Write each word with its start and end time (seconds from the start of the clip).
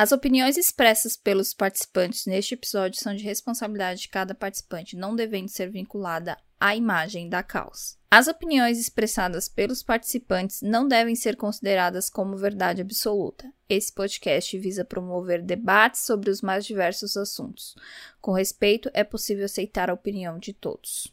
As 0.00 0.12
opiniões 0.12 0.56
expressas 0.56 1.16
pelos 1.16 1.52
participantes 1.52 2.24
neste 2.24 2.54
episódio 2.54 3.00
são 3.02 3.16
de 3.16 3.24
responsabilidade 3.24 4.02
de 4.02 4.08
cada 4.08 4.32
participante, 4.32 4.96
não 4.96 5.16
devendo 5.16 5.48
ser 5.48 5.72
vinculada 5.72 6.38
à 6.60 6.76
imagem 6.76 7.28
da 7.28 7.42
causa. 7.42 7.96
As 8.08 8.28
opiniões 8.28 8.78
expressadas 8.78 9.48
pelos 9.48 9.82
participantes 9.82 10.62
não 10.62 10.86
devem 10.86 11.16
ser 11.16 11.34
consideradas 11.34 12.08
como 12.08 12.36
verdade 12.36 12.80
absoluta. 12.80 13.52
Esse 13.68 13.92
podcast 13.92 14.56
visa 14.56 14.84
promover 14.84 15.42
debates 15.42 16.02
sobre 16.02 16.30
os 16.30 16.42
mais 16.42 16.64
diversos 16.64 17.16
assuntos. 17.16 17.74
Com 18.20 18.30
respeito, 18.30 18.88
é 18.94 19.02
possível 19.02 19.46
aceitar 19.46 19.90
a 19.90 19.94
opinião 19.94 20.38
de 20.38 20.52
todos. 20.52 21.12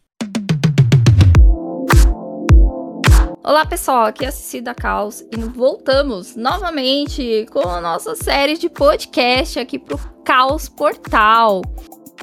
Olá 3.48 3.64
pessoal, 3.64 4.06
aqui 4.08 4.26
é 4.26 4.30
a 4.30 4.32
Cici 4.32 4.60
da 4.60 4.74
Caos 4.74 5.22
e 5.32 5.38
voltamos 5.38 6.36
novamente 6.36 7.46
com 7.52 7.60
a 7.60 7.80
nossa 7.80 8.16
série 8.16 8.58
de 8.58 8.68
podcast 8.68 9.60
aqui 9.60 9.78
pro 9.78 10.00
Caos 10.26 10.68
Portal. 10.68 11.62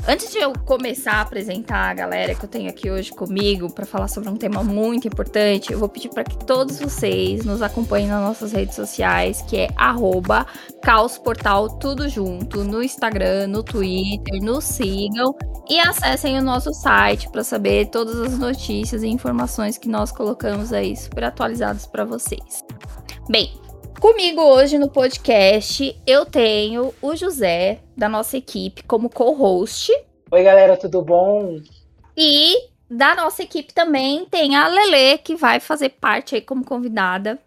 Antes 0.07 0.33
de 0.33 0.39
eu 0.39 0.53
começar 0.65 1.13
a 1.15 1.21
apresentar 1.21 1.91
a 1.91 1.95
galera 1.95 2.35
que 2.35 2.45
eu 2.45 2.49
tenho 2.49 2.69
aqui 2.69 2.91
hoje 2.91 3.13
comigo 3.13 3.73
para 3.73 3.87
falar 3.87 4.09
sobre 4.09 4.29
um 4.29 4.37
tema 4.37 4.63
muito 4.63 5.07
importante, 5.07 5.73
eu 5.73 5.79
vou 5.79 5.89
pedir 5.89 6.09
para 6.09 6.25
que 6.25 6.37
todos 6.45 6.81
vocês 6.81 7.45
nos 7.45 7.63
acompanhem 7.63 8.09
nas 8.09 8.21
nossas 8.21 8.53
redes 8.53 8.75
sociais, 8.75 9.43
que 9.43 9.57
é 9.57 9.69
@caosportal 10.83 11.69
tudo 11.79 12.09
junto, 12.09 12.65
no 12.65 12.83
Instagram, 12.83 13.47
no 13.47 13.63
Twitter, 13.63 14.43
nos 14.43 14.65
sigam 14.65 15.37
e 15.69 15.79
acessem 15.79 16.37
o 16.37 16.43
nosso 16.43 16.75
site 16.75 17.31
para 17.31 17.45
saber 17.45 17.87
todas 17.87 18.21
as 18.21 18.37
notícias 18.37 19.05
e 19.05 19.09
informações 19.09 19.79
que 19.79 19.89
nós 19.89 20.11
colocamos 20.11 20.73
aí 20.73 20.97
super 20.97 21.25
atualizados 21.25 21.87
para 21.87 22.05
vocês. 22.05 22.65
Bem, 23.29 23.62
Comigo 24.03 24.43
hoje 24.43 24.79
no 24.79 24.91
podcast 24.91 25.97
eu 26.05 26.27
tenho 26.27 26.93
o 27.01 27.15
José, 27.15 27.81
da 27.97 28.09
nossa 28.09 28.37
equipe, 28.37 28.83
como 28.83 29.09
co-host. 29.09 29.93
Oi, 30.29 30.43
galera, 30.43 30.77
tudo 30.77 31.01
bom? 31.03 31.61
E 32.17 32.69
da 32.91 33.15
nossa 33.15 33.45
equipe 33.45 33.73
também 33.73 34.27
tem 34.27 34.57
a 34.57 34.67
Lele, 34.67 35.19
que 35.19 35.37
vai 35.37 35.61
fazer 35.61 35.91
parte 35.91 36.35
aí 36.35 36.41
como 36.41 36.65
convidada 36.65 37.39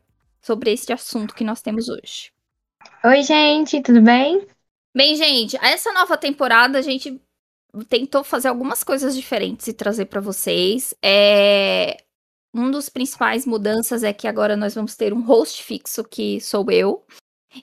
sobre 0.42 0.72
esse 0.72 0.94
assunto 0.94 1.36
que 1.36 1.44
nós 1.44 1.62
temos 1.62 1.89
hoje. 1.89 2.31
Oi, 3.03 3.22
gente, 3.22 3.81
tudo 3.81 4.02
bem? 4.02 4.47
Bem, 4.95 5.14
gente, 5.17 5.58
essa 5.62 5.92
nova 5.92 6.16
temporada 6.16 6.80
a 6.80 6.81
gente 6.81 7.22
tentou 7.90 8.23
fazer 8.23 8.47
algumas 8.47 8.81
coisas 8.81 9.14
diferentes 9.14 9.67
e 9.67 9.73
trazer 9.73 10.06
para 10.06 10.22
vocês. 10.22 10.95
É, 11.03 11.97
um 12.56 12.72
dos 12.72 12.88
principais 12.88 13.45
mudanças 13.45 14.02
é 14.02 14.14
que 14.14 14.28
agora 14.28 14.56
nós 14.56 14.73
vamos 14.73 14.95
ter 14.95 15.14
um 15.14 15.22
host 15.22 15.61
fixo, 15.61 16.03
que 16.06 16.39
sou 16.39 16.66
eu. 16.72 17.03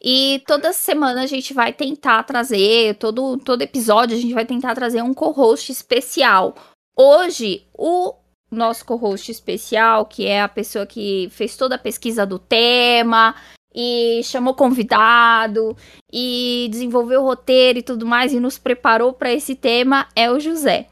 E 0.02 0.42
toda 0.46 0.72
semana 0.72 1.22
a 1.22 1.26
gente 1.26 1.54
vai 1.54 1.72
tentar 1.72 2.22
trazer, 2.24 2.96
todo, 2.96 3.38
todo 3.38 3.62
episódio 3.62 4.16
a 4.16 4.20
gente 4.20 4.34
vai 4.34 4.44
tentar 4.44 4.74
trazer 4.74 5.02
um 5.02 5.14
co-host 5.14 5.72
especial. 5.72 6.54
Hoje, 6.96 7.66
o 7.72 8.14
nosso 8.50 8.84
co-host 8.84 9.30
especial, 9.30 10.04
que 10.04 10.26
é 10.26 10.42
a 10.42 10.48
pessoa 10.48 10.86
que 10.86 11.28
fez 11.30 11.56
toda 11.56 11.76
a 11.76 11.78
pesquisa 11.78 12.26
do 12.26 12.38
tema 12.38 13.34
e 13.74 14.20
chamou 14.24 14.54
convidado 14.54 15.74
e 16.12 16.68
desenvolveu 16.70 17.22
o 17.22 17.24
roteiro 17.24 17.78
e 17.78 17.82
tudo 17.82 18.04
mais 18.04 18.32
e 18.34 18.40
nos 18.40 18.58
preparou 18.58 19.14
para 19.14 19.32
esse 19.32 19.54
tema, 19.54 20.06
é 20.14 20.30
o 20.30 20.38
José. 20.38 20.88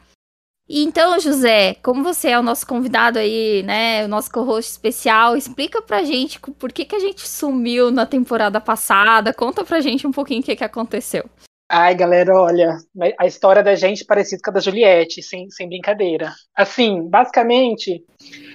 Então, 0.73 1.19
José, 1.19 1.75
como 1.83 2.05
você 2.05 2.29
é 2.29 2.39
o 2.39 2.45
nosso 2.45 2.65
convidado 2.65 3.19
aí, 3.19 3.61
né, 3.65 4.05
o 4.05 4.09
nosso 4.09 4.31
co-host 4.31 4.71
especial, 4.71 5.37
explica 5.37 5.83
pra 5.83 6.05
gente 6.05 6.39
por 6.39 6.73
que, 6.73 6.85
que 6.85 6.95
a 6.95 7.01
gente 7.01 7.27
sumiu 7.27 7.91
na 7.91 8.07
temporada 8.07 8.61
passada, 8.61 9.35
conta 9.35 9.65
pra 9.65 9.81
gente 9.81 10.07
um 10.07 10.13
pouquinho 10.13 10.43
o 10.43 10.45
que, 10.45 10.55
que 10.55 10.63
aconteceu. 10.63 11.29
Ai, 11.69 11.97
galera, 11.97 12.41
olha, 12.41 12.79
a 13.19 13.27
história 13.27 13.65
da 13.65 13.75
gente 13.75 14.05
é 14.05 14.07
parecida 14.07 14.41
com 14.45 14.51
a 14.51 14.55
da 14.55 14.61
Juliette, 14.61 15.21
sem, 15.25 15.51
sem 15.51 15.69
brincadeira. 15.69 16.33
Assim, 16.55 17.03
basicamente, 17.09 18.05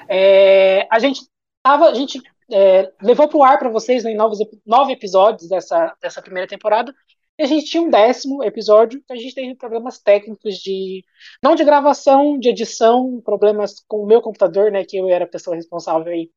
é, 0.07 0.87
a 0.89 0.99
gente 0.99 1.19
tava, 1.61 1.89
a 1.89 1.93
gente 1.93 2.21
é, 2.49 2.93
levou 3.01 3.27
pro 3.27 3.43
ar 3.43 3.59
para 3.59 3.69
vocês 3.69 4.05
né, 4.05 4.11
em 4.11 4.15
novos, 4.15 4.39
nove 4.65 4.93
episódios 4.93 5.49
dessa, 5.49 5.93
dessa 6.01 6.21
primeira 6.21 6.47
temporada, 6.47 6.93
e 7.37 7.43
a 7.43 7.45
gente 7.45 7.65
tinha 7.65 7.83
um 7.83 7.89
décimo 7.89 8.43
episódio, 8.43 9.03
a 9.09 9.15
gente 9.15 9.35
teve 9.35 9.55
problemas 9.55 9.99
técnicos 9.99 10.55
de. 10.55 11.03
não 11.43 11.55
de 11.55 11.65
gravação, 11.65 12.39
de 12.39 12.49
edição, 12.49 13.21
problemas 13.21 13.83
com 13.87 13.97
o 14.03 14.05
meu 14.05 14.21
computador, 14.21 14.71
né? 14.71 14.85
Que 14.85 14.97
eu 14.97 15.09
era 15.09 15.25
a 15.25 15.27
pessoa 15.27 15.55
responsável 15.55 16.13
aí 16.13 16.31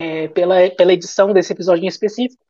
é, 0.00 0.28
pela, 0.28 0.68
pela 0.70 0.92
edição 0.92 1.32
desse 1.32 1.52
episódio 1.52 1.84
em 1.84 1.88
específico. 1.88 2.44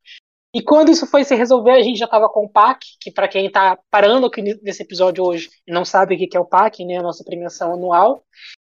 E 0.54 0.62
quando 0.62 0.90
isso 0.90 1.06
foi 1.06 1.22
se 1.22 1.34
resolver, 1.34 1.72
a 1.72 1.82
gente 1.82 1.98
já 1.98 2.06
estava 2.06 2.30
com 2.30 2.46
o 2.46 2.48
PAC, 2.48 2.80
que 2.98 3.10
para 3.10 3.28
quem 3.28 3.46
está 3.46 3.78
parando 3.90 4.26
aqui 4.26 4.40
nesse 4.40 4.82
episódio 4.82 5.22
hoje 5.22 5.50
e 5.66 5.72
não 5.72 5.84
sabe 5.84 6.14
o 6.14 6.18
que 6.18 6.34
é 6.34 6.40
o 6.40 6.46
PAC, 6.46 6.82
né, 6.82 6.96
a 6.96 7.02
nossa 7.02 7.22
premiação 7.22 7.74
anual. 7.74 8.24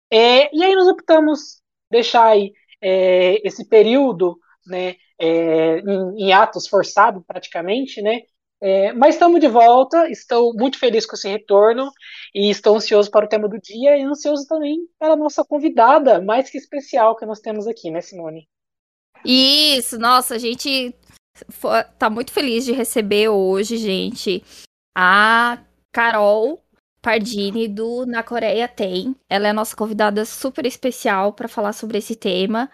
É, 0.10 0.56
e 0.56 0.64
aí 0.64 0.74
nós 0.74 0.88
optamos 0.88 1.62
deixar 1.92 2.28
aí 2.28 2.54
é, 2.82 3.46
esse 3.46 3.68
período 3.68 4.38
né, 4.66 4.96
é, 5.20 5.80
em, 5.80 6.28
em, 6.28 6.34
atos 6.34 6.66
forçado 6.66 7.22
praticamente, 7.28 8.02
né, 8.02 8.22
é, 8.62 8.94
mas 8.94 9.16
estamos 9.16 9.40
de 9.40 9.48
volta, 9.48 10.08
estou 10.10 10.54
muito 10.54 10.78
feliz 10.78 11.06
com 11.06 11.16
esse 11.16 11.28
retorno 11.28 11.92
e 12.34 12.52
estou 12.52 12.76
ansioso 12.76 13.10
para 13.10 13.26
o 13.26 13.30
tema 13.30 13.50
do 13.50 13.60
dia 13.60 13.98
e 13.98 14.04
ansioso 14.04 14.48
também 14.48 14.88
para 15.00 15.16
nossa 15.16 15.44
convidada 15.44 16.22
mais 16.22 16.50
que 16.50 16.60
especial 16.60 17.16
que 17.16 17.26
nós 17.26 17.40
temos 17.40 17.66
aqui, 17.68 17.90
né, 17.90 18.02
Simone? 18.02 18.48
Isso, 19.26 19.98
nossa, 19.98 20.36
a 20.36 20.38
gente 20.38 20.94
tá 21.98 22.10
muito 22.10 22.32
feliz 22.32 22.64
de 22.64 22.72
receber 22.72 23.30
hoje, 23.30 23.78
gente, 23.78 24.44
a 24.96 25.58
Carol 25.92 26.62
Pardini 27.02 27.68
do 27.68 28.06
Na 28.06 28.22
Coreia 28.22 28.68
Tem. 28.68 29.16
Ela 29.28 29.48
é 29.48 29.50
a 29.50 29.54
nossa 29.54 29.76
convidada 29.76 30.24
super 30.24 30.66
especial 30.68 31.34
para 31.34 31.48
falar 31.48 31.74
sobre 31.74 31.98
esse 31.98 32.16
tema. 32.16 32.70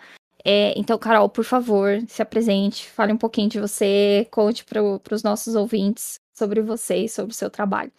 É, 0.50 0.74
então, 0.80 0.98
Carol, 0.98 1.28
por 1.28 1.44
favor, 1.44 2.02
se 2.08 2.22
apresente, 2.22 2.90
fale 2.90 3.12
um 3.12 3.18
pouquinho 3.18 3.50
de 3.50 3.60
você, 3.60 4.26
conte 4.32 4.64
para 4.64 4.82
os 5.14 5.22
nossos 5.22 5.56
ouvintes 5.56 6.22
sobre 6.34 6.62
você 6.62 7.00
e 7.00 7.10
sobre 7.10 7.34
o 7.34 7.36
seu 7.36 7.50
trabalho. 7.50 7.92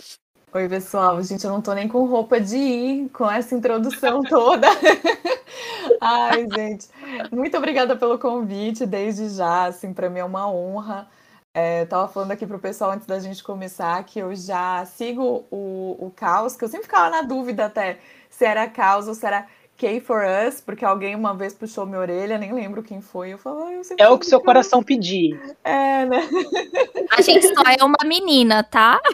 Oi, 0.54 0.66
pessoal. 0.66 1.22
Gente, 1.22 1.44
eu 1.44 1.50
não 1.50 1.60
tô 1.60 1.74
nem 1.74 1.86
com 1.86 2.06
roupa 2.06 2.40
de 2.40 2.56
ir 2.56 3.10
com 3.10 3.30
essa 3.30 3.54
introdução 3.54 4.22
toda. 4.24 4.66
Ai, 6.00 6.46
gente, 6.50 6.88
muito 7.30 7.54
obrigada 7.58 7.94
pelo 7.94 8.18
convite 8.18 8.86
desde 8.86 9.28
já. 9.28 9.66
Assim, 9.66 9.92
para 9.92 10.08
mim 10.08 10.20
é 10.20 10.24
uma 10.24 10.50
honra. 10.50 11.06
É, 11.52 11.84
tava 11.84 12.08
falando 12.08 12.30
aqui 12.30 12.46
pro 12.46 12.58
pessoal 12.58 12.92
antes 12.92 13.06
da 13.06 13.20
gente 13.20 13.42
começar 13.42 14.02
que 14.04 14.20
eu 14.20 14.34
já 14.34 14.86
sigo 14.86 15.44
o, 15.50 15.96
o 15.98 16.10
Caos, 16.16 16.56
que 16.56 16.64
eu 16.64 16.68
sempre 16.68 16.86
ficava 16.86 17.10
na 17.10 17.20
dúvida 17.20 17.66
até 17.66 17.98
se 18.30 18.46
era 18.46 18.66
Caos 18.68 19.06
ou 19.06 19.14
se 19.14 19.26
era 19.26 19.46
K 19.78 20.00
for 20.00 20.22
Us, 20.46 20.60
porque 20.60 20.84
alguém 20.84 21.14
uma 21.14 21.32
vez 21.32 21.54
puxou 21.54 21.86
minha 21.86 22.00
orelha, 22.00 22.36
nem 22.36 22.52
lembro 22.52 22.82
quem 22.82 23.00
foi. 23.00 23.32
Eu 23.32 23.38
falei, 23.38 23.76
eu 23.76 23.82
É 23.96 24.08
o 24.08 24.18
que 24.18 24.26
seu 24.26 24.40
coração 24.40 24.82
pedir. 24.82 25.40
É, 25.62 26.04
né? 26.04 26.28
A 27.16 27.22
gente 27.22 27.46
só 27.54 27.62
é 27.62 27.84
uma 27.84 28.04
menina, 28.04 28.64
tá? 28.64 29.00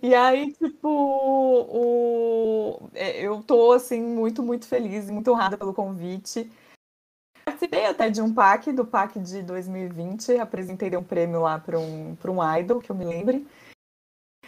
E 0.00 0.14
aí, 0.14 0.52
tipo, 0.52 0.88
o... 0.88 2.88
É, 2.94 3.20
eu 3.20 3.42
tô, 3.42 3.72
assim, 3.72 4.00
muito, 4.00 4.40
muito 4.40 4.66
feliz 4.66 5.08
e 5.08 5.12
muito 5.12 5.32
honrada 5.32 5.58
pelo 5.58 5.74
convite. 5.74 6.48
Participei 7.44 7.86
até 7.86 8.08
de 8.08 8.22
um 8.22 8.32
PAC, 8.32 8.70
do 8.70 8.84
PAC 8.84 9.18
de 9.18 9.42
2020, 9.42 10.36
apresentei 10.36 10.96
um 10.96 11.02
prêmio 11.02 11.40
lá 11.40 11.58
para 11.58 11.80
um, 11.80 12.16
um 12.24 12.58
idol, 12.58 12.80
que 12.80 12.90
eu 12.90 12.96
me 12.96 13.04
lembre, 13.04 13.44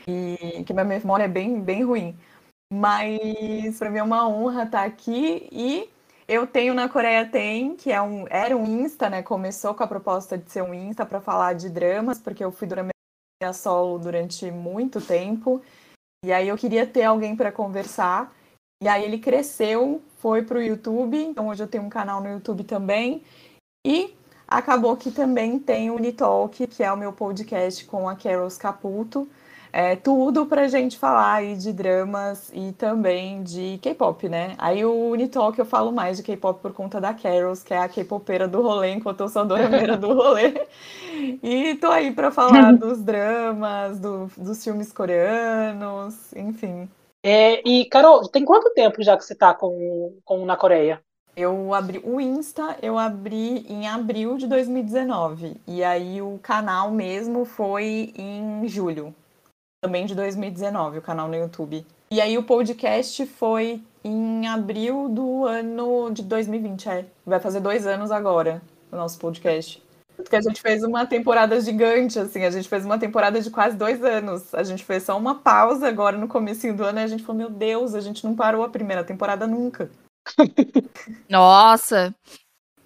e 0.07 0.63
que 0.65 0.73
minha 0.73 0.85
memória 0.85 1.25
é 1.25 1.29
bem, 1.29 1.61
bem 1.61 1.83
ruim. 1.83 2.17
Mas 2.75 3.79
para 3.79 3.89
mim 3.89 3.99
é 3.99 4.03
uma 4.03 4.29
honra 4.29 4.65
estar 4.65 4.83
aqui 4.83 5.49
e 5.53 5.89
eu 6.27 6.45
tenho 6.45 6.75
na 6.75 6.89
Coreia 6.89 7.25
Tem, 7.25 7.77
que 7.77 7.93
é 7.93 8.03
um, 8.03 8.27
era 8.29 8.57
um 8.57 8.65
Insta, 8.65 9.09
né? 9.09 9.23
Começou 9.23 9.75
com 9.75 9.85
a 9.85 9.87
proposta 9.87 10.37
de 10.37 10.51
ser 10.51 10.63
um 10.63 10.75
Insta 10.75 11.07
para 11.07 11.21
falar 11.21 11.53
de 11.53 11.71
dramas, 11.71 12.19
porque 12.19 12.45
eu 12.45 12.51
fui 12.51 12.67
drama 12.67 12.91
solo 13.53 13.97
durante 13.97 14.51
muito 14.51 15.01
tempo. 15.01 15.63
E 16.25 16.33
aí 16.33 16.49
eu 16.49 16.57
queria 16.57 16.85
ter 16.85 17.05
alguém 17.05 17.37
para 17.37 17.53
conversar. 17.53 18.35
E 18.83 18.89
aí 18.89 19.05
ele 19.05 19.19
cresceu, 19.19 20.03
foi 20.19 20.43
para 20.43 20.59
o 20.59 20.63
YouTube. 20.63 21.17
Então 21.17 21.47
hoje 21.47 21.63
eu 21.63 21.69
tenho 21.69 21.85
um 21.85 21.89
canal 21.89 22.21
no 22.21 22.29
YouTube 22.29 22.65
também. 22.65 23.23
E 23.87 24.17
acabou 24.49 24.97
que 24.97 25.13
também 25.13 25.61
tem 25.61 25.91
o 25.93 25.95
Unitalk, 25.95 26.67
que 26.67 26.83
é 26.83 26.93
o 26.93 26.97
meu 26.97 27.13
podcast 27.13 27.85
com 27.85 28.09
a 28.09 28.17
Carol 28.17 28.49
Caputo 28.59 29.29
é, 29.77 29.97
tudo 29.97 30.47
pra 30.47 30.69
gente 30.69 30.97
falar 30.97 31.33
aí 31.35 31.57
de 31.57 31.73
dramas 31.73 32.49
e 32.55 32.71
também 32.75 33.43
de 33.43 33.77
K-pop, 33.83 34.29
né? 34.29 34.55
Aí 34.57 34.85
o 34.85 35.11
Unitalk 35.11 35.59
eu 35.59 35.65
falo 35.65 35.91
mais 35.91 36.17
de 36.17 36.23
K-pop 36.23 36.63
por 36.63 36.73
conta 36.73 37.01
da 37.01 37.13
Carols, 37.13 37.65
que 37.65 37.75
é 37.75 37.79
a 37.79 37.89
K-popeira 37.89 38.47
do 38.47 38.63
rolê, 38.63 38.93
enquanto 38.93 39.23
eu 39.23 39.29
sou 39.29 39.43
a 39.43 39.45
dorameira 39.45 39.97
do 39.97 40.15
rolê. 40.15 40.65
E 41.43 41.77
tô 41.77 41.87
aí 41.89 42.13
pra 42.13 42.31
falar 42.31 42.73
dos 42.73 43.01
dramas, 43.01 43.99
do, 44.01 44.31
dos 44.37 44.63
filmes 44.63 44.93
coreanos, 44.93 46.33
enfim. 46.35 46.89
É, 47.23 47.67
e, 47.67 47.85
Carol, 47.87 48.29
tem 48.29 48.45
quanto 48.45 48.75
tempo 48.75 49.03
já 49.03 49.17
que 49.17 49.25
você 49.25 49.35
tá 49.35 49.55
com, 49.55 50.19
com 50.25 50.45
Na 50.45 50.57
Coreia? 50.57 51.01
Eu 51.37 51.73
abri 51.73 52.01
o 52.05 52.21
Insta, 52.21 52.77
eu 52.83 52.99
abri 52.99 53.65
em 53.69 53.89
abril 53.89 54.37
de 54.37 54.47
2019. 54.47 55.57
E 55.67 55.83
aí 55.83 56.21
o 56.21 56.39
canal 56.43 56.91
mesmo 56.91 57.45
foi 57.45 58.13
em 58.17 58.67
julho, 58.69 59.15
também 59.85 60.07
de 60.07 60.15
2019, 60.15 60.99
o 60.99 61.03
canal 61.03 61.29
no 61.29 61.35
YouTube. 61.35 61.85
E 62.11 62.19
aí 62.19 62.39
o 62.39 62.43
podcast 62.43 63.27
foi 63.27 63.83
em 64.03 64.49
abril 64.49 65.11
do 65.11 65.45
ano 65.45 66.11
de 66.11 66.23
2020, 66.23 66.89
é. 66.89 67.05
Vai 67.27 67.39
fazer 67.39 67.61
dois 67.61 67.87
anos 67.87 68.11
agora, 68.11 68.63
o 68.91 68.97
nosso 68.97 69.19
podcast. 69.19 69.83
Porque 70.17 70.37
a 70.37 70.41
gente 70.41 70.63
fez 70.63 70.83
uma 70.83 71.05
temporada 71.05 71.61
gigante, 71.61 72.19
assim, 72.19 72.45
a 72.45 72.51
gente 72.51 72.67
fez 72.67 72.83
uma 72.87 72.99
temporada 72.99 73.39
de 73.39 73.51
quase 73.51 73.77
dois 73.77 74.03
anos. 74.03 74.55
A 74.55 74.63
gente 74.63 74.83
fez 74.83 75.03
só 75.03 75.19
uma 75.19 75.35
pausa 75.35 75.87
agora 75.87 76.17
no 76.17 76.29
começo 76.29 76.73
do 76.73 76.83
ano 76.83 77.01
e 77.01 77.03
a 77.03 77.07
gente 77.07 77.23
falou, 77.23 77.43
meu 77.43 77.51
Deus, 77.51 77.95
a 77.95 78.01
gente 78.01 78.25
não 78.25 78.35
parou 78.35 78.65
a 78.65 78.71
primeira 78.71 79.05
temporada 79.05 79.47
nunca. 79.47 79.91
Nossa! 81.29 82.15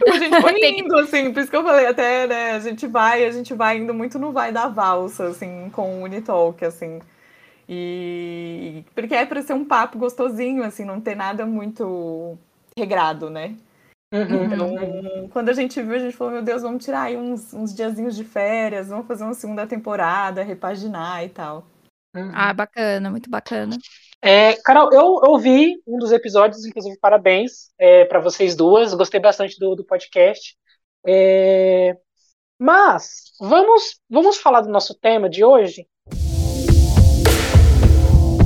A 0.06 0.18
gente 0.18 0.40
foi 0.40 0.78
indo, 0.78 0.96
assim, 0.98 1.32
por 1.32 1.40
isso 1.40 1.50
que 1.50 1.56
eu 1.56 1.64
falei 1.64 1.86
até, 1.86 2.26
né, 2.26 2.50
a 2.52 2.60
gente 2.60 2.86
vai, 2.86 3.24
a 3.24 3.30
gente 3.30 3.54
vai 3.54 3.78
indo 3.78 3.92
muito 3.92 4.18
no 4.18 4.32
vai 4.32 4.52
da 4.52 4.68
valsa, 4.68 5.28
assim, 5.28 5.70
com 5.70 6.00
o 6.00 6.02
Unitalk, 6.04 6.64
assim. 6.64 7.00
E 7.68 8.84
porque 8.94 9.14
é 9.14 9.26
para 9.26 9.42
ser 9.42 9.52
um 9.52 9.64
papo 9.64 9.98
gostosinho, 9.98 10.62
assim, 10.62 10.84
não 10.84 11.00
ter 11.00 11.14
nada 11.14 11.44
muito 11.44 12.38
regrado, 12.76 13.28
né? 13.28 13.56
Uhum, 14.12 14.44
então, 14.44 15.28
quando 15.30 15.50
a 15.50 15.52
gente 15.52 15.82
viu, 15.82 15.94
a 15.94 15.98
gente 15.98 16.16
falou, 16.16 16.32
meu 16.32 16.42
Deus, 16.42 16.62
vamos 16.62 16.82
tirar 16.82 17.02
aí 17.02 17.16
uns, 17.16 17.52
uns 17.52 17.74
diazinhos 17.74 18.16
de 18.16 18.24
férias, 18.24 18.88
vamos 18.88 19.06
fazer 19.06 19.24
uma 19.24 19.34
segunda 19.34 19.66
temporada, 19.66 20.42
repaginar 20.42 21.22
e 21.24 21.28
tal. 21.28 21.66
Uhum. 22.16 22.30
Ah, 22.32 22.54
bacana, 22.54 23.10
muito 23.10 23.28
bacana. 23.28 23.76
É, 24.20 24.54
Carol, 24.64 24.92
eu 24.92 25.04
ouvi 25.30 25.80
um 25.86 25.96
dos 25.96 26.10
episódios, 26.10 26.64
inclusive 26.64 26.98
parabéns 26.98 27.70
é, 27.78 28.04
para 28.04 28.18
vocês 28.18 28.56
duas, 28.56 28.92
gostei 28.92 29.20
bastante 29.20 29.56
do, 29.58 29.76
do 29.76 29.84
podcast. 29.84 30.56
É, 31.06 31.96
mas 32.58 33.32
vamos, 33.40 34.00
vamos 34.10 34.38
falar 34.38 34.62
do 34.62 34.68
nosso 34.68 34.94
tema 34.94 35.28
de 35.28 35.44
hoje. 35.44 35.86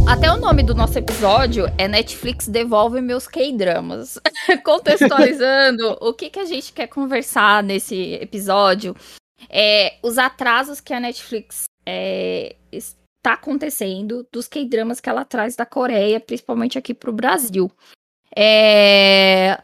Até 0.06 0.30
o 0.30 0.36
nome 0.36 0.62
do 0.62 0.74
nosso 0.74 0.98
episódio 0.98 1.64
é 1.78 1.88
Netflix 1.88 2.46
devolve 2.46 3.00
meus 3.00 3.26
K-dramas. 3.26 4.20
Contextualizando 4.62 5.96
o 6.02 6.12
que, 6.12 6.28
que 6.28 6.40
a 6.40 6.44
gente 6.44 6.70
quer 6.70 6.88
conversar 6.88 7.62
nesse 7.62 8.14
episódio 8.14 8.94
é 9.48 9.96
os 10.02 10.19
atrasos 10.19 10.80
que 10.80 10.92
a 10.92 11.00
Netflix 11.00 11.64
é, 11.86 12.56
tá 13.22 13.34
acontecendo 13.34 14.26
dos 14.32 14.48
K-dramas 14.48 15.00
que 15.00 15.08
ela 15.08 15.24
traz 15.24 15.54
da 15.54 15.64
Coreia, 15.64 16.20
principalmente 16.20 16.76
aqui 16.76 16.92
pro 16.92 17.12
Brasil. 17.12 17.70
É... 18.36 19.62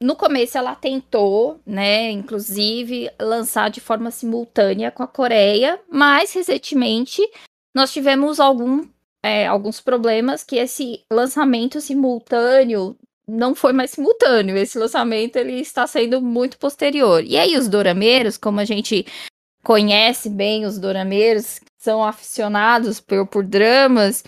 No 0.00 0.14
começo 0.14 0.56
ela 0.56 0.76
tentou, 0.76 1.60
né, 1.66 2.10
inclusive, 2.10 3.10
lançar 3.20 3.68
de 3.68 3.80
forma 3.80 4.12
simultânea 4.12 4.92
com 4.92 5.02
a 5.02 5.08
Coreia, 5.08 5.80
mas 5.90 6.32
recentemente 6.32 7.20
nós 7.74 7.92
tivemos 7.92 8.38
algum, 8.38 8.86
é, 9.24 9.46
alguns 9.46 9.80
problemas 9.80 10.44
que 10.44 10.56
esse 10.56 11.04
lançamento 11.10 11.80
simultâneo 11.80 12.96
não 13.26 13.54
foi 13.54 13.72
mais 13.72 13.90
simultâneo. 13.90 14.56
Esse 14.56 14.78
lançamento 14.78 15.36
ele 15.36 15.60
está 15.60 15.86
sendo 15.86 16.22
muito 16.22 16.58
posterior. 16.58 17.22
E 17.24 17.36
aí 17.36 17.56
os 17.56 17.68
dorameiros, 17.68 18.38
como 18.38 18.60
a 18.60 18.64
gente 18.64 19.04
conhece 19.68 20.30
bem 20.30 20.64
os 20.64 20.78
dorameiros, 20.78 21.60
são 21.76 22.02
aficionados 22.02 23.00
por, 23.00 23.26
por 23.26 23.44
dramas, 23.44 24.24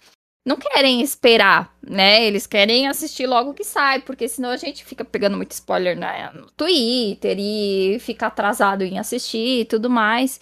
não 0.47 0.59
querem 0.59 1.01
esperar, 1.01 1.75
né? 1.83 2.27
Eles 2.27 2.47
querem 2.47 2.87
assistir 2.87 3.27
logo 3.27 3.55
que 3.55 3.65
sai, 3.65 4.03
porque 4.03 4.29
senão 4.29 4.51
a 4.51 4.59
gente 4.59 4.85
fica 4.85 5.03
pegando 5.03 5.39
muito 5.39 5.53
spoiler 5.53 5.99
né? 5.99 6.31
no 6.35 6.51
Twitter 6.51 7.39
e 7.41 7.97
fica 8.01 8.27
atrasado 8.27 8.83
em 8.83 8.99
assistir 8.99 9.61
e 9.61 9.65
tudo 9.65 9.89
mais. 9.89 10.39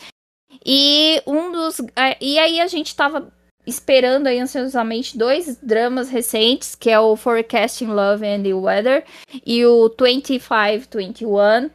E 0.67 1.23
um 1.25 1.53
dos. 1.53 1.81
E 2.21 2.37
aí 2.37 2.59
a 2.59 2.67
gente 2.67 2.97
tava 2.97 3.33
esperando 3.65 4.27
aí 4.27 4.41
ansiosamente 4.41 5.17
dois 5.17 5.59
dramas 5.63 6.11
recentes, 6.11 6.75
que 6.75 6.91
é 6.91 6.99
o 6.99 7.15
Forecasting 7.15 7.87
Love 7.87 8.27
and 8.27 8.43
the 8.43 8.53
Weather 8.53 9.05
e 9.47 9.65
o 9.65 9.89
2521 9.91 11.71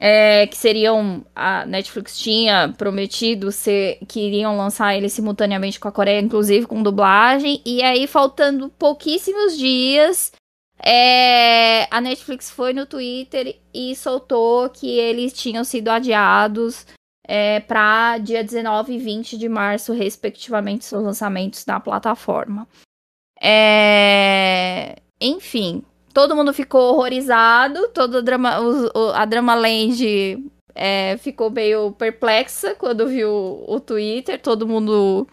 é, 0.00 0.46
que 0.46 0.56
seriam. 0.56 1.24
A 1.36 1.66
Netflix 1.66 2.18
tinha 2.18 2.74
prometido 2.78 3.52
ser 3.52 3.98
que 4.08 4.20
iriam 4.20 4.56
lançar 4.56 4.96
ele 4.96 5.10
simultaneamente 5.10 5.78
com 5.78 5.86
a 5.86 5.92
Coreia, 5.92 6.20
inclusive 6.20 6.66
com 6.66 6.82
dublagem. 6.82 7.60
E 7.66 7.82
aí, 7.82 8.06
faltando 8.06 8.70
pouquíssimos 8.70 9.58
dias, 9.58 10.32
é, 10.82 11.86
a 11.94 12.00
Netflix 12.00 12.50
foi 12.50 12.72
no 12.72 12.86
Twitter 12.86 13.60
e 13.74 13.94
soltou 13.94 14.70
que 14.70 14.88
eles 14.98 15.34
tinham 15.34 15.62
sido 15.62 15.88
adiados 15.88 16.86
é, 17.26 17.60
para 17.60 18.16
dia 18.18 18.42
19 18.42 18.94
e 18.94 18.98
20 18.98 19.36
de 19.36 19.48
março, 19.48 19.92
respectivamente, 19.92 20.86
seus 20.86 21.04
lançamentos 21.04 21.66
na 21.66 21.78
plataforma. 21.78 22.66
É, 23.42 24.96
enfim, 25.20 25.82
todo 26.12 26.36
mundo 26.36 26.52
ficou 26.52 26.94
horrorizado, 26.94 27.88
todo 27.88 28.16
o 28.16 28.22
drama, 28.22 28.60
o, 28.60 29.10
a 29.14 29.24
Dramaland 29.24 30.42
é, 30.74 31.16
ficou 31.18 31.50
meio 31.50 31.92
perplexa 31.92 32.74
quando 32.74 33.08
viu 33.08 33.64
o 33.66 33.80
Twitter, 33.80 34.40
todo 34.40 34.66
mundo 34.66 35.26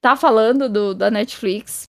tá 0.00 0.16
falando 0.16 0.68
do, 0.68 0.94
da 0.94 1.10
Netflix 1.10 1.84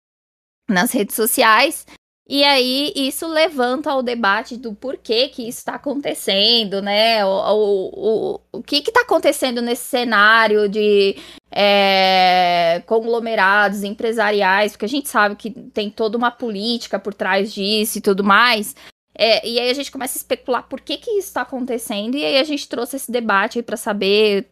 nas 0.68 0.92
redes 0.92 1.16
sociais. 1.16 1.86
E 2.28 2.44
aí 2.44 2.92
isso 2.94 3.26
levanta 3.26 3.92
o 3.94 4.02
debate 4.02 4.56
do 4.56 4.74
porquê 4.74 5.28
que 5.28 5.42
isso 5.42 5.58
está 5.58 5.74
acontecendo, 5.74 6.80
né? 6.80 7.24
O, 7.24 7.28
o, 7.28 8.34
o, 8.34 8.58
o 8.58 8.62
que 8.62 8.76
está 8.76 9.00
acontecendo 9.02 9.60
nesse 9.60 9.84
cenário 9.84 10.68
de 10.68 11.16
é, 11.50 12.82
conglomerados 12.86 13.82
empresariais, 13.82 14.72
porque 14.72 14.84
a 14.84 14.88
gente 14.88 15.08
sabe 15.08 15.36
que 15.36 15.50
tem 15.50 15.90
toda 15.90 16.16
uma 16.16 16.30
política 16.30 16.98
por 16.98 17.12
trás 17.12 17.52
disso 17.52 17.98
e 17.98 18.00
tudo 18.00 18.22
mais. 18.22 18.74
É, 19.14 19.46
e 19.46 19.60
aí 19.60 19.68
a 19.68 19.74
gente 19.74 19.92
começa 19.92 20.16
a 20.16 20.20
especular 20.20 20.66
por 20.68 20.80
que 20.80 20.96
que 20.96 21.10
isso 21.10 21.28
está 21.28 21.42
acontecendo 21.42 22.16
e 22.16 22.24
aí 22.24 22.38
a 22.38 22.44
gente 22.44 22.66
trouxe 22.66 22.96
esse 22.96 23.12
debate 23.12 23.62
para 23.62 23.76
saber 23.76 24.48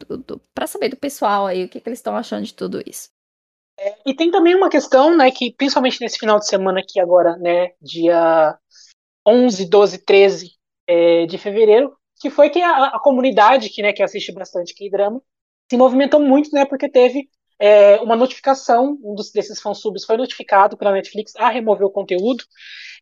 para 0.55 0.67
saber 0.67 0.91
do 0.91 0.97
pessoal 0.97 1.47
aí 1.47 1.65
o 1.65 1.69
que, 1.69 1.81
que 1.81 1.89
eles 1.89 1.99
estão 1.99 2.15
achando 2.15 2.45
de 2.45 2.53
tudo 2.53 2.83
isso. 2.87 3.09
É, 3.81 3.97
e 4.07 4.15
tem 4.15 4.31
também 4.31 4.55
uma 4.55 4.69
questão, 4.69 5.17
né, 5.17 5.31
que 5.31 5.55
principalmente 5.55 6.01
nesse 6.03 6.19
final 6.19 6.39
de 6.39 6.47
semana 6.47 6.81
aqui 6.81 7.01
agora, 7.01 7.37
né, 7.39 7.71
dia 7.81 8.59
11, 9.27 9.71
12, 9.71 10.05
13 10.05 10.51
é, 10.87 11.25
de 11.25 11.39
fevereiro, 11.39 11.97
que 12.21 12.29
foi 12.29 12.51
que 12.51 12.61
a, 12.61 12.89
a 12.89 13.01
comunidade 13.01 13.71
que, 13.71 13.81
né, 13.81 13.95
que 13.95 14.03
assiste 14.03 14.33
bastante 14.33 14.75
K-drama 14.75 15.23
se 15.71 15.79
movimentou 15.79 16.21
muito, 16.21 16.51
né, 16.53 16.67
porque 16.67 16.91
teve 16.91 17.31
é, 17.59 17.97
uma 18.03 18.17
notificação, 18.17 18.99
um 19.03 19.15
dos, 19.15 19.31
desses 19.33 19.61
fansubs 19.63 20.05
foi 20.05 20.19
notificado 20.19 20.77
pela 20.77 20.93
Netflix 20.93 21.35
a 21.37 21.49
remover 21.49 21.87
o 21.87 21.91
conteúdo, 21.91 22.45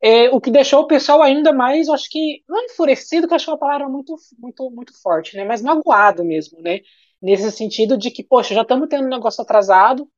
é, 0.01 0.31
o 0.31 0.41
que 0.41 0.51
deixou 0.51 0.83
o 0.83 0.87
pessoal 0.87 1.23
ainda 1.23 1.53
mais, 1.53 1.89
acho 1.89 2.09
que, 2.09 2.45
não 2.49 2.67
enfurecido, 2.67 3.27
que 3.27 3.35
acho 3.35 3.51
uma 3.51 3.59
palavra 3.59 3.89
muito, 3.89 4.15
muito, 4.39 4.71
muito 4.71 4.93
forte, 5.03 5.37
né, 5.37 5.45
mas 5.45 5.61
magoado 5.61 6.25
mesmo, 6.25 6.61
né, 6.63 6.83
nesse 7.21 7.51
sentido 7.51 7.99
de 7.99 8.13
que, 8.13 8.23
poxa, 8.23 8.55
já 8.55 8.63
estamos 8.63 8.89
tendo 8.89 9.07
um 9.07 9.11
negócio 9.11 9.43
atrasado, 9.43 10.09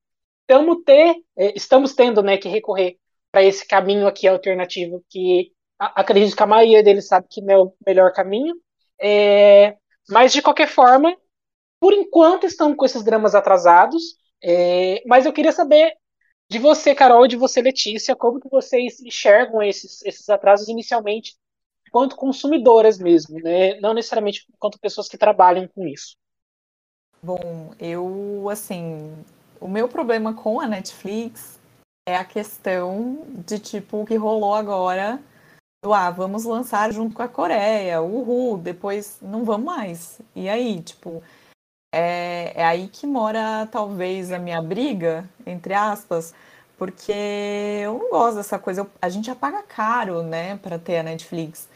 estamos 0.50 0.82
ter, 0.84 1.14
é, 1.36 1.56
estamos 1.56 1.94
tendo 1.94 2.22
né, 2.22 2.36
que 2.36 2.48
recorrer 2.48 2.98
para 3.30 3.44
esse 3.44 3.64
caminho 3.66 4.08
aqui 4.08 4.26
alternativo 4.26 5.04
que 5.08 5.52
acredito 5.78 6.36
que 6.36 6.42
a 6.42 6.46
maioria 6.46 6.82
deles 6.82 7.06
sabe 7.06 7.28
que 7.30 7.40
não 7.40 7.54
é 7.54 7.58
o 7.58 7.72
melhor 7.86 8.12
caminho. 8.12 8.56
É, 9.00 9.76
mas 10.08 10.32
de 10.32 10.42
qualquer 10.42 10.66
forma, 10.66 11.16
por 11.78 11.92
enquanto 11.92 12.44
estamos 12.46 12.76
com 12.76 12.84
esses 12.84 13.04
dramas 13.04 13.34
atrasados. 13.34 14.18
É, 14.42 15.02
mas 15.06 15.24
eu 15.24 15.32
queria 15.32 15.52
saber 15.52 15.94
de 16.48 16.58
você, 16.58 16.94
Carol, 16.94 17.24
e 17.26 17.28
de 17.28 17.36
você, 17.36 17.62
Letícia, 17.62 18.16
como 18.16 18.40
que 18.40 18.48
vocês 18.48 19.00
enxergam 19.00 19.62
esses, 19.62 20.02
esses 20.04 20.28
atrasos 20.28 20.68
inicialmente, 20.68 21.36
quanto 21.92 22.16
consumidoras 22.16 22.98
mesmo, 22.98 23.38
né? 23.38 23.78
Não 23.80 23.94
necessariamente 23.94 24.46
quanto 24.58 24.80
pessoas 24.80 25.08
que 25.08 25.16
trabalham 25.16 25.68
com 25.68 25.86
isso. 25.86 26.16
Bom, 27.22 27.72
eu 27.78 28.48
assim 28.50 29.14
o 29.60 29.68
meu 29.68 29.88
problema 29.88 30.32
com 30.34 30.60
a 30.60 30.66
Netflix 30.66 31.58
é 32.08 32.16
a 32.16 32.24
questão 32.24 33.24
de 33.46 33.58
tipo 33.58 34.02
o 34.02 34.06
que 34.06 34.16
rolou 34.16 34.54
agora 34.54 35.20
do 35.82 35.94
ah, 35.94 36.10
vamos 36.10 36.44
lançar 36.44 36.92
junto 36.92 37.14
com 37.14 37.22
a 37.22 37.28
Coreia, 37.28 38.02
uhul, 38.02 38.58
depois 38.58 39.18
não 39.22 39.44
vamos 39.44 39.64
mais. 39.66 40.20
E 40.34 40.48
aí, 40.48 40.82
tipo, 40.82 41.22
é, 41.92 42.52
é 42.54 42.64
aí 42.64 42.88
que 42.88 43.06
mora 43.06 43.66
talvez 43.70 44.30
a 44.32 44.38
minha 44.38 44.60
briga, 44.62 45.28
entre 45.46 45.72
aspas, 45.74 46.34
porque 46.76 47.12
eu 47.12 47.98
não 47.98 48.10
gosto 48.10 48.36
dessa 48.36 48.58
coisa. 48.58 48.82
Eu, 48.82 48.90
a 49.00 49.08
gente 49.08 49.26
já 49.26 49.34
paga 49.34 49.62
caro, 49.62 50.22
né, 50.22 50.56
para 50.58 50.78
ter 50.78 50.98
a 50.98 51.02
Netflix. 51.02 51.68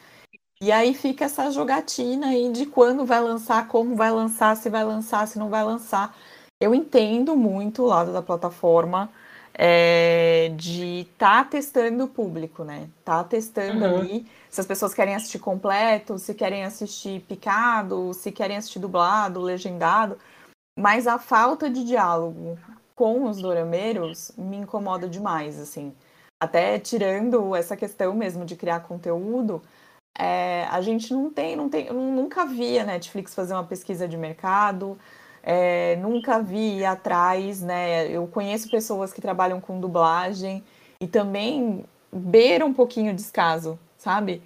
E 0.61 0.73
aí 0.73 0.95
fica 0.95 1.27
essa 1.27 1.51
jogatina 1.51 2.29
aí 2.29 2.53
de 2.53 2.67
quando 2.67 3.05
vai 3.05 3.21
lançar, 3.21 3.69
como 3.69 3.97
vai 3.97 4.11
lançar, 4.11 4.57
se 4.57 4.71
vai 4.71 4.85
lançar, 4.85 5.27
se 5.29 5.39
não 5.39 5.51
vai 5.51 5.65
lançar. 5.65 6.17
Eu 6.65 6.75
entendo 6.75 7.37
muito 7.37 7.83
o 7.83 7.87
lado 7.87 8.13
da 8.13 8.23
plataforma. 8.23 9.11
é, 9.57 10.51
de 10.57 11.03
estar 11.03 11.45
tá 11.45 11.51
testando 11.51 12.05
o 12.05 12.09
público, 12.09 12.65
né? 12.65 12.89
Tá 13.05 13.23
testando 13.23 13.85
uhum. 13.85 13.99
ali 13.99 14.27
se 14.51 14.61
as 14.61 14.67
pessoas 14.67 14.95
querem 14.95 15.15
assistir 15.15 15.39
completo, 15.39 16.19
se 16.19 16.35
querem 16.35 16.65
assistir 16.65 17.21
picado, 17.23 18.13
se 18.15 18.33
querem 18.33 18.57
assistir 18.57 18.81
dublado, 18.81 19.41
legendado. 19.41 20.19
Mas 20.79 21.07
a 21.07 21.19
falta 21.19 21.71
de 21.71 21.85
diálogo 21.85 22.59
com 22.95 23.29
os 23.29 23.41
dorameiros 23.41 24.33
me 24.37 24.57
incomoda 24.57 25.09
demais, 25.09 25.59
assim. 25.59 25.95
Até 26.43 26.79
tirando 26.79 27.55
essa 27.55 27.77
questão 27.77 28.15
mesmo 28.15 28.45
de 28.45 28.57
criar 28.57 28.81
conteúdo, 28.81 29.63
é, 30.19 30.67
a 30.71 30.81
gente 30.81 31.13
não 31.13 31.31
tem, 31.31 31.57
não 31.57 31.69
tem, 31.69 31.87
eu 31.87 31.95
nunca 31.95 32.45
vi 32.47 32.79
a 32.79 32.85
Netflix 32.85 33.35
fazer 33.35 33.55
uma 33.55 33.65
pesquisa 33.65 34.07
de 34.07 34.17
mercado, 34.17 34.99
é, 35.47 35.97
nunca 35.97 36.41
vi 36.41 36.79
ir 36.79 36.85
atrás, 36.87 37.61
né? 37.61 38.09
Eu 38.09 38.27
conheço 38.27 38.71
pessoas 38.71 39.13
que 39.13 39.21
trabalham 39.21 39.61
com 39.61 39.79
dublagem 39.79 40.65
e 40.99 41.07
também 41.07 41.85
beira 42.11 42.65
um 42.65 42.73
pouquinho 42.73 43.11
de 43.11 43.17
descaso, 43.17 43.79
sabe? 43.99 44.43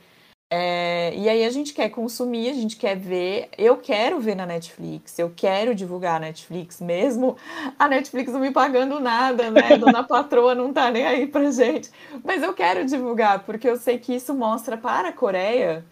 É, 0.50 1.14
e 1.14 1.28
aí 1.28 1.44
a 1.44 1.50
gente 1.50 1.72
quer 1.74 1.90
consumir, 1.90 2.48
a 2.48 2.54
gente 2.54 2.76
quer 2.76 2.96
ver. 2.96 3.48
Eu 3.56 3.76
quero 3.76 4.18
ver 4.18 4.34
na 4.34 4.44
Netflix, 4.44 5.18
eu 5.20 5.32
quero 5.34 5.72
divulgar 5.72 6.16
a 6.16 6.20
Netflix, 6.20 6.80
mesmo 6.80 7.36
a 7.78 7.86
Netflix 7.86 8.32
não 8.32 8.40
me 8.40 8.50
pagando 8.50 8.98
nada, 8.98 9.50
né? 9.50 9.76
Dona 9.78 10.02
Patroa 10.02 10.54
não 10.54 10.72
tá 10.72 10.90
nem 10.90 11.06
aí 11.06 11.28
pra 11.28 11.50
gente. 11.52 11.90
Mas 12.24 12.42
eu 12.42 12.52
quero 12.54 12.84
divulgar, 12.84 13.44
porque 13.44 13.68
eu 13.68 13.76
sei 13.76 13.98
que 13.98 14.14
isso 14.14 14.34
mostra 14.34 14.76
para 14.76 15.10
a 15.10 15.12
Coreia 15.12 15.84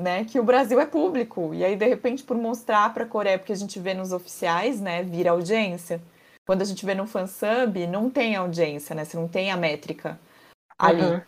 né, 0.00 0.24
que 0.24 0.40
o 0.40 0.44
Brasil 0.44 0.80
é 0.80 0.86
público. 0.86 1.54
E 1.54 1.64
aí, 1.64 1.76
de 1.76 1.86
repente, 1.86 2.22
por 2.22 2.36
mostrar 2.36 2.92
para 2.92 3.04
a 3.04 3.08
Coreia, 3.08 3.38
porque 3.38 3.52
a 3.52 3.56
gente 3.56 3.78
vê 3.78 3.94
nos 3.94 4.12
oficiais, 4.12 4.80
né, 4.80 5.02
vira 5.02 5.30
audiência. 5.30 6.00
Quando 6.46 6.62
a 6.62 6.64
gente 6.64 6.84
vê 6.84 6.94
no 6.94 7.06
fansub, 7.06 7.86
não 7.86 8.10
tem 8.10 8.36
audiência, 8.36 8.94
né? 8.94 9.04
Você 9.04 9.16
não 9.16 9.26
tem 9.26 9.50
a 9.50 9.56
métrica 9.56 10.20
ali. 10.78 11.02
Uhum. 11.02 11.20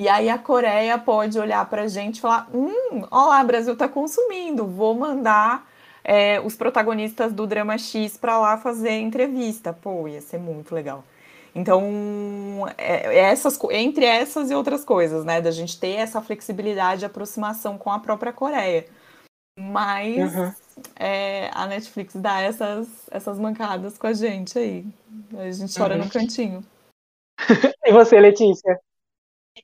E 0.00 0.08
aí 0.08 0.28
a 0.28 0.38
Coreia 0.38 0.98
pode 0.98 1.38
olhar 1.38 1.68
para 1.70 1.82
a 1.82 1.88
gente 1.88 2.18
e 2.18 2.20
falar: 2.20 2.48
hum, 2.52 3.02
olha 3.10 3.28
lá, 3.28 3.42
o 3.42 3.46
Brasil 3.46 3.72
está 3.72 3.88
consumindo, 3.88 4.66
vou 4.66 4.94
mandar 4.94 5.66
é, 6.04 6.38
os 6.40 6.54
protagonistas 6.54 7.32
do 7.32 7.46
drama 7.46 7.78
X 7.78 8.16
para 8.18 8.38
lá 8.38 8.58
fazer 8.58 8.92
entrevista. 8.98 9.72
Pô, 9.72 10.06
ia 10.06 10.20
ser 10.20 10.38
muito 10.38 10.74
legal. 10.74 11.02
Então, 11.58 12.68
é, 12.78 13.16
é, 13.16 13.18
essas, 13.18 13.58
entre 13.72 14.04
essas 14.04 14.48
e 14.48 14.54
outras 14.54 14.84
coisas, 14.84 15.24
né? 15.24 15.40
Da 15.40 15.50
gente 15.50 15.78
ter 15.78 15.94
essa 15.94 16.22
flexibilidade 16.22 17.00
de 17.00 17.06
aproximação 17.06 17.76
com 17.76 17.90
a 17.90 17.98
própria 17.98 18.32
Coreia. 18.32 18.86
Mas 19.58 20.32
uhum. 20.34 20.52
é, 20.94 21.50
a 21.52 21.66
Netflix 21.66 22.14
dá 22.14 22.40
essas, 22.40 23.08
essas 23.10 23.40
mancadas 23.40 23.98
com 23.98 24.06
a 24.06 24.12
gente 24.12 24.56
aí. 24.56 24.86
A 25.36 25.50
gente 25.50 25.76
chora 25.76 25.96
uhum. 25.96 26.04
no 26.04 26.10
cantinho. 26.10 26.64
e 27.84 27.92
você, 27.92 28.20
Letícia? 28.20 28.80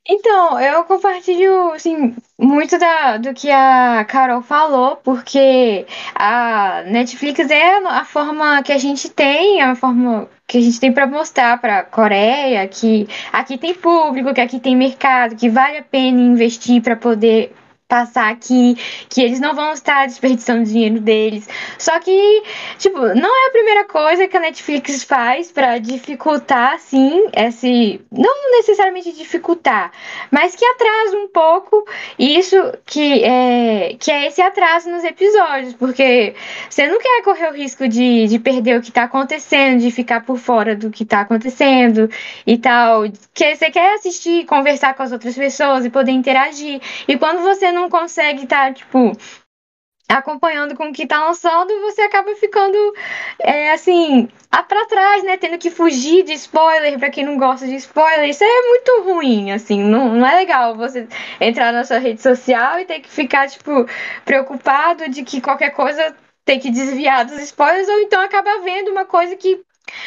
Então, 0.06 0.60
eu 0.60 0.84
compartilho, 0.84 1.70
assim, 1.70 2.16
muito 2.36 2.76
da, 2.76 3.16
do 3.18 3.32
que 3.32 3.48
a 3.50 4.04
Carol 4.04 4.42
falou, 4.42 4.96
porque 4.96 5.86
a 6.12 6.82
Netflix 6.82 7.48
é 7.48 7.76
a 7.76 8.04
forma 8.04 8.60
que 8.64 8.72
a 8.72 8.78
gente 8.78 9.08
tem, 9.08 9.62
a 9.62 9.76
forma 9.76 10.28
que 10.46 10.58
a 10.58 10.60
gente 10.60 10.78
tem 10.78 10.92
para 10.92 11.06
mostrar 11.06 11.60
para 11.60 11.78
a 11.78 11.82
Coreia 11.82 12.66
que 12.68 13.08
aqui 13.32 13.56
tem 13.56 13.74
público, 13.74 14.34
que 14.34 14.40
aqui 14.40 14.60
tem 14.60 14.76
mercado, 14.76 15.36
que 15.36 15.48
vale 15.48 15.78
a 15.78 15.82
pena 15.82 16.20
investir 16.20 16.82
para 16.82 16.96
poder 16.96 17.54
passar 17.88 18.30
aqui, 18.30 18.76
que 19.08 19.20
eles 19.20 19.40
não 19.40 19.54
vão 19.54 19.72
estar 19.72 20.06
desperdiçando 20.06 20.64
dinheiro 20.64 21.00
deles. 21.00 21.48
Só 21.78 21.98
que, 22.00 22.42
tipo, 22.78 22.98
não 22.98 23.44
é 23.44 23.48
a 23.48 23.52
primeira 23.52 23.84
coisa 23.84 24.26
que 24.26 24.36
a 24.36 24.40
Netflix 24.40 25.04
faz 25.04 25.52
para 25.52 25.78
dificultar, 25.78 26.74
assim, 26.74 27.28
esse. 27.36 28.00
Não 28.10 28.52
necessariamente 28.52 29.12
dificultar, 29.12 29.92
mas 30.30 30.54
que 30.54 30.64
atrasa 30.64 31.16
um 31.16 31.28
pouco 31.28 31.86
isso 32.18 32.56
que 32.86 33.22
é, 33.22 33.96
que 33.98 34.10
é 34.10 34.28
esse 34.28 34.40
atraso 34.40 34.90
nos 34.90 35.04
episódios, 35.04 35.74
porque 35.74 36.34
você 36.68 36.86
não 36.86 36.98
quer 36.98 37.22
correr 37.22 37.48
o 37.50 37.54
risco 37.54 37.86
de, 37.86 38.26
de 38.26 38.38
perder 38.38 38.78
o 38.78 38.82
que 38.82 38.92
tá 38.92 39.04
acontecendo, 39.04 39.80
de 39.80 39.90
ficar 39.90 40.24
por 40.24 40.38
fora 40.38 40.74
do 40.74 40.90
que 40.90 41.04
tá 41.04 41.20
acontecendo 41.20 42.08
e 42.46 42.56
tal. 42.56 43.04
Que 43.34 43.54
você 43.54 43.70
quer 43.70 43.94
assistir, 43.94 44.46
conversar 44.46 44.94
com 44.94 45.02
as 45.02 45.12
outras 45.12 45.36
pessoas 45.36 45.84
e 45.84 45.90
poder 45.90 46.12
interagir. 46.12 46.80
E 47.06 47.16
quando 47.18 47.42
você 47.42 47.73
não 47.74 47.90
consegue 47.90 48.44
estar, 48.44 48.68
tá, 48.68 48.72
tipo, 48.72 49.12
acompanhando 50.08 50.76
com 50.76 50.88
o 50.88 50.92
que 50.92 51.06
tá 51.06 51.24
lançando, 51.24 51.80
você 51.80 52.02
acaba 52.02 52.34
ficando, 52.36 52.76
é, 53.38 53.72
assim, 53.72 54.28
para 54.50 54.86
trás, 54.86 55.24
né? 55.24 55.36
Tendo 55.36 55.58
que 55.58 55.70
fugir 55.70 56.22
de 56.24 56.32
spoiler, 56.34 56.98
para 56.98 57.10
quem 57.10 57.24
não 57.24 57.36
gosta 57.36 57.66
de 57.66 57.74
spoiler. 57.76 58.28
Isso 58.28 58.44
é 58.44 58.68
muito 58.68 59.02
ruim, 59.02 59.52
assim. 59.52 59.82
Não, 59.82 60.14
não 60.14 60.26
é 60.26 60.34
legal 60.36 60.74
você 60.74 61.08
entrar 61.40 61.72
na 61.72 61.84
sua 61.84 61.98
rede 61.98 62.22
social 62.22 62.78
e 62.78 62.84
ter 62.84 63.00
que 63.00 63.10
ficar, 63.10 63.48
tipo, 63.48 63.86
preocupado 64.24 65.08
de 65.08 65.22
que 65.24 65.40
qualquer 65.40 65.70
coisa 65.70 66.16
tem 66.44 66.60
que 66.60 66.70
desviar 66.70 67.24
dos 67.24 67.40
spoilers, 67.40 67.88
ou 67.88 68.00
então 68.00 68.20
acaba 68.20 68.60
vendo 68.60 68.90
uma 68.90 69.06
coisa 69.06 69.34
que 69.36 69.62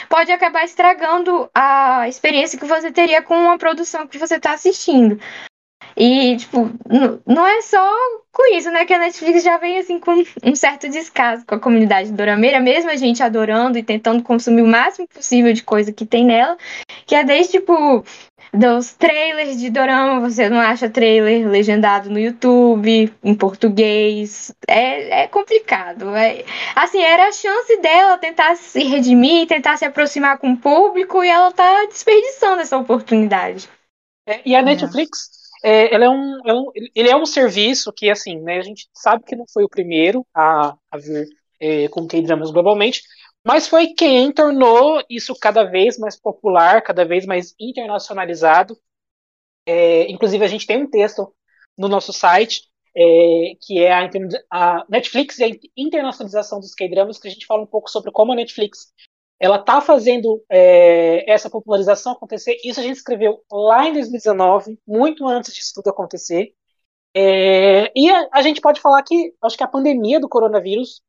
pode 0.09 0.31
acabar 0.31 0.63
estragando 0.63 1.49
a 1.53 2.07
experiência 2.07 2.59
que 2.59 2.65
você 2.65 2.91
teria 2.91 3.21
com 3.21 3.35
uma 3.35 3.57
produção 3.57 4.07
que 4.07 4.19
você 4.19 4.35
está 4.35 4.53
assistindo. 4.53 5.19
E, 5.99 6.37
tipo, 6.37 6.69
não 7.25 7.47
é 7.47 7.59
só 7.63 7.91
com 8.31 8.55
isso, 8.55 8.69
né? 8.69 8.85
Que 8.85 8.93
a 8.93 8.99
Netflix 8.99 9.43
já 9.43 9.57
vem, 9.57 9.79
assim, 9.79 9.99
com 9.99 10.23
um 10.43 10.55
certo 10.55 10.87
descaso 10.87 11.43
com 11.43 11.55
a 11.55 11.59
comunidade 11.59 12.11
dorameira, 12.11 12.59
mesmo 12.59 12.91
a 12.91 12.95
gente 12.95 13.23
adorando 13.23 13.79
e 13.79 13.83
tentando 13.83 14.21
consumir 14.21 14.61
o 14.61 14.67
máximo 14.67 15.07
possível 15.07 15.51
de 15.53 15.63
coisa 15.63 15.91
que 15.91 16.05
tem 16.05 16.23
nela, 16.23 16.55
que 17.07 17.15
é 17.15 17.23
desde, 17.23 17.53
tipo, 17.53 18.05
dos 18.53 18.93
trailers 18.93 19.59
de 19.59 19.71
dorama, 19.71 20.19
você 20.19 20.47
não 20.47 20.59
acha 20.59 20.87
trailer 20.87 21.49
legendado 21.49 22.11
no 22.11 22.19
YouTube, 22.19 23.11
em 23.23 23.33
português, 23.33 24.53
é, 24.67 25.23
é 25.23 25.27
complicado. 25.27 26.15
É, 26.15 26.45
assim, 26.75 27.01
era 27.01 27.27
a 27.27 27.31
chance 27.31 27.75
dela 27.81 28.19
tentar 28.19 28.55
se 28.55 28.83
redimir, 28.83 29.47
tentar 29.47 29.77
se 29.77 29.85
aproximar 29.85 30.37
com 30.37 30.51
o 30.51 30.57
público, 30.57 31.23
e 31.23 31.27
ela 31.27 31.51
tá 31.51 31.85
desperdiçando 31.85 32.61
essa 32.61 32.77
oportunidade. 32.77 33.67
É, 34.27 34.41
e 34.45 34.55
a 34.55 34.61
Netflix 34.61 35.36
é, 35.63 35.93
ele, 35.93 36.03
é 36.03 36.09
um, 36.09 36.47
é 36.47 36.53
um, 36.53 36.71
ele 36.95 37.09
é 37.09 37.15
um 37.15 37.25
serviço 37.25 37.91
que, 37.91 38.09
assim, 38.09 38.39
né, 38.41 38.57
a 38.57 38.61
gente 38.61 38.87
sabe 38.93 39.23
que 39.23 39.35
não 39.35 39.45
foi 39.51 39.63
o 39.63 39.69
primeiro 39.69 40.25
a, 40.33 40.75
a 40.91 40.97
vir 40.97 41.27
é, 41.59 41.87
com 41.87 42.07
K-dramas 42.07 42.51
globalmente, 42.51 43.01
mas 43.45 43.67
foi 43.67 43.87
quem 43.87 44.31
tornou 44.31 45.01
isso 45.09 45.33
cada 45.39 45.63
vez 45.63 45.97
mais 45.97 46.19
popular, 46.19 46.81
cada 46.81 47.05
vez 47.05 47.25
mais 47.25 47.55
internacionalizado. 47.59 48.77
É, 49.65 50.09
inclusive, 50.11 50.43
a 50.43 50.47
gente 50.47 50.67
tem 50.67 50.83
um 50.83 50.89
texto 50.89 51.33
no 51.77 51.87
nosso 51.87 52.11
site 52.11 52.63
é, 52.95 53.53
que 53.61 53.79
é 53.79 53.93
a, 53.93 54.09
a, 54.49 54.85
Netflix 54.89 55.37
e 55.37 55.43
a 55.43 55.49
internacionalização 55.77 56.59
dos 56.59 56.73
K-dramas, 56.73 57.19
que 57.19 57.27
a 57.27 57.31
gente 57.31 57.45
fala 57.45 57.61
um 57.61 57.67
pouco 57.67 57.89
sobre 57.89 58.11
como 58.11 58.33
a 58.33 58.35
Netflix 58.35 58.91
ela 59.39 59.57
está 59.57 59.81
fazendo 59.81 60.43
é, 60.49 61.31
essa 61.31 61.49
popularização 61.49 62.13
acontecer. 62.13 62.57
Isso 62.63 62.79
a 62.79 62.83
gente 62.83 62.97
escreveu 62.97 63.41
lá 63.51 63.87
em 63.87 63.93
2019, 63.93 64.79
muito 64.87 65.27
antes 65.27 65.53
disso 65.53 65.73
tudo 65.75 65.89
acontecer. 65.89 66.53
É, 67.13 67.91
e 67.95 68.09
a, 68.09 68.29
a, 68.31 68.41
gente 68.41 68.61
pode 68.61 68.81
falar 68.81 69.01
que 69.03 69.33
acho 69.41 69.57
que 69.57 69.63
a 69.63 69.67
pandemia 69.67 70.19
do 70.19 70.29
coronavírus 70.29 71.01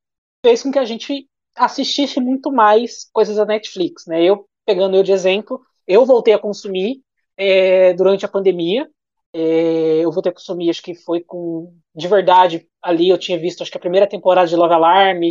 fez 0.44 0.62
com 0.62 0.70
que 0.70 0.78
a 0.78 0.85
gente 0.85 1.28
assistisse 1.56 2.20
muito 2.20 2.50
mais 2.52 3.08
coisas 3.12 3.37
da 3.37 3.44
Netflix. 3.44 4.06
Né? 4.06 4.25
Eu, 4.25 4.47
pegando 4.64 4.97
eu 4.97 5.02
de 5.02 5.12
exemplo, 5.12 5.61
eu 5.87 6.04
voltei 6.06 6.35
a 6.35 6.38
consumir 6.38 7.02
é, 7.37 7.94
durante 7.94 8.25
a 8.25 8.28
pandemia. 8.28 8.88
É, 9.32 10.00
eu 10.00 10.11
voltei 10.11 10.30
a 10.30 10.35
consumir, 10.35 10.70
acho 10.70 10.82
que 10.82 10.94
foi 10.94 11.20
com. 11.20 11.75
De 11.94 12.08
verdade, 12.08 12.66
ali 12.82 13.08
eu 13.08 13.18
tinha 13.18 13.38
visto, 13.38 13.62
acho 13.62 13.70
que 13.70 13.76
a 13.76 13.80
primeira 13.80 14.06
temporada 14.06 14.49
de 14.49 14.56
Love 14.56 14.75
Alarm 14.75 15.23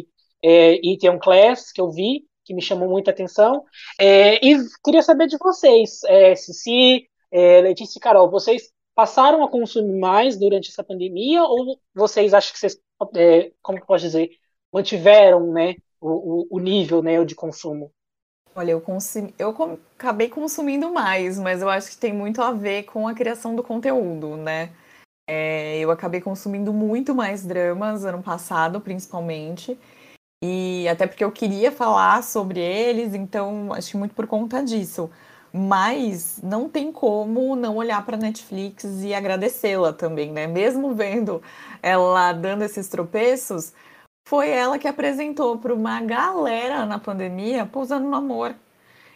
é, 0.44 0.80
e 0.84 0.98
Theon 0.98 1.20
Class, 1.20 1.72
que 1.72 1.82
eu 1.82 1.92
vi 1.92 2.24
que 2.48 2.54
me 2.54 2.62
chamou 2.62 2.90
muita 2.90 3.12
atenção. 3.12 3.66
É, 4.00 4.36
e 4.46 4.58
queria 4.84 5.02
saber 5.04 5.28
de 5.28 5.38
vocês, 5.38 6.02
é, 6.06 6.34
Cici, 6.34 7.06
é, 7.30 7.60
Letícia 7.60 8.00
e 8.00 8.02
Carol, 8.02 8.32
vocês 8.32 8.72
passaram 8.96 9.44
a 9.44 9.50
consumir 9.50 10.00
mais 10.00 10.38
durante 10.38 10.70
essa 10.70 10.84
pandemia 10.84 11.44
ou 11.44 11.78
vocês 11.94 12.34
acham 12.34 12.54
que 12.54 12.60
vocês, 12.60 12.80
é, 13.18 13.52
como 13.62 13.86
pode 13.86 14.04
dizer, 14.04 14.30
mantiveram 14.74 15.52
né, 15.52 15.76
o, 16.00 16.48
o, 16.50 16.60
nível 16.60 17.04
né, 17.04 17.24
de 17.26 17.36
consumo? 17.36 17.92
Olha, 18.56 18.72
eu, 18.72 18.82
consumi, 18.82 19.36
eu 19.38 19.54
acabei 19.96 20.30
consumindo 20.30 20.92
mais, 20.92 21.38
mas 21.38 21.62
eu 21.62 21.70
acho 21.70 21.92
que 21.92 21.98
tem 21.98 22.14
muito 22.14 22.42
a 22.42 22.52
ver 22.52 22.84
com 22.84 23.08
a 23.08 23.14
criação 23.14 23.56
do 23.56 23.62
conteúdo, 23.62 24.36
né? 24.38 24.72
É, 25.30 25.78
eu 25.80 25.92
acabei 25.92 26.22
consumindo 26.22 26.74
muito 26.74 27.14
mais 27.14 27.46
dramas 27.46 28.06
ano 28.06 28.24
passado, 28.24 28.80
principalmente. 28.80 29.78
E 30.44 30.88
até 30.88 31.08
porque 31.08 31.24
eu 31.24 31.32
queria 31.32 31.72
falar 31.72 32.22
sobre 32.24 32.60
eles, 32.60 33.16
então 33.16 33.74
acho 33.74 33.98
muito 33.98 34.14
por 34.14 34.28
conta 34.28 34.64
disso. 34.64 35.10
Mas 35.52 36.40
não 36.44 36.70
tem 36.70 36.92
como 36.92 37.56
não 37.56 37.78
olhar 37.78 38.06
para 38.06 38.18
Netflix 38.18 38.84
e 39.04 39.14
agradecê-la 39.16 39.94
também, 39.94 40.32
né? 40.32 40.46
Mesmo 40.46 40.94
vendo 40.94 41.42
ela 41.82 42.34
dando 42.34 42.64
esses 42.64 42.88
tropeços, 42.88 43.74
foi 44.28 44.50
ela 44.50 44.78
que 44.78 44.88
apresentou 44.88 45.58
para 45.58 45.74
uma 45.74 46.02
galera 46.02 46.86
na 46.86 47.00
pandemia 47.00 47.66
Pousando 47.66 48.08
no 48.08 48.16
Amor. 48.16 48.56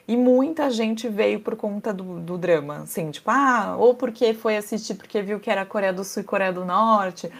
E 0.07 0.17
muita 0.17 0.69
gente 0.71 1.07
veio 1.07 1.39
por 1.39 1.55
conta 1.55 1.93
do, 1.93 2.19
do 2.19 2.37
drama, 2.37 2.77
assim, 2.79 3.11
tipo, 3.11 3.29
ah, 3.29 3.75
ou 3.77 3.93
porque 3.93 4.33
foi 4.33 4.57
assistir 4.57 4.95
porque 4.95 5.21
viu 5.21 5.39
que 5.39 5.49
era 5.49 5.65
Coreia 5.65 5.93
do 5.93 6.03
Sul 6.03 6.23
e 6.23 6.25
Coreia 6.25 6.51
do 6.51 6.65
Norte, 6.65 7.31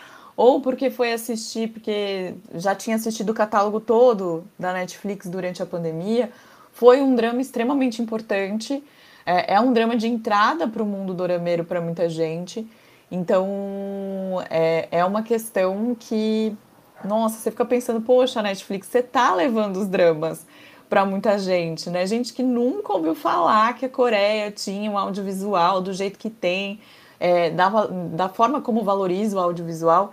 ou 0.42 0.60
porque 0.60 0.90
foi 0.90 1.14
assistir 1.14 1.68
porque 1.68 2.34
já 2.56 2.74
tinha 2.74 2.96
assistido 2.96 3.30
o 3.30 3.34
catálogo 3.34 3.80
todo 3.80 4.44
da 4.58 4.74
Netflix 4.74 5.28
durante 5.28 5.62
a 5.62 5.68
pandemia. 5.68 6.32
Foi 6.72 7.00
um 7.00 7.14
drama 7.14 7.40
extremamente 7.40 8.02
importante. 8.02 8.84
É, 9.24 9.54
é 9.54 9.60
um 9.60 9.72
drama 9.72 9.96
de 9.96 10.08
entrada 10.08 10.68
para 10.68 10.82
o 10.82 10.86
mundo 10.86 11.14
dorameiro 11.14 11.64
para 11.64 11.80
muita 11.80 12.10
gente. 12.10 12.68
Então, 13.12 14.44
é, 14.50 14.88
é 14.90 15.06
uma 15.06 15.22
questão 15.22 15.96
que, 16.00 16.58
nossa, 17.06 17.38
você 17.38 17.52
fica 17.52 17.64
pensando, 17.64 18.02
poxa, 18.02 18.42
Netflix, 18.42 18.88
você 18.88 19.04
tá 19.04 19.36
levando 19.36 19.78
os 19.78 19.88
dramas 19.88 20.48
para 20.90 21.06
muita 21.06 21.38
gente, 21.38 21.88
né? 21.88 22.04
Gente 22.08 22.34
que 22.34 22.42
nunca 22.42 22.92
ouviu 22.94 23.14
falar 23.14 23.76
que 23.76 23.86
a 23.86 23.90
Coreia 23.90 24.50
tinha 24.50 24.90
um 24.90 24.98
audiovisual 24.98 25.82
do 25.82 25.94
jeito 25.94 26.18
que 26.18 26.32
tem, 26.32 26.80
é, 27.20 27.52
da, 27.52 27.70
da 28.12 28.28
forma 28.28 28.60
como 28.60 28.84
valoriza 28.84 29.38
o 29.38 29.40
audiovisual, 29.40 30.12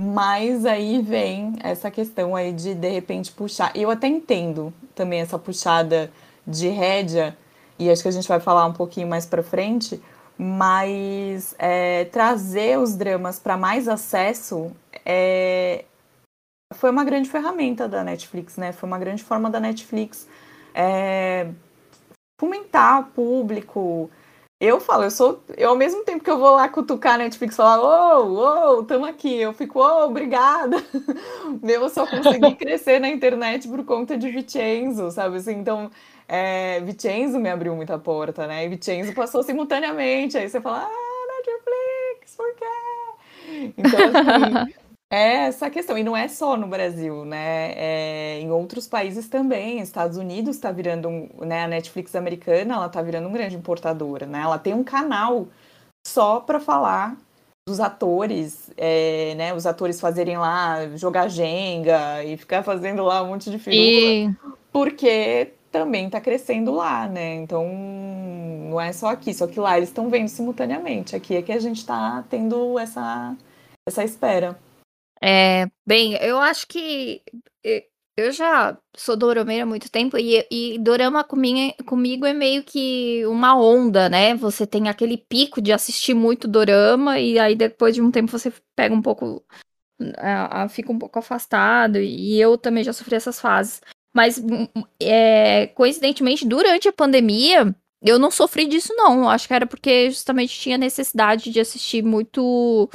mas 0.00 0.64
aí 0.64 1.02
vem 1.02 1.54
essa 1.62 1.90
questão 1.90 2.34
aí 2.34 2.52
de 2.52 2.74
de 2.74 2.88
repente 2.88 3.30
puxar. 3.32 3.70
Eu 3.76 3.90
até 3.90 4.06
entendo 4.08 4.72
também 4.94 5.20
essa 5.20 5.38
puxada 5.38 6.10
de 6.46 6.68
rédea, 6.68 7.36
e 7.78 7.90
acho 7.90 8.02
que 8.02 8.08
a 8.08 8.12
gente 8.12 8.28
vai 8.28 8.40
falar 8.40 8.66
um 8.66 8.72
pouquinho 8.72 9.06
mais 9.06 9.26
para 9.26 9.42
frente, 9.42 10.02
mas 10.38 11.54
é, 11.58 12.06
trazer 12.06 12.78
os 12.78 12.94
dramas 12.94 13.38
para 13.38 13.56
mais 13.56 13.88
acesso 13.88 14.72
é, 15.04 15.84
foi 16.74 16.90
uma 16.90 17.04
grande 17.04 17.28
ferramenta 17.28 17.86
da 17.86 18.02
Netflix, 18.02 18.56
né? 18.56 18.72
Foi 18.72 18.86
uma 18.86 18.98
grande 18.98 19.22
forma 19.22 19.50
da 19.50 19.60
Netflix 19.60 20.26
é, 20.74 21.48
fomentar 22.40 23.08
público. 23.14 24.10
Eu 24.60 24.78
falo, 24.78 25.04
eu 25.04 25.10
sou. 25.10 25.42
Eu, 25.56 25.70
ao 25.70 25.76
mesmo 25.76 26.04
tempo 26.04 26.22
que 26.22 26.30
eu 26.30 26.38
vou 26.38 26.54
lá 26.54 26.68
cutucar 26.68 27.14
a 27.14 27.18
Netflix 27.18 27.54
e 27.54 27.56
falar, 27.56 27.80
ô, 27.80 28.78
ô, 28.78 28.82
tamo 28.84 29.06
aqui, 29.06 29.40
eu 29.40 29.54
fico, 29.54 29.80
ô, 29.80 30.04
obrigada. 30.04 30.76
eu 31.64 31.88
só 31.88 32.06
consegui 32.06 32.54
crescer 32.60 33.00
na 33.00 33.08
internet 33.08 33.66
por 33.66 33.82
conta 33.86 34.18
de 34.18 34.30
Vicenzo, 34.30 35.10
sabe? 35.10 35.36
Assim, 35.38 35.54
então, 35.54 35.90
é, 36.28 36.78
Vicenzo 36.80 37.38
me 37.40 37.48
abriu 37.48 37.74
muita 37.74 37.98
porta, 37.98 38.46
né? 38.46 38.66
E 38.66 38.68
Vicenzo 38.68 39.14
passou 39.14 39.42
simultaneamente. 39.42 40.36
Aí 40.36 40.46
você 40.46 40.60
fala, 40.60 40.86
ah, 40.86 41.26
Netflix, 41.38 42.36
por 42.36 42.54
quê? 42.54 43.72
Então, 43.78 43.98
assim. 43.98 44.74
É 45.12 45.46
essa 45.46 45.68
questão, 45.68 45.98
e 45.98 46.04
não 46.04 46.16
é 46.16 46.28
só 46.28 46.56
no 46.56 46.68
Brasil, 46.68 47.24
né? 47.24 47.72
É, 47.74 48.38
em 48.40 48.48
outros 48.50 48.86
países 48.86 49.28
também. 49.28 49.80
Estados 49.80 50.16
Unidos 50.16 50.54
está 50.54 50.70
virando, 50.70 51.08
um, 51.08 51.28
né? 51.40 51.64
A 51.64 51.68
Netflix 51.68 52.14
americana, 52.14 52.74
ela 52.74 52.86
está 52.86 53.02
virando 53.02 53.26
um 53.28 53.32
grande 53.32 53.56
importadora, 53.56 54.24
né? 54.24 54.40
Ela 54.42 54.56
tem 54.56 54.72
um 54.72 54.84
canal 54.84 55.48
só 56.06 56.38
para 56.38 56.60
falar 56.60 57.16
dos 57.68 57.80
atores, 57.80 58.70
é, 58.76 59.34
né? 59.36 59.52
Os 59.52 59.66
atores 59.66 60.00
fazerem 60.00 60.38
lá, 60.38 60.86
jogar 60.96 61.26
Jenga 61.26 62.22
e 62.22 62.36
ficar 62.36 62.62
fazendo 62.62 63.02
lá 63.02 63.20
um 63.22 63.28
monte 63.30 63.50
de 63.50 63.58
filme. 63.58 64.28
E... 64.28 64.36
Porque 64.72 65.54
também 65.72 66.06
está 66.06 66.20
crescendo 66.20 66.72
lá, 66.72 67.08
né? 67.08 67.34
Então, 67.34 67.66
não 68.70 68.80
é 68.80 68.92
só 68.92 69.08
aqui, 69.08 69.34
só 69.34 69.48
que 69.48 69.58
lá 69.58 69.76
eles 69.76 69.88
estão 69.88 70.08
vendo 70.08 70.28
simultaneamente. 70.28 71.16
Aqui 71.16 71.34
é 71.34 71.42
que 71.42 71.50
a 71.50 71.58
gente 71.58 71.78
está 71.78 72.24
tendo 72.30 72.78
essa, 72.78 73.36
essa 73.88 74.04
espera. 74.04 74.56
É, 75.22 75.66
bem, 75.86 76.14
eu 76.22 76.38
acho 76.38 76.66
que 76.66 77.22
eu 78.20 78.30
já 78.32 78.76
sou 78.96 79.16
dorameira 79.16 79.62
há 79.64 79.66
muito 79.66 79.90
tempo 79.90 80.18
e, 80.18 80.46
e 80.50 80.78
dorama 80.78 81.24
comigo, 81.24 81.74
comigo 81.84 82.26
é 82.26 82.32
meio 82.34 82.62
que 82.62 83.24
uma 83.26 83.56
onda, 83.56 84.08
né? 84.08 84.34
Você 84.34 84.66
tem 84.66 84.88
aquele 84.88 85.16
pico 85.16 85.60
de 85.60 85.72
assistir 85.72 86.14
muito 86.14 86.46
dorama 86.46 87.18
e 87.18 87.38
aí 87.38 87.54
depois 87.54 87.94
de 87.94 88.02
um 88.02 88.10
tempo 88.10 88.30
você 88.30 88.52
pega 88.76 88.94
um 88.94 89.00
pouco, 89.02 89.42
uh, 90.00 90.68
fica 90.68 90.92
um 90.92 90.98
pouco 90.98 91.18
afastado 91.18 91.98
e 91.98 92.38
eu 92.40 92.58
também 92.58 92.84
já 92.84 92.92
sofri 92.92 93.14
essas 93.14 93.40
fases. 93.40 93.80
Mas, 94.14 94.38
hum, 94.38 94.66
hum, 94.76 94.82
é, 95.00 95.68
coincidentemente, 95.68 96.46
durante 96.46 96.88
a 96.88 96.92
pandemia, 96.92 97.74
eu 98.02 98.18
não 98.18 98.30
sofri 98.30 98.66
disso, 98.66 98.92
não. 98.96 99.28
Acho 99.28 99.46
que 99.46 99.54
era 99.54 99.66
porque 99.66 100.10
justamente 100.10 100.58
tinha 100.58 100.76
necessidade 100.76 101.50
de 101.50 101.60
assistir 101.60 102.02
muito, 102.02 102.90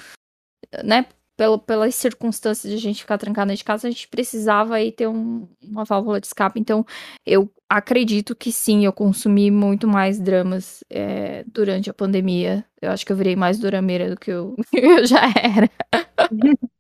né? 0.84 1.06
Pelo, 1.38 1.60
pelas 1.60 1.96
circunstâncias 1.96 2.72
de 2.72 2.78
a 2.78 2.82
gente 2.82 3.02
ficar 3.02 3.18
trancado 3.18 3.48
dentro 3.48 3.60
de 3.60 3.66
casa, 3.66 3.88
a 3.88 3.92
gente 3.92 4.08
precisava 4.08 4.76
aí 4.76 4.92
ter 4.92 5.08
um, 5.08 5.48
uma 5.62 5.84
válvula 5.84 6.20
de 6.20 6.28
escape. 6.28 6.60
Então, 6.60 6.86
eu 7.26 7.50
acredito 7.70 8.36
que 8.36 8.52
sim, 8.52 8.86
eu 8.86 8.94
consumi 8.94 9.52
muito 9.52 9.88
mais 9.88 10.20
dramas 10.20 10.84
é, 10.90 11.44
durante 11.48 11.90
a 11.90 11.94
pandemia. 11.94 12.66
Eu 12.82 12.92
acho 12.92 13.06
que 13.06 13.12
eu 13.12 13.18
virei 13.18 13.36
mais 13.36 13.60
durameira 13.60 14.10
do 14.10 14.18
que 14.18 14.32
eu, 14.32 14.56
eu 14.74 15.06
já 15.06 15.22
era. 15.42 15.70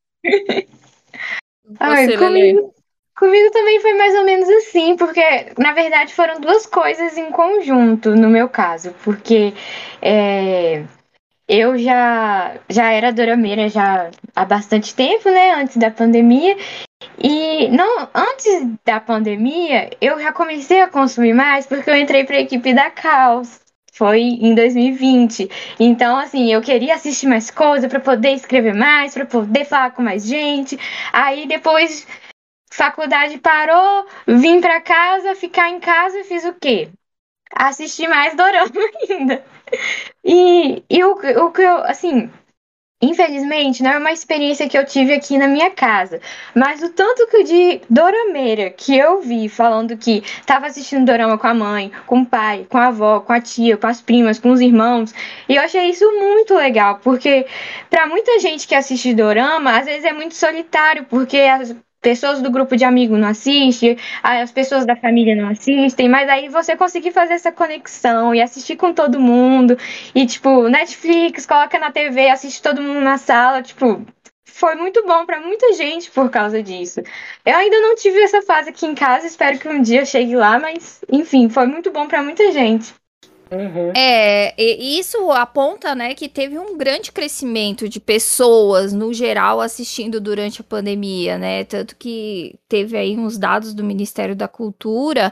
Ai, 1.79 2.15
comigo, 2.17 2.73
comigo 3.17 3.51
também 3.51 3.79
foi 3.79 3.93
mais 3.93 4.15
ou 4.15 4.23
menos 4.23 4.47
assim, 4.49 4.95
porque 4.95 5.21
na 5.57 5.73
verdade 5.73 6.13
foram 6.13 6.39
duas 6.39 6.65
coisas 6.65 7.17
em 7.17 7.31
conjunto 7.31 8.15
no 8.15 8.29
meu 8.29 8.47
caso, 8.47 8.93
porque 9.03 9.53
é, 10.01 10.83
eu 11.47 11.77
já, 11.77 12.55
já 12.69 12.91
era 12.91 13.13
dorameira 13.13 13.69
já 13.69 14.09
há 14.35 14.45
bastante 14.45 14.95
tempo, 14.95 15.29
né? 15.29 15.51
Antes 15.53 15.77
da 15.77 15.91
pandemia. 15.91 16.57
E 17.21 17.67
não, 17.69 18.09
antes 18.13 18.67
da 18.85 18.99
pandemia, 18.99 19.89
eu 20.01 20.19
já 20.19 20.31
comecei 20.31 20.81
a 20.81 20.87
consumir 20.87 21.33
mais 21.33 21.65
porque 21.67 21.89
eu 21.89 21.95
entrei 21.95 22.23
para 22.23 22.37
a 22.37 22.41
equipe 22.41 22.73
da 22.73 22.89
Caos. 22.89 23.59
Foi 23.93 24.19
em 24.19 24.53
2020. 24.53 25.49
Então, 25.79 26.17
assim, 26.17 26.51
eu 26.51 26.61
queria 26.61 26.95
assistir 26.95 27.27
mais 27.27 27.49
coisa 27.49 27.87
para 27.87 27.99
poder 27.99 28.31
escrever 28.31 28.73
mais, 28.73 29.13
para 29.13 29.25
poder 29.25 29.65
falar 29.65 29.91
com 29.91 30.01
mais 30.01 30.25
gente. 30.25 30.77
Aí 31.13 31.47
depois 31.47 32.05
faculdade 32.69 33.37
parou, 33.37 34.05
vim 34.27 34.59
para 34.59 34.81
casa, 34.81 35.35
ficar 35.35 35.69
em 35.69 35.79
casa, 35.79 36.23
fiz 36.25 36.43
o 36.43 36.53
quê? 36.53 36.89
Assistir 37.55 38.07
mais 38.09 38.35
dorama 38.35 38.71
ainda. 39.09 39.43
E, 40.23 40.83
e 40.89 41.03
o, 41.03 41.11
o 41.13 41.51
que 41.51 41.61
eu, 41.61 41.77
assim, 41.83 42.29
Infelizmente, 43.01 43.83
não 43.83 43.91
é 43.91 43.97
uma 43.97 44.11
experiência 44.13 44.69
que 44.69 44.77
eu 44.77 44.85
tive 44.85 45.13
aqui 45.13 45.37
na 45.37 45.47
minha 45.47 45.69
casa. 45.69 46.21
Mas 46.55 46.81
o 46.81 46.89
tanto 46.89 47.27
que 47.27 47.43
de 47.43 47.81
dorameira 47.89 48.69
que 48.69 48.97
eu 48.97 49.21
vi 49.21 49.49
falando 49.49 49.97
que 49.97 50.23
estava 50.39 50.65
assistindo 50.65 51.05
dorama 51.05 51.37
com 51.37 51.45
a 51.45 51.53
mãe, 51.53 51.91
com 52.07 52.21
o 52.21 52.25
pai, 52.25 52.65
com 52.69 52.77
a 52.77 52.87
avó, 52.87 53.19
com 53.19 53.33
a 53.33 53.41
tia, 53.41 53.77
com 53.77 53.85
as 53.85 54.01
primas, 54.01 54.39
com 54.39 54.49
os 54.51 54.61
irmãos. 54.61 55.13
E 55.47 55.55
eu 55.55 55.61
achei 55.61 55.89
isso 55.89 56.09
muito 56.17 56.55
legal, 56.55 56.99
porque 57.03 57.45
para 57.89 58.07
muita 58.07 58.39
gente 58.39 58.65
que 58.65 58.73
assiste 58.73 59.13
dorama, 59.13 59.77
às 59.77 59.85
vezes 59.85 60.05
é 60.05 60.13
muito 60.13 60.33
solitário, 60.33 61.03
porque 61.03 61.37
as 61.37 61.75
pessoas 62.05 62.39
do 62.39 62.51
grupo 62.51 62.77
de 62.77 62.85
amigos 62.85 63.17
não 63.17 63.29
assistem, 63.29 63.97
as 64.21 64.51
pessoas 64.51 64.85
da 64.85 64.95
família 64.95 65.35
não 65.35 65.49
assistem, 65.49 66.07
mas 66.07 66.29
aí 66.29 66.47
você 66.49 66.75
conseguir 66.75 67.11
fazer 67.11 67.33
essa 67.33 67.51
conexão 67.51 68.35
e 68.35 68.39
assistir 68.39 68.75
com 68.75 68.93
todo 68.93 69.19
mundo, 69.19 69.75
e 70.13 70.23
tipo, 70.27 70.69
Netflix, 70.69 71.47
coloca 71.47 71.79
na 71.79 71.91
TV, 71.91 72.29
assiste 72.29 72.61
todo 72.61 72.79
mundo 72.79 73.01
na 73.01 73.17
sala, 73.17 73.63
tipo, 73.63 74.05
foi 74.45 74.75
muito 74.75 75.03
bom 75.03 75.25
para 75.25 75.41
muita 75.41 75.73
gente 75.73 76.11
por 76.11 76.29
causa 76.29 76.61
disso. 76.61 77.01
Eu 77.43 77.55
ainda 77.55 77.79
não 77.79 77.95
tive 77.95 78.21
essa 78.21 78.43
fase 78.43 78.69
aqui 78.69 78.85
em 78.85 78.93
casa, 78.93 79.25
espero 79.25 79.57
que 79.57 79.67
um 79.67 79.81
dia 79.81 80.05
chegue 80.05 80.35
lá, 80.35 80.59
mas 80.59 81.03
enfim, 81.11 81.49
foi 81.49 81.65
muito 81.65 81.91
bom 81.91 82.07
para 82.07 82.21
muita 82.21 82.51
gente. 82.51 82.93
Uhum. 83.51 83.93
É, 83.95 84.53
isso 84.61 85.31
aponta, 85.31 85.93
né, 85.93 86.15
que 86.15 86.27
teve 86.27 86.57
um 86.57 86.77
grande 86.77 87.11
crescimento 87.11 87.87
de 87.87 87.99
pessoas 87.99 88.91
no 88.91 89.13
geral 89.13 89.61
assistindo 89.61 90.19
durante 90.19 90.61
a 90.61 90.63
pandemia, 90.63 91.37
né? 91.37 91.63
Tanto 91.63 91.95
que 91.95 92.55
teve 92.67 92.97
aí 92.97 93.17
uns 93.17 93.37
dados 93.37 93.73
do 93.73 93.83
Ministério 93.83 94.35
da 94.35 94.47
Cultura 94.47 95.31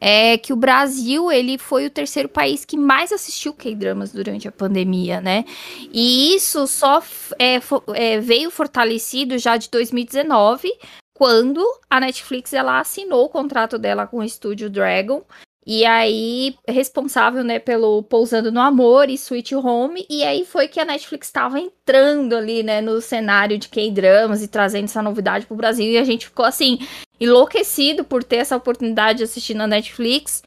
é 0.00 0.36
que 0.36 0.52
o 0.52 0.56
Brasil 0.56 1.32
ele 1.32 1.56
foi 1.56 1.86
o 1.86 1.90
terceiro 1.90 2.28
país 2.28 2.64
que 2.64 2.76
mais 2.76 3.12
assistiu 3.12 3.54
K-dramas 3.54 4.12
durante 4.12 4.46
a 4.46 4.52
pandemia, 4.52 5.20
né? 5.20 5.44
E 5.92 6.34
isso 6.34 6.66
só 6.66 7.02
é, 7.38 7.58
é, 7.94 8.20
veio 8.20 8.50
fortalecido 8.50 9.38
já 9.38 9.56
de 9.56 9.70
2019, 9.70 10.70
quando 11.14 11.64
a 11.88 11.98
Netflix 11.98 12.52
ela 12.52 12.78
assinou 12.78 13.24
o 13.24 13.30
contrato 13.30 13.78
dela 13.78 14.06
com 14.06 14.18
o 14.18 14.24
estúdio 14.24 14.68
Dragon 14.68 15.22
e 15.66 15.84
aí, 15.84 16.54
responsável, 16.68 17.42
né, 17.42 17.58
pelo 17.58 18.04
Pousando 18.04 18.52
no 18.52 18.60
Amor 18.60 19.10
e 19.10 19.14
Sweet 19.14 19.56
Home. 19.56 20.06
E 20.08 20.22
aí 20.22 20.44
foi 20.44 20.68
que 20.68 20.78
a 20.78 20.84
Netflix 20.84 21.26
estava 21.26 21.58
entrando 21.58 22.36
ali, 22.36 22.62
né, 22.62 22.80
no 22.80 23.00
cenário 23.00 23.58
de 23.58 23.68
K-dramas 23.68 24.44
e 24.44 24.48
trazendo 24.48 24.84
essa 24.84 25.02
novidade 25.02 25.44
pro 25.44 25.56
Brasil. 25.56 25.90
E 25.90 25.98
a 25.98 26.04
gente 26.04 26.26
ficou, 26.26 26.44
assim, 26.44 26.78
enlouquecido 27.18 28.04
por 28.04 28.22
ter 28.22 28.36
essa 28.36 28.56
oportunidade 28.56 29.18
de 29.18 29.24
assistir 29.24 29.54
na 29.54 29.66
Netflix. 29.66 30.40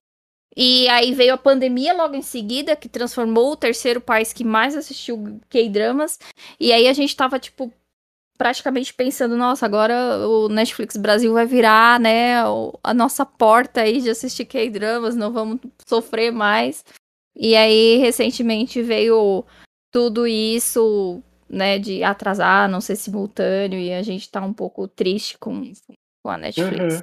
E 0.55 0.87
aí 0.87 1.13
veio 1.13 1.33
a 1.33 1.37
pandemia 1.37 1.93
logo 1.93 2.15
em 2.15 2.21
seguida, 2.21 2.75
que 2.75 2.87
transformou 2.87 3.51
o 3.51 3.57
terceiro 3.57 3.99
país 3.99 4.31
que 4.31 4.45
mais 4.45 4.73
assistiu 4.73 5.41
K-dramas. 5.49 6.17
E 6.57 6.71
aí 6.71 6.87
a 6.87 6.93
gente 6.93 7.13
tava, 7.13 7.37
tipo, 7.37 7.73
praticamente 8.39 8.93
pensando, 8.93 9.35
nossa, 9.35 9.65
agora 9.65 9.93
o 10.25 10.47
Netflix 10.47 10.95
Brasil 10.95 11.33
vai 11.33 11.45
virar, 11.45 11.99
né, 11.99 12.35
a 12.81 12.93
nossa 12.93 13.25
porta 13.25 13.81
aí 13.81 13.99
de 13.99 14.09
assistir 14.09 14.45
K-dramas, 14.45 15.13
não 15.13 15.33
vamos 15.33 15.59
sofrer 15.85 16.31
mais. 16.31 16.85
E 17.35 17.53
aí, 17.53 17.97
recentemente 17.97 18.81
veio 18.81 19.43
tudo 19.91 20.25
isso, 20.25 21.21
né, 21.49 21.77
de 21.77 22.01
atrasar, 22.01 22.69
não 22.69 22.79
ser 22.79 22.95
simultâneo, 22.95 23.77
e 23.77 23.91
a 23.91 24.01
gente 24.01 24.31
tá 24.31 24.41
um 24.41 24.53
pouco 24.53 24.87
triste 24.87 25.37
com, 25.37 25.61
com 26.23 26.31
a 26.31 26.37
Netflix. 26.37 26.95
Uhum. 26.95 27.01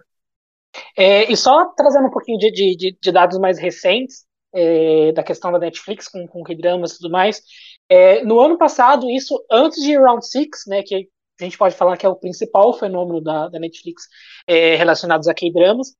É, 0.97 1.31
e 1.31 1.37
só 1.37 1.67
trazendo 1.77 2.07
um 2.07 2.11
pouquinho 2.11 2.39
de, 2.39 2.51
de, 2.51 2.97
de 2.99 3.13
dados 3.13 3.39
mais 3.39 3.59
recentes, 3.59 4.25
é, 4.55 5.13
da 5.13 5.23
questão 5.23 5.53
da 5.53 5.59
Netflix 5.59 6.09
com, 6.09 6.27
com 6.27 6.43
K-dramas 6.43 6.93
e 6.93 6.97
tudo 6.97 7.11
mais, 7.11 7.43
é, 7.91 8.25
no 8.25 8.41
ano 8.41 8.57
passado, 8.57 9.11
isso 9.11 9.45
antes 9.51 9.83
de 9.83 9.99
Round 9.99 10.27
Six, 10.27 10.65
né, 10.67 10.83
que 10.83 10.95
a 11.41 11.45
gente 11.45 11.59
pode 11.59 11.75
falar 11.75 11.97
que 11.97 12.07
é 12.07 12.09
o 12.09 12.17
principal 12.17 12.73
fenômeno 12.75 13.21
da, 13.21 13.49
da 13.49 13.59
Netflix 13.59 14.09
é, 14.47 14.75
relacionados 14.77 15.29
a 15.29 15.35
K-dramas, 15.35 15.95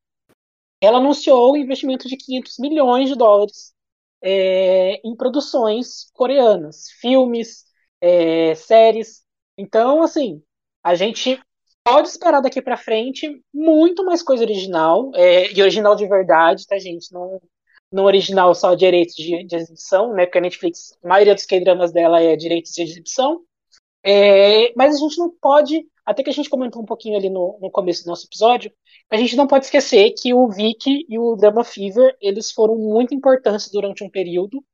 ela 0.81 0.99
anunciou 0.99 1.53
um 1.53 1.57
investimento 1.57 2.09
de 2.09 2.17
500 2.17 2.59
milhões 2.59 3.09
de 3.09 3.17
dólares 3.17 3.75
é, 4.23 5.01
em 5.05 5.15
produções 5.17 6.11
coreanas, 6.13 6.91
filmes, 7.01 7.65
é, 8.01 8.55
séries. 8.55 9.23
Então, 9.57 10.03
assim, 10.03 10.43
a 10.83 10.95
gente 10.95 11.41
pode 11.85 12.09
esperar 12.09 12.41
daqui 12.41 12.61
para 12.61 12.77
frente 12.77 13.41
muito 13.55 14.05
mais 14.05 14.23
coisa 14.23 14.43
original, 14.43 15.11
é, 15.15 15.53
e 15.53 15.63
original 15.63 15.95
de 15.95 16.07
verdade, 16.07 16.67
tá, 16.67 16.79
gente? 16.79 17.13
Não, 17.13 17.41
não 17.93 18.05
original 18.05 18.55
só 18.55 18.75
direitos 18.75 19.15
de, 19.15 19.45
de 19.45 19.57
exibição, 19.57 20.13
né? 20.13 20.27
Porque 20.27 20.39
a 20.39 20.41
Netflix, 20.41 20.99
a 21.03 21.09
maioria 21.09 21.35
dos 21.35 21.47
K-dramas 21.47 21.93
dela 21.93 22.21
é 22.21 22.37
direitos 22.37 22.73
de 22.73 22.83
exibição. 22.83 23.43
É, 24.07 24.73
mas 24.77 24.95
a 24.95 24.99
gente 24.99 25.19
não 25.19 25.31
pode, 25.31 25.85
até 26.05 26.23
que 26.23 26.31
a 26.31 26.33
gente 26.33 26.49
comentou 26.49 26.81
um 26.81 26.87
pouquinho 26.87 27.17
ali 27.17 27.29
no, 27.29 27.59
no 27.61 27.71
começo 27.71 28.05
do 28.05 28.09
nosso 28.09 28.27
episódio, 28.27 28.73
a 29.11 29.17
gente 29.17 29.35
não 29.35 29.49
pode 29.49 29.65
esquecer 29.65 30.13
que 30.13 30.33
o 30.33 30.49
Vic 30.49 31.05
e 31.09 31.19
o 31.19 31.35
Drama 31.35 31.65
Fever, 31.65 32.17
eles 32.21 32.53
foram 32.53 32.77
muito 32.77 33.13
importantes 33.15 33.69
durante 33.71 34.05
um 34.05 34.11
período. 34.11 34.65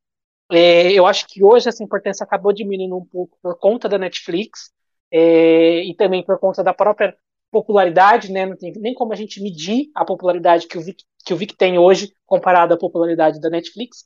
É, 0.50 0.92
eu 0.92 1.06
acho 1.06 1.26
que 1.26 1.42
hoje 1.42 1.66
essa 1.66 1.82
importância 1.82 2.24
acabou 2.24 2.52
diminuindo 2.52 2.94
um 2.94 3.04
pouco 3.06 3.38
por 3.42 3.58
conta 3.58 3.88
da 3.88 3.96
Netflix 3.96 4.70
é, 5.10 5.82
e 5.82 5.94
também 5.94 6.22
por 6.22 6.38
conta 6.38 6.62
da 6.62 6.74
própria 6.74 7.16
popularidade, 7.50 8.30
né? 8.30 8.44
Não 8.44 8.56
tem 8.56 8.72
nem 8.76 8.92
como 8.92 9.14
a 9.14 9.16
gente 9.16 9.42
medir 9.42 9.90
a 9.94 10.04
popularidade 10.04 10.66
que 10.66 10.76
o 10.76 10.82
Vic, 10.82 11.04
que 11.24 11.32
o 11.32 11.36
Vic 11.36 11.56
tem 11.56 11.78
hoje 11.78 12.14
comparada 12.26 12.74
à 12.74 12.78
popularidade 12.78 13.40
da 13.40 13.48
Netflix. 13.48 14.04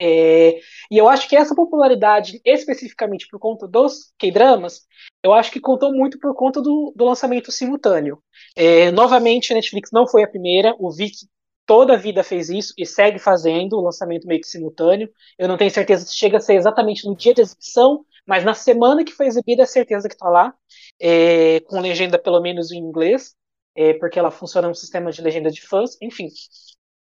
É, 0.00 0.60
e 0.90 0.96
eu 0.96 1.08
acho 1.08 1.28
que 1.28 1.36
essa 1.36 1.54
popularidade, 1.54 2.40
especificamente 2.44 3.26
por 3.28 3.40
conta 3.40 3.66
dos 3.66 4.12
K-dramas, 4.18 4.86
eu 5.22 5.32
acho 5.32 5.50
que 5.50 5.60
contou 5.60 5.92
muito 5.92 6.18
por 6.18 6.34
conta 6.34 6.60
do, 6.62 6.92
do 6.94 7.04
lançamento 7.04 7.50
simultâneo. 7.50 8.22
É, 8.54 8.90
novamente, 8.90 9.52
a 9.52 9.56
Netflix 9.56 9.90
não 9.92 10.06
foi 10.06 10.22
a 10.22 10.28
primeira, 10.28 10.74
o 10.78 10.90
Vic 10.90 11.16
toda 11.66 11.92
a 11.92 11.96
vida 11.96 12.24
fez 12.24 12.48
isso 12.48 12.72
e 12.78 12.86
segue 12.86 13.18
fazendo 13.18 13.74
o 13.76 13.82
lançamento 13.82 14.26
meio 14.26 14.40
que 14.40 14.46
simultâneo. 14.46 15.10
Eu 15.38 15.46
não 15.46 15.58
tenho 15.58 15.70
certeza 15.70 16.06
se 16.06 16.16
chega 16.16 16.38
a 16.38 16.40
ser 16.40 16.54
exatamente 16.54 17.06
no 17.06 17.14
dia 17.14 17.34
de 17.34 17.42
exibição, 17.42 18.06
mas 18.26 18.42
na 18.42 18.54
semana 18.54 19.04
que 19.04 19.12
foi 19.12 19.26
exibida, 19.26 19.64
é 19.64 19.66
certeza 19.66 20.08
que 20.08 20.14
está 20.14 20.30
lá, 20.30 20.54
é, 20.98 21.60
com 21.60 21.78
legenda 21.78 22.18
pelo 22.18 22.40
menos 22.40 22.72
em 22.72 22.78
inglês, 22.78 23.34
é, 23.76 23.92
porque 23.94 24.18
ela 24.18 24.30
funciona 24.30 24.66
no 24.66 24.74
sistema 24.74 25.12
de 25.12 25.20
legenda 25.20 25.50
de 25.50 25.60
fãs, 25.60 25.98
enfim. 26.00 26.28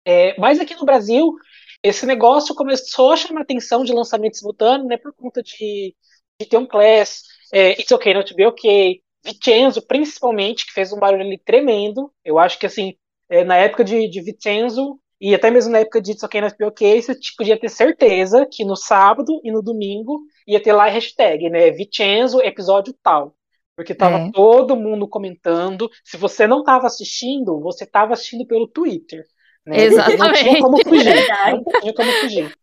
É, 0.06 0.38
mas 0.40 0.58
aqui 0.58 0.74
no 0.74 0.86
Brasil, 0.86 1.34
esse 1.82 2.06
negócio 2.06 2.54
começou 2.54 3.12
a 3.12 3.16
chamar 3.16 3.42
atenção 3.42 3.84
de 3.84 3.92
lançamento 3.92 4.36
simultâneo, 4.36 4.86
né, 4.86 4.96
por 4.96 5.12
conta 5.14 5.42
de, 5.42 5.94
de 6.40 6.46
ter 6.46 6.56
um 6.56 6.66
Class, 6.66 7.22
é, 7.52 7.72
It's 7.72 7.90
Okay 7.90 8.14
Not 8.14 8.28
to 8.30 8.36
Be 8.36 8.46
Okay, 8.46 9.00
Vincenzo, 9.24 9.82
principalmente, 9.86 10.66
que 10.66 10.72
fez 10.72 10.92
um 10.92 10.98
barulho 10.98 11.22
ali 11.22 11.38
tremendo. 11.38 12.12
Eu 12.24 12.38
acho 12.38 12.58
que, 12.58 12.66
assim, 12.66 12.94
é, 13.28 13.44
na 13.44 13.56
época 13.56 13.84
de, 13.84 14.08
de 14.08 14.20
Vincenzo, 14.20 14.98
e 15.20 15.34
até 15.34 15.50
mesmo 15.50 15.72
na 15.72 15.78
época 15.78 16.00
de 16.00 16.12
It's 16.12 16.22
Okay 16.22 16.40
Not 16.40 16.52
to 16.52 16.58
Be 16.58 16.64
Okay, 16.66 17.02
você 17.02 17.14
tipo, 17.14 17.38
podia 17.38 17.58
ter 17.58 17.68
certeza 17.68 18.46
que 18.50 18.64
no 18.64 18.76
sábado 18.76 19.40
e 19.42 19.50
no 19.50 19.62
domingo 19.62 20.20
ia 20.46 20.62
ter 20.62 20.72
lá 20.72 20.84
a 20.84 20.90
hashtag, 20.90 21.48
né, 21.50 21.70
Vincenzo, 21.70 22.40
episódio 22.40 22.94
tal. 23.02 23.34
Porque 23.74 23.94
tava 23.94 24.18
é. 24.18 24.30
todo 24.32 24.74
mundo 24.74 25.06
comentando. 25.06 25.90
Se 26.02 26.16
você 26.16 26.46
não 26.46 26.60
estava 26.60 26.86
assistindo, 26.86 27.60
você 27.60 27.84
estava 27.84 28.14
assistindo 28.14 28.46
pelo 28.46 28.66
Twitter. 28.66 29.22
Né? 29.66 29.84
Exatamente. 29.84 30.18
Não 30.18 30.32
tinha 30.32 30.60
como 30.60 30.82
fugir. 30.82 31.28
Não 31.52 31.80
tinha 31.80 31.94
como 31.94 32.12
fugir. 32.12 32.56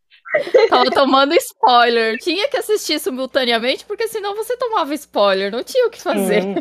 Tava 0.69 0.89
tomando 0.89 1.33
spoiler. 1.35 2.17
Tinha 2.17 2.47
que 2.47 2.57
assistir 2.57 2.99
simultaneamente, 2.99 3.85
porque 3.85 4.07
senão 4.07 4.35
você 4.35 4.57
tomava 4.57 4.93
spoiler. 4.95 5.51
Não 5.51 5.63
tinha 5.63 5.85
o 5.87 5.89
que 5.89 6.01
fazer. 6.01 6.43
Hum. 6.43 6.55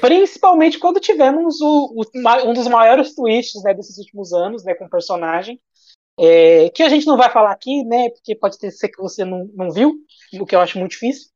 Principalmente 0.00 0.78
quando 0.78 1.00
tivemos 1.00 1.60
o, 1.60 1.94
o, 1.96 2.48
um 2.48 2.52
dos 2.52 2.68
maiores 2.68 3.14
twists 3.14 3.62
né, 3.64 3.74
desses 3.74 3.98
últimos 3.98 4.32
anos, 4.32 4.64
né, 4.64 4.74
com 4.74 4.84
o 4.84 4.90
personagem. 4.90 5.58
É, 6.18 6.68
que 6.68 6.82
a 6.82 6.88
gente 6.90 7.06
não 7.06 7.16
vai 7.16 7.30
falar 7.30 7.50
aqui, 7.50 7.82
né? 7.84 8.10
Porque 8.10 8.34
pode 8.34 8.58
ter 8.58 8.70
ser 8.70 8.90
que 8.90 9.00
você 9.00 9.24
não, 9.24 9.48
não 9.54 9.70
viu, 9.70 9.94
o 10.38 10.44
que 10.44 10.54
eu 10.54 10.60
acho 10.60 10.78
muito 10.78 10.92
difícil. 10.92 11.30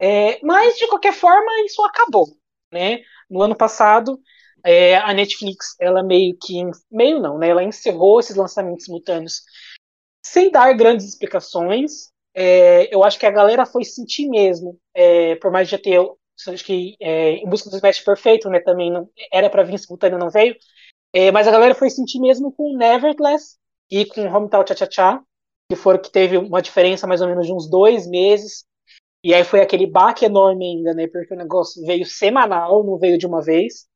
É, 0.00 0.38
mas, 0.44 0.78
de 0.78 0.86
qualquer 0.86 1.12
forma, 1.12 1.50
isso 1.66 1.84
acabou. 1.84 2.28
Né? 2.72 3.00
No 3.28 3.42
ano 3.42 3.56
passado, 3.56 4.20
é, 4.64 4.96
a 4.96 5.12
Netflix, 5.14 5.76
ela 5.80 6.02
meio 6.02 6.36
que. 6.40 6.62
Meio 6.90 7.20
não, 7.20 7.38
né? 7.38 7.48
Ela 7.48 7.64
encerrou 7.64 8.20
esses 8.20 8.36
lançamentos 8.36 8.84
simultâneos 8.84 9.42
sem 10.24 10.50
dar 10.50 10.72
grandes 10.74 11.06
explicações. 11.06 12.10
É, 12.34 12.94
eu 12.94 13.02
acho 13.02 13.18
que 13.18 13.26
a 13.26 13.30
galera 13.30 13.66
foi 13.66 13.84
sentir 13.84 14.28
mesmo, 14.28 14.78
é, 14.94 15.36
por 15.36 15.50
mais 15.50 15.68
de 15.68 15.72
já 15.72 15.78
ter. 15.78 15.98
Acho 16.46 16.64
que 16.64 16.96
é, 17.00 17.32
Em 17.32 17.48
Busca 17.48 17.68
do 17.68 17.76
Smash 17.76 18.00
Perfeito, 18.00 18.48
né? 18.48 18.60
Também 18.60 18.92
não, 18.92 19.08
era 19.32 19.50
para 19.50 19.64
vir 19.64 19.78
simultâneo, 19.78 20.18
não 20.18 20.30
veio. 20.30 20.54
É, 21.12 21.32
mas 21.32 21.48
a 21.48 21.50
galera 21.50 21.74
foi 21.74 21.90
sentir 21.90 22.20
mesmo 22.20 22.52
com 22.52 22.76
Nevertheless 22.76 23.56
e 23.90 24.04
com 24.04 24.22
Hometown 24.22 24.64
Cha 24.66 24.76
Cha 24.76 24.88
Cha, 24.90 25.22
que 25.68 25.76
foram 25.76 26.00
que 26.00 26.10
teve 26.10 26.36
uma 26.36 26.62
diferença 26.62 27.06
mais 27.06 27.20
ou 27.20 27.28
menos 27.28 27.46
de 27.46 27.52
uns 27.52 27.68
dois 27.68 28.06
meses. 28.06 28.64
E 29.24 29.34
aí 29.34 29.42
foi 29.42 29.60
aquele 29.60 29.86
baque 29.86 30.24
enorme 30.24 30.64
ainda, 30.64 30.94
né? 30.94 31.08
Porque 31.08 31.34
o 31.34 31.36
negócio 31.36 31.84
veio 31.84 32.06
semanal, 32.06 32.84
não 32.84 32.98
veio 32.98 33.18
de 33.18 33.26
uma 33.26 33.42
vez. 33.42 33.87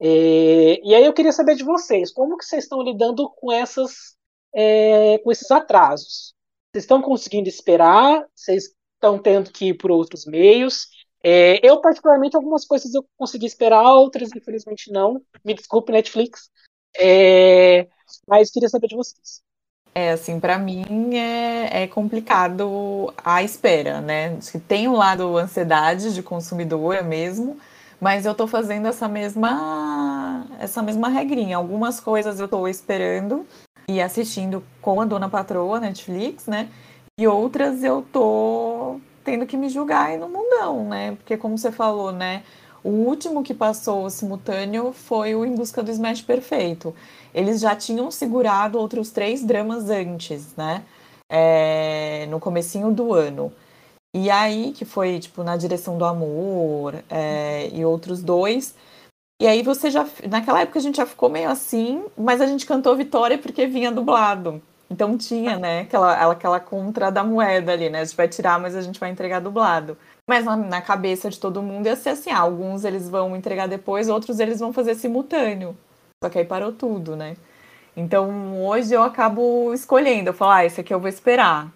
É, 0.00 0.80
e 0.82 0.94
aí 0.94 1.04
eu 1.04 1.12
queria 1.12 1.32
saber 1.32 1.54
de 1.56 1.64
vocês, 1.64 2.10
como 2.10 2.38
que 2.38 2.44
vocês 2.44 2.64
estão 2.64 2.82
lidando 2.82 3.28
com 3.36 3.52
essas, 3.52 4.16
é, 4.54 5.18
com 5.18 5.30
esses 5.30 5.50
atrasos? 5.50 6.34
Vocês 6.72 6.84
estão 6.84 7.02
conseguindo 7.02 7.48
esperar? 7.48 8.24
Vocês 8.34 8.72
estão 8.94 9.18
tendo 9.18 9.50
que 9.50 9.66
ir 9.66 9.74
por 9.74 9.90
outros 9.90 10.24
meios? 10.24 10.88
É, 11.22 11.60
eu, 11.66 11.80
particularmente, 11.80 12.36
algumas 12.36 12.64
coisas 12.64 12.94
eu 12.94 13.04
consegui 13.18 13.46
esperar, 13.46 13.92
outras, 13.92 14.30
infelizmente, 14.34 14.90
não. 14.90 15.20
Me 15.44 15.52
desculpe, 15.52 15.92
Netflix. 15.92 16.48
É, 16.98 17.86
mas 18.26 18.50
queria 18.50 18.68
saber 18.68 18.88
de 18.88 18.96
vocês. 18.96 19.42
É, 19.94 20.12
assim, 20.12 20.38
para 20.38 20.58
mim 20.58 21.16
é, 21.16 21.82
é 21.82 21.86
complicado 21.88 23.12
a 23.24 23.42
espera, 23.42 24.00
né? 24.00 24.38
Tem 24.68 24.86
um 24.86 24.92
lado 24.92 25.36
ansiedade 25.36 26.14
de 26.14 26.22
consumidora 26.22 27.02
mesmo, 27.02 27.58
mas 28.00 28.24
eu 28.24 28.34
tô 28.34 28.46
fazendo 28.46 28.86
essa 28.86 29.06
mesma 29.06 30.46
essa 30.58 30.82
mesma 30.82 31.08
regrinha. 31.08 31.56
Algumas 31.56 32.00
coisas 32.00 32.40
eu 32.40 32.48
tô 32.48 32.66
esperando 32.66 33.46
e 33.88 34.00
assistindo 34.00 34.62
com 34.80 35.00
a 35.00 35.04
dona 35.04 35.28
patroa 35.28 35.80
Netflix, 35.80 36.46
né? 36.46 36.68
E 37.18 37.26
outras 37.26 37.82
eu 37.82 38.04
tô 38.12 39.00
tendo 39.24 39.46
que 39.46 39.56
me 39.56 39.68
julgar 39.68 40.06
aí 40.06 40.16
no 40.16 40.28
mundão, 40.28 40.88
né? 40.88 41.12
Porque 41.16 41.36
como 41.36 41.58
você 41.58 41.70
falou, 41.70 42.12
né? 42.12 42.42
O 42.82 42.88
último 42.88 43.42
que 43.42 43.52
passou 43.52 44.08
simultâneo 44.08 44.92
foi 44.92 45.34
o 45.34 45.44
Em 45.44 45.54
Busca 45.54 45.82
do 45.82 45.90
Smash 45.90 46.22
Perfeito. 46.22 46.94
Eles 47.34 47.60
já 47.60 47.76
tinham 47.76 48.10
segurado 48.10 48.78
outros 48.78 49.10
três 49.10 49.44
dramas 49.44 49.90
antes, 49.90 50.54
né? 50.56 50.82
É, 51.28 52.26
no 52.30 52.40
comecinho 52.40 52.90
do 52.90 53.12
ano. 53.12 53.52
E 54.14 54.28
aí, 54.30 54.72
que 54.72 54.84
foi, 54.84 55.20
tipo, 55.20 55.44
Na 55.44 55.56
Direção 55.56 55.96
do 55.96 56.04
Amor 56.04 57.02
é, 57.08 57.68
e 57.72 57.84
outros 57.84 58.22
dois. 58.22 58.74
E 59.40 59.46
aí 59.46 59.62
você 59.62 59.90
já. 59.90 60.06
Naquela 60.28 60.60
época 60.60 60.78
a 60.78 60.82
gente 60.82 60.96
já 60.96 61.06
ficou 61.06 61.30
meio 61.30 61.48
assim, 61.48 62.04
mas 62.16 62.40
a 62.40 62.46
gente 62.46 62.66
cantou 62.66 62.96
Vitória 62.96 63.38
porque 63.38 63.66
vinha 63.66 63.90
dublado. 63.90 64.60
Então 64.90 65.16
tinha, 65.16 65.56
né, 65.56 65.82
aquela, 65.82 66.30
aquela 66.30 66.60
contra 66.60 67.10
da 67.10 67.22
moeda 67.22 67.72
ali, 67.72 67.88
né? 67.88 68.00
A 68.00 68.04
gente 68.04 68.16
vai 68.16 68.28
tirar, 68.28 68.58
mas 68.60 68.74
a 68.74 68.82
gente 68.82 68.98
vai 68.98 69.10
entregar 69.10 69.40
dublado. 69.40 69.96
Mas 70.28 70.44
na, 70.44 70.56
na, 70.56 70.82
cabeça 70.82 71.30
de 71.30 71.38
todo 71.38 71.62
mundo 71.62 71.86
ia 71.86 71.96
ser 71.96 72.10
assim: 72.10 72.30
ah, 72.30 72.40
alguns 72.40 72.84
eles 72.84 73.08
vão 73.08 73.36
entregar 73.36 73.66
depois, 73.68 74.08
outros 74.08 74.40
eles 74.40 74.58
vão 74.60 74.72
fazer 74.72 74.94
simultâneo. 74.96 75.76
Só 76.22 76.28
que 76.28 76.38
aí 76.38 76.44
parou 76.44 76.72
tudo, 76.72 77.16
né? 77.16 77.36
Então 77.96 78.62
hoje 78.64 78.92
eu 78.94 79.02
acabo 79.02 79.72
escolhendo. 79.72 80.30
Eu 80.30 80.34
falo, 80.34 80.52
ah, 80.52 80.64
esse 80.64 80.80
aqui 80.80 80.92
eu 80.92 81.00
vou 81.00 81.08
esperar. 81.08 81.72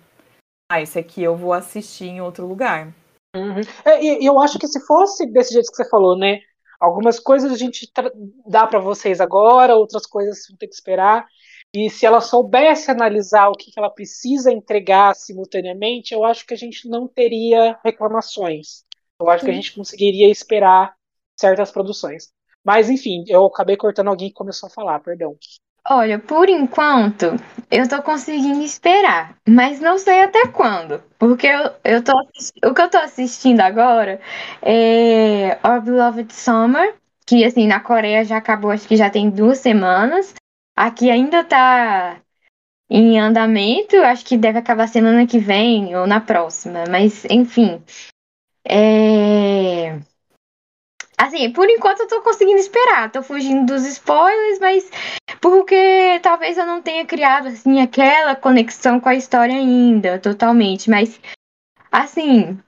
Ah, 0.75 0.81
esse 0.81 0.99
aqui 0.99 1.23
eu 1.23 1.37
vou 1.37 1.53
assistir 1.53 2.07
em 2.07 2.21
outro 2.21 2.49
lugar. 2.49 2.93
Uhum. 3.37 3.61
É, 3.85 4.03
e 4.03 4.27
eu 4.27 4.41
acho 4.41 4.59
que 4.59 4.67
se 4.67 4.85
fosse 4.85 5.25
desse 5.31 5.53
jeito 5.53 5.71
que 5.71 5.77
você 5.77 5.89
falou, 5.89 6.19
né? 6.19 6.41
Algumas 6.81 7.21
coisas 7.21 7.53
a 7.53 7.57
gente 7.57 7.89
dá 8.45 8.67
para 8.67 8.81
vocês 8.81 9.21
agora, 9.21 9.77
outras 9.77 10.05
coisas 10.05 10.45
vão 10.49 10.57
ter 10.59 10.67
que 10.67 10.75
esperar. 10.75 11.27
E 11.73 11.89
se 11.89 12.05
ela 12.05 12.21
soubesse 12.21 12.91
analisar 12.91 13.51
o 13.51 13.53
que 13.53 13.71
ela 13.77 13.89
precisa 13.89 14.51
entregar 14.51 15.15
simultaneamente, 15.15 16.13
eu 16.13 16.25
acho 16.25 16.45
que 16.45 16.55
a 16.55 16.57
gente 16.57 16.89
não 16.89 17.07
teria 17.07 17.79
reclamações. 17.85 18.83
Eu 19.21 19.31
acho 19.31 19.45
que 19.45 19.53
a 19.53 19.55
gente 19.55 19.77
conseguiria 19.77 20.29
esperar 20.29 20.97
certas 21.39 21.71
produções. 21.71 22.33
Mas, 22.65 22.91
enfim, 22.91 23.23
eu 23.29 23.47
acabei 23.47 23.77
cortando 23.77 24.09
alguém 24.09 24.29
que 24.29 24.35
começou 24.35 24.67
a 24.67 24.71
falar, 24.71 24.99
perdão. 24.99 25.37
Olha, 25.89 26.19
por 26.19 26.49
enquanto, 26.49 27.37
eu 27.71 27.87
tô 27.89 28.03
conseguindo 28.03 28.63
esperar, 28.63 29.37
mas 29.47 29.81
não 29.81 29.99
sei 29.99 30.23
até 30.23 30.47
quando. 30.49 31.03
Porque 31.19 31.47
eu, 31.47 31.71
eu 31.85 32.03
tô, 32.03 32.13
o 32.65 32.75
que 32.75 32.81
eu 32.83 32.89
tô 32.91 32.99
assistindo 32.99 33.61
agora 33.61 34.21
é 34.63 35.59
Our 35.67 35.83
Beloved 35.83 36.33
Summer, 36.33 36.95
que 37.27 37.45
assim, 37.45 37.67
na 37.67 37.81
Coreia 37.81 38.25
já 38.25 38.39
acabou, 38.39 38.71
acho 38.71 38.89
que 38.89 38.97
já 38.97 39.11
tem 39.11 39.29
duas 39.31 39.59
semanas. 39.59 40.35
Aqui 40.77 41.11
ainda 41.11 41.45
tá 41.45 42.17
em 42.91 43.21
andamento, 43.21 43.97
acho 43.99 44.25
que 44.27 44.37
deve 44.39 44.59
acabar 44.61 44.89
semana 44.89 45.27
que 45.27 45.39
vem 45.39 45.97
ou 45.97 46.07
na 46.07 46.21
próxima, 46.21 46.85
mas 46.91 47.25
enfim. 47.27 47.83
É... 48.69 49.99
Assim, 51.17 51.51
por 51.53 51.69
enquanto 51.69 52.01
eu 52.01 52.09
tô 52.09 52.23
conseguindo 52.23 52.59
esperar, 52.59 53.11
tô 53.11 53.23
fugindo 53.23 53.73
dos 53.73 53.87
spoilers, 53.87 54.59
mas 54.59 54.91
porque 55.41 56.19
talvez 56.23 56.59
eu 56.59 56.67
não 56.67 56.83
tenha 56.83 57.07
criado 57.07 57.49
assim 57.49 57.81
aquela 57.81 58.35
conexão 58.35 58.99
com 58.99 59.09
a 59.09 59.15
história 59.15 59.55
ainda, 59.55 60.19
totalmente, 60.19 60.91
mas 60.91 61.21
assim, 61.93 62.59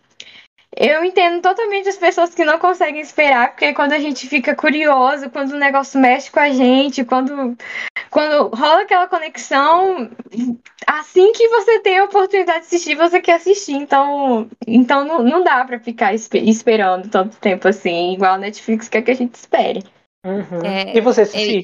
eu 0.76 1.02
entendo 1.02 1.40
totalmente 1.40 1.88
as 1.88 1.96
pessoas 1.96 2.34
que 2.34 2.44
não 2.44 2.58
conseguem 2.58 3.00
esperar, 3.00 3.48
porque 3.48 3.72
quando 3.72 3.92
a 3.92 3.98
gente 3.98 4.28
fica 4.28 4.54
curioso, 4.54 5.30
quando 5.30 5.52
o 5.52 5.58
negócio 5.58 5.98
mexe 5.98 6.30
com 6.30 6.38
a 6.38 6.50
gente, 6.50 7.04
quando, 7.04 7.56
quando 8.10 8.54
rola 8.54 8.82
aquela 8.82 9.06
conexão, 9.08 10.10
assim 10.86 11.32
que 11.32 11.48
você 11.48 11.80
tem 11.80 11.98
a 11.98 12.04
oportunidade 12.04 12.60
de 12.60 12.66
assistir, 12.66 12.94
você 12.94 13.20
quer 13.20 13.34
assistir. 13.34 13.74
Então, 13.74 14.48
então 14.66 15.04
não, 15.04 15.22
não 15.22 15.44
dá 15.44 15.64
para 15.64 15.78
ficar 15.80 16.14
esperando 16.14 17.08
tanto 17.08 17.36
tempo 17.38 17.68
assim, 17.68 18.14
igual 18.14 18.34
a 18.34 18.38
Netflix 18.38 18.88
quer 18.88 19.02
que 19.02 19.10
a 19.10 19.16
gente 19.16 19.34
espere. 19.34 19.82
Uhum. 20.24 20.64
É, 20.64 20.96
e 20.96 21.00
você, 21.00 21.24
Cici? 21.24 21.58
É, 21.58 21.62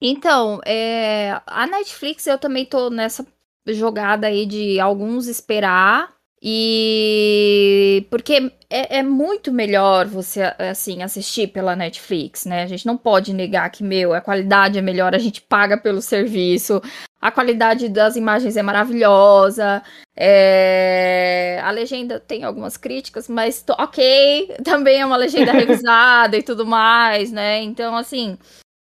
então, 0.00 0.60
é, 0.64 1.40
a 1.46 1.66
Netflix 1.66 2.26
eu 2.26 2.38
também 2.38 2.64
tô 2.64 2.90
nessa 2.90 3.26
jogada 3.66 4.28
aí 4.28 4.46
de 4.46 4.78
alguns 4.78 5.26
esperar 5.26 6.17
e 6.40 8.06
porque 8.10 8.52
é, 8.70 8.98
é, 8.98 9.02
muito 9.02 9.52
melhor 9.52 10.06
você 10.06 10.42
assim 10.58 11.02
assistir 11.02 11.48
pela 11.48 11.74
Netflix, 11.74 12.44
né? 12.44 12.62
A 12.62 12.66
gente 12.66 12.86
não 12.86 12.96
pode 12.96 13.32
negar 13.32 13.68
que 13.70 13.82
meu 13.82 14.14
a 14.14 14.20
qualidade 14.20 14.78
é 14.78 14.82
melhor, 14.82 15.14
a 15.14 15.18
gente 15.18 15.40
paga 15.42 15.76
pelo 15.76 16.00
serviço, 16.00 16.80
a 17.20 17.32
qualidade 17.32 17.88
das 17.88 18.14
imagens 18.14 18.56
é 18.56 18.62
maravilhosa, 18.62 19.82
é... 20.16 21.60
a 21.64 21.70
legenda 21.72 22.20
tem 22.20 22.44
algumas 22.44 22.76
críticas, 22.76 23.28
mas 23.28 23.64
ok, 23.70 24.54
também 24.62 25.00
é 25.00 25.06
uma 25.06 25.16
legenda 25.16 25.50
revisada 25.52 26.36
e 26.36 26.42
tudo 26.42 26.64
mais, 26.64 27.32
né? 27.32 27.60
Então 27.62 27.96
assim 27.96 28.38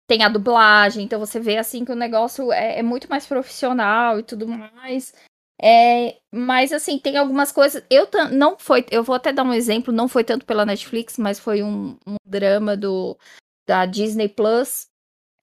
tem 0.08 0.24
a 0.24 0.30
dublagem, 0.30 1.04
então 1.04 1.20
você 1.20 1.40
vê 1.40 1.58
assim 1.58 1.84
que 1.84 1.92
o 1.92 1.96
negócio 1.96 2.52
é, 2.52 2.80
é 2.80 2.84
muito 2.84 3.10
mais 3.10 3.26
profissional 3.26 4.20
e 4.20 4.24
tudo 4.24 4.48
mais. 4.48 5.14
É, 5.62 6.18
mas 6.32 6.72
assim, 6.72 7.00
tem 7.00 7.18
algumas 7.18 7.52
coisas. 7.52 7.84
Eu 7.90 8.08
não 8.32 8.58
foi. 8.60 8.86
Eu 8.92 9.04
vou 9.04 9.16
até 9.16 9.34
dar 9.34 9.44
um 9.44 9.54
exemplo, 9.54 9.94
não 9.94 10.08
foi 10.08 10.24
tanto 10.24 10.46
pela 10.46 10.66
Netflix, 10.66 11.18
mas 11.18 11.40
foi 11.40 11.64
um, 11.64 11.98
um 12.06 12.16
drama 12.26 12.78
do 12.78 13.18
da 13.68 13.86
Disney 13.86 14.30
Plus. 14.30 14.88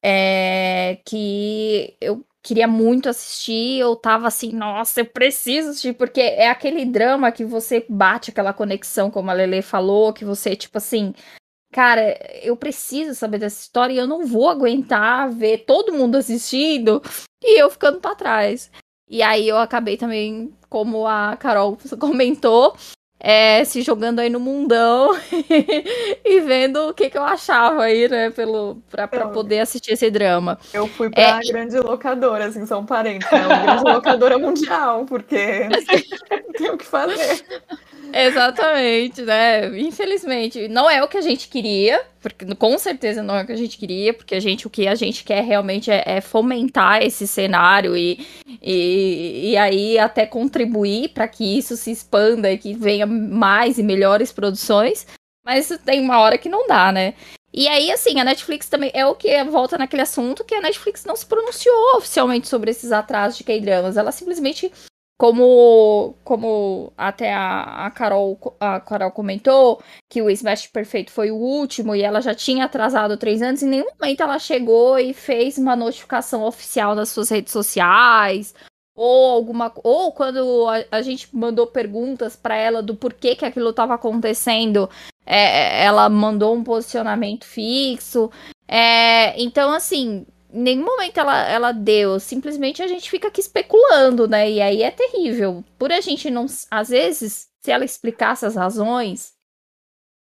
É, 0.06 0.98
que 1.06 1.96
eu 2.00 2.24
queria 2.42 2.68
muito 2.68 3.08
assistir, 3.08 3.78
eu 3.80 3.96
tava 3.96 4.28
assim, 4.28 4.52
nossa, 4.52 5.00
eu 5.00 5.06
preciso 5.06 5.70
assistir, 5.70 5.94
porque 5.94 6.20
é 6.20 6.50
aquele 6.50 6.84
drama 6.84 7.32
que 7.32 7.42
você 7.42 7.86
bate 7.88 8.30
aquela 8.30 8.52
conexão, 8.52 9.10
como 9.10 9.30
a 9.30 9.32
Lele 9.32 9.62
falou, 9.62 10.12
que 10.12 10.26
você, 10.26 10.54
tipo 10.54 10.76
assim, 10.76 11.14
cara, 11.72 12.18
eu 12.42 12.54
preciso 12.54 13.14
saber 13.14 13.38
dessa 13.38 13.62
história 13.62 13.94
e 13.94 13.96
eu 13.96 14.06
não 14.06 14.26
vou 14.26 14.50
aguentar 14.50 15.30
ver 15.30 15.64
todo 15.64 15.94
mundo 15.94 16.16
assistindo 16.16 17.02
e 17.42 17.58
eu 17.60 17.70
ficando 17.70 17.98
para 17.98 18.14
trás. 18.14 18.70
E 19.08 19.22
aí 19.22 19.48
eu 19.48 19.58
acabei 19.58 19.96
também, 19.96 20.52
como 20.68 21.06
a 21.06 21.36
Carol 21.36 21.76
comentou, 22.00 22.74
é, 23.26 23.64
se 23.64 23.80
jogando 23.80 24.18
aí 24.18 24.28
no 24.28 24.38
mundão 24.38 25.16
e 26.24 26.40
vendo 26.40 26.88
o 26.88 26.94
que, 26.94 27.08
que 27.08 27.16
eu 27.16 27.24
achava 27.24 27.84
aí, 27.84 28.06
né, 28.06 28.30
pelo, 28.30 28.82
pra, 28.90 29.08
pra 29.08 29.28
poder 29.28 29.60
assistir 29.60 29.92
esse 29.92 30.10
drama. 30.10 30.58
Eu 30.74 30.86
fui 30.86 31.08
pra 31.08 31.38
é... 31.38 31.40
grande 31.40 31.78
locadora, 31.78 32.46
assim, 32.46 32.66
são 32.66 32.84
parentes, 32.84 33.30
né? 33.30 33.46
Uma 33.46 33.58
grande 33.58 33.84
locadora 33.84 34.38
mundial, 34.38 35.06
porque 35.06 35.68
não 36.30 36.52
tem 36.52 36.70
o 36.70 36.76
que 36.76 36.84
fazer. 36.84 37.44
Exatamente, 38.12 39.22
né? 39.22 39.78
Infelizmente, 39.78 40.68
não 40.68 40.88
é 40.88 41.02
o 41.02 41.08
que 41.08 41.16
a 41.16 41.20
gente 41.20 41.48
queria, 41.48 42.04
porque 42.20 42.54
com 42.54 42.78
certeza 42.78 43.22
não 43.22 43.36
é 43.36 43.42
o 43.42 43.46
que 43.46 43.52
a 43.52 43.56
gente 43.56 43.78
queria, 43.78 44.14
porque 44.14 44.34
a 44.34 44.40
gente 44.40 44.66
o 44.66 44.70
que 44.70 44.86
a 44.86 44.94
gente 44.94 45.24
quer 45.24 45.42
realmente 45.42 45.90
é, 45.90 46.02
é 46.06 46.20
fomentar 46.20 47.02
esse 47.02 47.26
cenário 47.26 47.96
e, 47.96 48.26
e, 48.62 49.50
e 49.50 49.56
aí 49.56 49.98
até 49.98 50.26
contribuir 50.26 51.10
para 51.10 51.28
que 51.28 51.58
isso 51.58 51.76
se 51.76 51.90
expanda 51.90 52.50
e 52.50 52.58
que 52.58 52.74
venha 52.74 53.06
mais 53.06 53.78
e 53.78 53.82
melhores 53.82 54.32
produções. 54.32 55.06
Mas 55.44 55.68
tem 55.84 56.00
uma 56.00 56.20
hora 56.20 56.38
que 56.38 56.48
não 56.48 56.66
dá, 56.66 56.90
né? 56.90 57.14
E 57.56 57.68
aí, 57.68 57.92
assim, 57.92 58.18
a 58.18 58.24
Netflix 58.24 58.68
também 58.68 58.90
é 58.92 59.06
o 59.06 59.14
que 59.14 59.44
volta 59.44 59.78
naquele 59.78 60.02
assunto 60.02 60.42
que 60.42 60.56
a 60.56 60.60
Netflix 60.60 61.04
não 61.04 61.14
se 61.14 61.24
pronunciou 61.24 61.96
oficialmente 61.96 62.48
sobre 62.48 62.72
esses 62.72 62.90
atrasos 62.90 63.38
de 63.38 63.44
K-dramas. 63.44 63.96
Ela 63.96 64.10
simplesmente 64.10 64.72
como, 65.24 66.14
como 66.22 66.92
até 66.98 67.32
a, 67.32 67.86
a, 67.86 67.90
Carol, 67.90 68.38
a 68.60 68.78
Carol 68.78 69.10
comentou, 69.10 69.82
que 70.06 70.20
o 70.20 70.28
Smash 70.28 70.66
Perfeito 70.66 71.10
foi 71.10 71.30
o 71.30 71.36
último 71.36 71.94
e 71.94 72.02
ela 72.02 72.20
já 72.20 72.34
tinha 72.34 72.66
atrasado 72.66 73.16
três 73.16 73.40
anos, 73.40 73.62
em 73.62 73.68
nenhum 73.70 73.86
momento 73.98 74.22
ela 74.22 74.38
chegou 74.38 74.98
e 74.98 75.14
fez 75.14 75.56
uma 75.56 75.74
notificação 75.74 76.44
oficial 76.44 76.94
nas 76.94 77.08
suas 77.08 77.30
redes 77.30 77.54
sociais, 77.54 78.54
ou 78.94 79.30
alguma 79.30 79.72
ou 79.82 80.12
quando 80.12 80.68
a, 80.68 80.98
a 80.98 81.00
gente 81.00 81.34
mandou 81.34 81.68
perguntas 81.68 82.36
para 82.36 82.54
ela 82.54 82.82
do 82.82 82.94
porquê 82.94 83.34
que 83.34 83.46
aquilo 83.46 83.70
estava 83.70 83.94
acontecendo, 83.94 84.90
é, 85.24 85.86
ela 85.86 86.06
mandou 86.10 86.54
um 86.54 86.62
posicionamento 86.62 87.46
fixo. 87.46 88.30
É, 88.68 89.40
então, 89.42 89.72
assim, 89.72 90.26
nenhum 90.54 90.84
momento 90.84 91.18
ela, 91.18 91.48
ela 91.48 91.72
deu, 91.72 92.20
simplesmente 92.20 92.82
a 92.82 92.86
gente 92.86 93.10
fica 93.10 93.28
aqui 93.28 93.40
especulando, 93.40 94.28
né? 94.28 94.50
E 94.50 94.60
aí 94.60 94.82
é 94.82 94.90
terrível. 94.90 95.64
Por 95.78 95.92
a 95.92 96.00
gente 96.00 96.30
não. 96.30 96.46
Às 96.70 96.88
vezes, 96.88 97.48
se 97.60 97.70
ela 97.70 97.84
explicasse 97.84 98.46
as 98.46 98.54
razões, 98.54 99.34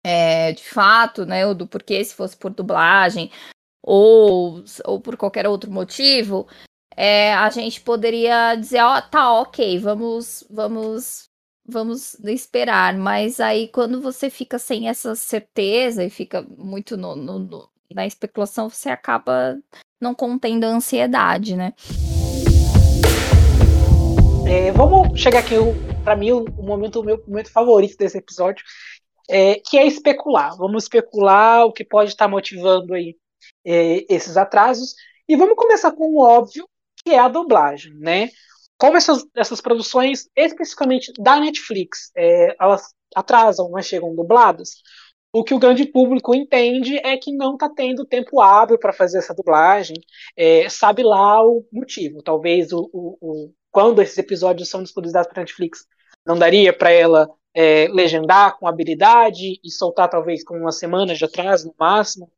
é, 0.04 0.52
de 0.52 0.64
fato, 0.64 1.24
né? 1.24 1.46
Ou 1.46 1.54
do 1.54 1.66
porquê, 1.66 2.04
se 2.04 2.14
fosse 2.14 2.36
por 2.36 2.50
dublagem, 2.50 3.30
ou, 3.82 4.62
ou 4.84 5.00
por 5.00 5.16
qualquer 5.16 5.46
outro 5.46 5.70
motivo, 5.70 6.46
é, 6.96 7.34
a 7.34 7.48
gente 7.50 7.80
poderia 7.80 8.54
dizer, 8.54 8.82
ó, 8.82 8.98
oh, 8.98 9.02
tá, 9.02 9.32
ok, 9.40 9.78
vamos, 9.78 10.44
vamos, 10.50 11.28
vamos 11.66 12.14
esperar. 12.24 12.96
Mas 12.98 13.40
aí, 13.40 13.68
quando 13.68 14.00
você 14.00 14.28
fica 14.30 14.58
sem 14.58 14.88
essa 14.88 15.14
certeza 15.14 16.04
e 16.04 16.10
fica 16.10 16.42
muito 16.42 16.96
no, 16.96 17.16
no, 17.16 17.38
no 17.38 17.70
na 17.94 18.06
especulação, 18.06 18.68
você 18.68 18.90
acaba 18.90 19.58
não 20.00 20.14
contendo 20.14 20.64
a 20.64 20.68
ansiedade, 20.68 21.56
né? 21.56 21.72
É, 24.48 24.72
vamos 24.72 25.20
chegar 25.20 25.40
aqui, 25.40 25.54
para 26.02 26.16
mim, 26.16 26.32
o, 26.32 26.44
momento, 26.62 27.00
o 27.00 27.04
meu 27.04 27.22
momento 27.26 27.52
favorito 27.52 27.96
desse 27.98 28.16
episódio, 28.16 28.64
é, 29.28 29.56
que 29.56 29.76
é 29.76 29.86
especular. 29.86 30.56
Vamos 30.56 30.84
especular 30.84 31.66
o 31.66 31.72
que 31.72 31.84
pode 31.84 32.10
estar 32.10 32.28
motivando 32.28 32.94
aí 32.94 33.16
é, 33.64 34.06
esses 34.08 34.36
atrasos. 34.36 34.94
E 35.28 35.36
vamos 35.36 35.56
começar 35.56 35.92
com 35.92 36.14
o 36.14 36.22
óbvio, 36.22 36.66
que 37.04 37.10
é 37.10 37.18
a 37.18 37.28
dublagem, 37.28 37.92
né? 37.94 38.30
Como 38.78 38.96
essas, 38.96 39.24
essas 39.36 39.60
produções, 39.60 40.28
especificamente 40.34 41.12
da 41.18 41.38
Netflix, 41.38 42.10
é, 42.16 42.56
elas 42.58 42.94
atrasam, 43.14 43.70
mas 43.70 43.86
chegam 43.86 44.14
dubladas, 44.14 44.70
o 45.32 45.44
que 45.44 45.54
o 45.54 45.58
grande 45.58 45.84
público 45.86 46.34
entende 46.34 46.96
é 46.98 47.16
que 47.16 47.32
não 47.32 47.54
está 47.54 47.68
tendo 47.68 48.04
tempo 48.06 48.40
hábil 48.40 48.78
para 48.78 48.92
fazer 48.92 49.18
essa 49.18 49.34
dublagem, 49.34 49.96
é, 50.36 50.68
sabe 50.68 51.02
lá 51.02 51.42
o 51.42 51.64
motivo. 51.72 52.22
Talvez 52.22 52.72
o, 52.72 52.88
o, 52.92 53.18
o, 53.20 53.52
quando 53.70 54.00
esses 54.00 54.16
episódios 54.16 54.68
são 54.68 54.82
disponibilizados 54.82 55.30
para 55.30 55.42
Netflix, 55.42 55.86
não 56.26 56.38
daria 56.38 56.72
para 56.72 56.90
ela 56.90 57.28
é, 57.54 57.88
legendar 57.88 58.58
com 58.58 58.66
habilidade 58.66 59.60
e 59.62 59.70
soltar 59.70 60.08
talvez 60.08 60.42
com 60.44 60.56
uma 60.56 60.72
semana 60.72 61.14
de 61.14 61.24
atraso 61.24 61.68
no 61.68 61.74
máximo. 61.78 62.30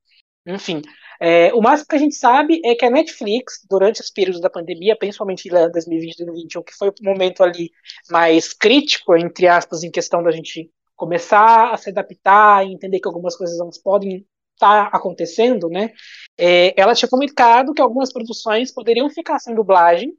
Enfim, 0.46 0.82
é, 1.20 1.52
o 1.54 1.60
máximo 1.60 1.88
que 1.88 1.96
a 1.96 1.98
gente 1.98 2.14
sabe 2.14 2.60
é 2.64 2.74
que 2.74 2.84
a 2.84 2.90
Netflix, 2.90 3.64
durante 3.68 4.00
os 4.00 4.10
períodos 4.10 4.40
da 4.40 4.50
pandemia, 4.50 4.96
principalmente 4.96 5.46
em 5.46 5.70
2020 5.70 6.14
e 6.14 6.24
2021, 6.24 6.62
que 6.62 6.74
foi 6.74 6.88
o 6.88 6.94
momento 7.02 7.42
ali 7.42 7.70
mais 8.10 8.52
crítico, 8.52 9.14
entre 9.14 9.46
aspas, 9.46 9.84
em 9.84 9.90
questão 9.90 10.22
da 10.22 10.30
gente 10.30 10.70
começar 11.00 11.72
a 11.72 11.76
se 11.78 11.88
adaptar 11.88 12.66
e 12.66 12.74
entender 12.74 13.00
que 13.00 13.08
algumas 13.08 13.34
coisas 13.34 13.58
podem 13.78 14.26
estar 14.54 14.90
tá 14.90 14.96
acontecendo, 14.96 15.70
né? 15.70 15.94
É, 16.38 16.78
ela 16.78 16.94
tinha 16.94 17.08
comunicado 17.08 17.72
que 17.72 17.80
algumas 17.80 18.12
produções 18.12 18.70
poderiam 18.70 19.08
ficar 19.08 19.38
sem 19.38 19.54
dublagem, 19.54 20.12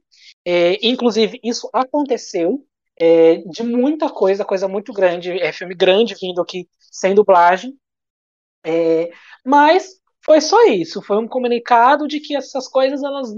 é, 0.44 0.76
inclusive 0.86 1.38
isso 1.44 1.70
aconteceu. 1.72 2.66
é, 3.00 3.36
de 3.50 3.62
muita 3.62 4.08
coisa, 4.10 4.44
coisa 4.44 4.68
muito 4.68 4.92
grande, 4.92 5.32
é 5.32 5.52
filme 5.52 5.74
grande 5.74 6.14
vindo 6.20 6.40
aqui 6.42 6.68
sem 6.78 7.14
dublagem. 7.14 7.76
É, 8.64 9.10
mas 9.44 10.00
foi 10.24 10.40
só 10.40 10.66
isso, 10.66 11.02
foi 11.02 11.18
um 11.18 11.28
comunicado 11.28 12.06
de 12.08 12.20
que 12.20 12.36
essas 12.36 12.68
coisas, 12.68 13.02
elas, 13.02 13.28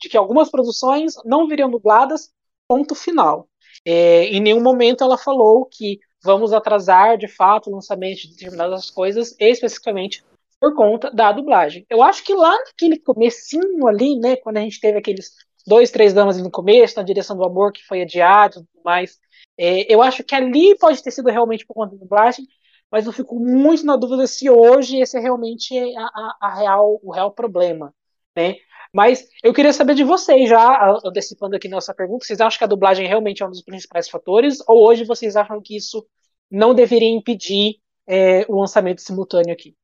de 0.00 0.08
que 0.08 0.16
algumas 0.16 0.50
produções 0.50 1.14
não 1.24 1.46
viriam 1.48 1.70
dubladas, 1.70 2.30
ponto 2.68 2.94
final. 2.94 3.48
É, 3.84 4.24
em 4.26 4.40
nenhum 4.40 4.62
momento 4.62 5.04
ela 5.04 5.18
falou 5.18 5.66
que 5.66 5.98
vamos 6.24 6.52
atrasar 6.52 7.18
de 7.18 7.28
fato 7.28 7.68
o 7.68 7.74
lançamento 7.74 8.22
de 8.22 8.30
determinadas 8.30 8.90
coisas, 8.90 9.36
especificamente 9.38 10.24
por 10.58 10.74
conta 10.74 11.10
da 11.10 11.30
dublagem. 11.30 11.84
Eu 11.90 12.02
acho 12.02 12.24
que 12.24 12.34
lá 12.34 12.50
naquele 12.50 12.98
comecinho 12.98 13.86
ali, 13.86 14.18
né, 14.18 14.36
quando 14.36 14.56
a 14.56 14.60
gente 14.60 14.80
teve 14.80 14.98
aqueles 14.98 15.32
dois, 15.66 15.90
três 15.90 16.14
damas 16.14 16.40
no 16.40 16.50
começo, 16.50 16.96
na 16.96 17.02
direção 17.02 17.36
do 17.36 17.44
amor, 17.44 17.72
que 17.72 17.84
foi 17.84 18.02
adiado 18.02 18.60
e 18.60 18.64
tudo 18.64 18.82
mais, 18.84 19.18
é, 19.58 19.92
eu 19.92 20.00
acho 20.02 20.24
que 20.24 20.34
ali 20.34 20.76
pode 20.78 21.02
ter 21.02 21.10
sido 21.10 21.28
realmente 21.28 21.66
por 21.66 21.74
conta 21.74 21.94
da 21.94 22.02
dublagem, 22.02 22.46
mas 22.90 23.06
eu 23.06 23.12
fico 23.12 23.38
muito 23.38 23.84
na 23.84 23.96
dúvida 23.96 24.26
se 24.26 24.48
hoje 24.48 25.00
esse 25.00 25.18
é 25.18 25.20
realmente 25.20 25.76
a, 25.96 26.02
a, 26.02 26.36
a 26.40 26.54
real, 26.54 27.00
o 27.02 27.12
real 27.12 27.30
problema, 27.30 27.94
né? 28.36 28.56
Mas 28.94 29.26
eu 29.42 29.52
queria 29.52 29.72
saber 29.72 29.96
de 29.96 30.04
vocês, 30.04 30.48
já 30.48 30.96
antecipando 31.04 31.56
aqui 31.56 31.66
nossa 31.68 31.92
pergunta, 31.92 32.24
vocês 32.24 32.40
acham 32.40 32.58
que 32.58 32.64
a 32.64 32.68
dublagem 32.68 33.08
realmente 33.08 33.42
é 33.42 33.46
um 33.46 33.50
dos 33.50 33.60
principais 33.60 34.08
fatores, 34.08 34.58
ou 34.68 34.86
hoje 34.86 35.04
vocês 35.04 35.34
acham 35.34 35.60
que 35.60 35.76
isso 35.76 36.06
não 36.48 36.72
deveria 36.72 37.10
impedir 37.10 37.80
é, 38.06 38.46
o 38.48 38.60
lançamento 38.60 39.00
simultâneo 39.00 39.52
aqui? 39.52 39.74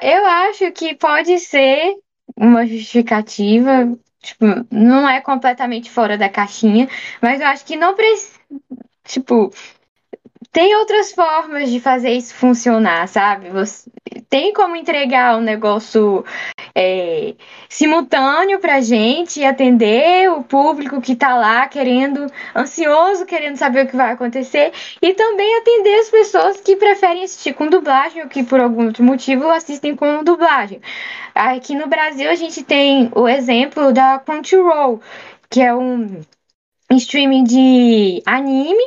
Eu 0.00 0.24
acho 0.24 0.72
que 0.72 0.94
pode 0.94 1.38
ser 1.38 1.94
uma 2.34 2.66
justificativa, 2.66 3.94
tipo, 4.22 4.46
não 4.70 5.06
é 5.06 5.20
completamente 5.20 5.90
fora 5.90 6.16
da 6.16 6.30
caixinha, 6.30 6.88
mas 7.20 7.42
eu 7.42 7.46
acho 7.46 7.66
que 7.66 7.76
não 7.76 7.94
precisa, 7.94 8.38
tipo, 9.04 9.50
tem 10.52 10.76
outras 10.76 11.12
formas 11.12 11.70
de 11.70 11.80
fazer 11.80 12.10
isso 12.10 12.34
funcionar, 12.34 13.08
sabe? 13.08 13.48
Você 13.48 13.90
tem 14.28 14.52
como 14.52 14.76
entregar 14.76 15.38
um 15.38 15.40
negócio 15.40 16.24
é, 16.74 17.34
simultâneo 17.70 18.58
pra 18.60 18.82
gente 18.82 19.40
e 19.40 19.46
atender 19.46 20.30
o 20.30 20.42
público 20.42 21.00
que 21.00 21.16
tá 21.16 21.34
lá 21.34 21.66
querendo, 21.68 22.26
ansioso, 22.54 23.24
querendo 23.24 23.56
saber 23.56 23.86
o 23.86 23.88
que 23.88 23.96
vai 23.96 24.12
acontecer, 24.12 24.72
e 25.00 25.14
também 25.14 25.56
atender 25.56 26.00
as 26.00 26.10
pessoas 26.10 26.60
que 26.60 26.76
preferem 26.76 27.24
assistir 27.24 27.54
com 27.54 27.68
dublagem 27.68 28.22
ou 28.22 28.28
que 28.28 28.42
por 28.42 28.60
algum 28.60 28.86
outro 28.86 29.02
motivo 29.02 29.48
assistem 29.48 29.96
com 29.96 30.22
dublagem. 30.22 30.82
Aqui 31.34 31.74
no 31.74 31.86
Brasil 31.86 32.28
a 32.28 32.34
gente 32.34 32.62
tem 32.62 33.10
o 33.14 33.26
exemplo 33.26 33.90
da 33.90 34.18
Crunchyroll, 34.18 35.00
que 35.48 35.62
é 35.62 35.74
um 35.74 36.20
streaming 36.90 37.44
de 37.44 38.22
anime 38.26 38.84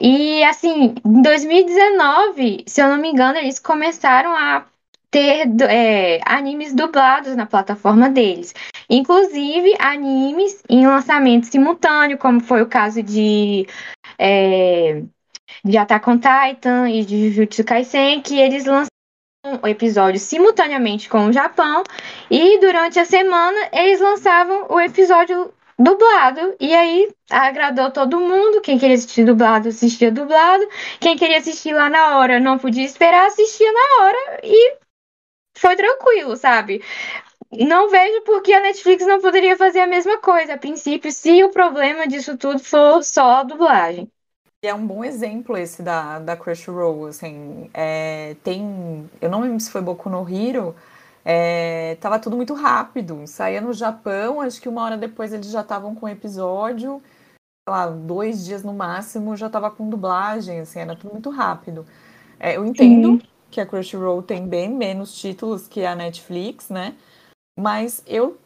e 0.00 0.44
assim, 0.44 0.94
em 1.04 1.22
2019, 1.22 2.64
se 2.66 2.80
eu 2.80 2.88
não 2.88 2.98
me 2.98 3.10
engano, 3.10 3.38
eles 3.38 3.58
começaram 3.58 4.34
a 4.34 4.66
ter 5.10 5.46
é, 5.62 6.20
animes 6.24 6.74
dublados 6.74 7.34
na 7.36 7.46
plataforma 7.46 8.10
deles. 8.10 8.54
Inclusive 8.90 9.74
animes 9.78 10.62
em 10.68 10.86
lançamento 10.86 11.46
simultâneo, 11.46 12.18
como 12.18 12.40
foi 12.40 12.62
o 12.62 12.66
caso 12.66 13.02
de, 13.02 13.66
é, 14.18 15.02
de 15.64 15.78
Attack 15.78 16.10
on 16.10 16.18
Titan 16.18 16.90
e 16.90 17.04
de 17.04 17.30
Jujutsu 17.30 17.64
Kaisen, 17.64 18.20
que 18.20 18.38
eles 18.38 18.64
lançaram 18.64 18.90
o 19.62 19.66
episódio 19.66 20.18
simultaneamente 20.18 21.08
com 21.08 21.26
o 21.26 21.32
Japão 21.32 21.84
e 22.30 22.58
durante 22.58 22.98
a 22.98 23.04
semana 23.04 23.68
eles 23.72 24.00
lançavam 24.00 24.66
o 24.68 24.80
episódio 24.80 25.52
dublado. 25.78 26.56
E 26.60 26.74
aí 26.74 27.12
agradou 27.30 27.90
todo 27.90 28.20
mundo. 28.20 28.60
Quem 28.60 28.78
queria 28.78 28.96
assistir 28.96 29.24
dublado, 29.24 29.68
assistia 29.68 30.10
dublado. 30.12 30.66
Quem 31.00 31.16
queria 31.16 31.38
assistir 31.38 31.74
lá 31.74 31.88
na 31.90 32.18
hora, 32.18 32.40
não 32.40 32.58
podia 32.58 32.84
esperar, 32.84 33.26
assistia 33.26 33.70
na 33.72 34.04
hora. 34.04 34.40
E 34.44 34.76
foi 35.58 35.76
tranquilo, 35.76 36.36
sabe? 36.36 36.82
Não 37.52 37.90
vejo 37.90 38.22
por 38.22 38.42
que 38.42 38.52
a 38.52 38.60
Netflix 38.60 39.06
não 39.06 39.20
poderia 39.20 39.56
fazer 39.56 39.80
a 39.80 39.86
mesma 39.86 40.18
coisa, 40.18 40.54
a 40.54 40.58
princípio, 40.58 41.10
se 41.12 41.42
o 41.44 41.50
problema 41.50 42.06
disso 42.06 42.36
tudo 42.38 42.58
for 42.60 43.02
só 43.04 43.36
a 43.36 43.42
dublagem. 43.44 44.10
é 44.62 44.74
um 44.74 44.86
bom 44.86 45.04
exemplo 45.04 45.56
esse 45.56 45.82
da, 45.82 46.18
da 46.18 46.36
Crunchyroll, 46.36 47.06
assim, 47.06 47.70
é, 47.72 48.34
tem, 48.42 49.08
eu 49.20 49.30
não 49.30 49.40
lembro 49.40 49.60
se 49.60 49.70
foi 49.70 49.80
Boku 49.80 50.10
no 50.10 50.28
Hero, 50.28 50.74
é, 51.28 51.96
tava 51.96 52.20
tudo 52.20 52.36
muito 52.36 52.54
rápido. 52.54 53.26
Saía 53.26 53.60
no 53.60 53.72
Japão, 53.72 54.40
acho 54.40 54.60
que 54.62 54.68
uma 54.68 54.84
hora 54.84 54.96
depois 54.96 55.32
eles 55.32 55.50
já 55.50 55.62
estavam 55.62 55.92
com 55.92 56.06
o 56.06 56.08
episódio, 56.08 57.02
sei 57.68 57.74
lá, 57.74 57.88
dois 57.88 58.44
dias 58.44 58.62
no 58.62 58.72
máximo, 58.72 59.36
já 59.36 59.50
tava 59.50 59.68
com 59.68 59.90
dublagem, 59.90 60.60
assim, 60.60 60.78
era 60.78 60.94
tudo 60.94 61.14
muito 61.14 61.28
rápido. 61.28 61.84
É, 62.38 62.56
eu 62.56 62.64
entendo 62.64 63.20
Sim. 63.20 63.28
que 63.50 63.60
a 63.60 63.66
Crunchyroll 63.66 64.22
tem 64.22 64.46
bem 64.46 64.70
menos 64.70 65.12
títulos 65.18 65.66
que 65.66 65.84
a 65.84 65.96
Netflix, 65.96 66.68
né? 66.68 66.94
Mas 67.58 68.04
eu 68.06 68.38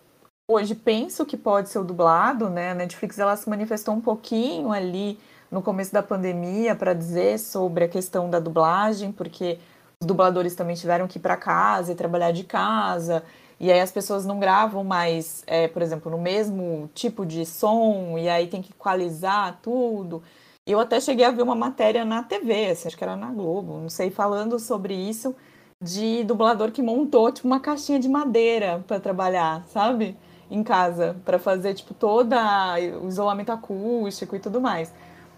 hoje 0.51 0.75
penso 0.75 1.27
que 1.27 1.37
pode 1.37 1.69
ser 1.69 1.81
o 1.81 1.85
dublado, 1.85 2.49
né? 2.49 2.71
A 2.71 2.75
Netflix 2.75 3.19
ela 3.19 3.37
se 3.37 3.47
manifestou 3.51 3.95
um 3.95 4.01
pouquinho 4.01 4.73
ali 4.73 5.19
no 5.51 5.61
começo 5.61 5.93
da 5.93 6.03
pandemia 6.03 6.75
para 6.75 6.95
dizer 6.95 7.39
sobre 7.39 7.85
a 7.85 7.89
questão 7.89 8.31
da 8.31 8.41
dublagem, 8.41 9.13
porque 9.13 9.59
dubladores 10.03 10.55
também 10.55 10.75
tiveram 10.75 11.07
que 11.07 11.19
ir 11.19 11.21
para 11.21 11.37
casa 11.37 11.93
e 11.93 11.95
trabalhar 11.95 12.33
de 12.33 12.45
casa. 12.45 13.23
E 13.59 13.71
aí 13.71 13.81
as 13.81 13.93
pessoas 13.93 14.25
não 14.25 14.41
gravam 14.41 14.83
mais, 14.83 15.43
é, 15.47 15.69
por 15.69 15.83
exemplo, 15.83 16.11
no 16.11 16.19
mesmo 16.19 16.91
tipo 16.95 17.27
de 17.27 17.45
som, 17.45 18.17
e 18.19 18.29
aí 18.29 18.47
tem 18.47 18.63
que 18.63 18.71
equalizar 18.71 19.59
tudo. 19.63 20.23
Eu 20.67 20.81
até 20.81 20.99
cheguei 21.01 21.27
a 21.27 21.31
ver 21.31 21.43
uma 21.43 21.55
matéria 21.55 22.05
na 22.05 22.23
TV, 22.23 22.71
assim, 22.71 22.89
acho 22.89 22.97
que 22.97 23.05
era 23.05 23.17
na 23.17 23.31
Globo, 23.31 23.79
não 23.79 23.89
sei, 23.91 24.11
falando 24.11 24.59
sobre 24.59 24.95
isso, 24.95 25.35
de 25.83 26.25
dublador 26.25 26.71
que 26.73 26.83
montou 26.83 27.31
tipo 27.31 27.47
uma 27.47 27.61
caixinha 27.61 27.99
de 27.99 28.09
madeira 28.09 28.83
para 28.87 28.99
trabalhar, 29.01 29.65
sabe? 29.69 30.17
Em 30.51 30.63
casa, 30.63 31.17
para 31.25 31.39
fazer 31.39 31.75
tipo 31.75 31.93
toda 31.93 32.77
o 33.03 33.09
isolamento 33.09 33.53
acústico 33.53 34.35
e 34.37 34.41
tudo 34.41 34.61
mais. 34.61 34.93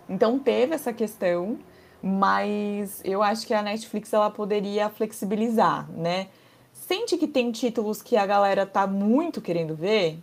Então 0.09 0.39
teve 0.39 0.75
essa 0.75 0.93
questão 0.93 1.59
mas 2.03 3.01
eu 3.05 3.23
acho 3.23 3.47
que 3.47 3.55
a 3.55 3.63
Netflix 3.63 4.13
ela 4.13 4.31
poderia 4.31 4.89
flexibilizar, 4.91 5.89
né? 5.93 6.29
Sente 6.73 7.17
que 7.17 7.29
tem 7.29 7.53
títulos 7.53 8.03
que 8.03 8.17
a 8.17 8.27
galera 8.27 8.67
tá 8.67 8.87
muito 8.87 9.41
querendo 9.41 9.75
ver? 9.75 10.19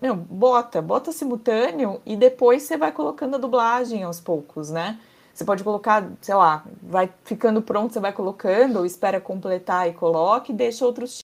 Meu, 0.00 0.14
bota, 0.14 0.80
bota 0.80 1.10
simultâneo 1.10 2.00
e 2.06 2.16
depois 2.16 2.62
você 2.62 2.76
vai 2.76 2.92
colocando 2.92 3.34
a 3.34 3.38
dublagem 3.38 4.04
aos 4.04 4.20
poucos, 4.20 4.70
né? 4.70 5.00
Você 5.34 5.44
pode 5.44 5.64
colocar, 5.64 6.08
sei 6.22 6.34
lá, 6.34 6.64
vai 6.82 7.12
ficando 7.24 7.60
pronto, 7.60 7.92
você 7.92 8.00
vai 8.00 8.12
colocando, 8.12 8.78
ou 8.78 8.86
espera 8.86 9.20
completar 9.20 9.88
e 9.88 9.92
coloque, 9.92 10.52
e 10.52 10.54
deixa 10.54 10.86
outros 10.86 11.18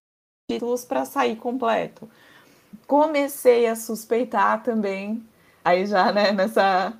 títulos 0.51 0.85
para 0.85 1.05
sair 1.05 1.37
completo. 1.37 2.09
Comecei 2.87 3.67
a 3.67 3.77
suspeitar 3.77 4.63
também, 4.63 5.23
aí 5.65 5.87
já, 5.87 6.13
né, 6.13 6.33
nessa, 6.33 6.93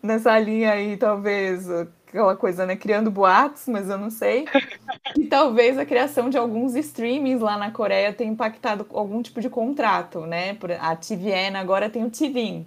nessa 0.00 0.38
linha 0.38 0.72
aí, 0.72 0.96
talvez 0.96 1.66
aquela 2.12 2.36
coisa, 2.36 2.66
né? 2.66 2.76
Criando 2.76 3.10
boatos, 3.10 3.66
mas 3.66 3.88
eu 3.88 3.98
não 3.98 4.10
sei. 4.10 4.44
E 5.18 5.26
talvez 5.26 5.76
a 5.76 5.84
criação 5.84 6.30
de 6.30 6.38
alguns 6.38 6.74
streamings 6.74 7.40
lá 7.40 7.58
na 7.58 7.70
Coreia 7.70 8.12
tenha 8.12 8.30
impactado 8.30 8.86
algum 8.94 9.20
tipo 9.20 9.40
de 9.40 9.50
contrato, 9.50 10.20
né? 10.20 10.56
A 10.80 10.96
TVN 10.96 11.56
agora 11.56 11.90
tem 11.90 12.04
o 12.04 12.10
TVN. 12.10 12.64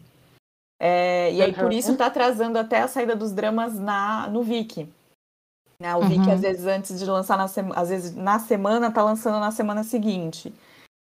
É, 0.79 1.31
e 1.33 1.41
aí 1.41 1.53
por 1.53 1.71
isso 1.71 1.93
está 1.93 2.07
atrasando 2.07 2.59
até 2.59 2.81
a 2.81 2.87
saída 2.87 3.15
dos 3.15 3.31
dramas 3.31 3.79
na, 3.79 4.27
no 4.27 4.43
Viki. 4.43 4.87
Né? 5.79 5.95
O 5.95 5.99
uhum. 5.99 6.09
Viki, 6.09 6.29
às 6.29 6.41
vezes, 6.41 6.65
antes 6.65 6.99
de 6.99 7.05
lançar 7.05 7.37
na 7.37 7.47
semana, 7.47 7.81
às 7.81 7.89
vezes 7.89 8.15
na 8.15 8.37
semana, 8.39 8.91
tá 8.91 9.03
lançando 9.03 9.39
na 9.39 9.51
semana 9.51 9.83
seguinte. 9.83 10.53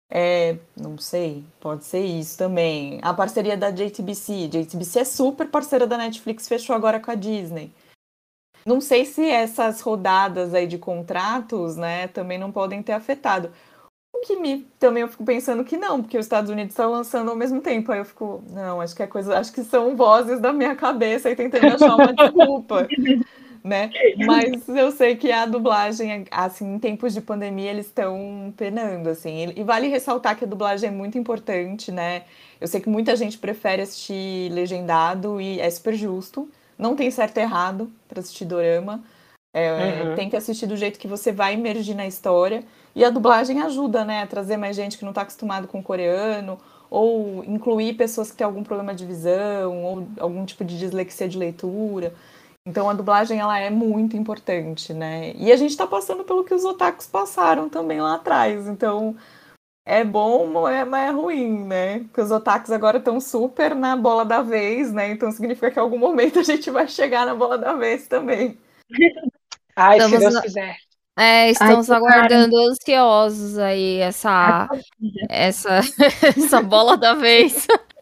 É, 0.09 0.57
não 0.77 0.97
sei, 0.97 1.43
pode 1.59 1.83
ser 1.83 2.05
isso 2.05 2.37
também. 2.37 2.99
A 3.01 3.13
parceria 3.13 3.57
da 3.57 3.71
JTBC. 3.71 4.47
JTBC 4.47 4.99
é 4.99 5.05
super 5.05 5.49
parceira 5.49 5.85
da 5.87 5.97
Netflix, 5.97 6.47
fechou 6.47 6.75
agora 6.75 6.99
com 6.99 7.11
a 7.11 7.15
Disney. 7.15 7.71
Não 8.65 8.81
sei 8.81 9.05
se 9.05 9.23
essas 9.23 9.79
rodadas 9.81 10.53
aí 10.53 10.65
de 10.65 10.77
contratos, 10.77 11.75
né, 11.77 12.07
também 12.07 12.37
não 12.39 12.51
podem 12.51 12.81
ter 12.81 12.93
afetado. 12.93 13.51
O 14.13 14.21
que 14.21 14.37
me 14.37 14.63
também 14.79 15.01
eu 15.03 15.07
fico 15.09 15.23
pensando 15.25 15.63
que 15.63 15.77
não, 15.77 16.01
porque 16.01 16.17
os 16.17 16.25
Estados 16.25 16.49
Unidos 16.49 16.71
estão 16.73 16.91
lançando 16.91 17.29
ao 17.29 17.35
mesmo 17.37 17.61
tempo. 17.61 17.91
Aí 17.91 17.99
eu 17.99 18.05
fico, 18.05 18.43
não, 18.49 18.81
acho 18.81 18.95
que 18.95 19.03
é 19.03 19.07
coisa, 19.07 19.37
acho 19.37 19.53
que 19.53 19.63
são 19.63 19.95
vozes 19.95 20.39
da 20.39 20.53
minha 20.53 20.75
cabeça 20.75 21.29
aí 21.29 21.35
tentando 21.35 21.69
achar 21.71 21.95
uma 21.95 22.13
desculpa. 22.15 22.87
né? 23.63 23.91
Mas 24.15 24.67
eu 24.69 24.91
sei 24.91 25.15
que 25.15 25.31
a 25.31 25.45
dublagem, 25.45 26.25
assim, 26.31 26.75
em 26.75 26.79
tempos 26.79 27.13
de 27.13 27.21
pandemia, 27.21 27.71
eles 27.71 27.87
estão 27.87 28.53
penando, 28.57 29.09
assim. 29.09 29.53
E 29.55 29.63
vale 29.63 29.87
ressaltar 29.87 30.37
que 30.37 30.45
a 30.45 30.47
dublagem 30.47 30.89
é 30.89 30.91
muito 30.91 31.17
importante, 31.17 31.91
né? 31.91 32.23
Eu 32.61 32.67
sei 32.67 32.79
que 32.81 32.89
muita 32.89 33.15
gente 33.15 33.37
prefere 33.39 33.81
assistir 33.81 34.51
legendado 34.51 35.41
e 35.41 35.59
é 35.59 35.69
super 35.69 35.93
justo. 35.95 36.49
Não 36.77 36.95
tem 36.95 37.09
certo 37.11 37.37
e 37.37 37.41
errado 37.41 37.91
para 38.07 38.19
assistir 38.19 38.45
dorama. 38.45 39.03
É, 39.53 40.03
uhum. 40.03 40.15
Tem 40.15 40.29
que 40.29 40.35
assistir 40.35 40.67
do 40.67 40.75
jeito 40.75 40.99
que 40.99 41.07
você 41.07 41.31
vai 41.31 41.53
emergir 41.53 41.95
na 41.95 42.05
história. 42.05 42.63
E 42.93 43.03
a 43.03 43.09
dublagem 43.09 43.61
ajuda, 43.61 44.03
né, 44.03 44.23
a 44.23 44.27
trazer 44.27 44.57
mais 44.57 44.75
gente 44.75 44.97
que 44.97 45.03
não 45.03 45.11
está 45.11 45.21
acostumado 45.21 45.67
com 45.67 45.79
o 45.79 45.83
coreano, 45.83 46.59
ou 46.89 47.43
incluir 47.45 47.93
pessoas 47.93 48.31
que 48.31 48.37
têm 48.37 48.45
algum 48.45 48.63
problema 48.63 48.93
de 48.93 49.05
visão, 49.05 49.83
ou 49.83 50.07
algum 50.19 50.45
tipo 50.45 50.63
de 50.63 50.77
dislexia 50.77 51.27
de 51.27 51.37
leitura. 51.37 52.13
Então 52.67 52.89
a 52.89 52.93
dublagem 52.93 53.39
ela 53.39 53.59
é 53.59 53.69
muito 53.69 54.17
importante, 54.17 54.93
né? 54.93 55.33
E 55.35 55.51
a 55.51 55.55
gente 55.55 55.71
está 55.71 55.85
passando 55.85 56.23
pelo 56.23 56.43
que 56.43 56.53
os 56.53 56.65
otakus 56.65 57.05
passaram 57.05 57.69
também 57.69 58.01
lá 58.01 58.15
atrás. 58.15 58.67
Então 58.67 59.15
é 59.85 60.03
bom, 60.03 60.47
mas 60.47 60.73
é, 60.73 61.05
é 61.07 61.09
ruim, 61.11 61.63
né? 61.65 61.99
Porque 61.99 62.21
os 62.21 62.31
otakus 62.31 62.71
agora 62.71 62.97
estão 62.97 63.19
super 63.21 63.75
na 63.75 63.95
bola 63.95 64.25
da 64.25 64.41
vez, 64.41 64.91
né? 64.91 65.11
Então 65.11 65.31
significa 65.31 65.69
que 65.69 65.79
em 65.79 65.81
algum 65.81 65.99
momento 65.99 66.39
a 66.39 66.43
gente 66.43 66.71
vai 66.71 66.87
chegar 66.87 67.25
na 67.25 67.35
bola 67.35 67.57
da 67.57 67.73
vez 67.73 68.07
também. 68.07 68.57
Ai, 69.75 70.01
se 70.01 70.17
Deus 70.17 70.39
quiser. 70.41 70.75
É, 71.17 71.49
estamos 71.49 71.89
Ai, 71.89 71.97
aguardando 71.97 72.55
cara. 72.55 72.71
ansiosos 72.71 73.57
aí 73.57 73.99
essa, 73.99 74.67
essa, 75.29 75.79
essa 76.35 76.61
bola 76.61 76.97
da 76.97 77.13
vez. 77.13 77.67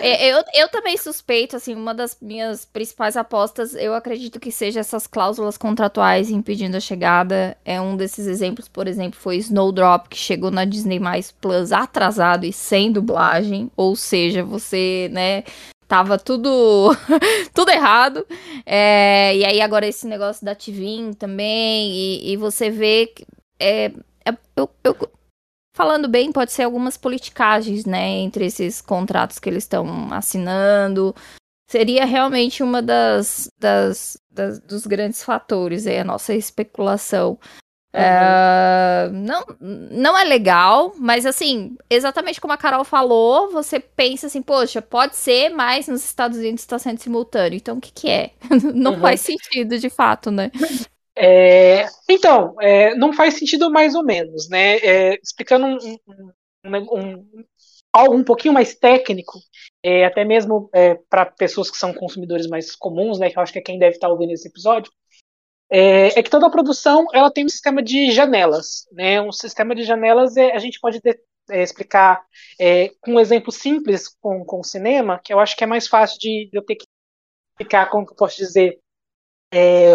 É, 0.00 0.32
eu, 0.32 0.42
eu 0.54 0.68
também 0.68 0.96
suspeito, 0.96 1.56
assim, 1.56 1.74
uma 1.74 1.94
das 1.94 2.16
minhas 2.20 2.64
principais 2.64 3.16
apostas, 3.16 3.74
eu 3.74 3.94
acredito 3.94 4.40
que 4.40 4.50
seja 4.50 4.80
essas 4.80 5.06
cláusulas 5.06 5.58
contratuais 5.58 6.30
impedindo 6.30 6.76
a 6.76 6.80
chegada. 6.80 7.56
É 7.64 7.80
um 7.80 7.96
desses 7.96 8.26
exemplos, 8.26 8.68
por 8.68 8.86
exemplo, 8.88 9.20
foi 9.20 9.36
Snowdrop, 9.36 10.08
que 10.08 10.16
chegou 10.16 10.50
na 10.50 10.64
Disney 10.64 11.00
Plus 11.40 11.72
atrasado 11.72 12.44
e 12.46 12.52
sem 12.52 12.90
dublagem. 12.90 13.70
Ou 13.76 13.94
seja, 13.94 14.42
você, 14.42 15.10
né, 15.12 15.44
tava 15.86 16.18
tudo 16.18 16.96
tudo 17.52 17.70
errado. 17.70 18.26
É, 18.64 19.36
e 19.36 19.44
aí 19.44 19.60
agora 19.60 19.86
esse 19.86 20.06
negócio 20.06 20.44
da 20.44 20.54
Tivin 20.54 21.12
também, 21.12 21.90
e, 21.92 22.32
e 22.32 22.36
você 22.36 22.70
vê 22.70 23.08
que 23.08 23.26
é, 23.58 23.92
é, 24.24 24.32
eu, 24.56 24.70
eu, 24.84 24.96
falando 25.80 26.08
bem, 26.08 26.30
pode 26.30 26.52
ser 26.52 26.64
algumas 26.64 26.98
politicagens, 26.98 27.86
né, 27.86 28.06
entre 28.06 28.44
esses 28.44 28.82
contratos 28.82 29.38
que 29.38 29.48
eles 29.48 29.64
estão 29.64 30.12
assinando. 30.12 31.16
Seria 31.70 32.04
realmente 32.04 32.62
uma 32.62 32.82
das, 32.82 33.50
das, 33.58 34.18
das, 34.30 34.60
dos 34.60 34.86
grandes 34.86 35.24
fatores, 35.24 35.86
é 35.86 36.00
a 36.00 36.04
nossa 36.04 36.34
especulação. 36.34 37.38
Uhum. 37.94 38.00
Uh, 38.02 39.10
não, 39.10 39.46
não 39.58 40.18
é 40.18 40.24
legal, 40.24 40.92
mas 40.98 41.24
assim, 41.24 41.78
exatamente 41.88 42.42
como 42.42 42.52
a 42.52 42.58
Carol 42.58 42.84
falou, 42.84 43.50
você 43.50 43.80
pensa 43.80 44.26
assim, 44.26 44.42
poxa, 44.42 44.82
pode 44.82 45.16
ser, 45.16 45.48
mas 45.48 45.88
nos 45.88 46.04
Estados 46.04 46.36
Unidos 46.36 46.60
está 46.60 46.78
sendo 46.78 47.00
simultâneo. 47.00 47.56
Então 47.56 47.78
o 47.78 47.80
que, 47.80 47.90
que 47.90 48.10
é? 48.10 48.32
não 48.74 48.92
uhum. 48.96 49.00
faz 49.00 49.20
sentido 49.22 49.78
de 49.78 49.88
fato, 49.88 50.30
né? 50.30 50.50
É, 51.22 51.86
então, 52.08 52.56
é, 52.62 52.94
não 52.94 53.12
faz 53.12 53.34
sentido 53.34 53.70
mais 53.70 53.94
ou 53.94 54.02
menos, 54.02 54.48
né? 54.48 54.78
É, 54.78 55.20
explicando 55.22 55.66
um, 55.66 55.98
um, 56.64 56.76
um, 56.98 57.44
algo 57.92 58.16
um 58.16 58.24
pouquinho 58.24 58.54
mais 58.54 58.74
técnico, 58.74 59.38
é, 59.82 60.06
até 60.06 60.24
mesmo 60.24 60.70
é, 60.72 60.94
para 61.10 61.26
pessoas 61.26 61.70
que 61.70 61.76
são 61.76 61.92
consumidores 61.92 62.46
mais 62.46 62.74
comuns, 62.74 63.18
né? 63.18 63.28
Que 63.28 63.36
eu 63.36 63.42
acho 63.42 63.52
que 63.52 63.58
é 63.58 63.62
quem 63.62 63.78
deve 63.78 63.96
estar 63.96 64.08
ouvindo 64.08 64.32
esse 64.32 64.48
episódio. 64.48 64.90
É, 65.70 66.18
é, 66.18 66.22
que 66.22 66.30
toda 66.30 66.46
a 66.46 66.50
produção 66.50 67.06
ela 67.12 67.30
tem 67.30 67.44
um 67.44 67.50
sistema 67.50 67.82
de 67.82 68.10
janelas, 68.12 68.86
né? 68.90 69.20
Um 69.20 69.30
sistema 69.30 69.74
de 69.74 69.82
janelas 69.84 70.38
é, 70.38 70.52
a 70.52 70.58
gente 70.58 70.80
pode 70.80 71.02
de, 71.02 71.20
explicar 71.50 72.24
com 73.02 73.14
um 73.14 73.20
exemplo 73.20 73.52
simples 73.52 74.08
com, 74.20 74.42
com 74.44 74.60
o 74.60 74.64
cinema, 74.64 75.20
que 75.22 75.34
eu 75.34 75.40
acho 75.40 75.54
que 75.54 75.64
é 75.64 75.66
mais 75.66 75.86
fácil 75.86 76.18
de, 76.18 76.48
de 76.50 76.56
eu 76.56 76.64
ter 76.64 76.76
que 76.76 76.86
explicar, 77.52 77.90
como 77.90 78.06
eu 78.08 78.14
posso 78.14 78.36
dizer, 78.36 78.78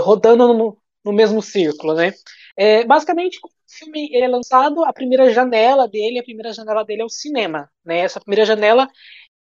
rodando 0.03 0.53
no, 0.53 0.77
no, 1.05 1.13
mesmo 1.13 1.41
círculo, 1.41 1.93
né? 1.93 2.13
É, 2.57 2.83
basicamente, 2.85 3.39
o 3.43 3.49
filme 3.67 4.09
é 4.15 4.27
lançado, 4.27 4.83
a 4.83 4.93
primeira 4.93 5.31
janela 5.31 5.87
dele, 5.87 6.19
a 6.19 6.23
primeira 6.23 6.53
janela 6.53 6.83
dele 6.83 7.01
é 7.01 7.05
o 7.05 7.09
cinema, 7.09 7.69
né? 7.83 7.99
Essa 7.99 8.19
primeira 8.19 8.45
janela 8.45 8.89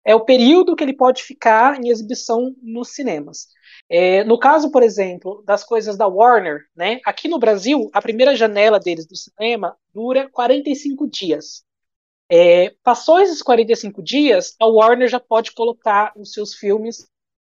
é 0.05 0.15
o 0.15 0.25
período 0.25 0.77
que 0.77 0.85
ele 0.85 0.97
pode 0.97 1.23
ficar 1.23 1.81
em 1.83 1.89
exibição 1.89 2.55
nos 2.63 2.91
cinemas. 2.91 3.49
É, 3.89 4.23
no 4.25 4.39
caso, 4.39 4.71
por 4.71 4.83
exemplo, 4.83 5.43
das 5.47 5.65
coisas 5.65 5.97
da 5.97 6.07
Warner, 6.07 6.67
né? 6.77 7.01
Aqui 7.05 7.29
no 7.29 7.39
Brasil, 7.39 7.91
a 7.93 8.03
primeira 8.03 8.37
janela 8.37 8.79
deles 8.79 9.07
do 9.07 9.17
cinema 9.17 9.77
dura 9.93 10.29
45 10.31 11.09
dias. 11.09 11.65
É, 12.31 12.75
passou 12.83 13.21
esses 13.21 13.43
45 13.43 14.03
dias, 14.03 14.55
a 14.61 14.67
Warner 14.67 15.09
já 15.09 15.21
pode 15.21 15.53
colocar 15.53 16.13
os 16.17 16.33
seus 16.33 16.55
filmes 16.55 17.07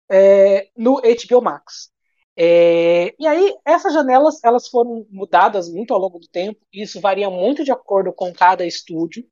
é, 0.09 0.70
no 0.76 1.01
HBO 1.01 1.41
Max. 1.41 1.91
É, 2.39 3.15
e 3.19 3.25
aí, 3.25 3.55
essas 3.65 3.93
janelas 3.93 4.39
elas 4.43 4.67
foram 4.67 5.07
mudadas 5.09 5.67
muito 5.69 5.91
ao 5.91 5.99
longo 5.99 6.19
do 6.19 6.27
tempo, 6.27 6.59
isso 6.71 7.01
varia 7.01 7.31
muito 7.31 7.63
de 7.63 7.71
acordo 7.71 8.13
com 8.13 8.31
cada 8.31 8.65
estúdio. 8.65 9.25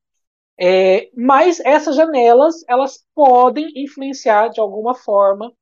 É, 0.60 1.10
mas 1.16 1.60
essas 1.60 1.96
janelas 1.96 2.64
elas 2.68 3.06
podem 3.14 3.72
influenciar 3.76 4.50
de 4.50 4.60
alguma 4.60 4.96
forma 4.96 5.54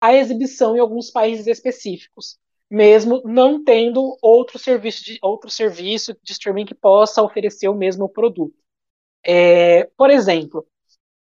a 0.00 0.14
exibição 0.14 0.76
em 0.76 0.80
alguns 0.80 1.10
países 1.10 1.46
específicos, 1.46 2.38
mesmo 2.70 3.22
não 3.24 3.62
tendo 3.62 4.16
outro 4.22 4.58
serviço 4.58 5.04
de, 5.04 5.18
outro 5.22 5.50
serviço 5.50 6.16
de 6.22 6.32
streaming 6.32 6.66
que 6.66 6.74
possa 6.74 7.22
oferecer 7.22 7.68
o 7.68 7.74
mesmo 7.74 8.08
produto. 8.08 8.56
É, 9.24 9.84
por 9.96 10.10
exemplo, 10.10 10.66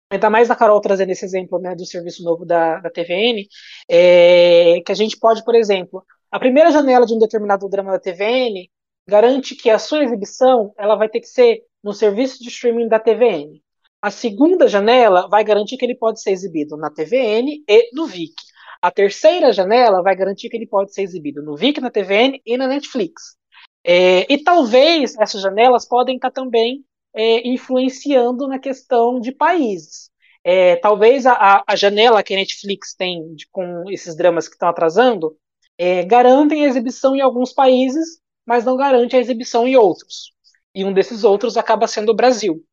ainda 0.09 0.29
mais 0.29 0.49
a 0.49 0.55
Carol 0.55 0.79
trazendo 0.81 1.11
esse 1.11 1.25
exemplo 1.25 1.59
né, 1.59 1.75
do 1.75 1.85
serviço 1.85 2.23
novo 2.23 2.45
da, 2.45 2.79
da 2.79 2.89
TVN, 2.89 3.45
é, 3.89 4.81
que 4.85 4.91
a 4.91 4.95
gente 4.95 5.17
pode, 5.17 5.43
por 5.43 5.55
exemplo, 5.55 6.03
a 6.31 6.39
primeira 6.39 6.71
janela 6.71 7.05
de 7.05 7.13
um 7.13 7.19
determinado 7.19 7.67
drama 7.69 7.91
da 7.91 7.99
TVN 7.99 8.69
garante 9.07 9.55
que 9.55 9.69
a 9.69 9.79
sua 9.79 10.03
exibição 10.03 10.73
ela 10.77 10.95
vai 10.95 11.09
ter 11.09 11.21
que 11.21 11.27
ser 11.27 11.63
no 11.83 11.93
serviço 11.93 12.43
de 12.43 12.49
streaming 12.49 12.87
da 12.87 12.99
TVN. 12.99 13.61
A 14.01 14.11
segunda 14.11 14.67
janela 14.67 15.27
vai 15.27 15.43
garantir 15.43 15.77
que 15.77 15.85
ele 15.85 15.95
pode 15.95 16.21
ser 16.21 16.31
exibido 16.31 16.77
na 16.77 16.89
TVN 16.89 17.63
e 17.67 17.89
no 17.95 18.05
VIC. 18.05 18.33
A 18.81 18.91
terceira 18.91 19.51
janela 19.51 20.03
vai 20.03 20.15
garantir 20.15 20.49
que 20.49 20.55
ele 20.55 20.67
pode 20.67 20.93
ser 20.93 21.01
exibido 21.01 21.41
no 21.41 21.55
VIC, 21.55 21.81
na 21.81 21.89
TVN 21.89 22.39
e 22.45 22.57
na 22.57 22.67
Netflix. 22.67 23.35
É, 23.83 24.31
e 24.31 24.43
talvez 24.43 25.15
essas 25.17 25.41
janelas 25.41 25.87
podem 25.87 26.17
estar 26.17 26.29
também 26.29 26.83
é, 27.13 27.47
influenciando 27.47 28.47
na 28.47 28.59
questão 28.59 29.19
de 29.19 29.31
países. 29.31 30.11
É, 30.43 30.77
talvez 30.77 31.25
a, 31.25 31.63
a, 31.67 31.75
janela 31.75 32.23
que 32.23 32.33
a 32.33 32.37
Netflix 32.37 32.95
tem 32.95 33.33
de, 33.35 33.47
com 33.51 33.83
esses 33.89 34.15
dramas 34.15 34.47
que 34.47 34.55
estão 34.55 34.69
atrasando 34.69 35.35
é, 35.77 36.03
garantem 36.05 36.63
a 36.63 36.67
exibição 36.69 37.15
em 37.15 37.21
alguns 37.21 37.51
países, 37.53 38.19
mas 38.45 38.63
não 38.63 38.77
garante 38.77 39.15
a 39.15 39.19
exibição 39.19 39.67
em 39.67 39.75
outros. 39.75 40.31
E 40.73 40.85
um 40.85 40.93
desses 40.93 41.23
outros 41.23 41.57
acaba 41.57 41.87
sendo 41.87 42.11
o 42.11 42.15
Brasil. 42.15 42.63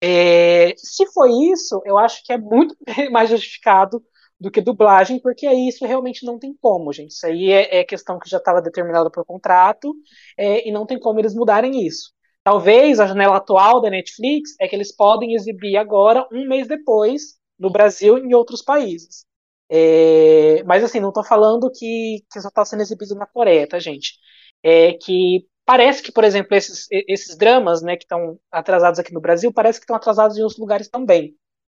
É, 0.00 0.74
se 0.76 1.06
foi 1.12 1.30
isso, 1.52 1.82
eu 1.84 1.98
acho 1.98 2.22
que 2.24 2.32
é 2.32 2.38
muito 2.38 2.76
mais 3.10 3.30
justificado 3.30 4.02
do 4.38 4.50
que 4.50 4.60
dublagem, 4.60 5.18
porque 5.20 5.46
aí 5.46 5.68
isso 5.68 5.84
realmente 5.86 6.24
não 6.24 6.38
tem 6.38 6.54
como, 6.60 6.92
gente. 6.92 7.10
Isso 7.12 7.26
aí 7.26 7.50
é, 7.50 7.80
é 7.80 7.84
questão 7.84 8.18
que 8.18 8.28
já 8.28 8.38
estava 8.38 8.62
determinada 8.62 9.10
por 9.10 9.24
contrato 9.24 9.94
é, 10.36 10.68
e 10.68 10.72
não 10.72 10.86
tem 10.86 10.98
como 11.00 11.18
eles 11.18 11.34
mudarem 11.34 11.84
isso. 11.86 12.13
Talvez 12.44 13.00
a 13.00 13.06
janela 13.06 13.38
atual 13.38 13.80
da 13.80 13.90
Netflix 13.90 14.54
é 14.60 14.68
que 14.68 14.76
eles 14.76 14.94
podem 14.94 15.34
exibir 15.34 15.76
agora, 15.78 16.28
um 16.32 16.46
mês 16.46 16.68
depois, 16.68 17.38
no 17.58 17.70
Brasil 17.70 18.18
e 18.18 18.22
em 18.22 18.34
outros 18.34 18.62
países. 18.62 19.26
É, 19.70 20.62
mas 20.64 20.84
assim, 20.84 21.00
não 21.00 21.08
estou 21.08 21.24
falando 21.24 21.70
que, 21.70 22.22
que 22.30 22.40
só 22.40 22.48
está 22.48 22.64
sendo 22.64 22.82
exibido 22.82 23.14
na 23.14 23.26
Coreia, 23.26 23.66
tá, 23.66 23.78
gente? 23.78 24.14
É 24.62 24.92
que 24.94 25.46
parece 25.64 26.02
que, 26.02 26.12
por 26.12 26.24
exemplo, 26.24 26.54
esses, 26.54 26.86
esses 26.90 27.36
dramas 27.36 27.82
né, 27.82 27.96
que 27.96 28.04
estão 28.04 28.38
atrasados 28.52 29.00
aqui 29.00 29.12
no 29.14 29.20
Brasil, 29.20 29.52
parece 29.52 29.80
que 29.80 29.84
estão 29.84 29.96
atrasados 29.96 30.36
em 30.36 30.42
outros 30.42 30.60
lugares 30.60 30.88
também. 30.88 31.34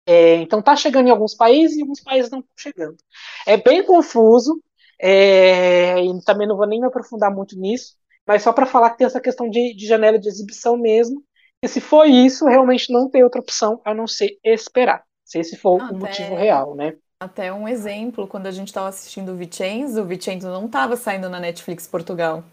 É, 0.08 0.36
então 0.36 0.60
está 0.60 0.76
chegando 0.76 1.08
em 1.08 1.12
alguns 1.12 1.36
países 1.36 1.78
e 1.78 1.82
alguns 1.82 2.02
países 2.02 2.32
não 2.32 2.40
estão 2.40 2.54
chegando. 2.58 2.98
É 3.46 3.58
bem 3.58 3.86
confuso, 3.86 4.62
é, 5.02 6.00
e 6.04 6.24
também 6.24 6.48
não 6.48 6.58
vou 6.58 6.68
nem 6.68 6.80
me 6.80 6.88
aprofundar 6.88 7.34
muito 7.34 7.58
nisso, 7.58 7.96
mas 8.28 8.42
só 8.42 8.52
para 8.52 8.66
falar 8.66 8.92
que 8.92 8.98
tem 8.98 9.08
essa 9.08 9.22
questão 9.22 9.50
de, 9.50 9.74
de, 9.76 9.86
janela 9.88 10.20
de 10.20 10.28
exibição 10.28 10.78
mesmo, 10.78 11.24
e 11.64 11.68
se 11.68 11.82
for 11.82 12.06
isso, 12.06 12.46
realmente 12.46 12.92
não 12.92 13.10
tem 13.10 13.24
outra 13.24 13.42
opção 13.42 13.82
a 13.84 13.94
não 13.94 14.08
ser 14.08 14.38
esperar, 14.44 15.04
se 15.24 15.40
esse 15.40 15.56
for 15.56 15.82
o 15.82 15.98
motivo 15.98 16.36
real, 16.36 16.76
né? 16.76 16.96
Até 17.20 17.52
um 17.52 17.68
exemplo, 17.68 18.28
quando 18.28 18.48
a 18.48 18.52
gente 18.52 18.68
estava 18.68 18.90
assistindo 18.90 19.32
o 19.32 19.36
Vicenzo, 19.36 20.02
o 20.02 20.06
Vicenzo 20.06 20.50
não 20.50 20.66
estava 20.66 20.98
saindo 20.98 21.30
na 21.30 21.40
Netflix 21.40 21.88
Portugal. 21.88 22.44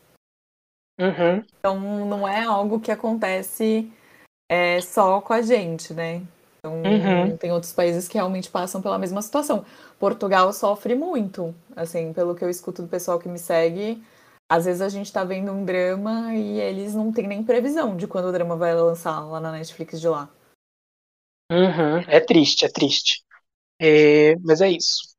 Uhum. 1.00 1.42
Então 1.58 1.80
não 2.06 2.28
é 2.28 2.44
algo 2.44 2.78
que 2.78 2.92
acontece 2.92 3.90
é, 4.48 4.80
só 4.80 5.20
com 5.20 5.32
a 5.32 5.42
gente, 5.42 5.92
né? 5.92 6.22
Então, 6.58 6.80
uhum. 6.80 7.36
tem 7.36 7.50
outros 7.50 7.72
países 7.72 8.06
que 8.06 8.14
realmente 8.14 8.48
passam 8.48 8.80
pela 8.80 8.98
mesma 8.98 9.20
situação. 9.20 9.64
Portugal 9.98 10.52
sofre 10.52 10.94
muito, 10.94 11.52
assim, 11.74 12.12
pelo 12.12 12.36
que 12.36 12.44
eu 12.44 12.48
escuto 12.48 12.82
do 12.82 12.88
pessoal 12.88 13.18
que 13.18 13.28
me 13.28 13.38
segue. 13.38 14.00
Às 14.52 14.66
vezes 14.66 14.82
a 14.82 14.88
gente 14.90 15.10
tá 15.10 15.24
vendo 15.24 15.50
um 15.50 15.64
drama 15.64 16.34
e 16.34 16.60
eles 16.60 16.94
não 16.94 17.10
têm 17.10 17.26
nem 17.26 17.42
previsão 17.42 17.96
de 17.96 18.06
quando 18.06 18.26
o 18.26 18.32
drama 18.32 18.54
vai 18.54 18.74
lançar 18.74 19.18
lá 19.20 19.40
na 19.40 19.50
Netflix 19.50 19.98
de 19.98 20.06
lá. 20.06 20.28
Uhum. 21.50 22.00
É 22.06 22.20
triste, 22.20 22.66
é 22.66 22.68
triste. 22.68 23.24
É... 23.80 24.36
Mas 24.40 24.60
é 24.60 24.68
isso. 24.68 25.16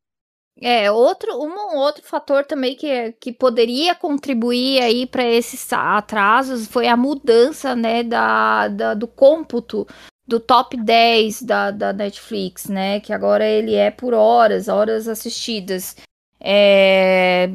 É, 0.62 0.92
outro, 0.92 1.36
um 1.44 1.78
outro 1.78 2.04
fator 2.04 2.46
também 2.46 2.76
que, 2.76 3.12
que 3.14 3.34
poderia 3.34 3.96
contribuir 3.96 4.84
aí 4.84 5.08
para 5.08 5.26
esses 5.26 5.74
atrasos 5.74 6.68
foi 6.68 6.88
a 6.88 6.96
mudança, 6.96 7.76
né, 7.76 8.04
da, 8.04 8.68
da, 8.68 8.94
do 8.94 9.08
cômputo 9.08 9.88
do 10.28 10.40
top 10.40 10.78
10 10.78 11.42
da, 11.42 11.72
da 11.72 11.92
Netflix, 11.92 12.68
né, 12.68 13.00
que 13.00 13.12
agora 13.12 13.44
ele 13.44 13.74
é 13.74 13.90
por 13.90 14.14
horas, 14.14 14.68
horas 14.68 15.08
assistidas. 15.08 15.96
É, 16.40 17.50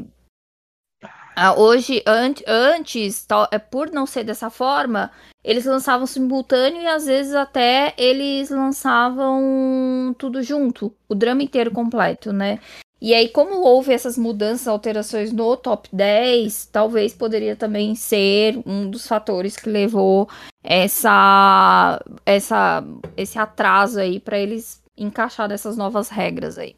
hoje, 1.57 2.03
an 2.07 2.34
antes, 2.47 3.26
é, 3.51 3.59
por 3.59 3.91
não 3.91 4.07
ser 4.07 4.24
dessa 4.24 4.51
forma, 4.51 5.11
eles 5.45 5.64
lançavam 5.64 6.07
simultâneo 6.07 6.82
e 6.82 6.86
às 6.86 7.07
vezes 7.07 7.34
até 7.34 7.95
eles 7.97 8.51
lançavam 8.51 10.14
tudo 10.18 10.43
junto, 10.43 10.95
o 11.09 11.14
drama 11.14 11.43
inteiro 11.43 11.70
completo, 11.70 12.32
né? 12.32 12.59
E 13.01 13.14
aí, 13.14 13.28
como 13.28 13.61
houve 13.61 13.93
essas 13.93 14.18
mudanças, 14.18 14.66
alterações 14.66 15.32
no 15.32 15.57
top 15.57 15.89
10, 15.93 16.66
talvez 16.66 17.14
poderia 17.14 17.55
também 17.55 17.95
ser 17.95 18.61
um 18.66 18.91
dos 18.91 19.07
fatores 19.07 19.57
que 19.57 19.70
levou 19.70 20.28
essa, 20.64 22.03
essa, 22.26 22.84
esse 23.16 23.39
atraso 23.39 24.01
aí 24.01 24.18
para 24.18 24.36
eles 24.36 24.82
encaixar 24.97 25.49
dessas 25.49 25.76
novas 25.76 26.09
regras 26.09 26.59
aí. 26.59 26.74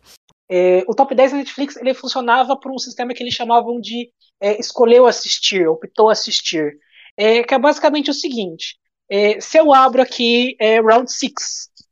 É, 0.52 0.84
o 0.86 0.94
top 0.94 1.14
10 1.14 1.30
da 1.30 1.38
Netflix 1.38 1.76
ele 1.76 1.94
funcionava 1.94 2.56
por 2.56 2.70
um 2.70 2.78
sistema 2.78 3.14
que 3.14 3.22
eles 3.22 3.32
chamavam 3.32 3.80
de 3.80 4.10
é, 4.40 4.58
escolheu 4.60 5.06
assistir, 5.06 5.68
optou 5.68 6.08
assistir. 6.08 6.78
É, 7.16 7.42
que 7.42 7.54
é 7.54 7.58
basicamente 7.58 8.10
o 8.10 8.14
seguinte: 8.14 8.78
é, 9.08 9.40
se 9.40 9.58
eu 9.58 9.74
abro 9.74 10.00
aqui 10.00 10.56
é, 10.58 10.80
Round 10.80 11.12
6 11.12 11.32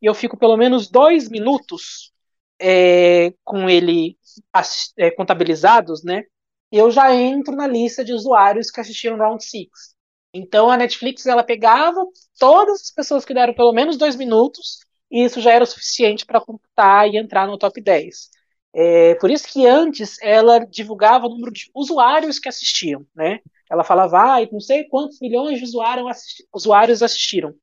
e 0.01 0.07
eu 0.07 0.15
fico 0.15 0.39
pelo 0.39 0.57
menos 0.57 0.89
dois 0.89 1.29
minutos 1.29 2.13
é, 2.61 3.33
com 3.45 3.69
ele 3.69 4.17
é, 4.97 5.11
contabilizados, 5.11 6.03
né? 6.05 6.25
Eu 6.71 6.91
já 6.91 7.15
entro 7.15 7.55
na 7.57 7.67
lista 7.67 8.05
de 8.05 8.13
usuários 8.13 8.71
que 8.71 8.81
assistiram 8.81 9.17
Round 9.17 9.45
6. 9.45 9.69
Então 10.33 10.71
a 10.71 10.77
Netflix 10.77 11.27
ela 11.27 11.43
pegava 11.43 12.05
todas 12.39 12.83
as 12.83 12.91
pessoas 12.91 13.25
que 13.25 13.35
deram 13.35 13.55
pelo 13.55 13.73
menos 13.73 13.97
dois 13.97 14.15
minutos 14.17 14.81
e 15.11 15.25
isso 15.25 15.41
já 15.41 15.53
era 15.53 15.65
o 15.65 15.67
suficiente 15.67 16.27
para 16.27 16.41
computar 16.41 17.09
e 17.09 17.17
entrar 17.17 17.47
no 17.47 17.59
top 17.59 17.81
10. 17.81 18.31
É, 18.75 19.15
por 19.17 19.31
isso 19.31 19.49
que 19.49 19.67
antes 19.67 20.19
ela 20.21 20.59
divulgava 20.61 21.27
o 21.27 21.31
número 21.31 21.53
de 21.53 21.71
usuários 21.75 22.39
que 22.39 22.49
assistiam, 22.49 23.07
né? 23.15 23.41
Ela 23.71 23.85
falava, 23.85 24.19
ah, 24.19 24.49
não 24.51 24.61
sei 24.61 24.85
quantos 24.85 25.21
milhões 25.21 25.59
de 25.59 25.65
usuários, 25.65 26.07
assisti 26.07 26.47
usuários 26.55 27.03
assistiram. 27.03 27.55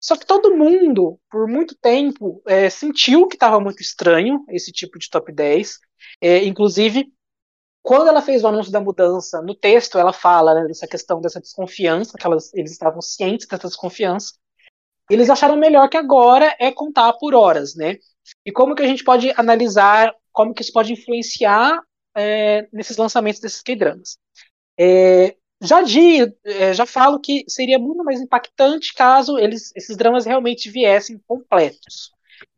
Só 0.00 0.16
que 0.16 0.26
todo 0.26 0.56
mundo, 0.56 1.18
por 1.30 1.46
muito 1.46 1.76
tempo, 1.76 2.42
é, 2.46 2.68
sentiu 2.68 3.28
que 3.28 3.36
estava 3.36 3.60
muito 3.60 3.80
estranho 3.80 4.44
esse 4.48 4.72
tipo 4.72 4.98
de 4.98 5.08
top 5.08 5.32
10. 5.32 5.78
É, 6.20 6.44
inclusive, 6.44 7.12
quando 7.82 8.08
ela 8.08 8.22
fez 8.22 8.42
o 8.44 8.48
anúncio 8.48 8.72
da 8.72 8.80
mudança, 8.80 9.42
no 9.42 9.54
texto 9.54 9.98
ela 9.98 10.12
fala 10.12 10.54
né, 10.54 10.66
dessa 10.66 10.86
questão 10.86 11.20
dessa 11.20 11.40
desconfiança, 11.40 12.16
que 12.18 12.26
elas, 12.26 12.52
eles 12.54 12.72
estavam 12.72 13.00
cientes 13.00 13.46
dessa 13.46 13.68
desconfiança. 13.68 14.34
Eles 15.10 15.30
acharam 15.30 15.56
melhor 15.56 15.88
que 15.88 15.96
agora 15.96 16.56
é 16.58 16.72
contar 16.72 17.12
por 17.14 17.34
horas, 17.34 17.74
né? 17.74 17.96
E 18.44 18.52
como 18.52 18.74
que 18.74 18.82
a 18.82 18.86
gente 18.86 19.04
pode 19.04 19.32
analisar 19.36 20.14
como 20.32 20.54
que 20.54 20.62
isso 20.62 20.72
pode 20.72 20.92
influenciar 20.92 21.80
é, 22.16 22.66
nesses 22.72 22.96
lançamentos 22.96 23.40
desses 23.40 23.62
K-dramas. 23.62 24.18
É, 24.78 25.36
já, 25.60 25.82
di, 25.82 26.22
é, 26.44 26.74
já 26.74 26.86
falo 26.86 27.20
que 27.20 27.44
seria 27.48 27.78
muito 27.78 28.02
mais 28.04 28.20
impactante 28.20 28.94
caso 28.94 29.38
eles, 29.38 29.70
esses 29.76 29.96
dramas 29.96 30.24
realmente 30.24 30.70
viessem 30.70 31.20
completos. 31.26 32.10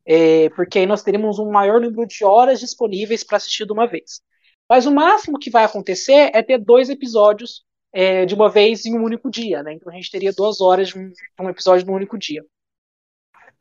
É, 0.06 0.50
porque 0.50 0.78
aí 0.78 0.86
nós 0.86 1.02
teríamos 1.02 1.38
um 1.38 1.50
maior 1.50 1.80
número 1.80 2.06
de 2.06 2.24
horas 2.24 2.60
disponíveis 2.60 3.24
para 3.24 3.38
assistir 3.38 3.66
de 3.66 3.72
uma 3.72 3.86
vez. 3.86 4.20
Mas 4.68 4.86
o 4.86 4.92
máximo 4.92 5.38
que 5.38 5.50
vai 5.50 5.64
acontecer 5.64 6.30
é 6.34 6.42
ter 6.42 6.58
dois 6.58 6.88
episódios 6.88 7.64
é, 7.92 8.26
de 8.26 8.34
uma 8.34 8.50
vez 8.50 8.84
em 8.86 8.98
um 8.98 9.02
único 9.02 9.30
dia. 9.30 9.62
Né? 9.62 9.74
Então 9.74 9.92
a 9.92 9.96
gente 9.96 10.10
teria 10.10 10.32
duas 10.32 10.60
horas 10.60 10.88
de 10.88 10.98
um, 10.98 11.12
um 11.40 11.48
episódio 11.48 11.86
num 11.86 11.94
único 11.94 12.18
dia. 12.18 12.44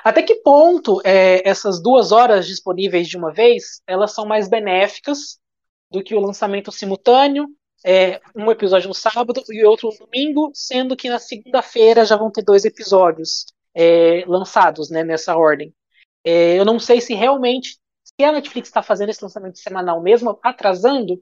Até 0.04 0.22
que 0.22 0.36
ponto 0.36 1.02
é, 1.04 1.48
essas 1.48 1.82
duas 1.82 2.12
horas 2.12 2.46
disponíveis 2.46 3.08
de 3.08 3.18
uma 3.18 3.32
vez 3.32 3.82
elas 3.88 4.12
são 4.12 4.26
mais 4.26 4.50
benéficas 4.50 5.40
do 5.90 6.04
que 6.04 6.16
o 6.16 6.20
lançamento 6.20 6.72
simultâneo 6.72 7.48
é, 7.86 8.22
um 8.36 8.50
episódio 8.50 8.88
no 8.88 8.94
sábado 8.94 9.44
e 9.50 9.66
outro 9.66 9.90
no 9.90 10.06
domingo, 10.06 10.52
sendo 10.54 10.96
que 10.96 11.10
na 11.10 11.20
segunda-feira 11.20 12.06
já 12.06 12.16
vão 12.16 12.32
ter 12.32 12.42
dois 12.42 12.64
episódios 12.64 13.46
é, 13.74 14.24
lançados 14.26 14.90
né, 14.90 15.04
nessa 15.04 15.36
ordem. 15.36 15.74
É, 16.24 16.58
eu 16.58 16.64
não 16.64 16.80
sei 16.80 17.02
se 17.02 17.14
realmente, 17.14 17.78
se 18.04 18.24
a 18.24 18.32
Netflix 18.32 18.70
está 18.70 18.82
fazendo 18.82 19.10
esse 19.10 19.22
lançamento 19.22 19.60
semanal 19.60 20.02
mesmo, 20.02 20.40
atrasando, 20.42 21.22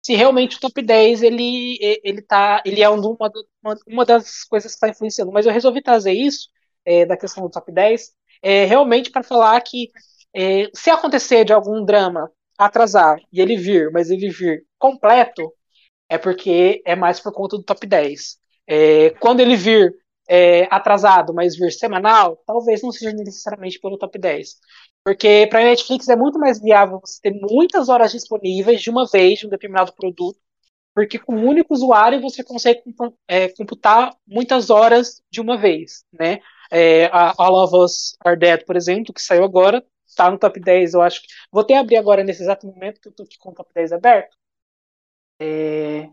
se 0.00 0.14
realmente 0.14 0.56
o 0.56 0.60
top 0.60 0.80
10 0.80 1.22
ele, 1.22 1.78
ele, 2.04 2.22
tá, 2.22 2.62
ele 2.64 2.80
é 2.80 2.88
uma, 2.88 3.32
uma, 3.60 3.76
uma 3.88 4.04
das 4.04 4.44
coisas 4.44 4.70
que 4.70 4.76
está 4.76 4.88
influenciando. 4.88 5.32
Mas 5.32 5.46
eu 5.46 5.52
resolvi 5.52 5.82
trazer 5.82 6.12
isso, 6.12 6.48
é, 6.86 7.04
da 7.04 7.16
questão 7.16 7.42
do 7.42 7.50
top 7.50 7.72
10, 7.72 8.12
é, 8.42 8.64
realmente 8.64 9.10
para 9.10 9.22
falar 9.22 9.60
que 9.60 9.90
é, 10.34 10.68
se 10.74 10.90
acontecer 10.90 11.44
de 11.44 11.52
algum 11.52 11.84
drama 11.84 12.30
atrasar 12.56 13.18
e 13.32 13.40
ele 13.40 13.56
vir, 13.56 13.90
mas 13.92 14.10
ele 14.10 14.30
vir 14.30 14.64
completo, 14.78 15.52
é 16.08 16.18
porque 16.18 16.82
é 16.86 16.94
mais 16.96 17.20
por 17.20 17.32
conta 17.32 17.56
do 17.56 17.62
top 17.64 17.86
10. 17.86 18.38
É, 18.66 19.10
quando 19.20 19.40
ele 19.40 19.56
vir 19.56 19.94
é, 20.28 20.66
atrasado, 20.70 21.32
mas 21.34 21.56
vir 21.56 21.72
semanal, 21.72 22.36
talvez 22.46 22.82
não 22.82 22.92
seja 22.92 23.12
necessariamente 23.12 23.80
pelo 23.80 23.98
top 23.98 24.18
10. 24.18 24.56
Porque 25.04 25.46
para 25.48 25.60
a 25.60 25.64
Netflix 25.64 26.08
é 26.08 26.16
muito 26.16 26.38
mais 26.38 26.60
viável 26.60 27.00
você 27.00 27.20
ter 27.22 27.32
muitas 27.32 27.88
horas 27.88 28.12
disponíveis 28.12 28.80
de 28.82 28.90
uma 28.90 29.06
vez 29.06 29.38
de 29.38 29.46
um 29.46 29.50
determinado 29.50 29.92
produto, 29.94 30.38
porque 30.94 31.18
com 31.18 31.34
um 31.36 31.46
único 31.46 31.74
usuário 31.74 32.20
você 32.20 32.42
consegue 32.42 32.82
é, 33.28 33.48
computar 33.50 34.16
muitas 34.26 34.70
horas 34.70 35.22
de 35.30 35.40
uma 35.40 35.56
vez. 35.56 36.04
Né? 36.12 36.40
É, 36.70 37.06
a 37.06 37.34
All 37.38 37.64
of 37.64 37.76
Us 37.76 38.16
Are 38.24 38.38
Dead, 38.38 38.64
por 38.64 38.76
exemplo, 38.76 39.12
que 39.12 39.22
saiu 39.22 39.44
agora, 39.44 39.84
está 40.06 40.30
no 40.30 40.38
top 40.38 40.58
10, 40.60 40.94
eu 40.94 41.02
acho 41.02 41.22
que. 41.22 41.28
Vou 41.50 41.62
até 41.62 41.76
abrir 41.76 41.96
agora 41.96 42.24
nesse 42.24 42.42
exato 42.42 42.66
momento 42.66 43.00
que 43.00 43.08
eu 43.08 43.10
estou 43.10 43.24
aqui 43.24 43.36
com 43.38 43.50
o 43.50 43.54
top 43.54 43.70
10 43.74 43.92
aberto. 43.92 44.36
É, 45.40 46.08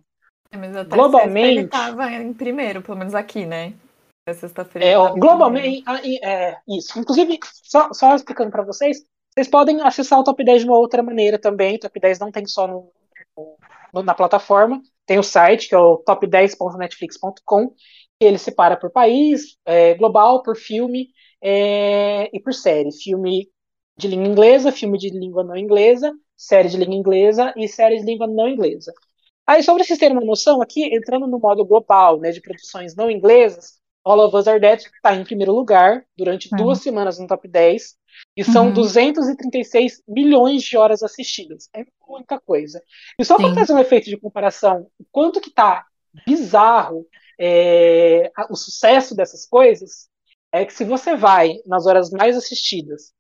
é, 0.52 0.84
globalmente. 0.86 1.50
Ele 1.50 1.62
estava 1.62 2.12
em 2.12 2.34
primeiro, 2.34 2.82
pelo 2.82 2.98
menos 2.98 3.16
aqui, 3.16 3.46
né? 3.46 3.74
Sexta-feira. 4.32 4.88
É, 4.88 4.96
globalmente, 5.20 5.84
ah, 5.86 6.00
é, 6.06 6.58
isso. 6.68 6.98
Inclusive, 6.98 7.40
só, 7.64 7.92
só 7.92 8.16
explicando 8.16 8.52
para 8.52 8.64
vocês, 8.64 9.04
vocês 9.34 9.50
podem 9.50 9.82
acessar 9.82 10.20
o 10.20 10.24
top 10.24 10.44
10 10.44 10.62
de 10.62 10.68
uma 10.68 10.78
outra 10.78 11.04
maneira 11.04 11.38
também. 11.40 11.76
O 11.76 11.80
top 11.80 12.00
10 12.00 12.20
não 12.20 12.32
tem 12.32 12.46
só 12.46 12.68
no, 12.68 12.92
no, 13.94 14.04
na 14.04 14.14
plataforma, 14.14 14.82
tem 15.06 15.20
o 15.20 15.24
site, 15.24 15.68
que 15.68 15.76
é 15.76 15.78
o 15.78 16.02
top10.netflix.com, 16.08 17.70
que 17.70 17.76
ele 18.24 18.38
separa 18.38 18.78
por 18.78 18.92
país, 18.92 19.58
é, 19.66 19.94
global, 19.96 20.44
por 20.44 20.56
filme 20.56 21.10
é, 21.42 22.30
e 22.34 22.40
por 22.40 22.54
série. 22.54 22.92
Filme 22.92 23.50
de 23.98 24.08
língua 24.08 24.28
inglesa, 24.28 24.72
filme 24.72 24.98
de 24.98 25.10
língua 25.10 25.44
não 25.44 25.56
inglesa, 25.56 26.12
série 26.36 26.70
de 26.70 26.78
língua 26.78 26.96
inglesa 26.96 27.54
e 27.56 27.68
série 27.68 28.00
de 28.00 28.06
língua 28.06 28.28
não 28.28 28.48
inglesa. 28.48 28.94
Aí, 29.46 29.62
só 29.62 29.74
para 29.74 29.84
vocês 29.84 30.00
terem 30.00 30.16
uma 30.18 30.26
noção, 30.26 30.62
aqui, 30.62 30.84
entrando 30.96 31.28
no 31.28 31.38
modo 31.38 31.66
global, 31.66 32.20
né, 32.20 32.32
de 32.32 32.42
produções 32.42 32.96
não 32.96 33.12
inglesas, 33.12 33.82
All 34.04 34.20
of 34.20 34.36
Us 34.36 34.48
Are 34.48 34.60
Dead 34.60 34.80
está 34.80 35.16
em 35.16 35.24
primeiro 35.24 35.54
lugar 35.54 36.06
durante 36.18 36.50
uhum. 36.52 36.58
duas 36.58 36.80
semanas 36.80 37.18
no 37.18 37.28
top 37.28 37.48
10 37.48 37.96
e 38.36 38.44
são 38.44 38.68
uhum. 38.68 38.74
236 38.74 40.04
milhões 40.08 40.64
de 40.64 40.78
horas 40.78 41.02
assistidas. 41.02 41.70
É 41.74 41.86
muita 42.08 42.40
coisa. 42.40 42.82
E 43.18 43.24
só 43.24 43.38
para 43.38 43.54
fazer 43.54 43.74
um 43.74 43.80
efeito 43.80 44.10
de 44.10 44.18
comparação, 44.18 44.88
o 45.00 45.06
quanto 45.12 45.40
que 45.40 45.50
tá 45.50 45.86
bizarro 46.28 47.06
é, 47.40 48.32
o 48.50 48.56
sucesso 48.56 49.16
dessas 49.16 49.46
coisas, 49.46 50.10
é 50.52 50.66
que 50.66 50.74
se 50.74 50.84
você 50.86 51.16
vai 51.16 51.56
nas 51.66 51.86
horas 51.86 52.12
mais 52.12 52.38
assistidas 52.38 53.12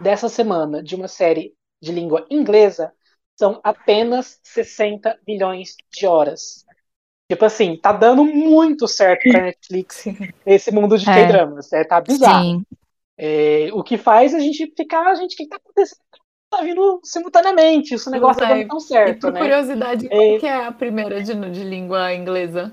dessa 0.00 0.28
semana 0.28 0.82
de 0.82 0.94
uma 0.94 1.08
série 1.08 1.54
de 1.80 1.92
língua 1.92 2.26
inglesa, 2.30 2.92
são 3.38 3.60
apenas 3.62 4.40
60 4.42 5.18
milhões 5.26 5.76
de 5.92 6.06
horas. 6.06 6.64
Tipo 7.30 7.44
assim, 7.44 7.76
tá 7.76 7.92
dando 7.92 8.24
muito 8.24 8.86
certo 8.88 9.30
pra 9.30 9.42
Netflix 9.42 10.04
esse 10.46 10.70
mundo 10.72 10.96
de 10.96 11.08
é. 11.08 11.14
K-dramas. 11.14 11.72
É, 11.72 11.84
tá 11.84 12.00
bizarro. 12.00 12.62
É, 13.18 13.68
o 13.72 13.82
que 13.82 13.96
faz 13.96 14.34
a 14.34 14.38
gente 14.38 14.72
ficar, 14.76 15.06
a 15.06 15.14
gente, 15.14 15.34
o 15.34 15.36
que 15.36 15.48
tá 15.48 15.56
acontecendo? 15.56 16.00
Tá 16.48 16.62
vindo 16.62 17.00
simultaneamente, 17.02 17.94
esse 17.94 18.08
negócio 18.08 18.40
tá 18.40 18.54
dando 18.54 18.68
tão 18.68 18.78
certo. 18.78 19.16
E 19.16 19.20
por 19.20 19.32
né? 19.32 19.40
curiosidade, 19.40 20.08
qual 20.08 20.22
é... 20.22 20.38
que 20.38 20.46
é 20.46 20.64
a 20.66 20.72
primeira 20.72 21.22
de, 21.22 21.34
de 21.50 21.64
língua 21.64 22.14
inglesa? 22.14 22.72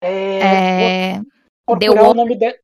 É. 0.00 1.14
é... 1.14 1.20
Vou 1.66 1.78
procurar 1.78 2.10
o 2.10 2.14
nome 2.14 2.36
de... 2.36 2.54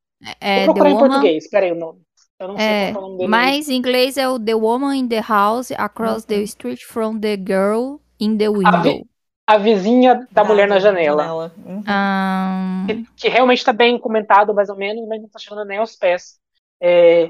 É, 0.41 0.67
vou 0.67 0.75
procurar 0.75 0.91
em 0.91 0.99
português, 0.99 1.51
peraí 1.51 1.73
o 1.73 1.75
nome. 1.75 2.01
Eu 2.39 2.49
não 2.49 2.55
é, 2.57 2.59
sei 2.59 2.93
qual 2.93 3.05
é 3.05 3.07
o 3.07 3.09
nome 3.09 3.19
dele. 3.19 3.31
Mas 3.31 3.69
em 3.69 3.77
inglês 3.77 4.17
é 4.17 4.29
o 4.29 4.39
The 4.39 4.55
Woman 4.55 4.97
in 4.97 5.09
the 5.09 5.21
House 5.21 5.71
Across 5.73 6.23
uhum. 6.23 6.29
the 6.29 6.43
Street 6.43 6.81
from 6.83 7.19
the 7.19 7.37
Girl 7.37 7.97
in 8.21 8.37
the 8.37 8.49
Window. 8.49 8.69
A, 8.69 8.83
vi 8.83 9.07
a 9.47 9.59
vizinha 9.59 10.27
da 10.31 10.43
ah, 10.43 10.45
mulher 10.45 10.69
na 10.69 10.79
janela. 10.79 11.23
janela. 11.23 11.55
Uhum. 11.59 11.83
Um... 11.87 12.87
Que, 12.87 13.07
que, 13.17 13.29
realmente 13.29 13.59
está 13.59 13.73
bem 13.73 13.99
comentado, 13.99 14.55
mais 14.55 14.69
ou 14.69 14.77
menos, 14.77 15.07
mas 15.09 15.19
não 15.19 15.27
está 15.27 15.39
chegando 15.39 15.65
nem 15.65 15.79
aos 15.79 15.97
pés 15.97 16.39
é, 16.81 17.29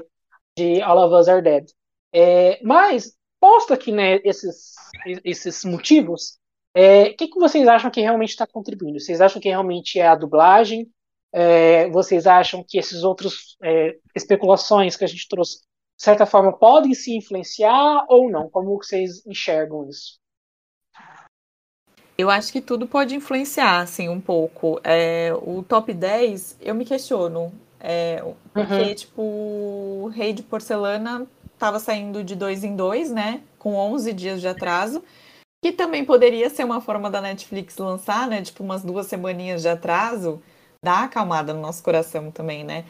de 0.57 0.81
All 0.81 0.97
of 0.99 1.15
Us 1.15 1.27
Are 1.27 1.41
Dead. 1.41 1.65
É, 2.13 2.59
mas, 2.63 3.15
posto 3.39 3.73
aqui 3.73 3.91
né, 3.91 4.19
esses, 4.23 4.73
esses 5.25 5.65
motivos, 5.65 6.37
é, 6.73 7.03
o 7.03 7.15
que, 7.15 7.27
que 7.27 7.39
vocês 7.39 7.67
acham 7.67 7.91
que 7.91 8.01
realmente 8.01 8.29
está 8.29 8.47
contribuindo? 8.47 8.99
Vocês 8.99 9.21
acham 9.21 9.41
que 9.41 9.49
realmente 9.49 9.99
é 9.99 10.07
a 10.07 10.15
dublagem? 10.15 10.89
É, 11.31 11.89
vocês 11.89 12.27
acham 12.27 12.63
que 12.67 12.77
esses 12.77 13.03
outros 13.03 13.57
é, 13.63 13.95
especulações 14.15 14.95
que 14.95 15.03
a 15.03 15.07
gente 15.07 15.27
trouxe, 15.27 15.59
de 15.97 16.03
certa 16.03 16.25
forma, 16.25 16.51
podem 16.51 16.93
se 16.93 17.15
influenciar 17.15 18.05
ou 18.07 18.29
não? 18.29 18.49
Como 18.49 18.77
vocês 18.77 19.25
enxergam 19.25 19.87
isso? 19.87 20.19
Eu 22.17 22.29
acho 22.29 22.51
que 22.51 22.61
tudo 22.61 22.87
pode 22.87 23.15
influenciar, 23.15 23.81
assim, 23.81 24.07
um 24.07 24.21
pouco. 24.21 24.79
É, 24.83 25.31
o 25.33 25.63
top 25.63 25.93
10, 25.93 26.57
eu 26.61 26.75
me 26.75 26.85
questiono. 26.85 27.51
É, 27.79 28.23
porque, 28.53 28.73
uhum. 28.73 28.95
tipo, 28.95 29.21
o 29.21 30.11
Rei 30.13 30.31
de 30.31 30.43
Porcelana 30.43 31.27
estava 31.53 31.79
saindo 31.79 32.23
de 32.23 32.35
dois 32.35 32.63
em 32.63 32.75
dois, 32.75 33.11
né? 33.11 33.41
Com 33.57 33.75
11 33.75 34.13
dias 34.13 34.41
de 34.41 34.47
atraso. 34.47 35.03
Que 35.63 35.71
também 35.71 36.03
poderia 36.03 36.49
ser 36.49 36.65
uma 36.65 36.81
forma 36.81 37.09
da 37.09 37.21
Netflix 37.21 37.77
lançar, 37.77 38.27
né? 38.27 38.41
Tipo, 38.41 38.65
umas 38.65 38.83
duas 38.83 39.07
semaninhas 39.07 39.61
de 39.61 39.69
atraso. 39.69 40.43
Dá 40.83 41.05
acalmada 41.05 41.53
no 41.53 41.61
nosso 41.61 41.81
coração 41.81 42.29
também, 42.29 42.65
né? 42.65 42.83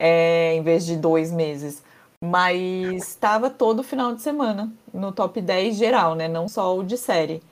É, 0.00 0.54
em 0.54 0.62
vez 0.62 0.86
de 0.86 0.96
dois 0.96 1.30
meses. 1.30 1.82
Mas 2.24 3.08
estava 3.08 3.50
todo 3.50 3.82
final 3.82 4.14
de 4.14 4.22
semana 4.22 4.72
no 4.90 5.12
top 5.12 5.38
10 5.38 5.76
geral, 5.76 6.14
né? 6.14 6.26
Não 6.26 6.48
só 6.48 6.74
o 6.74 6.82
de 6.82 6.96
série. 6.96 7.42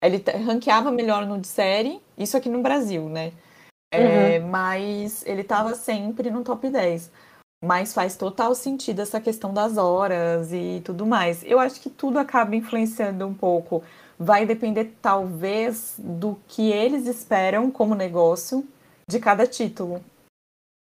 Ele 0.00 0.22
ranqueava 0.46 0.92
melhor 0.92 1.26
no 1.26 1.36
de 1.36 1.48
série, 1.48 2.00
isso 2.16 2.36
aqui 2.36 2.48
no 2.48 2.62
Brasil, 2.62 3.08
né? 3.08 3.32
É, 3.92 4.38
uhum. 4.38 4.46
Mas 4.46 5.26
ele 5.26 5.40
estava 5.40 5.74
sempre 5.74 6.30
no 6.30 6.44
top 6.44 6.70
10. 6.70 7.10
Mas 7.64 7.92
faz 7.92 8.16
total 8.16 8.54
sentido 8.54 9.02
essa 9.02 9.20
questão 9.20 9.52
das 9.52 9.76
horas 9.76 10.52
e 10.52 10.80
tudo 10.84 11.04
mais. 11.04 11.42
Eu 11.42 11.58
acho 11.58 11.80
que 11.80 11.90
tudo 11.90 12.20
acaba 12.20 12.54
influenciando 12.54 13.26
um 13.26 13.34
pouco. 13.34 13.82
Vai 14.22 14.44
depender, 14.44 14.92
talvez, 15.00 15.94
do 15.98 16.38
que 16.46 16.70
eles 16.70 17.06
esperam 17.06 17.70
como 17.70 17.94
negócio 17.94 18.66
de 19.08 19.18
cada 19.18 19.46
título. 19.46 20.04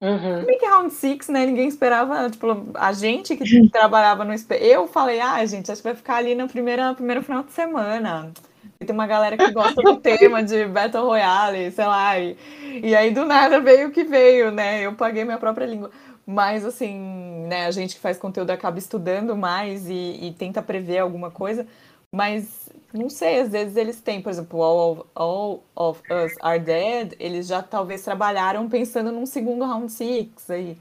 Uhum. 0.02 0.46
que 0.46 0.66
Round 0.66 0.94
Six, 0.94 1.30
né? 1.30 1.46
Ninguém 1.46 1.68
esperava, 1.68 2.30
tipo, 2.30 2.48
a 2.76 2.94
gente 2.94 3.36
que 3.36 3.70
trabalhava 3.70 4.24
no 4.24 4.34
Eu 4.60 4.88
falei, 4.88 5.20
ah, 5.20 5.46
gente, 5.46 5.72
acho 5.72 5.82
que 5.82 5.88
vai 5.88 5.96
ficar 5.96 6.18
ali 6.18 6.36
no 6.36 6.48
primeiro, 6.48 6.96
primeiro 6.96 7.24
final 7.24 7.44
de 7.44 7.52
semana. 7.52 8.32
E 8.80 8.86
tem 8.86 8.94
uma 8.94 9.08
galera 9.08 9.38
que 9.38 9.52
gosta 9.52 9.82
do 9.82 9.98
tema 10.02 10.44
de 10.44 10.66
Battle 10.66 11.06
Royale, 11.06 11.72
sei 11.72 11.86
lá. 11.86 12.20
E, 12.20 12.38
e 12.84 12.96
aí 12.96 13.12
do 13.12 13.26
nada 13.26 13.60
veio 13.60 13.88
o 13.88 13.92
que 13.92 14.04
veio, 14.04 14.52
né? 14.52 14.82
Eu 14.82 14.94
paguei 14.94 15.24
minha 15.24 15.38
própria 15.38 15.66
língua. 15.66 15.92
Mas, 16.26 16.66
assim, 16.66 17.46
né, 17.48 17.66
a 17.66 17.72
gente 17.72 17.96
que 17.96 18.02
faz 18.02 18.18
conteúdo 18.18 18.50
acaba 18.50 18.80
estudando 18.80 19.36
mais 19.36 19.88
e, 19.88 20.20
e 20.22 20.36
tenta 20.38 20.62
prever 20.62 21.00
alguma 21.00 21.30
coisa. 21.32 21.68
Mas, 22.12 22.65
não 22.96 23.10
sei, 23.10 23.42
às 23.42 23.52
vezes 23.52 23.76
eles 23.76 24.02
têm, 24.02 24.22
por 24.22 24.30
exemplo, 24.30 24.62
All 24.62 24.92
of, 24.92 25.04
All 25.16 25.64
of 25.76 26.02
Us 26.12 26.34
Are 26.42 26.60
Dead, 26.60 27.14
eles 27.20 27.48
já 27.48 27.62
talvez 27.62 28.04
trabalharam 28.04 28.70
pensando 28.70 29.12
num 29.12 29.26
segundo 29.26 29.66
Round 29.66 29.92
Six 29.92 30.50
aí. 30.50 30.78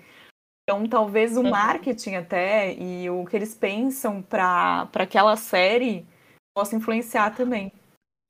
Então, 0.63 0.89
talvez 0.89 1.37
o 1.37 1.43
uhum. 1.43 1.51
marketing 1.51 2.15
até 2.15 2.73
e 2.75 3.11
o 3.11 3.27
que 3.27 3.37
eles 3.37 3.55
pensam 3.55 4.23
para 4.23 4.89
aquela 4.95 5.37
série 5.37 6.07
possa 6.57 6.75
influenciar 6.75 7.37
também. 7.37 7.71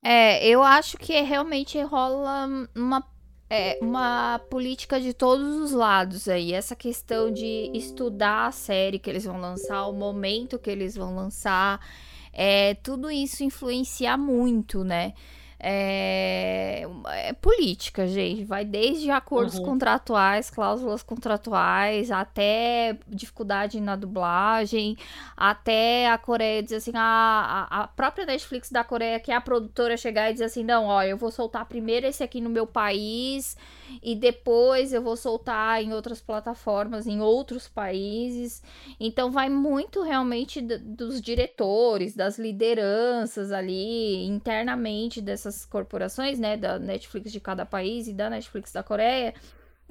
É, 0.03 0.45
eu 0.45 0.61
acho 0.61 0.97
que 0.97 1.19
realmente 1.21 1.81
rola 1.81 2.47
uma 2.75 3.01
é, 3.49 3.77
uma 3.81 4.39
política 4.49 4.99
de 4.99 5.13
todos 5.13 5.55
os 5.61 5.71
lados 5.71 6.27
aí. 6.27 6.53
Essa 6.53 6.75
questão 6.75 7.31
de 7.31 7.71
estudar 7.73 8.47
a 8.47 8.51
série 8.51 8.99
que 8.99 9.09
eles 9.09 9.25
vão 9.25 9.39
lançar, 9.39 9.85
o 9.87 9.93
momento 9.93 10.59
que 10.59 10.69
eles 10.69 10.95
vão 10.95 11.15
lançar, 11.15 11.79
é, 12.35 12.73
tudo 12.75 13.09
isso 13.09 13.43
influencia 13.43 14.17
muito, 14.17 14.83
né? 14.83 15.13
É, 15.67 16.87
é, 17.07 17.33
política, 17.33 18.07
gente. 18.07 18.43
Vai 18.43 18.63
desde 18.63 19.09
acordos 19.09 19.57
uhum. 19.57 19.65
contratuais, 19.65 20.51
cláusulas 20.51 21.01
contratuais, 21.01 22.11
até 22.11 22.95
dificuldade 23.07 23.81
na 23.81 23.95
dublagem, 23.95 24.95
até 25.35 26.07
a 26.07 26.19
Coreia 26.19 26.61
dizer 26.61 26.75
assim, 26.75 26.91
a, 26.93 27.67
a 27.67 27.87
própria 27.87 28.27
Netflix 28.27 28.69
da 28.69 28.83
Coreia, 28.83 29.19
que 29.19 29.31
é 29.31 29.35
a 29.35 29.41
produtora, 29.41 29.97
chegar 29.97 30.29
e 30.29 30.33
dizer 30.33 30.45
assim, 30.45 30.63
não, 30.63 30.85
ó, 30.85 31.01
eu 31.01 31.17
vou 31.17 31.31
soltar 31.31 31.65
primeiro 31.65 32.05
esse 32.05 32.23
aqui 32.23 32.39
no 32.39 32.49
meu 32.49 32.67
país 32.67 33.57
e 34.03 34.15
depois 34.15 34.93
eu 34.93 35.01
vou 35.01 35.17
soltar 35.17 35.81
em 35.81 35.93
outras 35.93 36.21
plataformas, 36.21 37.07
em 37.07 37.21
outros 37.21 37.67
países. 37.67 38.61
Então 38.99 39.31
vai 39.31 39.49
muito 39.49 40.03
realmente 40.03 40.61
dos 40.61 41.19
diretores, 41.19 42.15
das 42.15 42.37
lideranças 42.37 43.51
ali 43.51 44.25
internamente 44.27 45.21
dessas 45.21 45.54
corporações, 45.63 46.39
né, 46.39 46.57
da 46.57 46.79
Netflix 46.79 47.31
de 47.31 47.39
cada 47.39 47.65
país 47.65 48.07
e 48.07 48.13
da 48.13 48.29
Netflix 48.29 48.71
da 48.71 48.83
Coreia. 48.83 49.33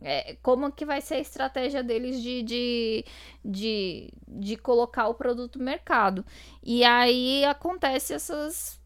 É, 0.03 0.37
como 0.43 0.73
que 0.73 0.85
vai 0.85 1.01
ser 1.01 1.15
a 1.15 1.21
estratégia 1.21 1.83
deles 1.83 2.21
de, 2.21 2.43
de, 2.43 3.05
de, 3.45 4.13
de 4.27 4.57
colocar 4.57 5.07
o 5.07 5.15
produto 5.15 5.59
no 5.59 5.65
mercado. 5.65 6.25
E 6.63 6.83
aí 6.83 7.45
acontece 7.45 8.13
essas 8.13 8.83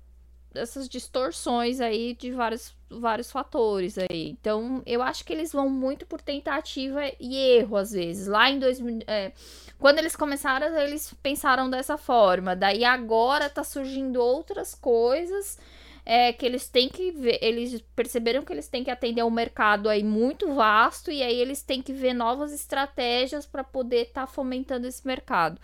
essas 0.55 0.89
distorções 0.89 1.81
aí 1.81 2.15
de 2.15 2.31
vários, 2.31 2.75
vários 2.91 3.31
fatores 3.31 3.97
aí. 3.99 4.31
Então, 4.31 4.83
eu 4.87 5.03
acho 5.03 5.25
que 5.25 5.33
eles 5.33 5.53
vão 5.53 5.69
muito 5.69 6.07
por 6.07 6.21
tentativa 6.21 7.01
e 7.21 7.37
erro, 7.37 7.77
às 7.77 7.93
vezes. 7.93 8.27
Lá 8.27 8.51
em 8.51 8.59
2000. 8.59 9.01
É, 9.07 9.33
quando 9.79 9.99
eles 9.99 10.17
começaram, 10.17 10.77
eles 10.79 11.15
pensaram 11.23 11.71
dessa 11.71 11.97
forma. 11.97 12.57
Daí 12.57 12.85
agora 12.85 13.49
tá 13.49 13.63
surgindo 13.63 14.21
outras 14.21 14.75
coisas 14.75 15.59
é 16.11 16.33
que 16.33 16.47
eles 16.47 16.67
têm 16.67 16.89
que 16.89 17.13
ver, 17.13 17.39
eles 17.43 17.83
perceberam 17.95 18.43
que 18.43 18.51
eles 18.51 18.67
têm 18.67 18.83
que 18.83 18.91
atender 18.91 19.23
um 19.23 19.31
mercado 19.31 19.91
aí 19.91 20.03
muito 20.03 20.55
vasto 20.55 21.11
e 21.11 21.23
aí 21.23 21.39
eles 21.39 21.63
têm 21.63 21.83
que 21.83 21.93
ver 21.93 22.15
novas 22.15 22.51
estratégias 22.51 23.45
para 23.45 23.63
poder 23.63 24.07
estar 24.07 24.23
tá 24.23 24.27
fomentando 24.27 24.87
esse 24.87 25.07
mercado. 25.07 25.61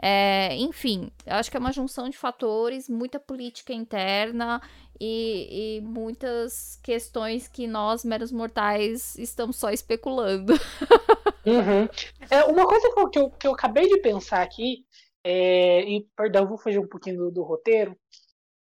É, 0.00 0.54
enfim, 0.54 1.10
acho 1.26 1.50
que 1.50 1.56
é 1.56 1.60
uma 1.60 1.72
junção 1.72 2.08
de 2.08 2.16
fatores, 2.16 2.88
muita 2.88 3.18
política 3.18 3.72
interna 3.72 4.62
e, 5.00 5.78
e 5.78 5.80
muitas 5.80 6.78
questões 6.84 7.48
que 7.48 7.66
nós, 7.66 8.04
meros 8.04 8.30
mortais, 8.30 9.18
estamos 9.18 9.56
só 9.56 9.70
especulando. 9.70 10.54
Uhum. 11.46 11.88
É, 12.30 12.44
uma 12.44 12.66
coisa 12.66 12.92
que 13.10 13.18
eu, 13.18 13.30
que 13.30 13.46
eu 13.46 13.52
acabei 13.52 13.88
de 13.88 13.98
pensar 14.02 14.42
aqui, 14.42 14.84
é, 15.24 15.80
e 15.84 16.06
perdão, 16.14 16.46
vou 16.46 16.58
fugir 16.58 16.78
um 16.78 16.86
pouquinho 16.86 17.16
do, 17.16 17.30
do 17.30 17.42
roteiro, 17.42 17.96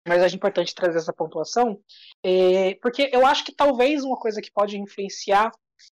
mas 0.10 0.24
acho 0.24 0.36
importante 0.36 0.74
trazer 0.74 0.98
essa 0.98 1.14
pontuação, 1.14 1.80
é, 2.24 2.74
porque 2.82 3.12
eu 3.14 3.26
acho 3.28 3.46
que 3.46 3.54
talvez 3.54 4.04
uma 4.04 4.18
coisa 4.18 4.42
que 4.42 4.52
pode 4.52 4.76
influenciar 4.76 5.52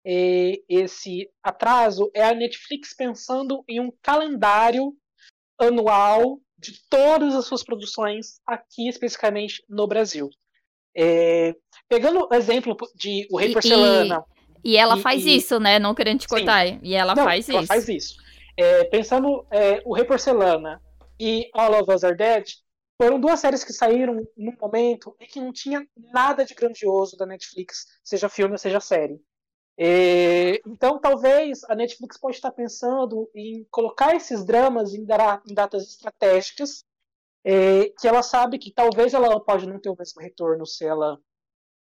é, 0.06 0.52
esse 0.68 1.28
atraso 1.42 2.08
é 2.14 2.22
a 2.22 2.32
Netflix 2.32 2.94
pensando 2.94 3.64
em 3.68 3.80
um 3.80 3.92
calendário 4.00 4.94
anual 5.58 6.38
de 6.56 6.80
todas 6.88 7.34
as 7.34 7.44
suas 7.44 7.64
produções 7.64 8.40
aqui 8.46 8.88
especificamente 8.88 9.64
no 9.68 9.86
Brasil. 9.88 10.30
É, 10.96 11.52
pegando 11.88 12.28
o 12.30 12.34
exemplo 12.34 12.76
de 12.94 13.26
O 13.32 13.36
Rei 13.36 13.52
Porcelana. 13.52 14.24
E, 14.62 14.74
e 14.74 14.76
ela 14.76 14.96
e, 14.96 15.02
faz 15.02 15.26
e, 15.26 15.36
isso, 15.36 15.58
né? 15.58 15.80
Não 15.80 15.92
querendo 15.92 16.20
te 16.20 16.28
cortar. 16.28 16.68
Sim. 16.68 16.78
E 16.84 16.94
ela 16.94 17.16
Não, 17.16 17.24
faz 17.24 17.48
ela 17.48 17.62
isso. 17.62 17.72
Ela 17.72 17.80
faz 17.80 17.88
isso. 17.88 18.16
É, 18.56 18.84
pensando 18.84 19.44
é, 19.50 19.82
O 19.84 19.92
Rei 19.92 20.04
Porcelana 20.04 20.80
e 21.18 21.50
All 21.52 21.80
of 21.80 21.92
Us 21.92 22.04
Are 22.04 22.16
Dead, 22.16 22.44
foram 23.00 23.20
duas 23.20 23.40
séries 23.40 23.64
que 23.64 23.72
saíram 23.72 24.14
num 24.36 24.56
momento 24.60 25.16
em 25.20 25.26
que 25.26 25.40
não 25.40 25.52
tinha 25.52 25.86
nada 26.12 26.44
de 26.44 26.54
grandioso 26.54 27.16
da 27.16 27.26
Netflix, 27.26 27.86
seja 28.02 28.28
filme 28.28 28.52
ou 28.52 28.58
seja 28.58 28.80
série. 28.80 29.20
E, 29.76 30.62
então, 30.66 31.00
talvez 31.00 31.64
a 31.64 31.74
Netflix 31.74 32.18
pode 32.18 32.36
estar 32.36 32.52
pensando 32.52 33.28
em 33.34 33.66
colocar 33.70 34.14
esses 34.14 34.44
dramas 34.44 34.94
em, 34.94 35.02
em 35.02 35.54
datas 35.54 35.88
estratégicas, 35.88 36.84
é, 37.44 37.90
que 37.98 38.06
ela 38.06 38.22
sabe 38.22 38.58
que 38.58 38.72
talvez 38.72 39.12
ela 39.12 39.38
pode 39.44 39.66
não 39.66 39.80
ter 39.80 39.90
o 39.90 39.96
mesmo 39.98 40.22
retorno 40.22 40.64
se 40.64 40.84
ela 40.84 41.18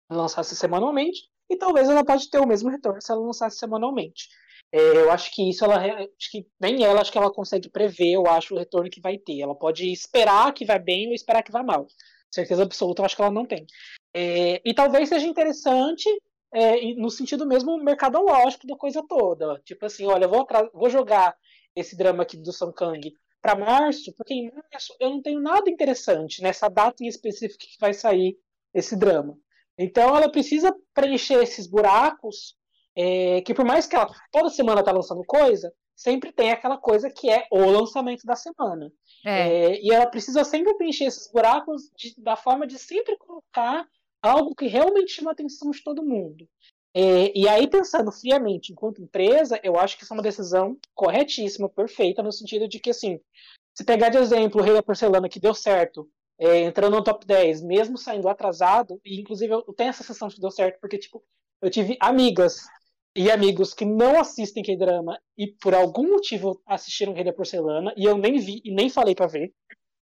lançasse 0.10 0.56
semanalmente, 0.56 1.22
e 1.50 1.58
talvez 1.58 1.90
ela 1.90 2.06
pode 2.06 2.30
ter 2.30 2.40
o 2.40 2.48
mesmo 2.48 2.70
retorno 2.70 3.02
se 3.02 3.12
ela 3.12 3.22
lançasse 3.22 3.58
semanalmente. 3.58 4.30
É, 4.72 4.80
eu 4.80 5.12
acho 5.12 5.34
que 5.34 5.50
isso 5.50 5.66
ela 5.66 5.78
acho 5.78 6.32
que 6.32 6.46
nem 6.60 6.84
ela 6.84 7.02
acho 7.02 7.12
que 7.12 7.18
ela 7.18 7.34
consegue 7.34 7.70
prever, 7.70 8.14
eu 8.14 8.28
acho, 8.28 8.54
o 8.54 8.58
retorno 8.58 8.90
que 8.90 9.02
vai 9.02 9.18
ter. 9.18 9.42
Ela 9.42 9.56
pode 9.56 9.92
esperar 9.92 10.54
que 10.54 10.66
vai 10.66 10.80
bem 10.80 11.08
ou 11.08 11.14
esperar 11.14 11.44
que 11.44 11.52
vai 11.52 11.64
mal. 11.64 11.88
Certeza 12.32 12.64
absoluta, 12.64 13.02
eu 13.02 13.06
acho 13.06 13.16
que 13.16 13.22
ela 13.22 13.32
não 13.32 13.46
tem. 13.46 13.66
É, 14.14 14.62
e 14.64 14.74
talvez 14.74 15.10
seja 15.10 15.26
interessante 15.26 16.08
é, 16.54 16.94
no 16.96 17.10
sentido 17.10 17.46
mesmo 17.46 17.78
mercadológico 17.84 18.68
da 18.68 18.76
coisa 18.76 19.04
toda. 19.08 19.60
Tipo 19.66 19.86
assim, 19.86 20.06
olha, 20.06 20.28
vou, 20.28 20.46
vou 20.74 20.90
jogar 20.90 21.36
esse 21.76 21.96
drama 21.96 22.24
aqui 22.24 22.38
do 22.38 22.52
Song 22.52 22.74
Kang 22.74 23.14
para 23.42 23.56
março, 23.56 24.14
porque 24.16 24.34
em 24.34 24.52
março 24.52 24.94
eu 25.00 25.10
não 25.10 25.22
tenho 25.22 25.40
nada 25.40 25.70
interessante 25.70 26.42
nessa 26.42 26.68
data 26.68 27.04
em 27.04 27.08
específico 27.08 27.60
que 27.60 27.80
vai 27.80 27.94
sair 27.94 28.38
esse 28.74 28.96
drama. 28.96 29.38
Então 29.78 30.16
ela 30.16 30.30
precisa 30.30 30.76
preencher 30.94 31.42
esses 31.42 31.66
buracos 31.66 32.56
é, 33.00 33.42
que 33.42 33.54
por 33.54 33.64
mais 33.64 33.88
que 33.88 33.96
ela 33.96 34.14
toda 34.30 34.50
semana 34.50 34.84
tá 34.84 34.92
lançando 34.92 35.24
coisa, 35.24 35.74
sempre 35.96 36.34
tem 36.34 36.52
aquela 36.52 36.78
coisa 36.78 37.10
que 37.10 37.30
é 37.30 37.48
o 37.50 37.64
lançamento 37.64 38.26
da 38.26 38.36
semana. 38.36 38.92
É. 39.26 39.48
É, 39.48 39.82
e 39.82 39.90
ela 39.94 40.06
precisa 40.06 40.44
sempre 40.44 40.74
preencher 40.74 41.06
esses 41.06 41.32
buracos 41.32 41.90
de, 41.98 42.14
da 42.18 42.36
forma 42.36 42.68
de 42.68 42.78
sempre 42.78 43.18
colocar 43.18 43.88
algo 44.22 44.54
que 44.54 44.68
realmente 44.68 45.14
chama 45.14 45.32
a 45.32 45.34
atenção 45.34 45.72
de 45.72 45.82
todo 45.82 46.04
mundo. 46.04 46.46
É, 46.94 47.32
e 47.38 47.48
aí, 47.48 47.68
pensando 47.70 48.12
friamente 48.12 48.74
enquanto 48.74 49.02
empresa, 49.02 49.58
eu 49.64 49.80
acho 49.80 49.98
que 49.98 50.04
isso 50.04 50.14
é 50.14 50.18
uma 50.18 50.24
decisão 50.24 50.78
corretíssima, 50.94 51.70
perfeita, 51.70 52.22
no 52.22 52.34
sentido 52.34 52.68
de 52.68 52.80
que, 52.80 52.90
assim, 52.90 53.18
se 53.78 53.86
pegar 53.86 54.10
de 54.10 54.18
exemplo 54.18 54.60
o 54.60 54.64
Rei 54.64 54.74
da 54.74 54.84
Porcelana, 54.84 55.30
que 55.30 55.40
deu 55.40 55.54
certo, 55.54 56.10
é, 56.38 56.62
entrando 56.64 56.98
no 56.98 57.04
top 57.04 57.26
10, 57.26 57.62
mesmo 57.62 57.98
saindo 57.98 58.28
atrasado, 58.28 59.00
e 59.06 59.22
inclusive 59.22 59.54
eu 59.54 59.74
tenho 59.74 59.90
essa 59.90 60.04
sensação 60.04 60.28
de 60.28 60.36
que 60.36 60.42
deu 60.42 60.52
certo, 60.52 60.80
porque, 60.82 60.98
tipo, 60.98 61.24
eu 61.62 61.70
tive 61.70 61.98
amigas 62.02 62.66
e 63.16 63.32
amigos 63.32 63.74
que 63.74 63.86
não 63.86 64.20
assistem 64.20 64.64
K-drama 64.64 65.20
e 65.38 65.48
por 65.48 65.74
algum 65.74 66.12
motivo 66.12 66.62
assistiram 66.66 67.14
Rei 67.14 67.24
da 67.24 67.34
Porcelana, 67.34 67.94
e 67.98 68.06
eu 68.06 68.18
nem 68.18 68.40
vi 68.40 68.62
e 68.64 68.74
nem 68.74 68.90
falei 68.90 69.16
para 69.16 69.28
ver. 69.28 69.54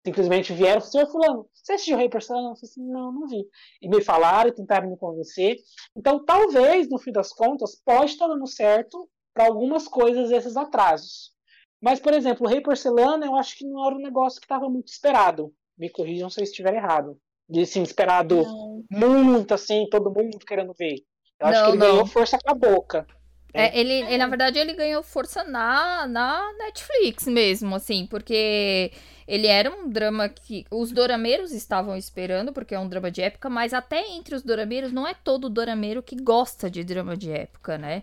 Simplesmente 0.04 0.52
vieram, 0.52 0.80
senhor 0.80 1.06
fulano, 1.06 1.48
você 1.54 1.74
assistiu 1.74 1.96
Rei 1.96 2.08
Porcelana? 2.08 2.50
Eu 2.50 2.56
falei 2.56 2.70
assim, 2.70 2.84
não, 2.84 3.12
não 3.12 3.28
vi. 3.28 3.44
E 3.80 3.88
me 3.88 4.02
falaram 4.02 4.48
e 4.48 4.54
tentaram 4.54 4.90
me 4.90 4.96
convencer. 4.96 5.58
Então, 5.96 6.24
talvez, 6.24 6.88
no 6.88 6.98
fim 6.98 7.12
das 7.12 7.32
contas, 7.32 7.80
pode 7.84 8.10
estar 8.10 8.26
dando 8.26 8.46
certo 8.48 9.08
para 9.32 9.46
algumas 9.46 9.86
coisas 9.86 10.30
esses 10.32 10.56
atrasos. 10.56 11.32
Mas, 11.80 12.00
por 12.00 12.12
exemplo, 12.14 12.46
o 12.46 12.48
Rei 12.48 12.60
Porcelana, 12.60 13.26
eu 13.26 13.36
acho 13.36 13.56
que 13.56 13.66
não 13.66 13.86
era 13.86 13.94
um 13.94 14.02
negócio 14.02 14.40
que 14.40 14.44
estava 14.44 14.68
muito 14.68 14.88
esperado. 14.88 15.52
Me 15.78 15.88
corrijam 15.88 16.28
se 16.28 16.40
eu 16.40 16.44
estiver 16.44 16.74
errado. 16.74 17.16
De, 17.48 17.62
assim, 17.62 17.82
esperado 17.82 18.42
Não. 18.42 18.84
muito, 18.90 19.54
assim, 19.54 19.86
todo 19.88 20.12
mundo 20.12 20.38
querendo 20.38 20.72
ver. 20.72 20.96
Eu 21.42 21.48
acho 21.48 21.62
Não, 21.62 21.64
que 21.64 21.70
ele 21.70 21.78
não. 21.78 21.86
ganhou 21.86 22.06
força 22.06 22.38
com 22.38 22.50
a 22.50 22.54
boca. 22.54 23.06
É, 23.54 23.78
ele, 23.78 23.92
ele, 23.92 24.16
na 24.16 24.26
verdade, 24.28 24.58
ele 24.58 24.72
ganhou 24.72 25.02
força 25.02 25.44
na, 25.44 26.06
na 26.06 26.52
Netflix 26.54 27.26
mesmo, 27.26 27.74
assim, 27.74 28.06
porque 28.06 28.90
ele 29.28 29.46
era 29.46 29.70
um 29.70 29.90
drama 29.90 30.26
que 30.26 30.64
os 30.70 30.90
dorameiros 30.90 31.52
estavam 31.52 31.94
esperando, 31.94 32.50
porque 32.50 32.74
é 32.74 32.78
um 32.78 32.88
drama 32.88 33.10
de 33.10 33.20
época, 33.20 33.50
mas 33.50 33.74
até 33.74 34.08
entre 34.08 34.34
os 34.34 34.42
dorameiros 34.42 34.90
não 34.90 35.06
é 35.06 35.12
todo 35.12 35.50
dorameiro 35.50 36.02
que 36.02 36.16
gosta 36.16 36.70
de 36.70 36.82
drama 36.82 37.14
de 37.14 37.30
época, 37.30 37.76
né? 37.76 38.02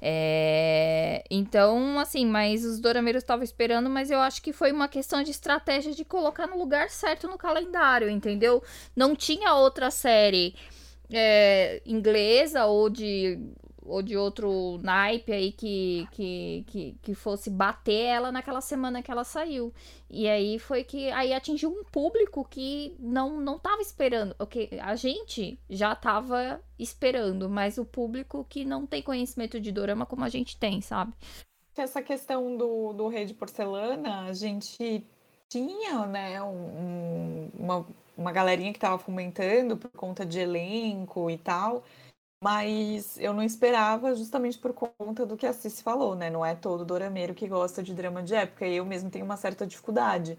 É, 0.00 1.24
então, 1.30 1.98
assim, 1.98 2.26
mas 2.26 2.64
os 2.64 2.78
dorameiros 2.78 3.22
estavam 3.22 3.42
esperando, 3.42 3.90
mas 3.90 4.10
eu 4.12 4.20
acho 4.20 4.42
que 4.42 4.52
foi 4.52 4.70
uma 4.70 4.86
questão 4.86 5.22
de 5.24 5.30
estratégia 5.32 5.92
de 5.92 6.04
colocar 6.04 6.46
no 6.46 6.58
lugar 6.58 6.88
certo 6.90 7.26
no 7.26 7.38
calendário, 7.38 8.08
entendeu? 8.10 8.62
Não 8.94 9.16
tinha 9.16 9.54
outra 9.54 9.90
série 9.90 10.54
é, 11.10 11.82
inglesa 11.86 12.66
ou 12.66 12.88
de 12.90 13.38
ou 13.86 14.00
de 14.00 14.16
outro 14.16 14.78
naipe 14.82 15.30
aí 15.30 15.52
que, 15.52 16.08
que, 16.12 16.64
que, 16.66 16.96
que 17.02 17.14
fosse 17.14 17.50
bater 17.50 17.92
ela 18.06 18.32
naquela 18.32 18.62
semana 18.62 19.02
que 19.02 19.10
ela 19.10 19.24
saiu. 19.24 19.74
E 20.08 20.26
aí 20.26 20.58
foi 20.58 20.82
que 20.84 21.10
aí 21.10 21.34
atingiu 21.34 21.70
um 21.70 21.84
público 21.84 22.46
que 22.48 22.96
não 22.98 23.38
não 23.40 23.58
tava 23.58 23.82
esperando. 23.82 24.34
Ok, 24.38 24.70
a 24.80 24.94
gente 24.96 25.58
já 25.68 25.94
tava 25.94 26.62
esperando, 26.78 27.48
mas 27.48 27.76
o 27.76 27.84
público 27.84 28.46
que 28.48 28.64
não 28.64 28.86
tem 28.86 29.02
conhecimento 29.02 29.60
de 29.60 29.70
dorama 29.70 30.06
como 30.06 30.24
a 30.24 30.30
gente 30.30 30.56
tem, 30.56 30.80
sabe? 30.80 31.12
Essa 31.76 32.00
questão 32.00 32.56
do, 32.56 32.92
do 32.92 33.08
rei 33.08 33.26
de 33.26 33.34
porcelana, 33.34 34.22
a 34.22 34.32
gente 34.32 35.04
tinha, 35.48 36.06
né, 36.06 36.42
um- 36.42 37.50
uma, 37.54 37.86
uma 38.16 38.32
galerinha 38.32 38.72
que 38.72 38.78
estava 38.78 38.98
fomentando 38.98 39.76
por 39.76 39.90
conta 39.90 40.24
de 40.24 40.38
elenco 40.38 41.30
e 41.30 41.38
tal, 41.38 41.84
mas 42.42 43.18
eu 43.18 43.32
não 43.32 43.42
esperava 43.42 44.14
justamente 44.14 44.58
por 44.58 44.72
conta 44.72 45.24
do 45.24 45.36
que 45.36 45.46
a 45.46 45.52
Cici 45.52 45.82
falou, 45.82 46.14
né? 46.14 46.28
Não 46.30 46.44
é 46.44 46.54
todo 46.54 46.84
dorameiro 46.84 47.34
que 47.34 47.48
gosta 47.48 47.82
de 47.82 47.94
drama 47.94 48.22
de 48.22 48.34
época, 48.34 48.66
e 48.66 48.76
eu 48.76 48.84
mesmo 48.84 49.10
tenho 49.10 49.24
uma 49.24 49.36
certa 49.36 49.66
dificuldade 49.66 50.38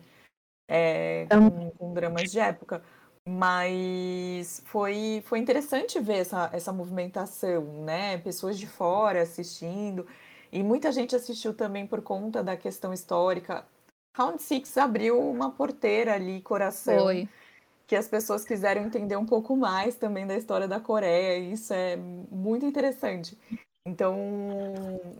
é, 0.68 1.28
com, 1.28 1.72
com 1.72 1.94
dramas 1.94 2.32
de 2.32 2.40
época. 2.40 2.84
Mas 3.28 4.62
foi, 4.66 5.24
foi 5.26 5.40
interessante 5.40 6.00
ver 6.00 6.18
essa, 6.18 6.50
essa 6.54 6.72
movimentação, 6.72 7.64
né? 7.84 8.20
Pessoas 8.20 8.58
de 8.60 8.68
fora 8.68 9.24
assistindo. 9.24 10.06
E 10.52 10.62
muita 10.62 10.92
gente 10.92 11.16
assistiu 11.16 11.54
também 11.54 11.88
por 11.88 12.04
conta 12.04 12.44
da 12.44 12.56
questão 12.56 12.94
histórica. 12.94 13.66
Round 14.16 14.42
Six 14.42 14.78
abriu 14.78 15.20
uma 15.20 15.52
porteira 15.52 16.14
ali, 16.14 16.40
coração, 16.42 17.06
Foi. 17.06 17.28
Que 17.88 17.96
as 17.96 18.08
pessoas 18.08 18.44
quiseram 18.44 18.84
entender 18.84 19.16
um 19.16 19.26
pouco 19.26 19.56
mais 19.56 19.96
também 19.96 20.26
da 20.26 20.36
história 20.36 20.68
da 20.68 20.80
Coreia. 20.80 21.38
E 21.38 21.54
isso 21.54 21.74
é 21.74 21.96
muito 21.96 22.66
interessante. 22.66 23.38
Então, 23.88 24.18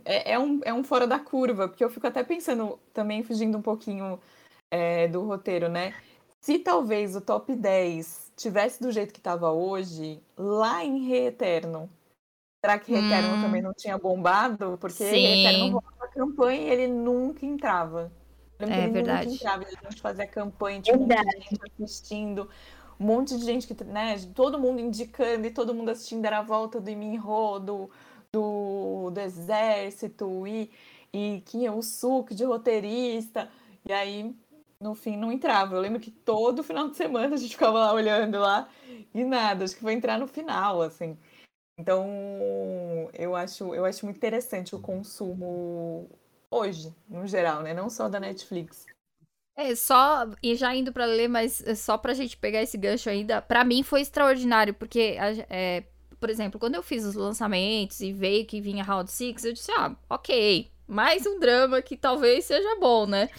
é, 0.04 0.32
é 0.32 0.38
um, 0.38 0.60
é 0.64 0.74
um 0.74 0.82
fora 0.82 1.06
da 1.06 1.18
curva, 1.20 1.68
porque 1.68 1.84
eu 1.84 1.90
fico 1.90 2.06
até 2.06 2.24
pensando, 2.24 2.78
também 2.92 3.22
fugindo 3.22 3.56
um 3.56 3.62
pouquinho 3.62 4.18
é, 4.72 5.06
do 5.06 5.22
roteiro, 5.22 5.68
né? 5.68 5.94
Se 6.40 6.58
talvez 6.58 7.14
o 7.14 7.20
top 7.20 7.54
10 7.54 8.32
tivesse 8.36 8.82
do 8.82 8.90
jeito 8.90 9.12
que 9.12 9.20
estava 9.20 9.50
hoje, 9.52 10.20
lá 10.36 10.84
em 10.84 11.06
Reeterno, 11.06 11.88
será 12.64 12.78
que 12.78 12.92
Reeterno 12.92 13.36
Hum. 13.36 13.42
também 13.42 13.62
não 13.62 13.72
tinha 13.72 13.96
bombado? 13.96 14.76
Porque. 14.80 15.04
Reeterno 15.04 15.78
rolava 15.78 16.08
campanha 16.12 16.60
e 16.60 16.70
ele 16.70 16.88
nunca 16.88 17.46
entrava. 17.46 18.12
É 18.58 18.88
verdade. 18.88 19.34
entrava, 19.34 19.64
a 19.64 19.90
gente 19.90 20.00
fazia 20.00 20.26
campanha, 20.26 20.80
tinha 20.80 20.96
um 20.96 21.00
monte 21.00 21.24
de 21.24 21.40
gente 21.40 21.60
assistindo, 21.82 22.48
um 22.98 23.04
monte 23.04 23.36
de 23.36 23.44
gente 23.44 23.66
que, 23.66 23.84
né, 23.84 24.16
todo 24.34 24.58
mundo 24.58 24.80
indicando 24.80 25.46
e 25.46 25.50
todo 25.50 25.74
mundo 25.74 25.90
assistindo, 25.90 26.24
era 26.24 26.38
a 26.38 26.42
volta 26.42 26.80
do 26.80 26.88
Iminho, 26.88 27.58
do, 27.58 27.90
do, 28.32 29.10
do 29.10 29.20
exército 29.20 30.46
e, 30.46 30.70
e 31.12 31.42
tinha 31.44 31.72
o 31.72 31.82
Suk 31.82 32.34
de 32.34 32.44
roteirista, 32.44 33.50
e 33.84 33.92
aí 33.92 34.34
no 34.80 34.94
fim 34.94 35.16
não 35.16 35.30
entrava. 35.30 35.74
Eu 35.74 35.80
lembro 35.80 36.00
que 36.00 36.10
todo 36.10 36.62
final 36.62 36.88
de 36.88 36.96
semana 36.96 37.34
a 37.34 37.38
gente 37.38 37.52
ficava 37.52 37.78
lá 37.78 37.92
olhando 37.92 38.38
lá 38.38 38.68
e 39.14 39.24
nada, 39.24 39.64
acho 39.64 39.74
que 39.74 39.82
foi 39.82 39.92
entrar 39.92 40.18
no 40.18 40.26
final, 40.26 40.80
assim. 40.82 41.18
Então, 41.78 42.06
eu 43.12 43.36
acho, 43.36 43.74
eu 43.74 43.84
acho 43.84 44.06
muito 44.06 44.16
interessante 44.16 44.74
o 44.74 44.80
consumo 44.80 46.08
hoje, 46.50 46.94
no 47.08 47.26
geral, 47.26 47.62
né? 47.62 47.74
Não 47.74 47.88
só 47.90 48.08
da 48.08 48.20
Netflix. 48.20 48.86
É, 49.56 49.74
só, 49.74 50.28
e 50.42 50.54
já 50.54 50.74
indo 50.74 50.92
pra 50.92 51.06
ler, 51.06 51.28
mas 51.28 51.66
é 51.66 51.74
só 51.74 51.96
pra 51.96 52.12
gente 52.12 52.36
pegar 52.36 52.62
esse 52.62 52.76
gancho 52.76 53.08
ainda, 53.08 53.40
pra 53.40 53.64
mim 53.64 53.82
foi 53.82 54.02
extraordinário, 54.02 54.74
porque, 54.74 55.16
é, 55.48 55.84
por 56.20 56.28
exemplo, 56.28 56.60
quando 56.60 56.74
eu 56.74 56.82
fiz 56.82 57.04
os 57.06 57.14
lançamentos 57.14 58.00
e 58.00 58.12
veio 58.12 58.44
que 58.44 58.60
vinha 58.60 58.84
Round 58.84 59.10
Six, 59.10 59.44
eu 59.44 59.54
disse, 59.54 59.72
ah, 59.72 59.96
ok, 60.10 60.70
mais 60.86 61.24
um 61.26 61.38
drama 61.40 61.80
que 61.80 61.96
talvez 61.96 62.44
seja 62.44 62.76
bom, 62.78 63.06
né? 63.06 63.30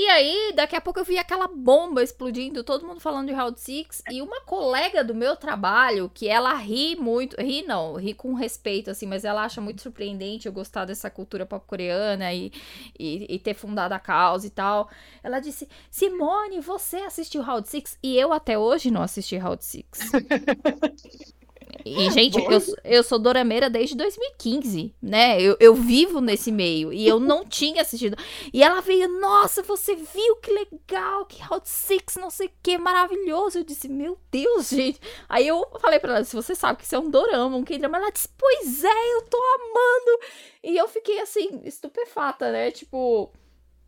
E 0.00 0.06
aí, 0.06 0.52
daqui 0.54 0.76
a 0.76 0.80
pouco 0.80 1.00
eu 1.00 1.04
vi 1.04 1.18
aquela 1.18 1.48
bomba 1.48 2.04
explodindo, 2.04 2.62
todo 2.62 2.86
mundo 2.86 3.00
falando 3.00 3.26
de 3.26 3.32
Round 3.32 3.58
Six, 3.58 4.00
e 4.08 4.22
uma 4.22 4.40
colega 4.42 5.02
do 5.02 5.12
meu 5.12 5.34
trabalho, 5.34 6.08
que 6.08 6.28
ela 6.28 6.54
ri 6.54 6.94
muito, 6.94 7.34
ri 7.36 7.62
não, 7.62 7.96
ri 7.96 8.14
com 8.14 8.32
respeito, 8.32 8.92
assim, 8.92 9.06
mas 9.06 9.24
ela 9.24 9.42
acha 9.42 9.60
muito 9.60 9.82
surpreendente 9.82 10.46
eu 10.46 10.52
gostar 10.52 10.84
dessa 10.84 11.10
cultura 11.10 11.44
pop 11.44 11.66
coreana 11.66 12.32
e, 12.32 12.52
e, 12.96 13.26
e 13.28 13.38
ter 13.40 13.54
fundado 13.54 13.92
a 13.92 13.98
causa 13.98 14.46
e 14.46 14.50
tal. 14.50 14.88
Ela 15.20 15.40
disse: 15.40 15.68
Simone, 15.90 16.60
você 16.60 16.98
assistiu 16.98 17.42
Round 17.42 17.68
Six? 17.68 17.98
E 18.00 18.16
eu 18.16 18.32
até 18.32 18.56
hoje 18.56 18.92
não 18.92 19.02
assisti 19.02 19.36
Round 19.36 19.64
Six. 19.64 19.98
E, 21.84 22.10
gente, 22.10 22.38
eu, 22.38 22.60
eu 22.84 23.02
sou 23.02 23.18
dorameira 23.18 23.70
desde 23.70 23.96
2015, 23.96 24.94
né? 25.00 25.40
Eu, 25.40 25.56
eu 25.60 25.74
vivo 25.74 26.20
nesse 26.20 26.50
meio 26.50 26.92
e 26.92 27.06
eu 27.06 27.18
não 27.18 27.44
tinha 27.48 27.82
assistido. 27.82 28.16
E 28.52 28.62
ela 28.62 28.80
veio, 28.80 29.08
nossa, 29.20 29.62
você 29.62 29.94
viu 29.94 30.36
que 30.36 30.50
legal, 30.50 31.26
que 31.26 31.42
Round 31.42 31.68
Six, 31.68 32.16
não 32.16 32.30
sei 32.30 32.48
o 32.48 32.52
que, 32.62 32.78
maravilhoso. 32.78 33.58
Eu 33.58 33.64
disse, 33.64 33.88
meu 33.88 34.18
Deus, 34.30 34.68
gente. 34.70 35.00
Aí 35.28 35.46
eu 35.46 35.66
falei 35.80 35.98
pra 35.98 36.16
ela, 36.16 36.24
se 36.24 36.36
você 36.36 36.54
sabe 36.54 36.78
que 36.78 36.84
isso 36.84 36.94
é 36.94 36.98
um 36.98 37.10
dorama, 37.10 37.56
um 37.56 37.64
K-drama, 37.64 37.98
ela 37.98 38.10
disse, 38.10 38.28
pois 38.36 38.84
é, 38.84 39.14
eu 39.14 39.22
tô 39.22 39.38
amando. 39.38 40.20
E 40.62 40.76
eu 40.76 40.88
fiquei 40.88 41.20
assim, 41.20 41.60
estupefata, 41.64 42.50
né? 42.50 42.70
Tipo, 42.70 43.32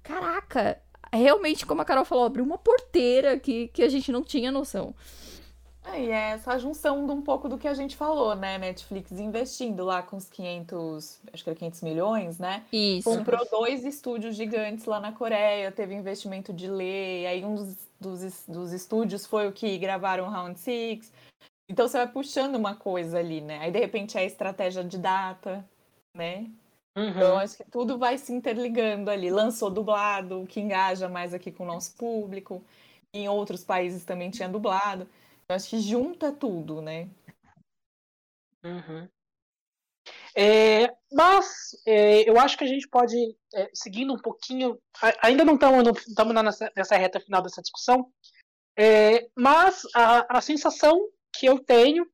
caraca, 0.03 0.81
realmente, 1.13 1.67
como 1.67 1.83
a 1.83 1.85
Carol 1.85 2.05
falou, 2.05 2.25
abriu 2.25 2.45
uma 2.45 2.59
porteira 2.59 3.39
que, 3.39 3.69
que 3.69 3.83
a 3.83 3.89
gente 3.89 4.13
não 4.13 4.23
tinha 4.23 4.53
noção. 4.53 4.95
É, 5.85 6.03
e 6.03 6.11
é 6.11 6.31
essa 6.33 6.59
junção 6.59 7.07
de 7.07 7.13
um 7.13 7.23
pouco 7.23 7.49
do 7.49 7.57
que 7.57 7.67
a 7.67 7.75
gente 7.75 7.97
falou, 7.97 8.35
né? 8.35 8.59
Netflix 8.59 9.13
investindo 9.13 9.85
lá 9.85 10.03
com 10.03 10.17
os 10.17 10.29
500, 10.29 11.21
acho 11.33 11.43
que 11.43 11.51
era 11.51 11.59
500 11.59 11.81
milhões, 11.83 12.39
né? 12.39 12.65
Isso. 12.71 13.09
Comprou 13.09 13.49
dois 13.51 13.85
estúdios 13.85 14.37
gigantes 14.37 14.85
lá 14.85 15.01
na 15.01 15.13
Coreia, 15.13 15.73
teve 15.73 15.95
investimento 15.95 16.53
de 16.53 16.69
lei, 16.69 17.27
aí 17.27 17.45
um 17.45 17.55
dos, 17.55 17.77
dos, 17.99 18.45
dos 18.47 18.73
estúdios 18.73 19.25
foi 19.25 19.49
o 19.49 19.53
que 19.53 19.79
gravaram 19.79 20.29
Round 20.29 20.59
Six. 20.61 21.11
Então 21.69 21.89
você 21.89 21.99
vai 21.99 22.09
puxando 22.09 22.57
uma 22.57 22.75
coisa 22.75 23.19
ali, 23.19 23.41
né? 23.41 23.59
Aí 23.61 23.71
de 23.71 23.79
repente 23.79 24.19
é 24.19 24.21
a 24.21 24.25
estratégia 24.25 24.85
de 24.85 24.99
data, 24.99 25.67
né? 26.15 26.51
Então 27.07 27.35
Uhum. 27.35 27.39
acho 27.39 27.57
que 27.57 27.65
tudo 27.65 27.99
vai 27.99 28.19
se 28.19 28.33
interligando 28.33 29.11
ali. 29.11 29.31
Lançou 29.31 29.71
dublado, 29.71 30.43
o 30.43 30.47
que 30.47 30.61
engaja 30.61 31.09
mais 31.09 31.33
aqui 31.33 31.51
com 31.51 31.65
o 31.65 31.67
nosso 31.67 31.95
público. 31.97 32.63
Em 33.15 33.29
outros 33.29 33.65
países 33.65 34.05
também 34.05 34.31
tinha 34.31 34.49
dublado. 34.49 35.09
Eu 35.51 35.57
acho 35.57 35.71
que 35.71 35.81
junta 35.81 36.31
tudo, 36.31 36.81
né? 36.81 37.11
Uhum. 38.63 39.09
É, 40.37 40.87
mas 41.13 41.71
é, 41.85 42.31
eu 42.31 42.39
acho 42.39 42.57
que 42.57 42.63
a 42.63 42.69
gente 42.69 42.89
pode, 42.89 43.17
é, 43.53 43.69
seguindo 43.75 44.15
um 44.15 44.17
pouquinho, 44.17 44.81
ainda 45.21 45.45
não 45.45 45.55
estamos 45.55 46.35
nessa, 46.77 46.97
reta 46.97 47.19
final 47.19 47.43
dessa 47.43 47.61
discussão, 47.61 48.13
é, 48.79 49.29
mas 49.37 49.83
a, 49.93 50.39
a 50.39 50.41
sensação 50.41 50.97
que 51.33 51.47
eu 51.47 51.59
tenho 51.59 52.07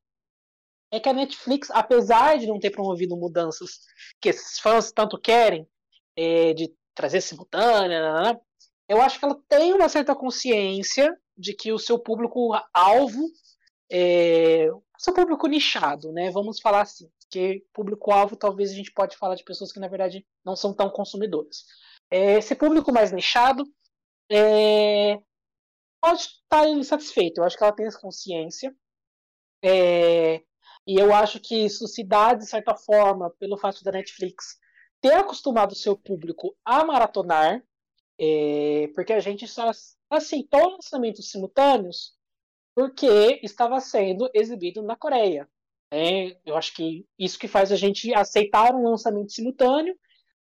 é 0.91 0.99
que 0.99 1.07
a 1.07 1.13
Netflix, 1.13 1.69
apesar 1.69 2.39
de 2.39 2.47
não 2.47 2.59
ter 2.59 2.71
promovido 2.71 3.15
mudanças 3.15 3.81
que 4.19 4.29
esses 4.29 4.57
fãs 4.57 4.91
tanto 4.91 5.15
querem, 5.15 5.69
é, 6.15 6.55
de 6.55 6.73
trazer 6.95 7.21
simultânea, 7.21 8.19
né, 8.19 8.39
eu 8.89 8.99
acho 8.99 9.19
que 9.19 9.25
ela 9.25 9.39
tem 9.47 9.75
uma 9.75 9.89
certa 9.89 10.15
consciência 10.15 11.15
de 11.37 11.53
que 11.53 11.71
o 11.71 11.79
seu 11.79 11.99
público-alvo, 11.99 13.29
é, 13.91 14.69
o 14.71 14.81
seu 14.97 15.13
público 15.13 15.47
nichado, 15.47 16.11
né, 16.11 16.31
vamos 16.31 16.59
falar 16.59 16.81
assim, 16.81 17.09
que 17.29 17.63
público-alvo 17.73 18.35
talvez 18.35 18.71
a 18.71 18.75
gente 18.75 18.91
pode 18.91 19.17
falar 19.17 19.35
de 19.35 19.43
pessoas 19.43 19.71
que 19.71 19.79
na 19.79 19.87
verdade 19.87 20.25
não 20.43 20.55
são 20.55 20.73
tão 20.73 20.89
consumidoras. 20.89 21.63
É, 22.09 22.37
esse 22.37 22.55
público 22.55 22.91
mais 22.91 23.11
nichado 23.11 23.63
é, 24.31 25.19
pode 26.01 26.21
estar 26.21 26.67
insatisfeito, 26.69 27.41
eu 27.41 27.45
acho 27.45 27.57
que 27.57 27.63
ela 27.63 27.73
tem 27.73 27.85
essa 27.85 27.99
consciência, 27.99 28.75
é, 29.63 30.41
e 30.87 30.95
eu 30.95 31.13
acho 31.13 31.39
que 31.39 31.65
isso 31.65 31.87
se 31.87 32.03
dá, 32.03 32.33
de 32.33 32.47
certa 32.47 32.75
forma, 32.75 33.29
pelo 33.39 33.57
fato 33.57 33.83
da 33.83 33.91
Netflix 33.91 34.57
ter 35.01 35.13
acostumado 35.13 35.71
o 35.71 35.75
seu 35.75 35.97
público 35.97 36.55
a 36.65 36.83
maratonar, 36.83 37.63
é, 38.19 38.89
porque 38.95 39.13
a 39.13 39.19
gente 39.19 39.47
só 39.47 39.71
aceitou 40.09 40.71
lançamentos 40.71 41.29
simultâneos 41.29 42.15
porque 42.75 43.39
estava 43.43 43.79
sendo 43.79 44.29
exibido 44.33 44.81
na 44.81 44.95
Coreia. 44.95 45.49
É, 45.91 46.37
eu 46.45 46.55
acho 46.55 46.75
que 46.75 47.05
isso 47.17 47.39
que 47.39 47.47
faz 47.47 47.71
a 47.71 47.75
gente 47.75 48.13
aceitar 48.13 48.75
um 48.75 48.89
lançamento 48.89 49.31
simultâneo 49.31 49.97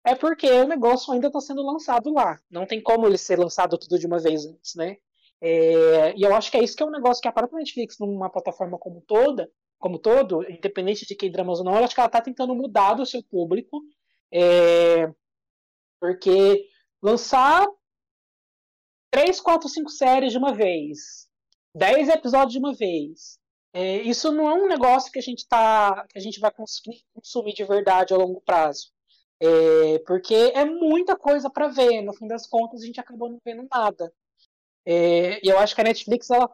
é 0.05 0.15
porque 0.15 0.49
o 0.49 0.67
negócio 0.67 1.13
ainda 1.13 1.27
está 1.27 1.39
sendo 1.39 1.63
lançado 1.65 2.13
lá. 2.13 2.39
Não 2.49 2.65
tem 2.65 2.81
como 2.81 3.07
ele 3.07 3.17
ser 3.17 3.39
lançado 3.39 3.77
tudo 3.77 3.97
de 3.97 4.05
uma 4.05 4.19
vez 4.19 4.45
antes, 4.45 4.75
né? 4.75 4.97
É, 5.41 6.13
e 6.17 6.21
eu 6.21 6.35
acho 6.35 6.51
que 6.51 6.57
é 6.57 6.63
isso 6.63 6.75
que 6.75 6.83
é 6.83 6.85
um 6.85 6.91
negócio 6.91 7.21
que 7.21 7.27
a 7.27 7.31
própria 7.31 7.59
Netflix, 7.59 7.97
numa 7.99 8.29
plataforma 8.29 8.77
como 8.77 9.01
toda, 9.01 9.49
como 9.77 9.97
todo, 9.97 10.43
independente 10.49 11.05
de 11.05 11.15
quem 11.15 11.31
dramas 11.31 11.59
ou 11.59 11.65
não, 11.65 11.75
eu 11.75 11.83
acho 11.83 11.95
que 11.95 12.01
ela 12.01 12.07
está 12.07 12.21
tentando 12.21 12.53
mudar 12.53 12.95
do 12.95 13.05
seu 13.05 13.23
público, 13.23 13.81
é, 14.31 15.11
porque 15.99 16.68
lançar 17.01 17.67
três, 19.11 19.39
quatro, 19.41 19.67
cinco 19.69 19.89
séries 19.89 20.31
de 20.31 20.37
uma 20.37 20.53
vez, 20.53 21.27
dez 21.73 22.09
episódios 22.09 22.53
de 22.53 22.59
uma 22.59 22.73
vez, 22.73 23.39
é, 23.73 24.01
isso 24.01 24.31
não 24.31 24.49
é 24.49 24.53
um 24.53 24.67
negócio 24.67 25.11
que 25.11 25.19
a 25.19 25.21
gente 25.21 25.47
tá, 25.47 26.05
que 26.09 26.17
a 26.17 26.21
gente 26.21 26.39
vai 26.39 26.51
conseguir 26.51 27.03
consumir 27.13 27.53
de 27.53 27.63
verdade 27.63 28.13
a 28.13 28.17
longo 28.17 28.41
prazo. 28.41 28.91
É, 29.41 29.99
porque 29.99 30.33
é 30.33 30.65
muita 30.65 31.15
coisa 31.15 31.49
para 31.49 31.67
ver. 31.67 32.01
No 32.01 32.13
fim 32.13 32.27
das 32.27 32.47
contas, 32.47 32.81
a 32.81 32.85
gente 32.85 32.99
acabou 32.99 33.29
não 33.29 33.39
vendo 33.45 33.67
nada. 33.71 34.11
É, 34.85 35.39
e 35.45 35.49
eu 35.49 35.57
acho 35.59 35.75
que 35.75 35.81
a 35.81 35.83
Netflix, 35.83 36.29
ela, 36.29 36.49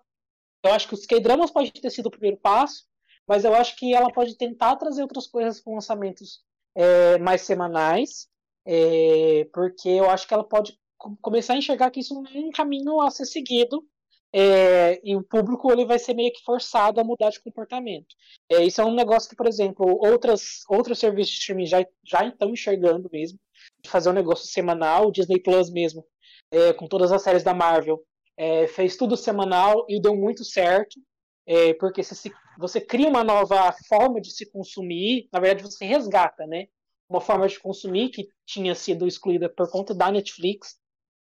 eu 0.64 0.74
acho 0.74 0.88
que 0.88 0.94
os 0.94 1.06
K-dramas 1.06 1.52
pode 1.52 1.72
ter 1.72 1.90
sido 1.90 2.08
o 2.08 2.12
primeiro 2.12 2.38
passo, 2.38 2.86
mas 3.28 3.46
eu 3.46 3.54
acho 3.56 3.76
que 3.78 3.94
ela 3.94 4.12
pode 4.12 4.38
tentar 4.38 4.76
trazer 4.76 5.02
outras 5.02 5.28
coisas 5.28 5.60
com 5.62 5.76
lançamentos 5.76 6.44
é, 6.76 7.18
mais 7.18 7.42
semanais, 7.42 8.28
é, 8.66 9.48
porque 9.54 9.90
eu 9.90 10.10
acho 10.10 10.28
que 10.28 10.34
ela 10.34 10.44
pode 10.44 10.78
começar 11.22 11.54
a 11.54 11.58
enxergar 11.58 11.92
que 11.92 12.00
isso 12.00 12.14
não 12.14 12.26
é 12.26 12.40
um 12.40 12.52
caminho 12.52 13.02
a 13.02 13.12
ser 13.12 13.26
seguido 13.26 13.86
é, 14.34 15.00
e 15.04 15.16
o 15.16 15.24
público 15.24 15.72
ele 15.72 15.86
vai 15.86 16.00
ser 16.00 16.14
meio 16.14 16.32
que 16.34 16.44
forçado 16.44 17.00
a 17.00 17.04
mudar 17.04 17.30
de 17.30 17.42
comportamento. 17.42 18.08
É, 18.50 18.64
isso 18.64 18.82
é 18.82 18.86
um 18.86 18.94
negócio 18.94 19.30
que, 19.30 19.36
por 19.36 19.48
exemplo, 19.48 19.86
outras, 20.02 20.62
outros 20.68 21.00
serviços 21.00 21.34
de 21.34 21.40
streaming 21.40 21.66
já, 21.66 21.86
já 22.04 22.26
estão 22.28 22.50
enxergando 22.50 23.10
mesmo, 23.12 23.40
de 23.82 23.90
fazer 23.90 24.10
um 24.10 24.14
negócio 24.14 24.48
semanal, 24.48 25.08
o 25.08 25.12
Disney 25.12 25.40
Plus 25.40 25.70
mesmo, 25.70 26.06
é, 26.52 26.74
com 26.74 26.88
todas 26.88 27.12
as 27.12 27.22
séries 27.22 27.44
da 27.44 27.54
Marvel, 27.54 28.04
é, 28.38 28.68
fez 28.68 28.98
tudo 28.98 29.16
semanal 29.16 29.86
e 29.88 30.02
deu 30.02 30.16
muito 30.16 30.44
certo 30.44 31.00
é, 31.48 31.74
porque 31.76 32.04
se, 32.04 32.32
você 32.58 32.82
cria 32.82 33.08
uma 33.08 33.24
nova 33.24 33.72
forma 33.88 34.20
de 34.20 34.32
se 34.32 34.50
consumir, 34.52 35.30
na 35.32 35.40
verdade 35.40 35.64
você 35.64 35.86
resgata, 35.86 36.46
né? 36.48 36.68
Uma 37.10 37.22
forma 37.22 37.48
de 37.48 37.60
consumir 37.60 38.10
que 38.10 38.28
tinha 38.46 38.74
sido 38.74 39.08
excluída 39.08 39.50
por 39.50 39.70
conta 39.70 39.94
da 39.94 40.12
Netflix, 40.12 40.78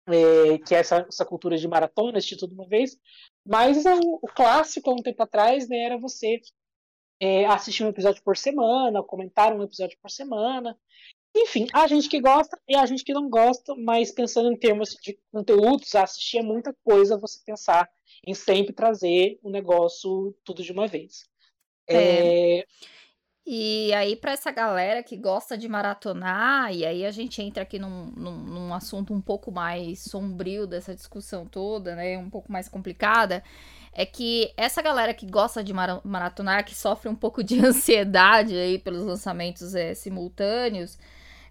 é, 0.06 0.58
que 0.58 0.74
é 0.74 0.78
essa, 0.78 1.06
essa 1.08 1.24
cultura 1.24 1.56
de 1.56 1.68
maratona, 1.68 2.18
assistir 2.18 2.36
tudo 2.36 2.54
uma 2.54 2.66
vez. 2.66 2.96
Mas 3.46 3.84
o, 3.84 4.18
o 4.22 4.28
clássico, 4.34 4.90
há 4.90 4.94
um 4.94 5.02
tempo 5.02 5.22
atrás, 5.22 5.68
né, 5.68 5.78
era 5.78 5.98
você 5.98 6.40
é, 7.20 7.46
assistir 7.46 7.84
um 7.84 7.88
episódio 7.88 8.22
por 8.22 8.36
semana, 8.36 9.02
comentar 9.02 9.54
um 9.54 9.62
episódio 9.62 9.98
por 10.00 10.10
semana. 10.10 10.76
Enfim, 11.36 11.66
a 11.72 11.86
gente 11.86 12.08
que 12.08 12.20
gosta 12.20 12.58
e 12.66 12.74
a 12.74 12.84
gente 12.86 13.04
que 13.04 13.12
não 13.12 13.28
gosta, 13.28 13.74
mas 13.76 14.10
pensando 14.10 14.50
em 14.50 14.58
termos 14.58 14.90
de 15.02 15.18
conteúdos, 15.30 15.94
assistir 15.94 16.38
é 16.38 16.42
muita 16.42 16.74
coisa 16.82 17.18
você 17.18 17.40
pensar 17.44 17.88
em 18.26 18.34
sempre 18.34 18.72
trazer 18.72 19.38
o 19.42 19.50
negócio 19.50 20.34
tudo 20.44 20.62
de 20.62 20.72
uma 20.72 20.86
vez. 20.86 21.28
É. 21.86 22.60
é... 22.60 22.66
E 23.50 23.94
aí, 23.94 24.14
para 24.14 24.32
essa 24.32 24.50
galera 24.50 25.02
que 25.02 25.16
gosta 25.16 25.56
de 25.56 25.66
maratonar, 25.70 26.70
e 26.70 26.84
aí 26.84 27.06
a 27.06 27.10
gente 27.10 27.40
entra 27.40 27.62
aqui 27.62 27.78
num, 27.78 28.12
num, 28.14 28.36
num, 28.36 28.74
assunto 28.74 29.14
um 29.14 29.22
pouco 29.22 29.50
mais 29.50 30.00
sombrio 30.00 30.66
dessa 30.66 30.94
discussão 30.94 31.46
toda, 31.46 31.96
né? 31.96 32.18
Um 32.18 32.28
pouco 32.28 32.52
mais 32.52 32.68
complicada. 32.68 33.42
É 33.90 34.04
que 34.04 34.52
essa 34.54 34.82
galera 34.82 35.14
que 35.14 35.24
gosta 35.24 35.64
de 35.64 35.72
maratonar, 35.72 36.62
que 36.62 36.74
sofre 36.74 37.08
um 37.08 37.14
pouco 37.14 37.42
de 37.42 37.58
ansiedade 37.64 38.54
aí 38.54 38.78
pelos 38.78 39.06
lançamentos 39.06 39.74
é, 39.74 39.94
simultâneos, 39.94 40.98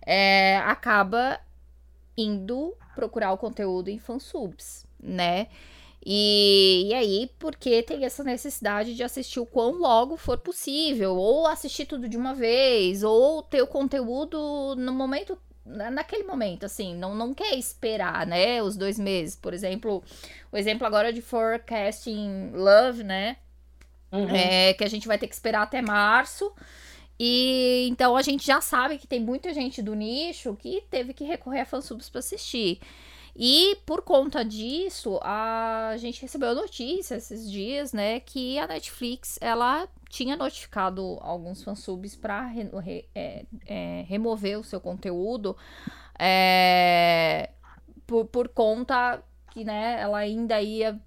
é, 0.06 0.58
acaba 0.68 1.39
indo 2.16 2.76
procurar 2.93 3.32
o 3.32 3.39
conteúdo 3.39 3.89
em 3.89 3.98
fansubs, 3.98 4.86
né? 5.02 5.48
E, 6.10 6.86
e 6.88 6.93
aí, 6.93 7.30
porque 7.38 7.84
tem 7.84 8.05
essa 8.05 8.24
necessidade 8.24 8.95
de 8.95 9.03
assistir 9.03 9.41
o 9.41 9.45
quão 9.45 9.74
logo 9.74 10.16
for 10.16 10.38
possível, 10.38 11.14
ou 11.18 11.45
assistir 11.45 11.86
tudo 11.86 12.08
de 12.08 12.16
uma 12.16 12.34
vez, 12.34 13.03
ou 13.03 13.43
ter 13.43 13.62
o 13.62 13.68
conteúdo 13.68 14.74
no 14.78 14.93
momento 14.93 15.38
naquele 15.66 16.24
momento, 16.24 16.66
assim, 16.66 16.95
não, 16.95 17.14
não 17.14 17.34
quer 17.34 17.53
esperar, 17.55 18.26
né, 18.26 18.64
os 18.64 18.78
dois 18.78 18.97
meses. 18.97 19.36
Por 19.36 19.53
exemplo, 19.53 20.01
o 20.49 20.55
exemplo 20.55 20.88
agora 20.88 21.12
de 21.12 21.22
Forecasting 21.22 22.51
Love, 22.53 23.03
né, 23.03 23.36
uhum. 24.10 24.30
é, 24.30 24.74
que 24.76 24.86
a 24.86 24.89
gente 24.89 25.10
vai 25.10 25.18
ter 25.18 25.28
que 25.28 25.34
esperar 25.34 25.64
até 25.64 25.82
março. 25.82 26.53
E 27.20 27.86
então 27.89 28.16
a 28.16 28.22
gente 28.22 28.47
já 28.47 28.62
sabe 28.62 28.97
que 28.97 29.08
tem 29.08 29.20
muita 29.20 29.53
gente 29.53 29.82
do 29.82 29.93
nicho 29.93 30.55
que 30.55 30.86
teve 30.89 31.14
que 31.14 31.26
recorrer 31.26 31.60
a 31.60 31.66
fansubs 31.66 32.10
para 32.10 32.20
assistir. 32.20 32.80
E 33.40 33.78
por 33.86 34.02
conta 34.02 34.44
disso, 34.44 35.20
a 35.22 35.94
gente 35.98 36.24
recebeu 36.24 36.56
notícia 36.56 37.16
esses 37.16 37.50
dias, 37.50 37.94
né, 37.94 38.20
que 38.20 38.58
a 38.58 38.66
Netflix 38.66 39.38
ela 39.40 39.88
tinha 40.10 40.36
notificado 40.36 41.20
alguns 41.22 41.64
fansubs 41.64 42.16
para 42.16 42.48
re, 42.48 42.64
re, 42.82 43.08
é, 43.14 43.46
é, 43.68 44.06
remover 44.08 44.58
o 44.58 44.64
seu 44.64 44.82
conteúdo 44.82 45.56
é, 46.18 47.52
por, 48.08 48.26
por 48.26 48.48
conta 48.50 49.22
que, 49.52 49.64
né, 49.64 50.02
ela 50.02 50.18
ainda 50.18 50.60
ia 50.60 51.00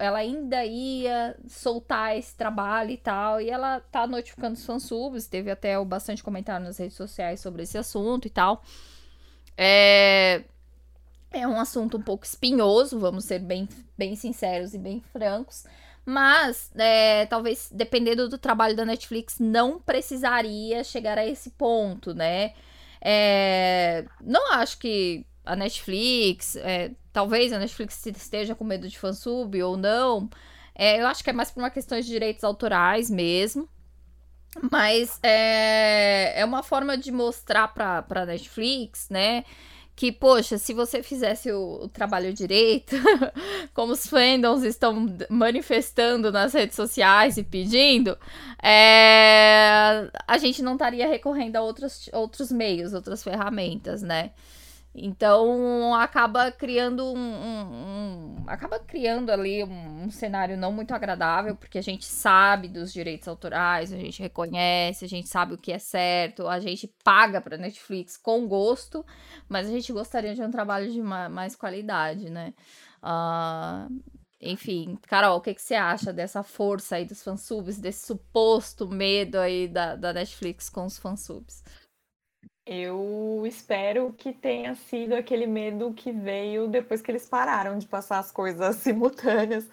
ela 0.00 0.18
ainda 0.18 0.64
ia 0.64 1.36
soltar 1.46 2.18
esse 2.18 2.36
trabalho 2.36 2.90
e 2.90 2.96
tal, 2.96 3.40
e 3.40 3.48
ela 3.48 3.78
tá 3.78 4.04
notificando 4.04 4.54
os 4.54 4.66
fansubs, 4.66 5.28
teve 5.28 5.48
até 5.48 5.82
bastante 5.84 6.24
comentário 6.24 6.66
nas 6.66 6.78
redes 6.78 6.96
sociais 6.96 7.38
sobre 7.38 7.62
esse 7.62 7.78
assunto 7.78 8.26
e 8.26 8.30
tal. 8.30 8.64
É, 9.56 10.42
é 11.40 11.46
um 11.46 11.58
assunto 11.58 11.96
um 11.96 12.02
pouco 12.02 12.24
espinhoso, 12.24 12.98
vamos 12.98 13.24
ser 13.24 13.38
bem, 13.38 13.68
bem 13.96 14.16
sinceros 14.16 14.74
e 14.74 14.78
bem 14.78 15.02
francos. 15.12 15.64
Mas, 16.06 16.70
é, 16.74 17.26
talvez, 17.26 17.68
dependendo 17.72 18.28
do 18.28 18.36
trabalho 18.36 18.76
da 18.76 18.84
Netflix, 18.84 19.38
não 19.38 19.80
precisaria 19.80 20.84
chegar 20.84 21.16
a 21.18 21.26
esse 21.26 21.50
ponto, 21.50 22.14
né? 22.14 22.52
É, 23.00 24.04
não 24.20 24.52
acho 24.52 24.78
que 24.78 25.24
a 25.44 25.56
Netflix, 25.56 26.56
é, 26.56 26.90
talvez 27.12 27.52
a 27.52 27.58
Netflix 27.58 28.04
esteja 28.06 28.54
com 28.54 28.64
medo 28.64 28.88
de 28.88 28.98
fansub 28.98 29.62
ou 29.62 29.76
não. 29.76 30.28
É, 30.74 31.00
eu 31.00 31.06
acho 31.06 31.22
que 31.22 31.30
é 31.30 31.32
mais 31.32 31.50
por 31.50 31.60
uma 31.60 31.70
questão 31.70 31.98
de 31.98 32.06
direitos 32.06 32.44
autorais 32.44 33.10
mesmo. 33.10 33.68
Mas 34.70 35.18
é, 35.22 36.40
é 36.40 36.44
uma 36.44 36.62
forma 36.62 36.96
de 36.96 37.10
mostrar 37.10 37.68
para 37.68 38.04
a 38.08 38.26
Netflix, 38.26 39.08
né? 39.10 39.44
Que, 39.96 40.10
poxa, 40.10 40.58
se 40.58 40.74
você 40.74 41.02
fizesse 41.02 41.52
o, 41.52 41.84
o 41.84 41.88
trabalho 41.88 42.32
direito, 42.32 42.96
como 43.72 43.92
os 43.92 44.06
fandoms 44.06 44.64
estão 44.64 45.06
manifestando 45.30 46.32
nas 46.32 46.52
redes 46.52 46.74
sociais 46.74 47.36
e 47.36 47.44
pedindo, 47.44 48.18
é, 48.62 50.08
a 50.26 50.38
gente 50.38 50.62
não 50.62 50.72
estaria 50.72 51.06
recorrendo 51.06 51.56
a 51.56 51.62
outros, 51.62 52.10
outros 52.12 52.50
meios, 52.50 52.92
outras 52.92 53.22
ferramentas, 53.22 54.02
né? 54.02 54.30
Então 54.96 55.92
acaba 55.96 56.52
criando 56.52 57.04
um, 57.04 57.18
um, 57.18 58.36
um, 58.38 58.44
acaba 58.46 58.78
criando 58.78 59.30
ali 59.30 59.64
um, 59.64 60.04
um, 60.04 60.10
cenário 60.10 60.56
não 60.56 60.70
muito 60.70 60.94
agradável, 60.94 61.56
porque 61.56 61.78
a 61.78 61.82
gente 61.82 62.04
sabe 62.04 62.68
dos 62.68 62.92
direitos 62.92 63.26
autorais, 63.26 63.92
a 63.92 63.96
gente 63.96 64.22
reconhece, 64.22 65.04
a 65.04 65.08
gente 65.08 65.28
sabe 65.28 65.54
o 65.54 65.58
que 65.58 65.72
é 65.72 65.80
certo, 65.80 66.46
a 66.46 66.60
gente 66.60 66.86
paga 67.02 67.40
para 67.40 67.56
Netflix 67.56 68.16
com 68.16 68.46
gosto, 68.46 69.04
mas 69.48 69.66
a 69.66 69.70
gente 69.72 69.92
gostaria 69.92 70.32
de 70.32 70.42
um 70.42 70.50
trabalho 70.50 70.88
de 70.92 71.02
mais 71.02 71.56
qualidade, 71.56 72.30
né? 72.30 72.54
Uh, 73.02 74.00
enfim, 74.40 74.96
Carol, 75.08 75.38
o 75.38 75.40
que, 75.40 75.54
que 75.54 75.62
você 75.62 75.74
acha 75.74 76.12
dessa 76.12 76.44
força 76.44 76.96
aí 76.96 77.04
dos 77.04 77.22
fansubs, 77.22 77.78
desse 77.78 78.06
suposto 78.06 78.86
medo 78.86 79.38
aí 79.38 79.66
da, 79.66 79.96
da 79.96 80.12
Netflix 80.12 80.68
com 80.68 80.84
os 80.84 80.98
fansubs? 80.98 81.64
Eu 82.66 83.44
espero 83.46 84.10
que 84.14 84.32
tenha 84.32 84.74
sido 84.74 85.12
aquele 85.14 85.46
medo 85.46 85.92
que 85.92 86.10
veio 86.10 86.66
depois 86.66 87.02
que 87.02 87.10
eles 87.10 87.28
pararam 87.28 87.78
de 87.78 87.86
passar 87.86 88.18
as 88.18 88.32
coisas 88.32 88.76
simultâneas. 88.80 89.68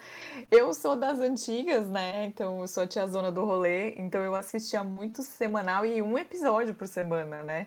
Eu 0.50 0.74
sou 0.74 0.94
das 0.94 1.18
antigas, 1.18 1.88
né? 1.88 2.26
Então 2.26 2.60
eu 2.60 2.68
sou 2.68 2.82
a 2.82 2.86
tia 2.86 3.06
zona 3.06 3.32
do 3.32 3.44
rolê, 3.46 3.94
então 3.96 4.22
eu 4.22 4.34
assistia 4.34 4.84
muito 4.84 5.22
semanal 5.22 5.86
e 5.86 6.02
um 6.02 6.18
episódio 6.18 6.74
por 6.74 6.86
semana, 6.86 7.42
né? 7.42 7.66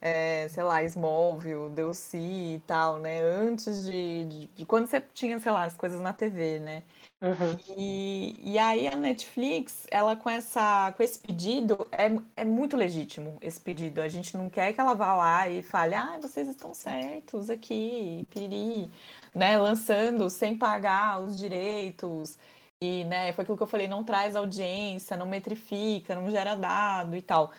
É, 0.00 0.48
sei 0.48 0.62
lá, 0.62 0.82
Smallville, 0.84 1.70
Delcy 1.70 2.16
e 2.56 2.62
tal, 2.66 2.98
né? 2.98 3.20
Antes 3.20 3.84
de, 3.84 4.24
de, 4.24 4.46
de, 4.46 4.66
quando 4.66 4.86
você 4.86 5.00
tinha, 5.00 5.38
sei 5.40 5.50
lá, 5.50 5.64
as 5.64 5.76
coisas 5.76 6.00
na 6.00 6.12
TV, 6.12 6.60
né? 6.60 6.84
Uhum. 7.20 7.58
E, 7.76 8.52
e 8.52 8.58
aí 8.58 8.86
a 8.86 8.94
Netflix, 8.94 9.86
ela 9.90 10.14
com 10.14 10.30
essa 10.30 10.92
com 10.96 11.02
esse 11.02 11.18
pedido 11.18 11.84
é, 11.90 12.12
é 12.36 12.44
muito 12.44 12.76
legítimo 12.76 13.36
esse 13.40 13.60
pedido. 13.60 14.00
A 14.00 14.08
gente 14.08 14.36
não 14.36 14.48
quer 14.48 14.72
que 14.72 14.80
ela 14.80 14.94
vá 14.94 15.16
lá 15.16 15.48
e 15.48 15.62
fale, 15.62 15.94
ah, 15.96 16.16
vocês 16.22 16.46
estão 16.48 16.72
certos 16.72 17.50
aqui, 17.50 18.24
piri, 18.30 18.90
né? 19.34 19.58
Lançando 19.58 20.30
sem 20.30 20.56
pagar 20.56 21.20
os 21.20 21.36
direitos. 21.36 22.38
E, 22.80 23.04
né, 23.04 23.32
foi 23.32 23.42
aquilo 23.42 23.56
que 23.56 23.62
eu 23.64 23.66
falei, 23.66 23.88
não 23.88 24.04
traz 24.04 24.36
audiência, 24.36 25.16
não 25.16 25.26
metrifica, 25.26 26.14
não 26.14 26.30
gera 26.30 26.54
dado 26.54 27.16
e 27.16 27.22
tal. 27.22 27.52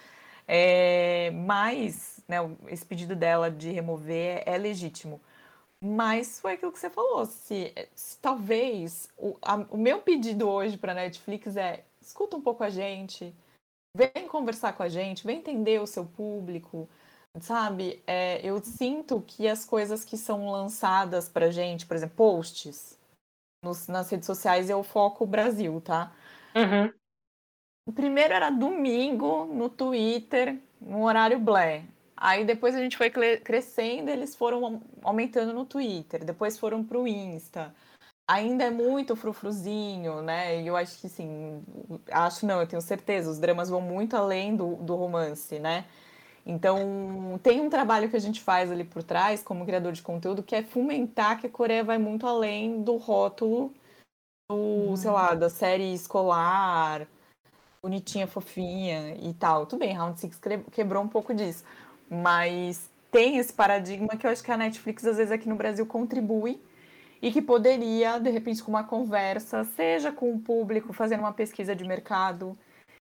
É, 0.48 1.32
mas, 1.32 2.19
né, 2.30 2.38
esse 2.68 2.86
pedido 2.86 3.16
dela 3.16 3.50
de 3.50 3.72
remover 3.72 4.44
é, 4.46 4.56
é 4.56 4.58
legítimo. 4.58 5.20
Mas 5.82 6.40
foi 6.40 6.54
aquilo 6.54 6.72
que 6.72 6.80
você 6.80 6.90
falou. 6.90 7.26
Se, 7.26 7.74
se 7.96 8.18
talvez 8.20 9.10
o, 9.18 9.36
a, 9.42 9.56
o 9.72 9.78
meu 9.78 10.02
pedido 10.02 10.48
hoje 10.48 10.78
para 10.78 10.94
Netflix 10.94 11.58
é 11.58 11.84
escuta 12.02 12.38
um 12.38 12.42
pouco 12.42 12.64
a 12.64 12.70
gente, 12.70 13.34
vem 13.96 14.28
conversar 14.28 14.74
com 14.74 14.84
a 14.84 14.90
gente, 14.90 15.26
vem 15.26 15.38
entender 15.40 15.82
o 15.82 15.88
seu 15.88 16.06
público, 16.06 16.88
sabe? 17.40 18.04
É, 18.06 18.46
eu 18.46 18.62
sinto 18.64 19.22
que 19.22 19.48
as 19.48 19.66
coisas 19.66 20.06
que 20.06 20.18
são 20.18 20.52
lançadas 20.52 21.28
para 21.30 21.52
gente, 21.52 21.86
por 21.86 21.96
exemplo, 21.96 22.16
posts 22.16 23.00
nos, 23.64 23.88
nas 23.88 24.10
redes 24.10 24.26
sociais, 24.26 24.70
eu 24.70 24.84
foco 24.84 25.24
o 25.24 25.28
Brasil, 25.28 25.82
tá? 25.82 26.14
Uhum. 26.56 26.94
O 27.88 27.94
primeiro 27.94 28.34
era 28.34 28.50
domingo 28.50 29.46
no 29.46 29.70
Twitter, 29.70 30.60
no 30.80 31.06
horário 31.06 31.40
Blé. 31.40 31.86
Aí 32.22 32.44
depois 32.44 32.76
a 32.76 32.80
gente 32.80 32.98
foi 32.98 33.10
crescendo, 33.10 34.10
eles 34.10 34.36
foram 34.36 34.82
aumentando 35.02 35.54
no 35.54 35.64
Twitter, 35.64 36.26
depois 36.26 36.60
foram 36.60 36.84
para 36.84 37.00
o 37.00 37.08
Insta. 37.08 37.74
Ainda 38.28 38.66
é 38.66 38.70
muito 38.70 39.16
frufruzinho, 39.16 40.22
né? 40.22 40.62
E 40.62 40.68
eu 40.68 40.76
acho 40.76 41.00
que 41.00 41.08
sim, 41.08 41.64
acho 42.12 42.46
não, 42.46 42.60
eu 42.60 42.68
tenho 42.68 42.82
certeza, 42.82 43.32
os 43.32 43.40
dramas 43.40 43.70
vão 43.70 43.80
muito 43.80 44.18
além 44.18 44.54
do, 44.54 44.76
do 44.76 44.96
romance, 44.96 45.58
né? 45.60 45.86
Então, 46.46 47.40
tem 47.42 47.62
um 47.62 47.70
trabalho 47.70 48.10
que 48.10 48.18
a 48.18 48.20
gente 48.20 48.42
faz 48.42 48.70
ali 48.70 48.84
por 48.84 49.02
trás, 49.02 49.42
como 49.42 49.66
criador 49.66 49.94
de 49.94 50.02
conteúdo, 50.02 50.44
que 50.44 50.56
é 50.56 50.64
fomentar 50.64 51.40
que 51.40 51.48
a 51.48 51.50
Coreia 51.50 51.84
vai 51.84 51.98
muito 51.98 52.28
além 52.28 52.82
do 52.82 52.98
rótulo 52.98 53.74
do, 54.50 54.56
uhum. 54.56 54.96
sei 54.96 55.12
lá, 55.12 55.36
da 55.36 55.50
série 55.50 55.94
escolar, 55.94 57.08
bonitinha, 57.82 58.28
fofinha 58.28 59.16
e 59.16 59.34
tal. 59.34 59.66
Tudo 59.66 59.80
bem, 59.80 59.94
Round 59.94 60.20
Six 60.20 60.40
quebrou 60.72 61.02
um 61.02 61.08
pouco 61.08 61.34
disso. 61.34 61.64
Mas 62.10 62.90
tem 63.12 63.38
esse 63.38 63.54
paradigma 63.54 64.18
que 64.18 64.26
eu 64.26 64.32
acho 64.32 64.44
que 64.44 64.52
a 64.52 64.58
Netflix, 64.58 65.06
às 65.06 65.18
vezes, 65.18 65.32
aqui 65.32 65.48
no 65.48 65.56
Brasil 65.56 65.86
contribui 65.86 66.60
e 67.22 67.32
que 67.32 67.42
poderia, 67.42 68.18
de 68.20 68.30
repente, 68.30 68.64
com 68.64 68.72
uma 68.72 68.84
conversa, 68.84 69.64
seja 69.64 70.12
com 70.12 70.34
o 70.34 70.40
público, 70.40 70.94
fazendo 70.94 71.22
uma 71.22 71.34
pesquisa 71.34 71.76
de 71.76 71.84
mercado. 71.84 72.58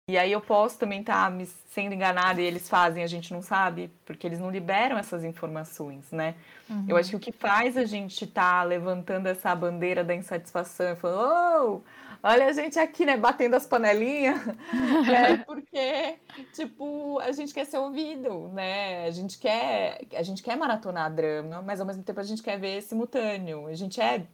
E 0.08 0.18
aí 0.18 0.32
eu 0.32 0.40
posso 0.40 0.78
também 0.78 1.00
estar 1.00 1.24
tá 1.24 1.30
me 1.30 1.46
sendo 1.70 1.94
enganada 1.94 2.40
e 2.40 2.44
eles 2.44 2.68
fazem, 2.68 3.04
a 3.04 3.06
gente 3.06 3.32
não 3.32 3.40
sabe, 3.40 3.90
porque 4.04 4.26
eles 4.26 4.40
não 4.40 4.50
liberam 4.50 4.98
essas 4.98 5.22
informações, 5.22 6.10
né? 6.10 6.34
Uhum. 6.68 6.84
Eu 6.88 6.96
acho 6.96 7.10
que 7.10 7.16
o 7.16 7.20
que 7.20 7.32
faz 7.32 7.76
a 7.76 7.84
gente 7.84 8.24
estar 8.24 8.60
tá 8.60 8.62
levantando 8.64 9.28
essa 9.28 9.54
bandeira 9.54 10.02
da 10.02 10.14
insatisfação 10.14 10.92
e 10.92 10.96
falando, 10.96 11.22
oh, 11.22 11.80
olha 12.22 12.46
a 12.46 12.52
gente 12.52 12.78
aqui, 12.78 13.04
né, 13.04 13.16
batendo 13.16 13.54
as 13.54 13.66
panelinhas, 13.66 14.40
é 15.10 15.36
porque, 15.38 16.18
tipo, 16.52 17.18
a 17.20 17.32
gente 17.32 17.52
quer 17.52 17.66
ser 17.66 17.78
ouvido, 17.78 18.48
né? 18.48 19.06
A 19.06 19.10
gente 19.10 19.38
quer, 19.38 20.00
a 20.14 20.22
gente 20.22 20.42
quer 20.42 20.56
maratonar 20.56 21.12
drama, 21.12 21.62
mas 21.62 21.80
ao 21.80 21.86
mesmo 21.86 22.02
tempo 22.02 22.20
a 22.20 22.24
gente 22.24 22.42
quer 22.42 22.58
ver 22.58 22.82
simultâneo. 22.82 23.66
A 23.66 23.74
gente 23.74 24.00
é 24.00 24.26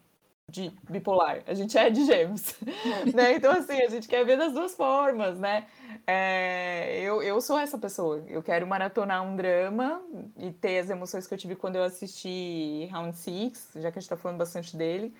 de 0.51 0.73
bipolar, 0.89 1.43
a 1.47 1.53
gente 1.53 1.77
é 1.77 1.91
de 1.91 2.07
gêmeos, 2.07 2.55
né? 3.15 3.35
Então, 3.35 3.53
assim, 3.53 3.83
a 3.83 3.89
gente 3.89 4.09
quer 4.09 4.25
ver 4.25 4.39
das 4.39 4.53
duas 4.53 4.75
formas, 4.75 5.39
né? 5.39 5.67
É, 6.07 7.01
eu, 7.03 7.23
eu 7.23 7.39
sou 7.41 7.59
essa 7.59 7.77
pessoa, 7.77 8.25
eu 8.27 8.43
quero 8.43 8.67
maratonar 8.67 9.23
um 9.23 9.37
drama 9.37 10.01
e 10.39 10.51
ter 10.51 10.79
as 10.79 10.89
emoções 10.89 11.27
que 11.27 11.35
eu 11.35 11.39
tive 11.39 11.55
quando 11.55 11.77
eu 11.77 11.85
assisti 11.85 12.89
Round 12.91 13.15
Six, 13.15 13.73
já 13.77 13.93
que 13.93 13.99
a 13.99 14.01
gente 14.01 14.09
tá 14.09 14.17
falando 14.17 14.39
bastante 14.39 14.75
dele, 14.75 15.15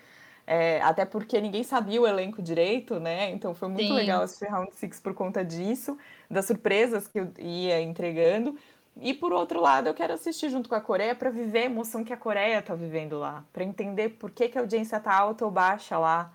é, 0.51 0.81
até 0.81 1.05
porque 1.05 1.39
ninguém 1.39 1.63
sabia 1.63 2.01
o 2.01 2.07
elenco 2.07 2.41
direito, 2.41 2.99
né? 2.99 3.29
Então 3.29 3.53
foi 3.53 3.67
muito 3.67 3.85
Sim. 3.85 3.93
legal 3.93 4.23
assistir 4.23 4.47
Round 4.47 4.73
Six 4.73 4.99
por 4.99 5.13
conta 5.13 5.45
disso, 5.45 5.95
das 6.27 6.45
surpresas 6.45 7.07
que 7.07 7.19
eu 7.19 7.31
ia 7.37 7.79
entregando. 7.79 8.57
E 8.99 9.13
por 9.13 9.31
outro 9.31 9.61
lado, 9.61 9.87
eu 9.87 9.93
quero 9.93 10.13
assistir 10.13 10.49
junto 10.49 10.67
com 10.67 10.73
a 10.73 10.81
Coreia 10.81 11.13
para 11.13 11.29
viver 11.29 11.59
a 11.59 11.65
emoção 11.65 12.03
que 12.03 12.11
a 12.11 12.17
Coreia 12.17 12.57
está 12.57 12.73
vivendo 12.73 13.19
lá, 13.19 13.45
para 13.53 13.63
entender 13.63 14.09
por 14.17 14.31
que, 14.31 14.49
que 14.49 14.57
a 14.57 14.61
audiência 14.61 14.99
tá 14.99 15.15
alta 15.15 15.45
ou 15.45 15.51
baixa 15.51 15.99
lá, 15.99 16.33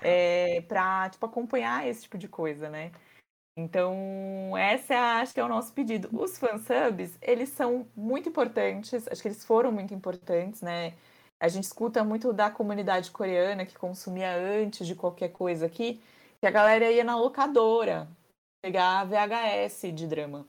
é, 0.00 0.60
para 0.68 1.10
tipo 1.10 1.26
acompanhar 1.26 1.84
esse 1.88 2.02
tipo 2.02 2.16
de 2.16 2.28
coisa, 2.28 2.70
né? 2.70 2.92
Então, 3.56 4.56
essa 4.56 4.94
é, 4.94 4.96
acho 4.96 5.34
que 5.34 5.40
é 5.40 5.44
o 5.44 5.48
nosso 5.48 5.72
pedido. 5.72 6.08
Os 6.12 6.38
fansubs, 6.38 7.18
eles 7.20 7.48
são 7.48 7.88
muito 7.96 8.28
importantes, 8.28 9.08
acho 9.08 9.20
que 9.20 9.26
eles 9.26 9.44
foram 9.44 9.72
muito 9.72 9.92
importantes, 9.92 10.62
né? 10.62 10.94
A 11.40 11.48
gente 11.48 11.64
escuta 11.64 12.04
muito 12.04 12.32
da 12.34 12.50
comunidade 12.50 13.10
coreana 13.10 13.64
que 13.64 13.78
consumia 13.78 14.36
antes 14.36 14.86
de 14.86 14.94
qualquer 14.94 15.30
coisa 15.30 15.64
aqui, 15.64 15.98
que 16.38 16.46
a 16.46 16.50
galera 16.50 16.90
ia 16.90 17.02
na 17.02 17.16
locadora 17.16 18.06
pegar 18.62 19.04
VHS 19.04 19.94
de 19.94 20.06
drama. 20.06 20.46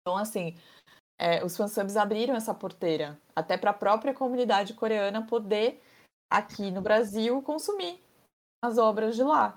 Então, 0.00 0.16
assim, 0.16 0.56
é, 1.18 1.44
os 1.44 1.56
fansubs 1.56 1.96
abriram 1.96 2.34
essa 2.34 2.52
porteira 2.52 3.16
até 3.34 3.56
para 3.56 3.70
a 3.70 3.74
própria 3.74 4.12
comunidade 4.12 4.74
coreana 4.74 5.24
poder, 5.24 5.80
aqui 6.28 6.70
no 6.72 6.82
Brasil, 6.82 7.40
consumir 7.42 8.00
as 8.60 8.78
obras 8.78 9.14
de 9.14 9.22
lá. 9.22 9.56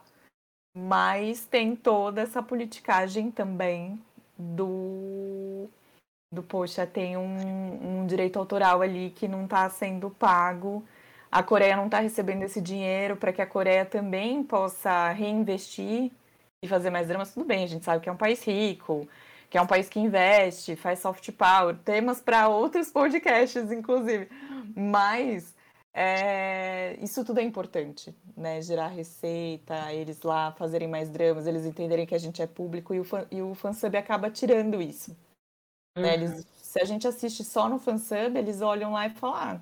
Mas 0.78 1.48
tem 1.48 1.76
toda 1.76 2.22
essa 2.22 2.44
politicagem 2.44 3.32
também 3.32 4.00
do 4.38 5.68
do 6.36 6.44
poxa, 6.44 6.86
tem 6.86 7.18
um, 7.18 8.02
um 8.02 8.06
direito 8.06 8.38
autoral 8.38 8.82
ali 8.82 9.12
que 9.16 9.28
não 9.28 9.46
está 9.46 9.68
sendo 9.70 10.10
pago. 10.10 10.84
A 11.32 11.42
Coreia 11.42 11.76
não 11.76 11.86
está 11.86 12.00
recebendo 12.00 12.44
esse 12.44 12.62
dinheiro 12.62 13.16
para 13.16 13.34
que 13.34 13.42
a 13.42 13.48
Coreia 13.48 13.86
também 13.86 14.44
possa 14.44 15.10
reinvestir 15.12 16.12
e 16.62 16.68
fazer 16.68 16.90
mais 16.90 17.08
dramas. 17.08 17.34
Tudo 17.34 17.46
bem, 17.46 17.64
a 17.64 17.68
gente 17.68 17.84
sabe 17.84 18.04
que 18.04 18.10
é 18.10 18.12
um 18.12 18.18
país 18.18 18.44
rico, 18.44 19.08
que 19.50 19.58
é 19.58 19.62
um 19.62 19.68
país 19.68 19.90
que 19.90 20.00
investe, 20.00 20.76
faz 20.76 21.00
soft 21.00 21.32
power, 21.32 21.76
temas 21.84 22.22
para 22.22 22.48
outros 22.48 22.92
podcasts, 22.92 23.72
inclusive. 23.72 24.30
Mas 24.76 25.56
é, 25.94 26.98
isso 27.02 27.24
tudo 27.24 27.40
é 27.40 27.44
importante, 27.44 28.14
né? 28.36 28.62
Gerar 28.62 28.88
receita, 28.88 29.94
eles 29.94 30.22
lá 30.24 30.52
fazerem 30.52 30.90
mais 30.90 31.10
dramas, 31.10 31.48
eles 31.48 31.66
entenderem 31.66 32.06
que 32.06 32.14
a 32.14 32.18
gente 32.20 32.42
é 32.42 32.48
público 32.48 32.94
e 32.94 33.00
o, 33.00 33.06
e 33.32 33.42
o 33.42 33.56
fansub 33.56 33.96
acaba 33.98 34.30
tirando 34.30 34.82
isso. 34.82 35.16
Uhum. 35.96 36.04
Né? 36.04 36.14
Eles, 36.14 36.48
se 36.62 36.82
a 36.82 36.86
gente 36.86 37.08
assiste 37.08 37.44
só 37.44 37.70
no 37.70 37.80
fansub, 37.80 38.38
eles 38.38 38.62
olham 38.62 38.92
lá 38.92 39.08
e 39.08 39.12
falam: 39.12 39.36
ah, 39.36 39.62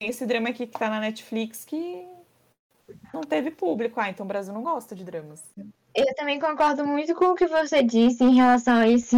tem 0.00 0.08
esse 0.08 0.26
drama 0.26 0.48
aqui 0.48 0.66
que 0.66 0.78
tá 0.78 0.88
na 0.88 1.00
Netflix 1.00 1.64
que 1.64 2.06
não 3.12 3.20
teve 3.20 3.50
público. 3.50 4.00
Ah, 4.00 4.10
então 4.10 4.24
o 4.24 4.28
Brasil 4.28 4.52
não 4.52 4.62
gosta 4.62 4.94
de 4.94 5.04
dramas. 5.04 5.42
Eu 5.94 6.14
também 6.14 6.40
concordo 6.40 6.86
muito 6.86 7.14
com 7.14 7.26
o 7.26 7.34
que 7.34 7.46
você 7.46 7.82
disse 7.82 8.24
em 8.24 8.34
relação 8.34 8.76
a 8.76 8.88
esse 8.88 9.16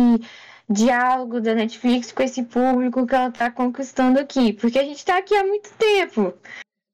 diálogo 0.69 1.41
da 1.41 1.55
Netflix 1.55 2.11
com 2.11 2.23
esse 2.23 2.43
público 2.43 3.07
que 3.07 3.15
ela 3.15 3.31
tá 3.31 3.51
conquistando 3.51 4.19
aqui. 4.19 4.53
Porque 4.53 4.79
a 4.79 4.85
gente 4.85 5.05
tá 5.05 5.19
aqui 5.19 5.35
há 5.37 5.45
muito 5.45 5.73
tempo. 5.75 6.35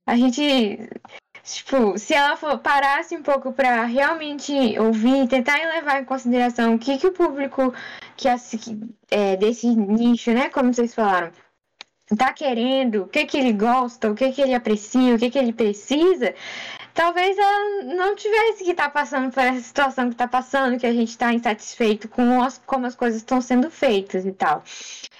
A 0.07 0.17
gente 0.17 0.79
Tipo, 1.43 1.99
se 1.99 2.15
ela 2.15 2.37
for, 2.37 2.59
parasse 2.59 3.17
um 3.17 3.23
pouco 3.23 3.53
para 3.53 3.85
realmente 3.85 4.53
ouvir, 4.79 5.27
tentar 5.27 5.57
levar 5.57 6.01
em 6.01 6.05
consideração 6.05 6.75
o 6.75 6.79
que, 6.79 6.99
que 6.99 7.07
o 7.07 7.13
público 7.13 7.75
que, 8.59 8.79
é, 9.11 9.37
desse 9.37 9.67
nicho, 9.69 10.33
né, 10.33 10.49
como 10.49 10.73
vocês 10.73 10.95
falaram, 10.95 11.33
tá 12.17 12.33
querendo, 12.33 13.03
o 13.03 13.09
que 13.09 13.25
que 13.25 13.39
ele 13.39 13.53
gosta, 13.53 14.11
o 14.11 14.15
que 14.15 14.33
que 14.33 14.43
ele 14.43 14.55
aprecia, 14.55 15.15
o 15.15 15.19
que 15.19 15.31
que 15.31 15.39
ele 15.39 15.53
precisa, 15.53 16.35
talvez 17.01 17.39
ela 17.39 17.83
não 17.95 18.15
tivesse 18.15 18.63
que 18.63 18.73
estar 18.73 18.85
tá 18.85 18.91
passando 18.91 19.33
por 19.33 19.43
essa 19.43 19.61
situação 19.61 20.09
que 20.09 20.15
está 20.15 20.29
passando, 20.29 20.79
que 20.79 20.85
a 20.87 20.93
gente 20.93 21.09
está 21.09 21.33
insatisfeito 21.33 22.07
com 22.11 22.43
as, 22.43 22.61
como 22.67 22.85
as 22.85 22.95
coisas 22.95 23.21
estão 23.21 23.41
sendo 23.41 23.71
feitas 23.71 24.27
e 24.27 24.33
tal. 24.33 24.63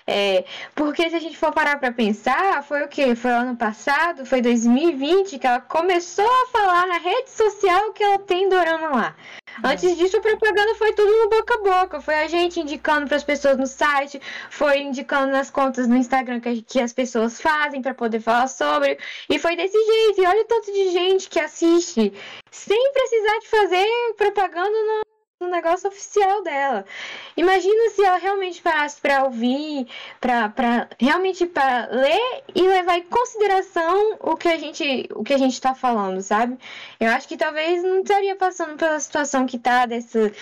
É, 0.07 0.45
porque 0.75 1.09
se 1.09 1.17
a 1.17 1.21
gente 1.21 1.39
for 1.39 1.53
parar 1.53 1.79
para 1.79 1.91
pensar, 1.91 2.63
foi 2.65 2.83
o 2.83 2.89
que? 2.89 3.15
Foi 3.15 3.31
ano 3.31 3.57
passado, 3.57 4.27
foi 4.27 4.43
2020 4.43 5.39
que 5.39 5.47
ela 5.47 5.61
começou 5.61 6.29
a 6.29 6.47
falar 6.49 6.87
na 6.87 6.99
rede 6.99 7.31
social 7.31 7.93
que 7.93 8.03
ela 8.03 8.19
tem 8.19 8.49
dorama 8.49 8.89
lá. 8.89 9.17
Antes 9.63 9.97
disso, 9.97 10.17
a 10.17 10.21
propaganda 10.21 10.75
foi 10.75 10.93
tudo 10.93 11.11
no 11.11 11.29
boca 11.31 11.55
a 11.55 11.83
boca. 11.83 12.01
Foi 12.01 12.15
a 12.15 12.27
gente 12.29 12.61
indicando 12.61 13.07
para 13.07 13.17
as 13.17 13.25
pessoas 13.25 13.57
no 13.57 13.67
site, 13.67 14.21
foi 14.51 14.81
indicando 14.81 15.33
nas 15.33 15.51
contas 15.51 15.87
no 15.87 15.97
Instagram 15.97 16.41
que, 16.41 16.63
que 16.63 16.81
as 16.81 16.93
pessoas 16.93 17.41
fazem 17.41 17.81
para 17.81 17.95
poder 17.95 18.21
falar 18.21 18.49
sobre. 18.49 18.99
E 19.29 19.39
foi 19.39 19.57
desse 19.57 19.79
jeito. 19.79 20.23
E 20.23 20.27
olha 20.27 20.43
o 20.43 20.45
tanto 20.45 20.73
de 20.73 20.91
gente 20.91 21.29
que 21.29 21.39
assiste 21.39 21.70
sem 22.51 22.93
precisar 22.93 23.39
de 23.39 23.49
fazer 23.49 24.15
propaganda 24.17 24.71
no, 24.71 25.47
no 25.47 25.51
negócio 25.51 25.89
oficial 25.89 26.43
dela. 26.43 26.85
Imagina 27.37 27.91
se 27.91 28.05
ela 28.05 28.19
realmente 28.19 28.61
parasse 28.61 29.01
para 29.01 29.25
ouvir, 29.25 29.87
para 30.21 30.89
realmente 30.99 31.47
para 31.47 31.89
ler 31.91 32.45
e 32.55 32.63
levar 32.63 32.99
em 32.99 33.05
consideração 33.05 34.19
o 34.21 34.37
que 34.37 34.49
a 34.49 34.59
gente 34.59 35.09
o 35.15 35.23
que 35.23 35.35
a 35.35 35.39
gente 35.39 35.55
está 35.55 35.75
falando, 35.75 36.21
sabe? 36.21 36.59
Eu 36.99 37.09
acho 37.11 37.29
que 37.29 37.37
talvez 37.37 37.83
não 37.83 38.01
estaria 38.01 38.37
passando 38.37 38.77
pela 38.77 39.01
situação 39.01 39.47
que 39.47 39.59
tá 39.59 39.87
dessa 39.87 40.33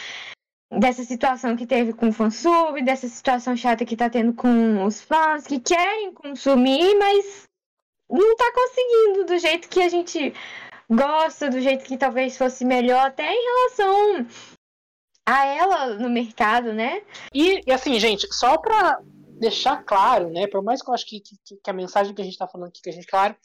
dessa 0.71 1.03
situação 1.03 1.57
que 1.57 1.67
teve 1.67 1.93
com 1.93 2.09
o 2.09 2.13
fansub, 2.13 2.83
dessa 2.83 3.09
situação 3.09 3.57
chata 3.57 3.85
que 3.85 3.97
tá 3.97 4.11
tendo 4.11 4.35
com 4.35 4.85
os 4.85 5.01
fãs 5.01 5.47
que 5.47 5.59
querem 5.59 6.13
consumir, 6.13 6.95
mas 6.97 7.45
não 8.11 8.37
tá 8.37 8.53
conseguindo 8.53 9.25
do 9.25 9.39
jeito 9.39 9.69
que 9.69 9.81
a 9.81 9.89
gente 9.89 10.35
gosta, 10.91 11.51
do 11.51 11.61
jeito 11.61 11.85
que 11.85 11.99
talvez 11.99 12.37
fosse 12.37 12.65
melhor, 12.65 13.07
até 13.07 13.31
em 13.31 13.45
relação 13.45 14.27
a 15.27 15.47
ela 15.47 15.95
no 15.95 16.09
mercado, 16.09 16.73
né? 16.73 17.03
E, 17.35 17.61
e 17.67 17.73
assim, 17.73 18.01
gente, 18.01 18.27
só 18.33 18.57
para 18.57 19.01
deixar 19.39 19.85
claro, 19.85 20.31
né, 20.31 20.47
por 20.49 20.63
mais 20.63 20.83
que 20.83 20.91
eu 20.91 20.95
acho 20.95 21.07
que, 21.07 21.21
que, 21.21 21.37
que 21.63 21.71
a 21.71 21.73
mensagem 21.73 22.13
que 22.13 22.21
a 22.21 22.25
gente 22.25 22.33
está 22.33 22.49
falando 22.49 22.69
aqui, 22.69 22.83
que 22.83 22.91
a 22.91 22.93
gente, 22.93 23.07
claro, 23.07 23.37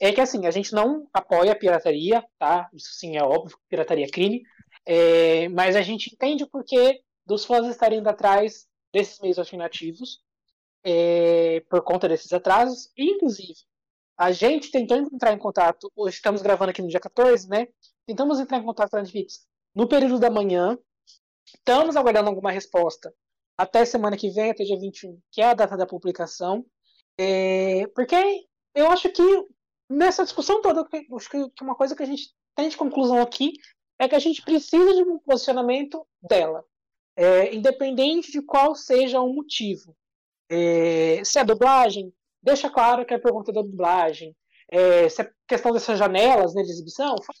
é 0.00 0.12
que 0.12 0.20
assim, 0.20 0.44
a 0.46 0.50
gente 0.50 0.72
não 0.72 1.06
apoia 1.12 1.52
a 1.52 1.56
pirataria, 1.56 2.24
tá? 2.38 2.68
Isso 2.74 2.94
sim 2.94 3.16
é 3.16 3.22
óbvio, 3.22 3.56
pirataria 3.68 4.06
é 4.06 4.10
crime, 4.10 4.42
é, 4.84 5.48
mas 5.50 5.76
a 5.76 5.82
gente 5.82 6.12
entende 6.12 6.42
o 6.42 6.48
porquê 6.48 7.00
dos 7.24 7.44
fãs 7.44 7.66
estarem 7.66 8.00
indo 8.00 8.08
atrás 8.08 8.66
desses 8.92 9.20
meios 9.20 9.38
alternativos 9.38 10.20
é, 10.84 11.62
por 11.68 11.82
conta 11.82 12.08
desses 12.08 12.32
atrasos, 12.32 12.90
e, 12.96 13.10
inclusive, 13.10 13.54
a 14.16 14.32
gente 14.32 14.70
tentou 14.70 14.96
entrar 14.96 15.32
em 15.32 15.38
contato, 15.38 15.90
hoje 15.94 16.16
estamos 16.16 16.42
gravando 16.42 16.70
aqui 16.70 16.82
no 16.82 16.88
dia 16.88 17.00
14, 17.00 17.48
né? 17.48 17.68
Tentamos 18.06 18.40
entrar 18.40 18.58
em 18.58 18.64
contato 18.64 18.90
com 18.90 18.96
a 18.96 19.00
Netflix 19.00 19.46
no 19.74 19.86
período 19.88 20.18
da 20.18 20.30
manhã, 20.30 20.78
Estamos 21.54 21.96
aguardando 21.96 22.28
alguma 22.28 22.50
resposta 22.50 23.14
até 23.56 23.84
semana 23.84 24.16
que 24.16 24.30
vem, 24.30 24.50
até 24.50 24.64
dia 24.64 24.78
21, 24.78 25.18
que 25.30 25.40
é 25.40 25.46
a 25.46 25.54
data 25.54 25.76
da 25.76 25.86
publicação. 25.86 26.66
É, 27.18 27.86
porque 27.94 28.16
eu 28.74 28.90
acho 28.90 29.08
que 29.10 29.22
nessa 29.88 30.24
discussão 30.24 30.60
toda, 30.60 30.86
acho 31.16 31.30
que 31.30 31.62
uma 31.62 31.74
coisa 31.74 31.94
que 31.94 32.02
a 32.02 32.06
gente 32.06 32.34
tem 32.54 32.68
de 32.68 32.76
conclusão 32.76 33.20
aqui 33.22 33.52
é 33.98 34.08
que 34.08 34.14
a 34.14 34.18
gente 34.18 34.42
precisa 34.42 34.94
de 34.94 35.02
um 35.02 35.18
posicionamento 35.18 36.06
dela, 36.20 36.64
é, 37.16 37.54
independente 37.54 38.30
de 38.30 38.42
qual 38.42 38.74
seja 38.74 39.20
o 39.20 39.32
motivo. 39.32 39.96
É, 40.50 41.22
se 41.24 41.38
é 41.38 41.44
dublagem, 41.44 42.12
deixa 42.46 42.70
claro 42.70 43.04
que 43.04 43.12
é 43.12 43.18
pergunta 43.18 43.52
da 43.52 43.60
dublagem. 43.60 44.34
É, 44.70 45.08
se 45.08 45.22
é 45.22 45.30
questão 45.46 45.72
dessas 45.72 45.98
janelas 45.98 46.54
né, 46.54 46.62
de 46.62 46.70
exibição, 46.70 47.16
fala 47.18 47.38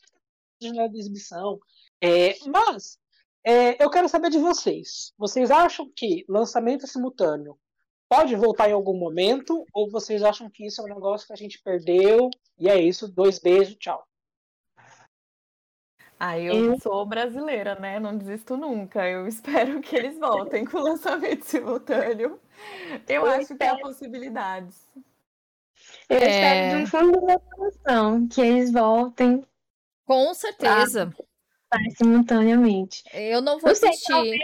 de 0.60 0.68
janela 0.68 0.88
de 0.88 0.98
exibição. 0.98 1.58
É, 2.00 2.34
mas 2.46 2.98
é, 3.44 3.82
eu 3.82 3.88
quero 3.88 4.08
saber 4.08 4.30
de 4.30 4.38
vocês. 4.38 5.12
Vocês 5.16 5.50
acham 5.50 5.88
que 5.94 6.24
lançamento 6.28 6.86
simultâneo 6.86 7.56
pode 8.08 8.34
voltar 8.34 8.68
em 8.68 8.72
algum 8.72 8.98
momento? 8.98 9.64
Ou 9.72 9.88
vocês 9.88 10.22
acham 10.24 10.50
que 10.50 10.66
isso 10.66 10.80
é 10.80 10.84
um 10.84 10.94
negócio 10.94 11.26
que 11.26 11.32
a 11.32 11.36
gente 11.36 11.62
perdeu? 11.62 12.28
E 12.58 12.68
é 12.68 12.80
isso, 12.80 13.06
dois 13.06 13.38
beijos, 13.38 13.76
tchau. 13.76 14.04
Ah, 16.18 16.38
eu, 16.38 16.72
eu 16.72 16.80
sou 16.80 17.04
brasileira, 17.04 17.74
né? 17.74 18.00
Não 18.00 18.16
desisto 18.16 18.56
nunca. 18.56 19.06
Eu 19.08 19.26
espero 19.28 19.80
que 19.80 19.94
eles 19.94 20.18
voltem 20.18 20.64
com 20.64 20.78
o 20.78 20.82
lançamento 20.82 21.44
simultâneo. 21.44 22.40
Eu, 23.08 23.22
eu 23.22 23.26
acho 23.26 23.52
espero... 23.52 23.58
que 23.58 23.64
há 23.64 23.78
possibilidades. 23.78 24.88
Eu 26.08 26.18
é... 26.18 26.24
espero 26.24 26.76
de 26.76 26.82
um 26.82 26.86
fundo 26.86 27.20
do 27.20 27.40
coração 27.40 28.28
que 28.28 28.40
eles 28.40 28.72
voltem. 28.72 29.44
Com 30.06 30.32
certeza. 30.34 31.12
Pra 31.68 31.80
simultaneamente. 31.96 33.02
Eu 33.12 33.40
não 33.42 33.58
vou 33.58 33.70
não 33.70 33.72
assistir. 33.72 34.38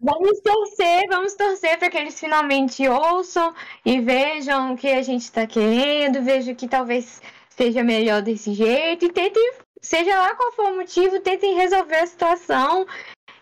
vamos 0.00 0.40
torcer, 0.40 1.06
vamos 1.08 1.34
torcer 1.34 1.78
para 1.78 1.90
que 1.90 1.98
eles 1.98 2.18
finalmente 2.18 2.86
ouçam 2.88 3.52
e 3.84 4.00
vejam 4.00 4.72
o 4.72 4.76
que 4.76 4.88
a 4.88 5.02
gente 5.02 5.22
está 5.22 5.46
querendo, 5.46 6.22
vejam 6.22 6.54
que 6.54 6.68
talvez 6.68 7.20
seja 7.50 7.82
melhor 7.82 8.22
desse 8.22 8.54
jeito 8.54 9.06
e 9.06 9.12
tentem, 9.12 9.52
seja 9.80 10.16
lá 10.18 10.34
qual 10.34 10.52
for 10.52 10.72
o 10.72 10.76
motivo, 10.76 11.20
tentem 11.20 11.54
resolver 11.54 11.96
a 11.96 12.06
situação 12.06 12.86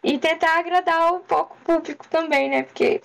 e 0.02 0.18
tentar 0.18 0.58
agradar 0.58 1.14
um 1.14 1.20
pouco 1.20 1.56
o 1.56 1.64
público 1.64 2.06
também, 2.08 2.50
né? 2.50 2.62
Porque, 2.62 3.00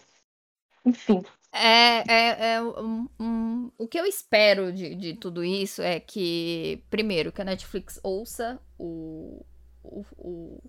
enfim. 0.86 1.24
É, 1.52 2.04
é, 2.08 2.54
é 2.54 2.62
um, 2.62 3.08
um, 3.20 3.72
o 3.78 3.88
que 3.88 4.00
eu 4.00 4.06
espero 4.06 4.72
de, 4.72 4.94
de 4.94 5.14
tudo 5.16 5.44
isso 5.44 5.82
é 5.82 6.00
que, 6.00 6.84
primeiro, 6.90 7.32
que 7.32 7.42
a 7.42 7.46
Netflix 7.46 8.00
ouça 8.04 8.60
o, 8.78 9.44
o, 9.84 10.06
o, 10.16 10.64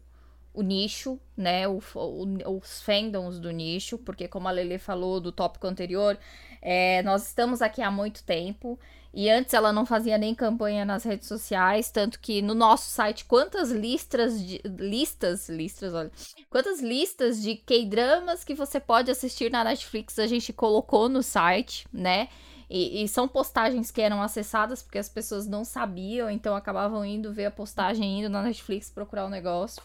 o 0.55 0.63
nicho, 0.63 1.21
né? 1.37 1.69
O, 1.69 1.81
o, 1.95 2.57
os 2.59 2.81
fandoms 2.83 3.39
do 3.39 3.51
nicho, 3.51 3.99
porque 3.99 4.27
como 4.27 4.49
a 4.49 4.51
Lele 4.51 4.79
falou 4.79 5.21
do 5.21 5.33
tópico 5.33 5.67
anterior, 5.67 6.19
é, 6.63 7.03
nós 7.03 7.27
estamos 7.27 7.61
aqui 7.61 7.83
há 7.83 7.91
muito 7.91 8.25
tempo. 8.25 8.79
E 9.13 9.29
antes 9.29 9.53
ela 9.55 9.73
não 9.73 9.85
fazia 9.85 10.17
nem 10.17 10.35
campanha 10.35 10.85
nas 10.85 11.03
redes 11.05 11.27
sociais, 11.27 11.91
tanto 11.91 12.21
que 12.21 12.41
no 12.41 12.55
nosso 12.55 12.89
site, 12.91 13.25
quantas 13.25 13.71
listas 13.71 14.41
de. 14.41 14.61
Listas, 14.65 15.49
listas, 15.49 15.95
olha. 15.95 16.11
Quantas 16.49 16.81
listas 16.81 17.43
de 17.43 17.57
K-dramas 17.57 18.45
que 18.45 18.55
você 18.55 18.79
pode 18.79 19.11
assistir 19.11 19.51
na 19.51 19.65
Netflix 19.65 20.19
a 20.19 20.27
gente 20.27 20.53
colocou 20.53 21.09
no 21.09 21.23
site, 21.23 21.87
né? 21.93 22.29
E, 22.69 23.03
e, 23.03 23.09
são 23.09 23.27
postagens 23.27 23.91
que 23.91 24.01
eram 24.01 24.23
acessadas 24.23 24.81
porque 24.81 24.99
as 24.99 25.09
pessoas 25.09 25.45
não 25.45 25.65
sabiam, 25.65 26.31
então 26.31 26.55
acabavam 26.55 27.05
indo 27.05 27.33
ver 27.33 27.47
a 27.47 27.51
postagem, 27.51 28.21
indo 28.21 28.29
na 28.29 28.43
Netflix 28.43 28.89
procurar 28.89 29.27
o 29.27 29.29
negócio. 29.29 29.83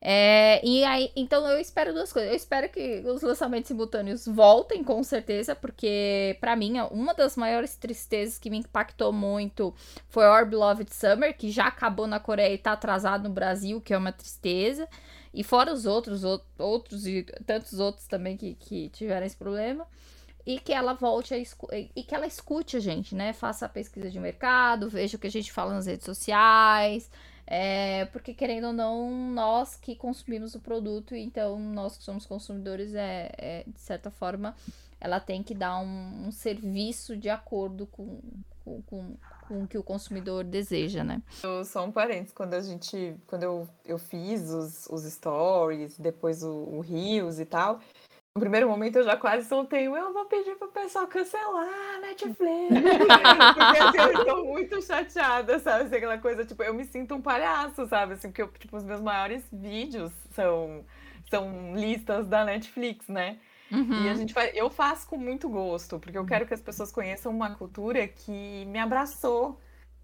É, 0.00 0.64
e 0.64 0.84
aí, 0.84 1.10
então 1.16 1.44
eu 1.48 1.58
espero 1.58 1.92
duas 1.92 2.12
coisas. 2.12 2.30
Eu 2.30 2.36
espero 2.36 2.68
que 2.68 3.02
os 3.04 3.22
lançamentos 3.22 3.68
simultâneos 3.68 4.26
voltem, 4.26 4.84
com 4.84 5.02
certeza, 5.02 5.56
porque 5.56 6.36
para 6.40 6.54
mim 6.54 6.78
uma 6.90 7.14
das 7.14 7.36
maiores 7.36 7.76
tristezas 7.76 8.38
que 8.38 8.48
me 8.50 8.58
impactou 8.58 9.12
muito 9.12 9.74
foi 10.08 10.24
Orb 10.24 10.54
Loved 10.54 10.94
Summer, 10.94 11.36
que 11.36 11.50
já 11.50 11.66
acabou 11.66 12.06
na 12.06 12.20
Coreia 12.20 12.54
e 12.54 12.58
tá 12.58 12.72
atrasado 12.72 13.28
no 13.28 13.34
Brasil, 13.34 13.80
que 13.80 13.92
é 13.92 13.98
uma 13.98 14.12
tristeza. 14.12 14.88
E 15.34 15.44
fora 15.44 15.72
os 15.72 15.84
outros, 15.84 16.22
outros 16.58 17.06
e 17.06 17.24
tantos 17.44 17.78
outros 17.80 18.06
também 18.06 18.36
que, 18.36 18.54
que 18.54 18.88
tiveram 18.90 19.26
esse 19.26 19.36
problema 19.36 19.86
e 20.46 20.58
que 20.58 20.72
ela 20.72 20.94
volte 20.94 21.34
a 21.34 21.38
e 21.38 22.02
que 22.02 22.14
ela 22.14 22.26
escute 22.26 22.76
a 22.76 22.80
gente, 22.80 23.14
né? 23.14 23.34
Faça 23.34 23.66
a 23.66 23.68
pesquisa 23.68 24.10
de 24.10 24.18
mercado, 24.18 24.88
veja 24.88 25.16
o 25.16 25.20
que 25.20 25.26
a 25.26 25.30
gente 25.30 25.52
fala 25.52 25.74
nas 25.74 25.86
redes 25.86 26.06
sociais. 26.06 27.10
É, 27.50 28.04
porque 28.12 28.34
querendo 28.34 28.66
ou 28.66 28.72
não, 28.74 29.10
nós 29.10 29.74
que 29.74 29.96
consumimos 29.96 30.54
o 30.54 30.60
produto, 30.60 31.14
então 31.14 31.58
nós 31.58 31.96
que 31.96 32.04
somos 32.04 32.26
consumidores, 32.26 32.94
é, 32.94 33.32
é 33.38 33.64
de 33.66 33.80
certa 33.80 34.10
forma, 34.10 34.54
ela 35.00 35.18
tem 35.18 35.42
que 35.42 35.54
dar 35.54 35.80
um, 35.80 36.26
um 36.26 36.30
serviço 36.30 37.16
de 37.16 37.30
acordo 37.30 37.86
com, 37.86 38.20
com, 38.62 38.82
com, 38.82 39.16
com, 39.48 39.62
o 39.62 39.66
que 39.66 39.78
o 39.78 39.82
consumidor 39.82 40.44
deseja, 40.44 41.02
né? 41.02 41.22
Só 41.64 41.86
um 41.86 41.90
parênteses, 41.90 42.34
quando 42.34 42.52
a 42.52 42.60
gente, 42.60 43.16
quando 43.26 43.44
eu, 43.44 43.66
eu 43.82 43.96
fiz 43.96 44.50
os, 44.50 44.86
os 44.90 45.04
stories, 45.04 45.98
depois 45.98 46.42
o, 46.42 46.52
o 46.52 46.80
Rios 46.80 47.40
e 47.40 47.46
tal, 47.46 47.80
no 48.38 48.40
primeiro 48.40 48.68
momento 48.68 48.96
eu 48.96 49.04
já 49.04 49.16
quase 49.16 49.48
soltei 49.48 49.88
eu 49.88 50.12
vou 50.12 50.24
pedir 50.26 50.54
pro 50.56 50.68
pessoal 50.68 51.08
cancelar 51.08 51.68
a 51.96 51.98
Netflix. 51.98 52.68
porque 53.54 53.78
assim, 53.82 53.98
eu 53.98 54.20
estou 54.20 54.44
muito 54.46 54.80
chateada, 54.80 55.58
sabe? 55.58 55.84
Assim, 55.84 55.96
aquela 55.96 56.18
coisa, 56.18 56.44
tipo, 56.44 56.62
eu 56.62 56.72
me 56.72 56.84
sinto 56.84 57.16
um 57.16 57.20
palhaço, 57.20 57.86
sabe? 57.88 58.14
Assim, 58.14 58.28
porque 58.28 58.42
eu, 58.42 58.48
tipo, 58.48 58.76
os 58.76 58.84
meus 58.84 59.00
maiores 59.00 59.44
vídeos 59.52 60.12
são, 60.30 60.84
são 61.28 61.74
listas 61.74 62.28
da 62.28 62.44
Netflix, 62.44 63.08
né? 63.08 63.38
Uhum. 63.72 64.04
E 64.04 64.08
a 64.08 64.14
gente 64.14 64.32
faz, 64.32 64.54
eu 64.54 64.70
faço 64.70 65.08
com 65.08 65.16
muito 65.16 65.48
gosto, 65.48 65.98
porque 65.98 66.16
eu 66.16 66.24
quero 66.24 66.46
que 66.46 66.54
as 66.54 66.60
pessoas 66.60 66.92
conheçam 66.92 67.32
uma 67.32 67.54
cultura 67.56 68.06
que 68.06 68.64
me 68.66 68.78
abraçou 68.78 69.60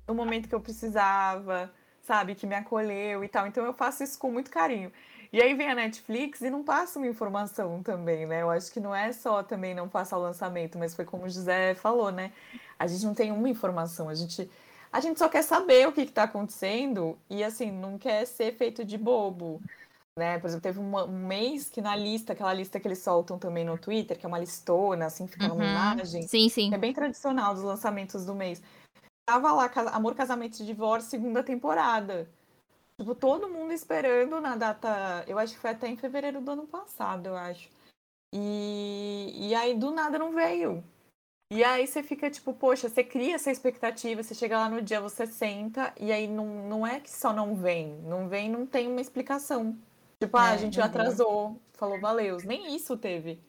no 0.08 0.14
momento 0.14 0.48
que 0.48 0.54
eu 0.54 0.60
precisava, 0.60 1.72
sabe? 2.02 2.34
Que 2.34 2.46
me 2.46 2.56
acolheu 2.56 3.22
e 3.22 3.28
tal. 3.28 3.46
Então 3.46 3.64
eu 3.64 3.72
faço 3.72 4.02
isso 4.02 4.18
com 4.18 4.30
muito 4.30 4.50
carinho. 4.50 4.92
E 5.34 5.42
aí 5.42 5.52
vem 5.52 5.68
a 5.68 5.74
Netflix 5.74 6.42
e 6.42 6.48
não 6.48 6.62
passa 6.62 6.96
uma 6.96 7.08
informação 7.08 7.82
também, 7.82 8.24
né? 8.24 8.42
Eu 8.42 8.50
acho 8.50 8.70
que 8.70 8.78
não 8.78 8.94
é 8.94 9.12
só 9.12 9.42
também 9.42 9.74
não 9.74 9.88
passar 9.88 10.16
o 10.16 10.22
lançamento, 10.22 10.78
mas 10.78 10.94
foi 10.94 11.04
como 11.04 11.24
o 11.24 11.28
José 11.28 11.74
falou, 11.74 12.12
né? 12.12 12.30
A 12.78 12.86
gente 12.86 13.04
não 13.04 13.14
tem 13.14 13.32
uma 13.32 13.48
informação, 13.48 14.08
a 14.08 14.14
gente, 14.14 14.48
a 14.92 15.00
gente 15.00 15.18
só 15.18 15.28
quer 15.28 15.42
saber 15.42 15.88
o 15.88 15.92
que 15.92 16.02
está 16.02 16.22
acontecendo 16.22 17.18
e, 17.28 17.42
assim, 17.42 17.72
não 17.72 17.98
quer 17.98 18.24
ser 18.26 18.54
feito 18.54 18.84
de 18.84 18.96
bobo. 18.96 19.60
Né? 20.16 20.38
Por 20.38 20.46
exemplo, 20.46 20.62
teve 20.62 20.78
uma, 20.78 21.04
um 21.04 21.26
mês 21.26 21.68
que 21.68 21.82
na 21.82 21.96
lista, 21.96 22.32
aquela 22.32 22.54
lista 22.54 22.78
que 22.78 22.86
eles 22.86 23.00
soltam 23.00 23.36
também 23.36 23.64
no 23.64 23.76
Twitter, 23.76 24.16
que 24.16 24.24
é 24.24 24.28
uma 24.28 24.38
listona, 24.38 25.06
assim, 25.06 25.26
fica 25.26 25.46
uhum. 25.46 25.58
numa 25.58 25.64
imagem. 25.64 26.28
Sim, 26.28 26.48
sim. 26.48 26.72
É 26.72 26.78
bem 26.78 26.92
tradicional 26.92 27.54
dos 27.54 27.64
lançamentos 27.64 28.24
do 28.24 28.36
mês. 28.36 28.62
Tava 29.28 29.50
lá 29.50 29.68
Amor, 29.92 30.14
Casamento 30.14 30.60
e 30.60 30.64
Divórcio, 30.64 31.10
segunda 31.10 31.42
temporada. 31.42 32.28
Tipo, 32.98 33.14
todo 33.14 33.48
mundo 33.48 33.72
esperando 33.72 34.40
na 34.40 34.56
data. 34.56 35.24
Eu 35.26 35.38
acho 35.38 35.54
que 35.54 35.60
foi 35.60 35.70
até 35.70 35.88
em 35.88 35.96
fevereiro 35.96 36.40
do 36.40 36.50
ano 36.50 36.66
passado, 36.66 37.26
eu 37.28 37.36
acho. 37.36 37.68
E, 38.32 39.48
e 39.48 39.54
aí 39.54 39.74
do 39.74 39.90
nada 39.90 40.18
não 40.18 40.32
veio. 40.32 40.82
E 41.52 41.62
aí 41.62 41.86
você 41.86 42.02
fica 42.02 42.30
tipo, 42.30 42.52
poxa, 42.52 42.88
você 42.88 43.04
cria 43.04 43.34
essa 43.34 43.50
expectativa, 43.50 44.22
você 44.22 44.34
chega 44.34 44.58
lá 44.58 44.68
no 44.68 44.80
dia, 44.80 45.00
você 45.00 45.26
senta, 45.26 45.92
e 46.00 46.10
aí 46.10 46.26
não, 46.26 46.46
não 46.68 46.86
é 46.86 46.98
que 46.98 47.10
só 47.10 47.32
não 47.32 47.54
vem. 47.54 48.00
Não 48.02 48.28
vem, 48.28 48.48
não 48.48 48.66
tem 48.66 48.88
uma 48.88 49.00
explicação. 49.00 49.76
Tipo, 50.22 50.36
ah, 50.36 50.50
a 50.50 50.54
é, 50.54 50.58
gente 50.58 50.78
uhum. 50.78 50.84
atrasou, 50.84 51.60
falou 51.74 52.00
valeu. 52.00 52.38
Nem 52.44 52.74
isso 52.74 52.96
teve. 52.96 53.40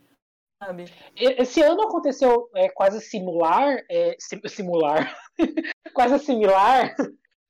Sabe? 0.61 0.85
Esse 1.15 1.61
ano 1.61 1.81
aconteceu 1.83 2.49
é, 2.55 2.69
quase 2.69 3.01
similar, 3.01 3.83
é, 3.89 4.15
simular, 4.47 5.15
quase 5.93 6.19
similar 6.19 6.95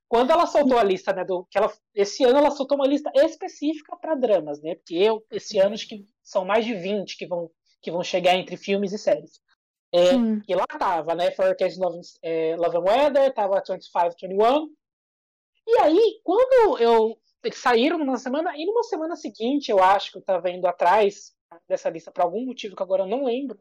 quando 0.07 0.31
ela 0.31 0.45
soltou 0.45 0.77
a 0.77 0.83
lista, 0.83 1.13
né, 1.13 1.23
do 1.25 1.45
que 1.45 1.57
ela 1.57 1.71
esse 1.93 2.23
ano 2.23 2.37
ela 2.37 2.51
soltou 2.51 2.77
uma 2.77 2.87
lista 2.87 3.11
específica 3.15 3.95
para 3.97 4.15
dramas, 4.15 4.61
né? 4.61 4.75
Porque 4.75 4.95
eu 4.95 5.25
esse 5.31 5.59
ano 5.59 5.73
acho 5.73 5.87
que 5.87 6.05
são 6.23 6.45
mais 6.45 6.65
de 6.65 6.73
20 6.73 7.17
que 7.17 7.25
vão 7.27 7.49
que 7.81 7.91
vão 7.91 8.03
chegar 8.03 8.35
entre 8.35 8.57
filmes 8.57 8.93
e 8.93 8.97
séries. 8.97 9.39
É, 9.93 10.11
e 10.47 10.55
lá 10.55 10.65
tava, 10.67 11.15
né, 11.15 11.31
Forecast 11.31 11.79
Love, 11.79 12.01
é, 12.21 12.55
Love 12.57 12.77
and 12.77 12.81
Weather, 12.81 13.33
tava 13.33 13.63
25, 13.67 14.09
21. 14.19 14.69
E 15.67 15.79
aí, 15.79 16.19
quando 16.23 16.79
eu 16.79 17.17
eles 17.43 17.59
saíram 17.59 17.99
numa 17.99 18.17
semana 18.17 18.57
e 18.57 18.65
numa 18.65 18.83
semana 18.83 19.15
seguinte, 19.15 19.69
eu 19.69 19.81
acho 19.81 20.11
que 20.11 20.17
eu 20.17 20.21
tava 20.21 20.49
indo 20.49 20.67
atrás 20.67 21.33
dessa 21.67 21.89
lista 21.89 22.11
por 22.11 22.23
algum 22.23 22.45
motivo 22.45 22.75
que 22.75 22.83
agora 22.83 23.03
eu 23.03 23.07
não 23.07 23.25
lembro, 23.25 23.59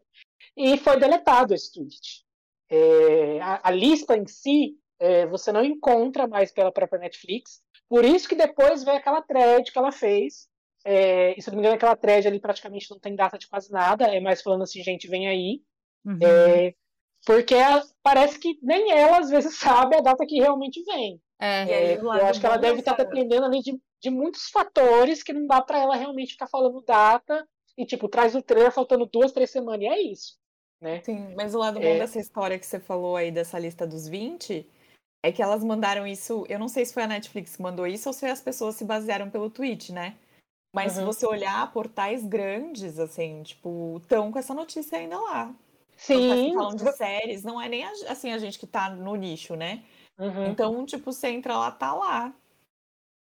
e 0.56 0.76
foi 0.78 0.98
deletado 0.98 1.54
esse 1.54 1.72
tweet. 1.72 2.24
É, 2.68 3.40
a, 3.40 3.68
a, 3.68 3.70
lista 3.70 4.16
em 4.16 4.26
si 4.26 4.78
é, 5.05 5.26
você 5.26 5.52
não 5.52 5.62
encontra 5.62 6.26
mais 6.26 6.51
pela 6.51 6.72
própria 6.72 6.98
Netflix. 6.98 7.62
Por 7.89 8.05
isso 8.05 8.26
que 8.26 8.35
depois 8.35 8.82
vem 8.82 8.97
aquela 8.97 9.20
thread 9.20 9.70
que 9.70 9.78
ela 9.78 9.93
fez. 9.93 10.48
É, 10.82 11.39
e 11.39 11.43
se 11.43 11.51
não 11.51 11.56
me 11.56 11.60
engano, 11.60 11.76
aquela 11.76 11.94
thread 11.94 12.26
ali 12.26 12.40
praticamente 12.40 12.90
não 12.90 12.98
tem 12.98 13.14
data 13.14 13.39
de 13.39 13.47
quase 13.47 13.70
nada. 13.70 14.06
É 14.06 14.18
mais 14.18 14.40
falando 14.40 14.62
assim, 14.62 14.82
gente, 14.82 15.06
vem 15.06 15.28
aí. 15.28 15.60
Uhum. 16.06 16.18
É, 16.22 16.74
porque 17.26 17.55
parece 18.02 18.39
que 18.39 18.59
nem 18.62 18.93
ela 18.93 19.18
às 19.18 19.28
vezes 19.28 19.56
sabe 19.60 19.97
a 19.97 20.01
data 20.01 20.24
que 20.26 20.40
realmente 20.40 20.82
vem. 20.85 21.20
É, 21.39 21.70
é 21.70 21.98
eu 21.98 22.10
acho 22.10 22.40
que 22.40 22.47
ela 22.47 22.56
deve 22.56 22.78
estar 22.78 22.97
dependendo 22.97 23.44
ali 23.44 23.60
de, 23.60 23.78
de 24.01 24.10
muitos 24.10 24.48
fatores 24.48 25.22
que 25.22 25.35
não 25.35 25.47
dá 25.47 25.60
para 25.60 25.81
ela 25.81 25.97
realmente 25.97 26.32
ficar 26.32 26.47
falando 26.47 26.81
data 26.81 27.47
e 27.76 27.85
tipo 27.85 28.09
traz 28.09 28.35
o 28.35 28.40
trailer 28.40 28.72
faltando 28.72 29.05
duas, 29.05 29.32
três 29.32 29.51
semanas 29.51 29.82
e 29.82 29.86
é 29.86 30.01
isso. 30.01 30.39
Né? 30.81 31.02
Sim, 31.02 31.35
mas 31.35 31.55
o 31.55 31.59
lado 31.59 31.81
bom 31.81 31.86
é... 31.86 31.98
dessa 31.98 32.18
história 32.18 32.59
que 32.59 32.66
você 32.66 32.78
falou 32.78 33.16
aí 33.16 33.31
dessa 33.31 33.59
lista 33.59 33.86
dos 33.86 34.09
20 34.09 34.66
é 35.24 35.32
que 35.32 35.42
elas 35.42 35.64
mandaram 35.64 36.06
isso. 36.06 36.44
Eu 36.51 36.59
não 36.59 36.68
sei 36.68 36.84
se 36.84 36.92
foi 36.92 37.02
a 37.02 37.06
Netflix 37.06 37.56
que 37.56 37.62
mandou 37.62 37.86
isso 37.86 38.10
ou 38.10 38.12
se 38.12 38.26
as 38.26 38.42
pessoas 38.42 38.74
se 38.74 38.84
basearam 38.84 39.30
pelo 39.30 39.48
tweet, 39.48 39.90
né? 39.90 40.16
Mas 40.70 40.92
uhum. 40.92 40.98
se 40.98 41.05
você 41.06 41.26
olhar 41.26 41.72
portais 41.72 42.26
grandes, 42.26 42.98
assim, 42.98 43.42
tipo, 43.42 43.96
estão 44.02 44.30
com 44.30 44.38
essa 44.38 44.52
notícia 44.52 44.98
ainda 44.98 45.18
lá. 45.18 45.51
Sim. 45.96 46.52
Falando 46.52 46.84
de 46.84 46.92
séries, 46.92 47.42
não 47.42 47.59
é 47.59 47.70
nem 47.70 47.84
a, 47.84 47.90
assim 48.09 48.32
a 48.32 48.38
gente 48.38 48.59
que 48.59 48.66
tá 48.66 48.90
no 48.90 49.16
nicho, 49.16 49.56
né? 49.56 49.82
Uhum. 50.18 50.44
Então, 50.44 50.84
tipo, 50.84 51.10
você 51.10 51.28
entra 51.28 51.56
lá, 51.56 51.70
tá 51.70 51.94
lá. 51.94 52.30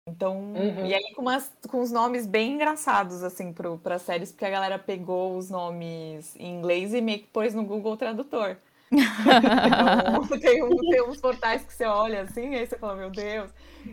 Então, 0.05 0.53
uhum. 0.53 0.85
e 0.85 0.93
aí 0.93 1.13
com, 1.13 1.21
umas, 1.21 1.49
com 1.69 1.79
os 1.79 1.91
nomes 1.93 2.27
bem 2.27 2.55
engraçados, 2.55 3.23
assim, 3.23 3.53
para 3.53 3.97
séries, 3.99 4.33
porque 4.33 4.45
a 4.45 4.49
galera 4.49 4.77
pegou 4.77 5.37
os 5.37 5.49
nomes 5.49 6.35
em 6.35 6.57
inglês 6.57 6.93
e 6.93 6.99
meio 6.99 7.19
que 7.19 7.27
pôs 7.27 7.53
no 7.53 7.63
Google 7.63 7.95
Tradutor. 7.95 8.57
Então, 8.91 10.27
tem, 10.39 10.63
um, 10.63 10.77
tem 10.77 11.01
uns 11.03 11.19
portais 11.19 11.65
que 11.65 11.73
você 11.73 11.85
olha 11.85 12.21
assim, 12.21 12.51
e 12.51 12.55
aí 12.55 12.67
você 12.67 12.77
fala, 12.77 12.95
meu 12.95 13.09
Deus. 13.09 13.51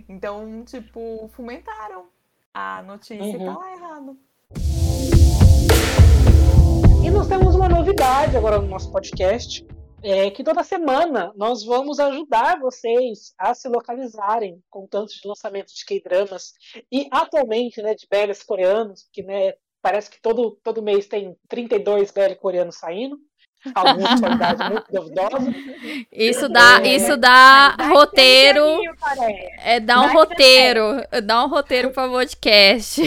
Então, 0.08 0.64
tipo, 0.64 1.28
fomentaram 1.34 2.06
a 2.52 2.82
notícia 2.82 3.24
uhum. 3.24 3.42
e 3.42 3.46
tá 3.46 3.58
lá 3.58 3.72
errado. 3.72 4.18
E 7.04 7.10
nós 7.10 7.26
temos 7.26 7.54
uma 7.54 7.68
novidade 7.68 8.36
agora 8.36 8.58
no 8.58 8.68
nosso 8.68 8.92
podcast, 8.92 9.66
é 10.02 10.30
que 10.30 10.42
toda 10.44 10.64
semana 10.64 11.32
nós 11.36 11.64
vamos 11.64 11.98
ajudar 12.00 12.58
vocês 12.58 13.34
a 13.38 13.54
se 13.54 13.68
localizarem 13.68 14.62
com 14.68 14.86
tantos 14.86 15.20
lançamentos 15.24 15.74
de 15.74 15.84
K-dramas 15.84 16.54
e 16.90 17.08
atualmente, 17.10 17.80
né, 17.80 17.94
de 17.94 18.06
BLs 18.10 18.44
coreanos, 18.44 19.08
que 19.12 19.22
né, 19.22 19.54
parece 19.80 20.10
que 20.10 20.20
todo, 20.20 20.58
todo 20.62 20.82
mês 20.82 21.06
tem 21.06 21.36
32 21.48 22.10
BL 22.10 22.34
coreanos 22.40 22.76
saindo 22.76 23.18
alguma 23.74 24.18
qualidade 24.18 24.70
muito 24.70 24.92
duvidosa. 24.92 25.54
Isso 26.10 26.48
dá, 26.48 26.80
é, 26.82 26.88
isso 26.88 27.16
dá 27.16 27.76
roteiro. 27.92 28.64
é, 29.58 29.80
dá 29.80 30.00
um 30.00 30.12
roteiro. 30.12 30.84
Dá 31.24 31.44
um 31.44 31.48
roteiro 31.48 31.92
para 31.92 32.08
podcast. 32.08 33.02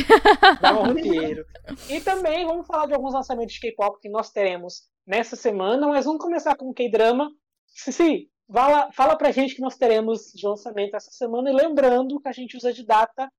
Dá 0.61 0.73
um 0.73 0.93
roteiro. 0.93 1.45
E 1.89 1.99
também 2.01 2.45
vamos 2.45 2.67
falar 2.67 2.87
de 2.87 2.93
alguns 2.93 3.13
lançamentos 3.13 3.53
de 3.53 3.59
K-pop 3.59 3.99
que 3.99 4.09
nós 4.09 4.31
teremos 4.31 4.83
nessa 5.05 5.35
semana, 5.35 5.87
mas 5.87 6.05
vamos 6.05 6.21
começar 6.21 6.55
com 6.55 6.69
o 6.69 6.73
K-drama. 6.73 7.29
Cici, 7.67 8.29
fala, 8.51 8.91
fala 8.91 9.15
pra 9.17 9.31
gente 9.31 9.55
que 9.55 9.61
nós 9.61 9.75
teremos 9.75 10.31
de 10.33 10.47
lançamento 10.47 10.95
essa 10.95 11.11
semana, 11.11 11.49
e 11.49 11.53
lembrando 11.53 12.19
que 12.19 12.27
a 12.27 12.31
gente 12.31 12.55
usa 12.55 12.71
de 12.71 12.85
data 12.85 13.29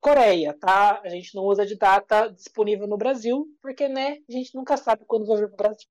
Coreia, 0.00 0.56
tá? 0.58 0.98
A 1.04 1.10
gente 1.10 1.34
não 1.34 1.44
usa 1.44 1.66
de 1.66 1.76
data 1.76 2.28
disponível 2.28 2.86
no 2.86 2.96
Brasil, 2.96 3.46
porque, 3.60 3.86
né, 3.86 4.16
a 4.26 4.32
gente 4.32 4.54
nunca 4.54 4.76
sabe 4.78 5.04
quando 5.06 5.26
vai 5.26 5.36
vir 5.36 5.48
pro 5.48 5.56
Brasil. 5.58 5.86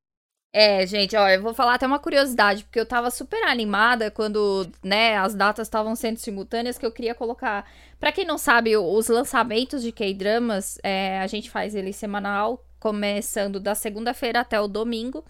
É, 0.52 0.86
gente, 0.88 1.16
ó, 1.16 1.30
eu 1.30 1.42
vou 1.42 1.54
falar 1.54 1.76
até 1.76 1.86
uma 1.86 2.00
curiosidade, 2.00 2.64
porque 2.64 2.80
eu 2.80 2.86
tava 2.86 3.12
super 3.12 3.44
animada 3.44 4.10
quando, 4.10 4.68
né, 4.84 5.16
as 5.16 5.36
datas 5.36 5.68
estavam 5.68 5.96
sendo 5.96 6.18
simultâneas, 6.18 6.78
que 6.78 6.86
eu 6.86 6.92
queria 6.92 7.14
colocar. 7.14 7.70
Para 8.00 8.12
quem 8.12 8.26
não 8.26 8.38
sabe, 8.38 8.76
os 8.76 9.08
lançamentos 9.08 9.84
de 9.84 9.92
K-dramas, 9.92 10.80
é, 10.84 11.20
a 11.20 11.28
gente 11.28 11.52
faz 11.52 11.76
ele 11.76 11.94
semanal, 11.94 12.66
começando 12.80 13.60
da 13.60 13.76
segunda-feira 13.76 14.40
até 14.40 14.60
o 14.60 14.68
domingo. 14.68 15.24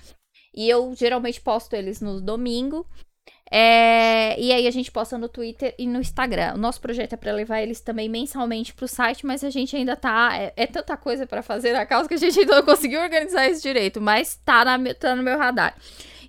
E 0.56 0.70
eu 0.70 0.96
geralmente 0.96 1.42
posto 1.42 1.74
eles 1.76 2.00
no 2.00 2.22
domingo. 2.22 2.88
É, 3.52 4.40
e 4.40 4.52
aí 4.52 4.68
a 4.68 4.72
gente 4.72 4.92
posta 4.92 5.18
no 5.18 5.28
Twitter 5.28 5.74
e 5.78 5.88
no 5.88 6.00
Instagram. 6.00 6.54
O 6.54 6.58
nosso 6.58 6.80
projeto 6.80 7.14
é 7.14 7.18
para 7.18 7.32
levar 7.32 7.62
eles 7.62 7.82
também 7.82 8.08
mensalmente 8.08 8.74
pro 8.74 8.88
site, 8.88 9.26
mas 9.26 9.44
a 9.44 9.50
gente 9.50 9.76
ainda 9.76 9.96
tá. 9.96 10.32
É, 10.36 10.54
é 10.56 10.68
tanta 10.68 10.96
coisa 10.96 11.26
para 11.26 11.42
fazer 11.42 11.74
na 11.74 11.86
causa 11.86 12.08
que 12.08 12.14
a 12.14 12.18
gente 12.18 12.40
ainda 12.40 12.58
não 12.58 12.64
conseguiu 12.64 13.02
organizar 13.02 13.50
isso 13.50 13.62
direito, 13.62 14.00
mas 14.00 14.40
tá, 14.46 14.64
na, 14.64 14.94
tá 14.94 15.16
no 15.16 15.24
meu 15.24 15.38
radar. 15.38 15.76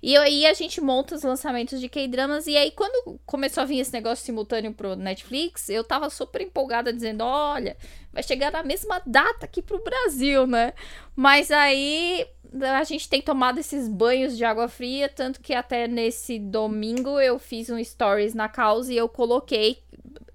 E 0.03 0.17
aí 0.17 0.47
a 0.47 0.53
gente 0.53 0.81
monta 0.81 1.13
os 1.13 1.21
lançamentos 1.21 1.79
de 1.79 1.87
K-dramas. 1.87 2.47
E 2.47 2.57
aí, 2.57 2.71
quando 2.71 3.19
começou 3.23 3.61
a 3.61 3.65
vir 3.65 3.79
esse 3.79 3.93
negócio 3.93 4.25
simultâneo 4.25 4.73
pro 4.73 4.95
Netflix, 4.95 5.69
eu 5.69 5.83
tava 5.83 6.09
super 6.09 6.41
empolgada, 6.41 6.91
dizendo: 6.91 7.23
olha, 7.23 7.77
vai 8.11 8.23
chegar 8.23 8.51
na 8.51 8.63
mesma 8.63 8.99
data 9.05 9.45
aqui 9.45 9.61
pro 9.61 9.83
Brasil, 9.83 10.47
né? 10.47 10.73
Mas 11.15 11.51
aí 11.51 12.25
a 12.59 12.83
gente 12.83 13.07
tem 13.07 13.21
tomado 13.21 13.59
esses 13.59 13.87
banhos 13.87 14.35
de 14.35 14.43
água 14.43 14.67
fria, 14.67 15.07
tanto 15.07 15.39
que 15.39 15.53
até 15.53 15.87
nesse 15.87 16.37
domingo 16.37 17.19
eu 17.19 17.39
fiz 17.39 17.69
um 17.69 17.81
stories 17.81 18.33
na 18.33 18.49
causa 18.49 18.91
e 18.91 18.97
eu 18.97 19.07
coloquei, 19.07 19.81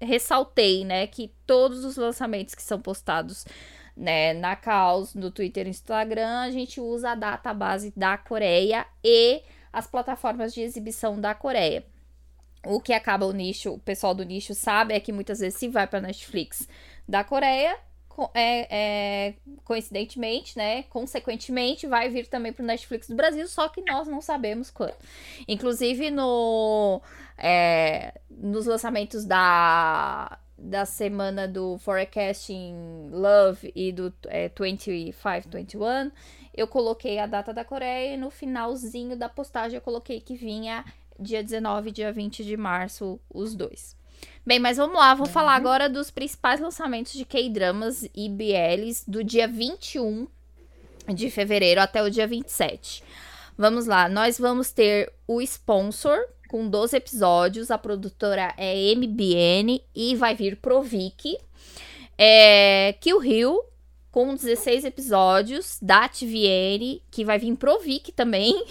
ressaltei, 0.01 0.83
né, 0.83 1.05
que 1.05 1.31
todos 1.45 1.85
os 1.85 1.95
lançamentos 1.95 2.55
que 2.55 2.63
são 2.63 2.81
postados 2.81 3.45
né, 3.95 4.33
na 4.33 4.55
causa, 4.55 5.19
no 5.19 5.31
Twitter 5.31 5.67
e 5.67 5.69
Instagram, 5.69 6.41
a 6.41 6.51
gente 6.51 6.79
usa 6.79 7.11
a 7.11 7.15
data 7.15 7.53
base 7.53 7.93
da 7.95 8.17
Coreia 8.17 8.85
e 9.03 9.41
as 9.71 9.87
plataformas 9.87 10.53
de 10.53 10.61
exibição 10.61 11.19
da 11.19 11.35
Coreia. 11.35 11.85
O 12.65 12.81
que 12.81 12.93
acaba 12.93 13.25
o 13.25 13.31
nicho, 13.31 13.73
o 13.73 13.79
pessoal 13.79 14.13
do 14.13 14.25
nicho 14.25 14.53
sabe 14.53 14.93
é 14.93 14.99
que 14.99 15.13
muitas 15.13 15.39
vezes 15.39 15.59
se 15.59 15.67
vai 15.67 15.87
para 15.87 16.01
Netflix 16.01 16.67
da 17.07 17.23
Coreia, 17.23 17.77
é, 18.33 18.67
é, 18.69 19.33
coincidentemente, 19.63 20.57
né, 20.57 20.83
consequentemente, 20.83 21.87
vai 21.87 22.09
vir 22.09 22.27
também 22.27 22.51
para 22.51 22.63
o 22.63 22.65
Netflix 22.65 23.07
do 23.07 23.15
Brasil, 23.15 23.47
só 23.47 23.67
que 23.69 23.81
nós 23.81 24.07
não 24.07 24.21
sabemos 24.21 24.69
quando. 24.69 24.95
Inclusive 25.47 26.09
no 26.11 27.01
é, 27.37 28.13
nos 28.29 28.65
lançamentos 28.65 29.25
da 29.25 30.39
da 30.57 30.85
semana 30.85 31.47
do 31.47 31.77
Forecasting 31.77 33.09
Love 33.11 33.71
e 33.75 33.91
do 33.91 34.11
é, 34.25 34.49
2521, 34.49 36.11
eu 36.55 36.67
coloquei 36.67 37.19
a 37.19 37.27
data 37.27 37.53
da 37.53 37.63
Coreia 37.63 38.15
e 38.15 38.17
no 38.17 38.31
finalzinho 38.31 39.15
da 39.15 39.29
postagem 39.29 39.75
eu 39.75 39.81
coloquei 39.81 40.19
que 40.19 40.35
vinha 40.35 40.83
dia 41.19 41.43
19 41.43 41.89
e 41.89 41.91
dia 41.91 42.11
20 42.11 42.43
de 42.43 42.57
março, 42.57 43.19
os 43.29 43.53
dois. 43.55 43.95
Bem, 44.45 44.59
mas 44.59 44.77
vamos 44.77 44.97
lá, 44.97 45.13
vou 45.13 45.27
uhum. 45.27 45.33
falar 45.33 45.55
agora 45.55 45.89
dos 45.89 46.09
principais 46.09 46.59
lançamentos 46.59 47.13
de 47.13 47.25
K-dramas 47.25 48.07
e 48.15 48.29
BLs 48.29 49.03
do 49.05 49.23
dia 49.23 49.47
21 49.47 50.27
de 51.13 51.29
fevereiro 51.29 51.81
até 51.81 52.01
o 52.01 52.09
dia 52.09 52.25
27. 52.25 53.03
Vamos 53.57 53.87
lá, 53.87 54.07
nós 54.07 54.39
vamos 54.39 54.71
ter 54.71 55.11
o 55.27 55.41
sponsor 55.41 56.17
com 56.47 56.69
12 56.69 56.95
episódios, 56.95 57.69
a 57.69 57.77
produtora 57.77 58.53
é 58.57 58.95
MBN 58.95 59.81
e 59.93 60.15
vai 60.15 60.33
vir 60.33 60.55
Provic. 60.57 61.37
É, 62.17 62.93
Kill 63.01 63.23
Hill, 63.23 63.59
com 64.11 64.33
16 64.33 64.85
episódios 64.85 65.77
da 65.81 66.07
TVN, 66.07 66.99
que 67.11 67.23
vai 67.23 67.37
vir 67.37 67.55
pro 67.55 67.79
Vic 67.79 68.11
também. 68.11 68.53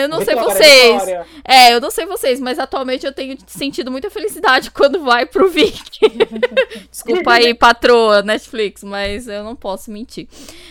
Eu 0.00 0.08
não 0.08 0.20
vitória, 0.20 0.24
sei 0.24 0.34
vocês. 0.34 0.92
Vitória. 0.92 1.26
É, 1.44 1.74
eu 1.74 1.80
não 1.80 1.90
sei 1.90 2.06
vocês, 2.06 2.40
mas 2.40 2.58
atualmente 2.58 3.04
eu 3.04 3.12
tenho 3.12 3.36
sentido 3.46 3.90
muita 3.90 4.10
felicidade 4.10 4.70
quando 4.72 5.02
vai 5.02 5.26
pro 5.26 5.48
Vic. 5.48 6.00
Desculpa 6.90 7.32
aí, 7.32 7.52
patroa 7.54 8.22
Netflix, 8.22 8.84
mas 8.84 9.26
eu 9.26 9.42
não 9.42 9.56
posso 9.56 9.90
mentir. 9.90 10.28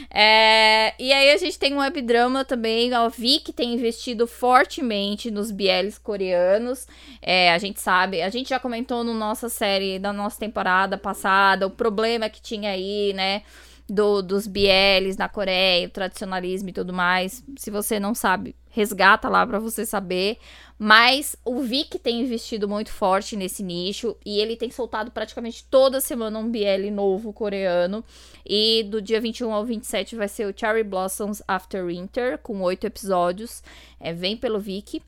É, 0.10 0.94
e 0.98 1.11
aí 1.11 1.32
a 1.32 1.38
gente 1.38 1.60
tem 1.60 1.73
um 1.73 1.80
webdrama 1.80 2.45
também. 2.45 2.94
A 2.94 3.07
Vic 3.07 3.52
tem 3.52 3.73
investido 3.73 4.27
fortemente 4.27 5.30
nos 5.30 5.52
BLs 5.52 5.99
coreanos. 5.99 6.88
É, 7.22 7.52
a 7.52 7.57
gente 7.57 7.82
sabe, 7.82 8.22
a 8.22 8.30
gente 8.30 8.49
já 8.49 8.60
comentou 8.60 9.03
na 9.03 9.06
no 9.11 9.19
nossa 9.19 9.49
série, 9.49 9.99
da 9.99 10.14
nossa 10.14 10.40
temporada 10.40 10.98
passada, 10.98 11.65
o 11.65 11.69
problema 11.69 12.30
que 12.30 12.41
tinha 12.41 12.72
aí, 12.72 13.14
né? 13.14 13.41
Do, 13.87 14.21
dos 14.21 14.47
BLs 14.47 15.17
na 15.17 15.29
Coreia, 15.29 15.87
o 15.87 15.91
tradicionalismo 15.91 16.69
e 16.69 16.73
tudo 16.73 16.91
mais. 16.91 17.43
Se 17.57 17.69
você 17.69 17.99
não 17.99 18.15
sabe, 18.15 18.55
resgata 18.69 19.29
lá 19.29 19.45
para 19.45 19.59
você 19.59 19.85
saber. 19.85 20.37
Mas 20.77 21.35
o 21.45 21.61
Vic 21.61 21.97
tem 21.99 22.21
investido 22.21 22.67
muito 22.67 22.91
forte 22.91 23.37
nesse 23.37 23.63
nicho 23.63 24.17
e 24.25 24.39
ele 24.39 24.57
tem 24.57 24.69
soltado 24.69 25.09
praticamente 25.09 25.63
toda 25.69 26.01
semana 26.01 26.37
um 26.37 26.51
BL 26.51 26.91
novo 26.91 27.31
coreano. 27.31 28.03
E 28.45 28.83
do 28.83 29.01
dia 29.01 29.21
21 29.21 29.53
ao 29.53 29.63
27 29.63 30.15
vai 30.15 30.27
ser 30.27 30.47
o 30.47 30.53
Cherry 30.57 30.83
Blossoms 30.83 31.41
After 31.47 31.85
Winter, 31.85 32.37
com 32.39 32.61
oito 32.61 32.85
episódios. 32.85 33.63
É, 33.99 34.11
vem 34.11 34.35
pelo 34.35 34.59
Vic. 34.59 35.01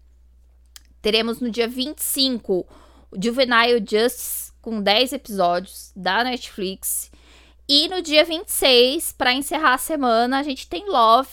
Teremos 1.02 1.40
no 1.40 1.50
dia 1.50 1.68
25 1.68 2.66
o 3.12 3.22
Juvenile 3.22 3.80
Justice, 3.80 4.52
com 4.62 4.82
10 4.82 5.14
episódios, 5.14 5.92
da 5.96 6.24
Netflix. 6.24 7.12
E 7.70 7.90
no 7.90 8.02
dia 8.02 8.24
26, 8.24 9.12
para 9.12 9.34
encerrar 9.34 9.74
a 9.74 9.78
semana, 9.78 10.40
a 10.40 10.44
gente 10.44 10.68
tem 10.68 10.90
Love, 10.90 11.30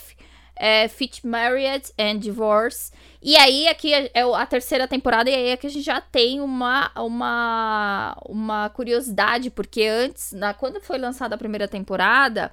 é, 0.55 0.87
Fit 0.89 1.25
Married 1.25 1.91
and 1.97 2.19
Divorce. 2.19 2.91
E 3.21 3.37
aí, 3.37 3.67
aqui 3.69 3.93
é, 3.93 4.11
é 4.13 4.21
a 4.21 4.45
terceira 4.45 4.85
temporada, 4.85 5.29
e 5.29 5.33
aí 5.33 5.47
é 5.47 5.57
que 5.57 5.65
a 5.65 5.69
gente 5.69 5.85
já 5.85 6.01
tem 6.01 6.41
uma, 6.41 6.91
uma, 6.95 8.17
uma 8.25 8.69
curiosidade, 8.69 9.49
porque 9.49 9.83
antes, 9.83 10.33
na, 10.33 10.53
quando 10.53 10.81
foi 10.81 10.97
lançada 10.97 11.35
a 11.35 11.37
primeira 11.37 11.69
temporada, 11.69 12.51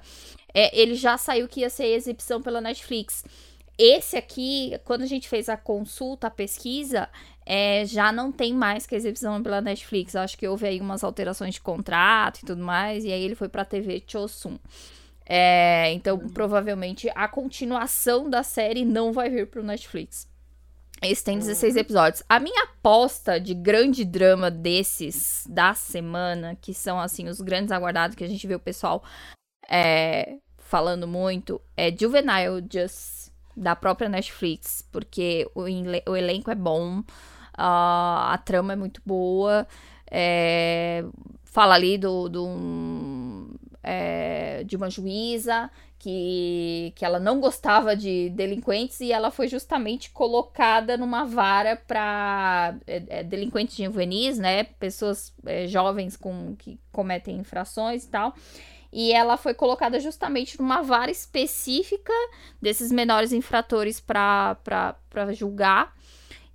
é, 0.53 0.79
ele 0.79 0.95
já 0.95 1.17
saiu 1.17 1.47
que 1.47 1.59
ia 1.59 1.69
ser 1.69 1.87
exibição 1.87 2.41
pela 2.41 2.61
Netflix. 2.61 3.23
Esse 3.77 4.15
aqui, 4.15 4.79
quando 4.85 5.01
a 5.01 5.07
gente 5.07 5.27
fez 5.27 5.49
a 5.49 5.57
consulta, 5.57 6.27
a 6.27 6.31
pesquisa, 6.31 7.09
é, 7.45 7.85
já 7.85 8.11
não 8.11 8.31
tem 8.31 8.53
mais 8.53 8.85
que 8.85 8.95
exibição 8.95 9.41
pela 9.43 9.61
Netflix. 9.61 10.15
Acho 10.15 10.37
que 10.37 10.47
houve 10.47 10.67
aí 10.67 10.79
umas 10.79 11.03
alterações 11.03 11.55
de 11.55 11.61
contrato 11.61 12.39
e 12.39 12.45
tudo 12.45 12.63
mais, 12.63 13.03
e 13.03 13.11
aí 13.11 13.23
ele 13.23 13.35
foi 13.35 13.49
pra 13.49 13.65
TV 13.65 14.03
Chosun. 14.05 14.57
É, 15.25 15.91
então, 15.93 16.17
provavelmente, 16.29 17.09
a 17.15 17.27
continuação 17.27 18.29
da 18.29 18.43
série 18.43 18.83
não 18.83 19.13
vai 19.13 19.29
vir 19.29 19.47
pro 19.47 19.63
Netflix. 19.63 20.27
Esse 21.01 21.23
tem 21.23 21.37
16 21.37 21.73
uhum. 21.73 21.79
episódios. 21.81 22.23
A 22.29 22.39
minha 22.39 22.63
aposta 22.63 23.39
de 23.39 23.53
grande 23.53 24.05
drama 24.05 24.49
desses 24.49 25.45
da 25.49 25.73
semana, 25.73 26.57
que 26.61 26.73
são, 26.73 26.99
assim, 26.99 27.27
os 27.27 27.41
grandes 27.41 27.71
aguardados 27.71 28.15
que 28.15 28.23
a 28.23 28.27
gente 28.27 28.47
vê 28.47 28.55
o 28.55 28.59
pessoal 28.59 29.03
é, 29.69 30.37
falando 30.57 31.07
muito, 31.07 31.61
é 31.75 31.91
Juvenile 31.91 32.65
Just, 32.71 33.31
da 33.55 33.75
própria 33.75 34.09
Netflix, 34.09 34.87
porque 34.91 35.47
o, 35.53 35.63
o 35.63 36.15
elenco 36.15 36.49
é 36.49 36.55
bom, 36.55 37.03
a, 37.53 38.39
trama 38.45 38.73
é 38.73 38.75
muito 38.75 39.01
boa. 39.05 39.67
É, 40.09 41.03
fala 41.43 41.75
ali 41.75 41.97
do, 41.97 42.29
do 42.29 42.47
é, 43.83 44.63
de 44.63 44.75
uma 44.75 44.89
juíza 44.89 45.69
que, 46.03 46.91
que 46.95 47.05
ela 47.05 47.19
não 47.19 47.39
gostava 47.39 47.95
de 47.95 48.29
delinquentes 48.31 48.99
e 48.99 49.11
ela 49.11 49.31
foi 49.31 49.47
justamente 49.47 50.09
colocada 50.11 50.97
numa 50.97 51.25
vara 51.25 51.75
para 51.75 52.75
é, 52.85 53.03
é, 53.07 53.23
delinquentes 53.23 53.77
juvenis, 53.77 54.37
né? 54.37 54.63
Pessoas 54.65 55.33
é, 55.45 55.65
jovens 55.67 56.17
com, 56.17 56.55
que 56.57 56.77
cometem 56.91 57.37
infrações 57.37 58.03
e 58.03 58.09
tal. 58.09 58.33
E 58.91 59.11
ela 59.11 59.37
foi 59.37 59.53
colocada 59.53 59.99
justamente 59.99 60.59
numa 60.59 60.81
vara 60.81 61.09
específica 61.09 62.13
desses 62.61 62.91
menores 62.91 63.31
infratores 63.31 63.99
para 63.99 65.33
julgar. 65.33 65.95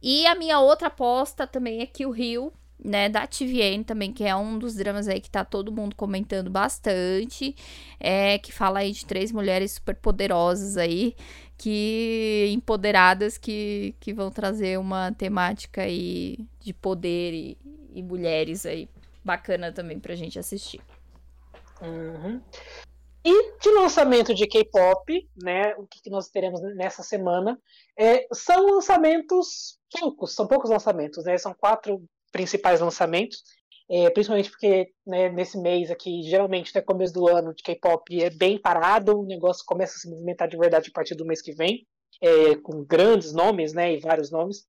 E 0.02 0.26
a 0.26 0.34
minha 0.34 0.60
outra 0.60 0.88
aposta 0.88 1.46
também 1.46 1.80
é 1.80 1.86
que 1.86 2.06
o 2.06 2.10
Rio, 2.10 2.52
né, 2.82 3.08
da 3.08 3.26
TVN 3.26 3.82
também, 3.84 4.12
que 4.12 4.24
é 4.24 4.34
um 4.34 4.58
dos 4.58 4.76
dramas 4.76 5.08
aí 5.08 5.20
que 5.20 5.30
tá 5.30 5.44
todo 5.44 5.72
mundo 5.72 5.96
comentando 5.96 6.50
bastante, 6.50 7.54
é 7.98 8.38
que 8.38 8.52
fala 8.52 8.80
aí 8.80 8.92
de 8.92 9.04
três 9.04 9.32
mulheres 9.32 9.72
super 9.72 9.96
poderosas 9.96 10.76
aí, 10.76 11.16
que 11.56 12.48
empoderadas 12.52 13.36
que, 13.36 13.94
que 13.98 14.12
vão 14.12 14.30
trazer 14.30 14.78
uma 14.78 15.10
temática 15.12 15.82
aí 15.82 16.38
de 16.60 16.72
poder 16.72 17.32
e, 17.34 17.58
e 17.92 18.02
mulheres 18.02 18.64
aí 18.64 18.88
bacana 19.24 19.72
também 19.72 19.98
pra 19.98 20.14
gente 20.14 20.38
assistir. 20.38 20.80
Uhum. 21.82 22.40
E 23.24 23.58
de 23.58 23.70
lançamento 23.70 24.32
de 24.32 24.46
K-pop, 24.46 25.28
né, 25.36 25.74
o 25.76 25.86
que, 25.86 26.00
que 26.00 26.10
nós 26.10 26.28
teremos 26.28 26.62
nessa 26.76 27.02
semana, 27.02 27.60
é, 27.98 28.26
são 28.32 28.74
lançamentos 28.74 29.77
poucos, 29.90 30.34
são 30.34 30.46
poucos 30.46 30.70
lançamentos, 30.70 31.24
né, 31.24 31.36
são 31.38 31.54
quatro 31.54 32.02
principais 32.32 32.80
lançamentos, 32.80 33.42
é, 33.90 34.10
principalmente 34.10 34.50
porque 34.50 34.90
né, 35.06 35.30
nesse 35.30 35.58
mês 35.58 35.90
aqui, 35.90 36.22
geralmente 36.22 36.70
até 36.70 36.82
começo 36.82 37.14
do 37.14 37.28
ano 37.28 37.54
de 37.54 37.62
K-pop 37.62 38.22
é 38.22 38.30
bem 38.30 38.60
parado, 38.60 39.18
o 39.18 39.26
negócio 39.26 39.64
começa 39.64 39.96
a 39.96 39.98
se 39.98 40.10
movimentar 40.10 40.48
de 40.48 40.58
verdade 40.58 40.90
a 40.90 40.92
partir 40.92 41.14
do 41.14 41.24
mês 41.24 41.40
que 41.40 41.52
vem, 41.52 41.86
é, 42.22 42.56
com 42.56 42.84
grandes 42.84 43.32
nomes, 43.32 43.72
né, 43.72 43.94
e 43.94 43.98
vários 43.98 44.30
nomes. 44.30 44.66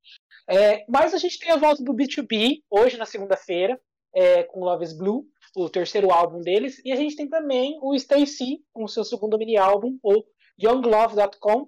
É, 0.50 0.86
mas 0.88 1.14
a 1.14 1.18
gente 1.18 1.38
tem 1.38 1.52
a 1.52 1.58
volta 1.58 1.84
do 1.84 1.94
B2B 1.94 2.64
hoje 2.70 2.98
na 2.98 3.06
segunda-feira, 3.06 3.80
é, 4.14 4.44
com 4.44 4.62
Love 4.62 4.84
is 4.84 4.98
Blue, 4.98 5.26
o 5.56 5.70
terceiro 5.70 6.12
álbum 6.12 6.42
deles. 6.42 6.82
E 6.84 6.92
a 6.92 6.96
gente 6.96 7.16
tem 7.16 7.28
também 7.28 7.78
o 7.82 7.94
Stacy, 7.96 8.64
com 8.74 8.84
o 8.84 8.88
seu 8.88 9.04
segundo 9.04 9.38
mini-álbum, 9.38 9.98
o 10.04 10.24
YoungLove.com, 10.62 11.68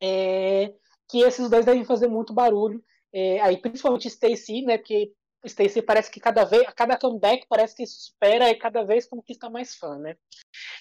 é, 0.00 0.72
que 1.12 1.20
esses 1.20 1.50
dois 1.50 1.66
devem 1.66 1.84
fazer 1.84 2.08
muito 2.08 2.32
barulho. 2.32 2.82
É, 3.12 3.38
aí, 3.42 3.58
principalmente 3.58 4.08
Stacy, 4.08 4.62
né? 4.62 4.78
Porque 4.78 5.12
Stacy 5.44 5.82
parece 5.82 6.10
que 6.10 6.18
cada 6.18 6.44
vez, 6.44 6.62
a 6.66 6.72
cada 6.72 6.96
comeback 6.96 7.46
parece 7.46 7.76
que 7.76 7.86
supera 7.86 8.48
e 8.48 8.54
cada 8.54 8.82
vez 8.82 9.06
conquista 9.06 9.50
mais 9.50 9.74
fã, 9.74 9.98
né? 9.98 10.16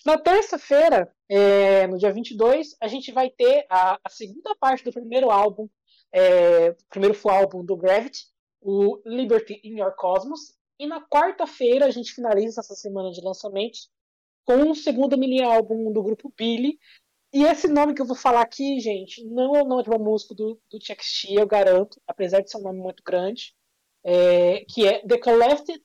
Na 0.05 0.17
terça-feira, 0.17 1.13
é, 1.27 1.85
no 1.87 1.97
dia 1.97 2.13
22, 2.13 2.77
a 2.79 2.87
gente 2.87 3.11
vai 3.11 3.29
ter 3.29 3.65
a, 3.69 3.99
a 4.01 4.09
segunda 4.09 4.55
parte 4.55 4.85
do 4.85 4.93
primeiro 4.93 5.29
álbum, 5.29 5.67
é, 6.13 6.71
primeiro 6.89 7.13
full 7.13 7.31
álbum 7.31 7.65
do 7.65 7.75
Gravity, 7.75 8.27
o 8.61 9.01
Liberty 9.05 9.59
in 9.65 9.79
Your 9.79 9.93
Cosmos, 9.97 10.55
e 10.79 10.87
na 10.87 11.01
quarta-feira 11.01 11.85
a 11.85 11.91
gente 11.91 12.13
finaliza 12.13 12.61
essa 12.61 12.75
semana 12.75 13.11
de 13.11 13.21
lançamentos 13.21 13.89
com 14.45 14.71
o 14.71 14.75
segundo 14.75 15.17
mini 15.17 15.43
álbum 15.43 15.91
do 15.91 16.01
grupo 16.01 16.33
Billy. 16.37 16.79
E 17.33 17.43
esse 17.43 17.67
nome 17.67 17.93
que 17.93 18.01
eu 18.01 18.05
vou 18.05 18.15
falar 18.15 18.41
aqui, 18.41 18.79
gente, 18.79 19.23
não 19.25 19.55
é 19.55 19.63
o 19.63 19.67
nome 19.67 19.83
de 19.83 19.89
uma 19.89 19.97
música 19.97 20.35
do, 20.35 20.59
do 20.69 20.79
TXT, 20.79 21.33
eu 21.33 21.47
garanto, 21.47 22.01
apesar 22.05 22.41
de 22.41 22.51
ser 22.51 22.57
um 22.57 22.63
nome 22.63 22.79
muito 22.79 23.01
grande, 23.03 23.55
é, 24.03 24.65
que 24.67 24.85
é 24.85 25.05
The 25.07 25.17
Collective. 25.17 25.81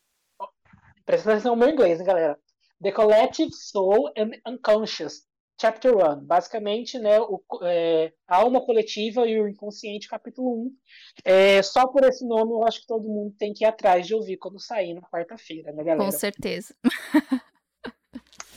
Presta 1.04 1.30
atenção 1.30 1.54
no 1.54 1.60
meu 1.60 1.72
inglês, 1.72 2.00
galera? 2.02 2.36
The 2.82 2.90
Collective 2.90 3.52
Soul 3.52 4.08
and 4.16 4.32
Unconscious, 4.44 5.24
Chapter 5.60 5.94
1. 5.96 6.24
Basicamente, 6.24 6.98
né, 6.98 7.20
o, 7.20 7.40
é, 7.62 8.12
a 8.26 8.38
alma 8.38 8.60
coletiva 8.60 9.24
e 9.26 9.40
o 9.40 9.48
inconsciente, 9.48 10.08
capítulo 10.08 10.66
1. 10.66 10.76
É, 11.24 11.62
só 11.62 11.86
por 11.86 12.02
esse 12.04 12.26
nome, 12.26 12.52
eu 12.52 12.64
acho 12.64 12.80
que 12.80 12.88
todo 12.88 13.08
mundo 13.08 13.34
tem 13.38 13.54
que 13.54 13.64
ir 13.64 13.68
atrás 13.68 14.04
de 14.04 14.14
ouvir 14.14 14.36
quando 14.36 14.58
sair 14.58 14.94
na 14.94 15.02
quarta-feira, 15.02 15.72
né, 15.72 15.84
galera? 15.84 16.04
Com 16.04 16.10
certeza. 16.10 16.74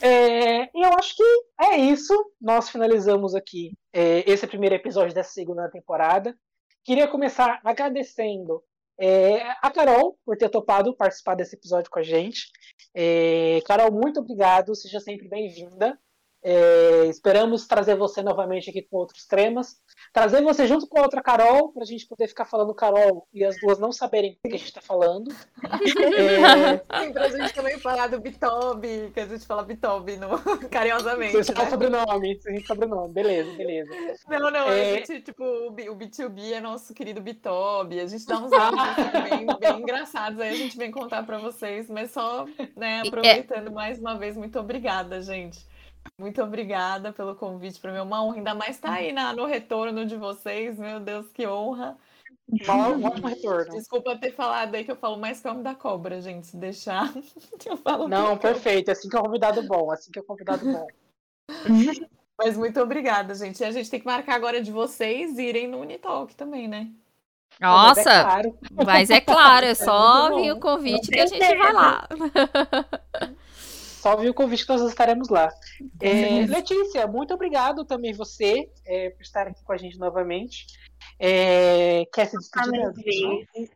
É, 0.02 0.64
e 0.64 0.86
eu 0.86 0.94
acho 0.98 1.16
que 1.16 1.24
é 1.62 1.78
isso. 1.78 2.14
Nós 2.40 2.70
finalizamos 2.70 3.36
aqui 3.36 3.74
é, 3.94 4.30
esse 4.30 4.48
primeiro 4.48 4.76
episódio 4.76 5.14
dessa 5.14 5.32
segunda 5.32 5.70
temporada. 5.70 6.38
Queria 6.84 7.08
começar 7.08 7.60
agradecendo 7.64 8.64
é, 9.00 9.42
a 9.62 9.72
Carol 9.72 10.18
por 10.26 10.38
ter 10.38 10.50
topado 10.50 10.96
participar 10.96 11.36
desse 11.36 11.56
episódio 11.56 11.90
com 11.92 12.00
a 12.00 12.04
gente. 12.04 12.50
É, 12.94 13.60
Carol, 13.66 13.92
muito 13.92 14.20
obrigado. 14.20 14.76
Seja 14.76 15.00
sempre 15.00 15.28
bem-vinda. 15.28 15.98
É, 16.42 17.06
esperamos 17.08 17.68
trazer 17.68 17.96
você 17.96 18.24
novamente 18.24 18.70
aqui 18.70 18.82
com 18.82 18.98
outros 18.98 19.26
temas. 19.26 19.76
Trazer 20.14 20.42
você 20.42 20.66
junto 20.66 20.88
com 20.88 21.00
a 21.00 21.04
outra 21.04 21.22
Carol, 21.22 21.72
para 21.74 21.84
a 21.84 21.86
gente 21.86 22.08
poder 22.08 22.28
ficar 22.28 22.46
falando 22.46 22.74
Carol 22.74 23.28
e 23.34 23.44
as 23.44 23.60
duas 23.60 23.78
não 23.78 23.92
saberem 23.92 24.32
o 24.44 24.50
que 24.50 24.56
a 24.56 24.58
gente 24.58 24.68
está 24.68 24.82
falando. 24.82 25.32
é... 25.62 27.04
Sim, 27.04 27.12
pra 27.12 27.30
gente 27.30 27.54
também 27.54 27.78
falar 27.80 28.08
do 28.08 28.20
Bitobi, 28.20 29.12
que 29.14 29.20
a 29.20 29.28
gente 29.28 29.46
fala 29.46 29.64
Bitobi 29.64 30.16
no... 30.16 30.30
carinhosamente. 30.72 31.34
Você 31.34 31.54
né? 31.54 31.70
sobrenome, 31.70 32.42
sem 32.42 32.66
sobrenome. 32.66 33.14
Beleza, 33.14 33.52
beleza. 33.58 33.92
Não, 34.30 34.50
não, 34.50 34.70
é... 34.70 34.94
a 34.94 34.96
gente, 34.96 35.22
tipo, 35.22 35.44
o 35.44 35.74
B2B 35.74 36.54
é 36.54 36.62
nosso 36.62 36.94
querido 36.94 37.22
Bitobi. 37.22 38.00
A 38.00 38.08
gente 38.08 38.26
dá 38.26 38.40
uns 38.40 38.50
nomes 38.50 38.80
assim, 38.80 39.30
bem, 39.30 39.46
bem 39.60 39.82
engraçados, 39.82 40.40
aí 40.40 40.50
a 40.50 40.58
gente 40.58 40.78
vem 40.78 40.90
contar 40.90 41.24
para 41.24 41.38
vocês, 41.38 41.90
mas 41.90 42.12
só, 42.12 42.46
né, 42.78 43.02
é 43.04 43.08
aproveitando 43.08 43.72
mais 43.72 44.00
uma 44.00 44.18
vez, 44.18 44.38
muito 44.38 44.58
obrigada, 44.58 45.22
gente. 45.22 45.60
Muito 46.18 46.42
obrigada 46.42 47.14
pelo 47.14 47.36
convite. 47.36 47.80
Para 47.80 47.92
mim 47.92 47.98
é 47.98 48.02
uma 48.02 48.24
honra, 48.24 48.38
ainda 48.38 48.54
mais 48.54 48.76
estar 48.76 48.90
tá 48.90 48.96
aí 48.96 49.12
na, 49.12 49.34
no 49.34 49.46
retorno 49.46 50.06
de 50.06 50.16
vocês. 50.16 50.78
Meu 50.78 51.00
Deus, 51.00 51.32
que 51.32 51.48
honra. 51.48 51.98
Um 52.68 53.06
ótimo 53.06 53.28
retorno. 53.28 53.72
Desculpa 53.72 54.18
ter 54.18 54.34
falado 54.34 54.76
aí 54.76 54.84
que 54.84 54.92
eu 54.92 54.96
falo 54.96 55.18
mais 55.18 55.40
que 55.40 55.48
homem 55.48 55.64
da 55.64 55.76
cobra, 55.76 56.20
gente. 56.20 56.48
Se 56.48 56.58
deixar, 56.58 57.14
eu 57.66 57.78
falo. 57.78 58.08
Não, 58.08 58.38
perfeito. 58.38 58.92
Assim 58.92 59.08
que 59.08 59.16
é 59.16 59.20
um 59.20 59.24
convidado 59.24 59.62
bom. 59.64 59.92
Assim 59.92 60.12
que 60.12 60.20
é 60.20 60.22
um 60.22 60.26
convidado 60.26 60.66
bom. 60.66 60.88
Mas 62.38 62.58
muito 62.58 62.80
obrigada, 62.80 63.36
gente. 63.36 63.60
E 63.60 63.66
a 63.66 63.72
gente 63.72 63.90
tem 63.90 64.00
que 64.00 64.06
marcar 64.06 64.36
agora 64.36 64.62
de 64.62 64.72
vocês 64.72 65.38
irem 65.38 65.68
no 65.68 65.82
Unitalk 65.82 66.34
também, 66.36 66.70
né? 66.70 66.90
Nossa, 67.60 67.96
mas 67.96 68.08
é 68.08 68.22
claro, 68.22 68.60
mas 68.86 69.10
é, 69.10 69.22
claro, 69.22 69.66
é 69.66 69.76
só 69.76 70.32
é 70.32 70.42
vir 70.42 70.52
o 70.54 70.60
convite 70.60 71.10
que 71.10 71.20
a 71.20 71.26
gente 71.26 71.58
vai 71.58 71.74
lá. 71.74 72.08
Só 74.00 74.16
vi 74.16 74.30
o 74.30 74.34
convite 74.34 74.66
que 74.66 74.72
nós 74.72 74.82
estaremos 74.82 75.28
lá. 75.28 75.50
É, 76.02 76.46
Letícia, 76.46 77.06
muito 77.06 77.34
obrigado 77.34 77.84
também 77.84 78.14
você 78.14 78.70
é, 78.86 79.10
por 79.10 79.22
estar 79.22 79.46
aqui 79.48 79.62
com 79.64 79.74
a 79.74 79.78
gente 79.78 79.98
novamente. 79.98 80.66
É, 81.20 82.06
quer 82.14 82.28
se 82.28 82.38
despedir? 82.38 83.70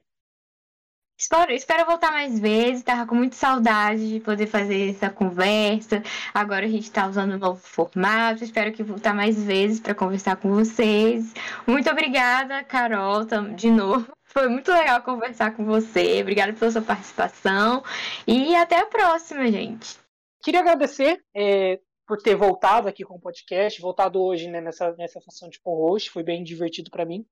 Espero, 1.18 1.52
espero 1.52 1.86
voltar 1.86 2.12
mais 2.12 2.40
vezes. 2.40 2.84
Tava 2.84 3.06
com 3.06 3.16
muita 3.16 3.36
saudade 3.36 4.10
de 4.10 4.20
poder 4.20 4.48
fazer 4.48 4.92
essa 4.92 5.10
conversa. 5.10 6.02
Agora 6.34 6.66
a 6.66 6.70
gente 6.70 6.84
está 6.84 7.08
usando 7.08 7.36
um 7.36 7.38
novo 7.38 7.60
formato. 7.60 8.44
Espero 8.44 8.72
que 8.72 8.84
voltar 8.84 9.14
mais 9.14 9.42
vezes 9.44 9.80
para 9.80 9.94
conversar 9.94 10.38
com 10.38 10.54
vocês. 10.54 11.34
Muito 11.68 11.90
obrigada, 11.90 12.64
Carol, 12.64 13.26
de 13.56 13.72
novo. 13.72 14.12
Foi 14.26 14.48
muito 14.48 14.72
legal 14.72 15.02
conversar 15.02 15.52
com 15.52 15.64
você. 15.64 16.22
Obrigada 16.22 16.54
pela 16.54 16.72
sua 16.72 16.82
participação. 16.82 17.84
E 18.26 18.56
até 18.56 18.80
a 18.80 18.86
próxima, 18.86 19.50
gente. 19.52 20.03
Queria 20.44 20.60
agradecer 20.60 21.24
é, 21.34 21.80
por 22.06 22.22
ter 22.22 22.36
voltado 22.36 22.90
aqui 22.90 23.04
com 23.04 23.16
o 23.16 23.20
podcast, 23.20 23.82
voltado 23.82 24.22
hoje 24.22 24.50
né, 24.50 24.60
nessa, 24.60 24.92
nessa 24.98 25.22
função 25.22 25.50
de 25.50 25.60
co-host, 25.62 26.10
foi 26.10 26.22
bem 26.22 26.44
divertido 26.44 26.92
para 26.92 27.06
mim. 27.06 27.26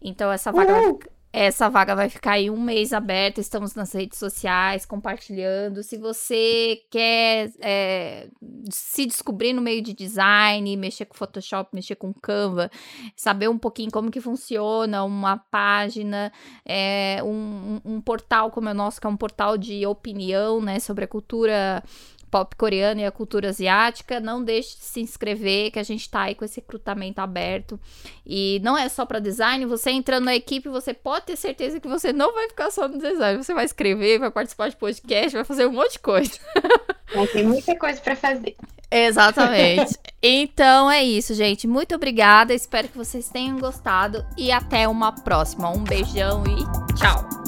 Então, 0.02 0.30
essa 0.30 0.52
vaga 0.52 0.72
vai, 0.72 0.92
essa 1.32 1.68
vaga 1.68 1.94
vai 1.94 2.08
ficar 2.08 2.32
aí 2.32 2.50
um 2.50 2.60
mês 2.60 2.92
aberta. 2.92 3.40
Estamos 3.40 3.74
nas 3.74 3.92
redes 3.92 4.18
sociais 4.18 4.84
compartilhando. 4.84 5.82
Se 5.82 5.96
você 5.96 6.82
quer 6.90 7.52
é, 7.60 8.28
se 8.68 9.06
descobrir 9.06 9.52
no 9.52 9.62
meio 9.62 9.80
de 9.80 9.94
design, 9.94 10.76
mexer 10.76 11.04
com 11.04 11.14
Photoshop, 11.14 11.70
mexer 11.72 11.94
com 11.94 12.12
Canva, 12.12 12.68
saber 13.14 13.48
um 13.48 13.58
pouquinho 13.58 13.92
como 13.92 14.10
que 14.10 14.20
funciona 14.20 15.04
uma 15.04 15.36
página, 15.36 16.32
é, 16.66 17.20
um, 17.22 17.80
um, 17.84 18.00
portal 18.00 18.50
como 18.50 18.68
é 18.68 18.72
o 18.72 18.74
nosso, 18.74 19.00
que 19.00 19.06
é 19.06 19.10
um 19.10 19.16
portal 19.16 19.56
de 19.56 19.86
opinião 19.86 20.60
né, 20.60 20.80
sobre 20.80 21.04
a 21.04 21.08
cultura 21.08 21.82
pop 22.30 22.54
coreano 22.56 23.00
e 23.00 23.04
a 23.04 23.10
cultura 23.10 23.48
asiática. 23.48 24.20
Não 24.20 24.42
deixe 24.42 24.78
de 24.78 24.84
se 24.84 25.00
inscrever, 25.00 25.70
que 25.70 25.78
a 25.78 25.82
gente 25.82 26.08
tá 26.08 26.22
aí 26.22 26.34
com 26.34 26.44
esse 26.44 26.60
recrutamento 26.60 27.20
aberto. 27.20 27.78
E 28.24 28.60
não 28.62 28.76
é 28.78 28.88
só 28.88 29.04
para 29.04 29.18
design, 29.18 29.66
você 29.66 29.90
entrando 29.90 30.24
na 30.24 30.34
equipe, 30.34 30.68
você 30.68 30.94
pode 30.94 31.26
ter 31.26 31.36
certeza 31.36 31.80
que 31.80 31.88
você 31.88 32.12
não 32.12 32.32
vai 32.32 32.48
ficar 32.48 32.70
só 32.70 32.86
no 32.86 32.98
design. 32.98 33.42
Você 33.42 33.52
vai 33.52 33.64
escrever, 33.64 34.18
vai 34.18 34.30
participar 34.30 34.68
de 34.68 34.76
podcast, 34.76 35.32
vai 35.32 35.44
fazer 35.44 35.66
um 35.66 35.72
monte 35.72 35.92
de 35.92 35.98
coisa. 35.98 36.32
tem 37.32 37.44
muita 37.44 37.76
coisa 37.76 38.00
para 38.00 38.14
fazer. 38.14 38.56
Exatamente. 38.90 39.96
então 40.22 40.90
é 40.90 41.02
isso, 41.02 41.34
gente. 41.34 41.66
Muito 41.66 41.94
obrigada. 41.94 42.52
Espero 42.52 42.88
que 42.88 42.98
vocês 42.98 43.28
tenham 43.28 43.58
gostado 43.58 44.24
e 44.36 44.50
até 44.50 44.88
uma 44.88 45.12
próxima. 45.12 45.70
Um 45.70 45.84
beijão 45.84 46.42
e 46.46 46.94
tchau. 46.94 47.39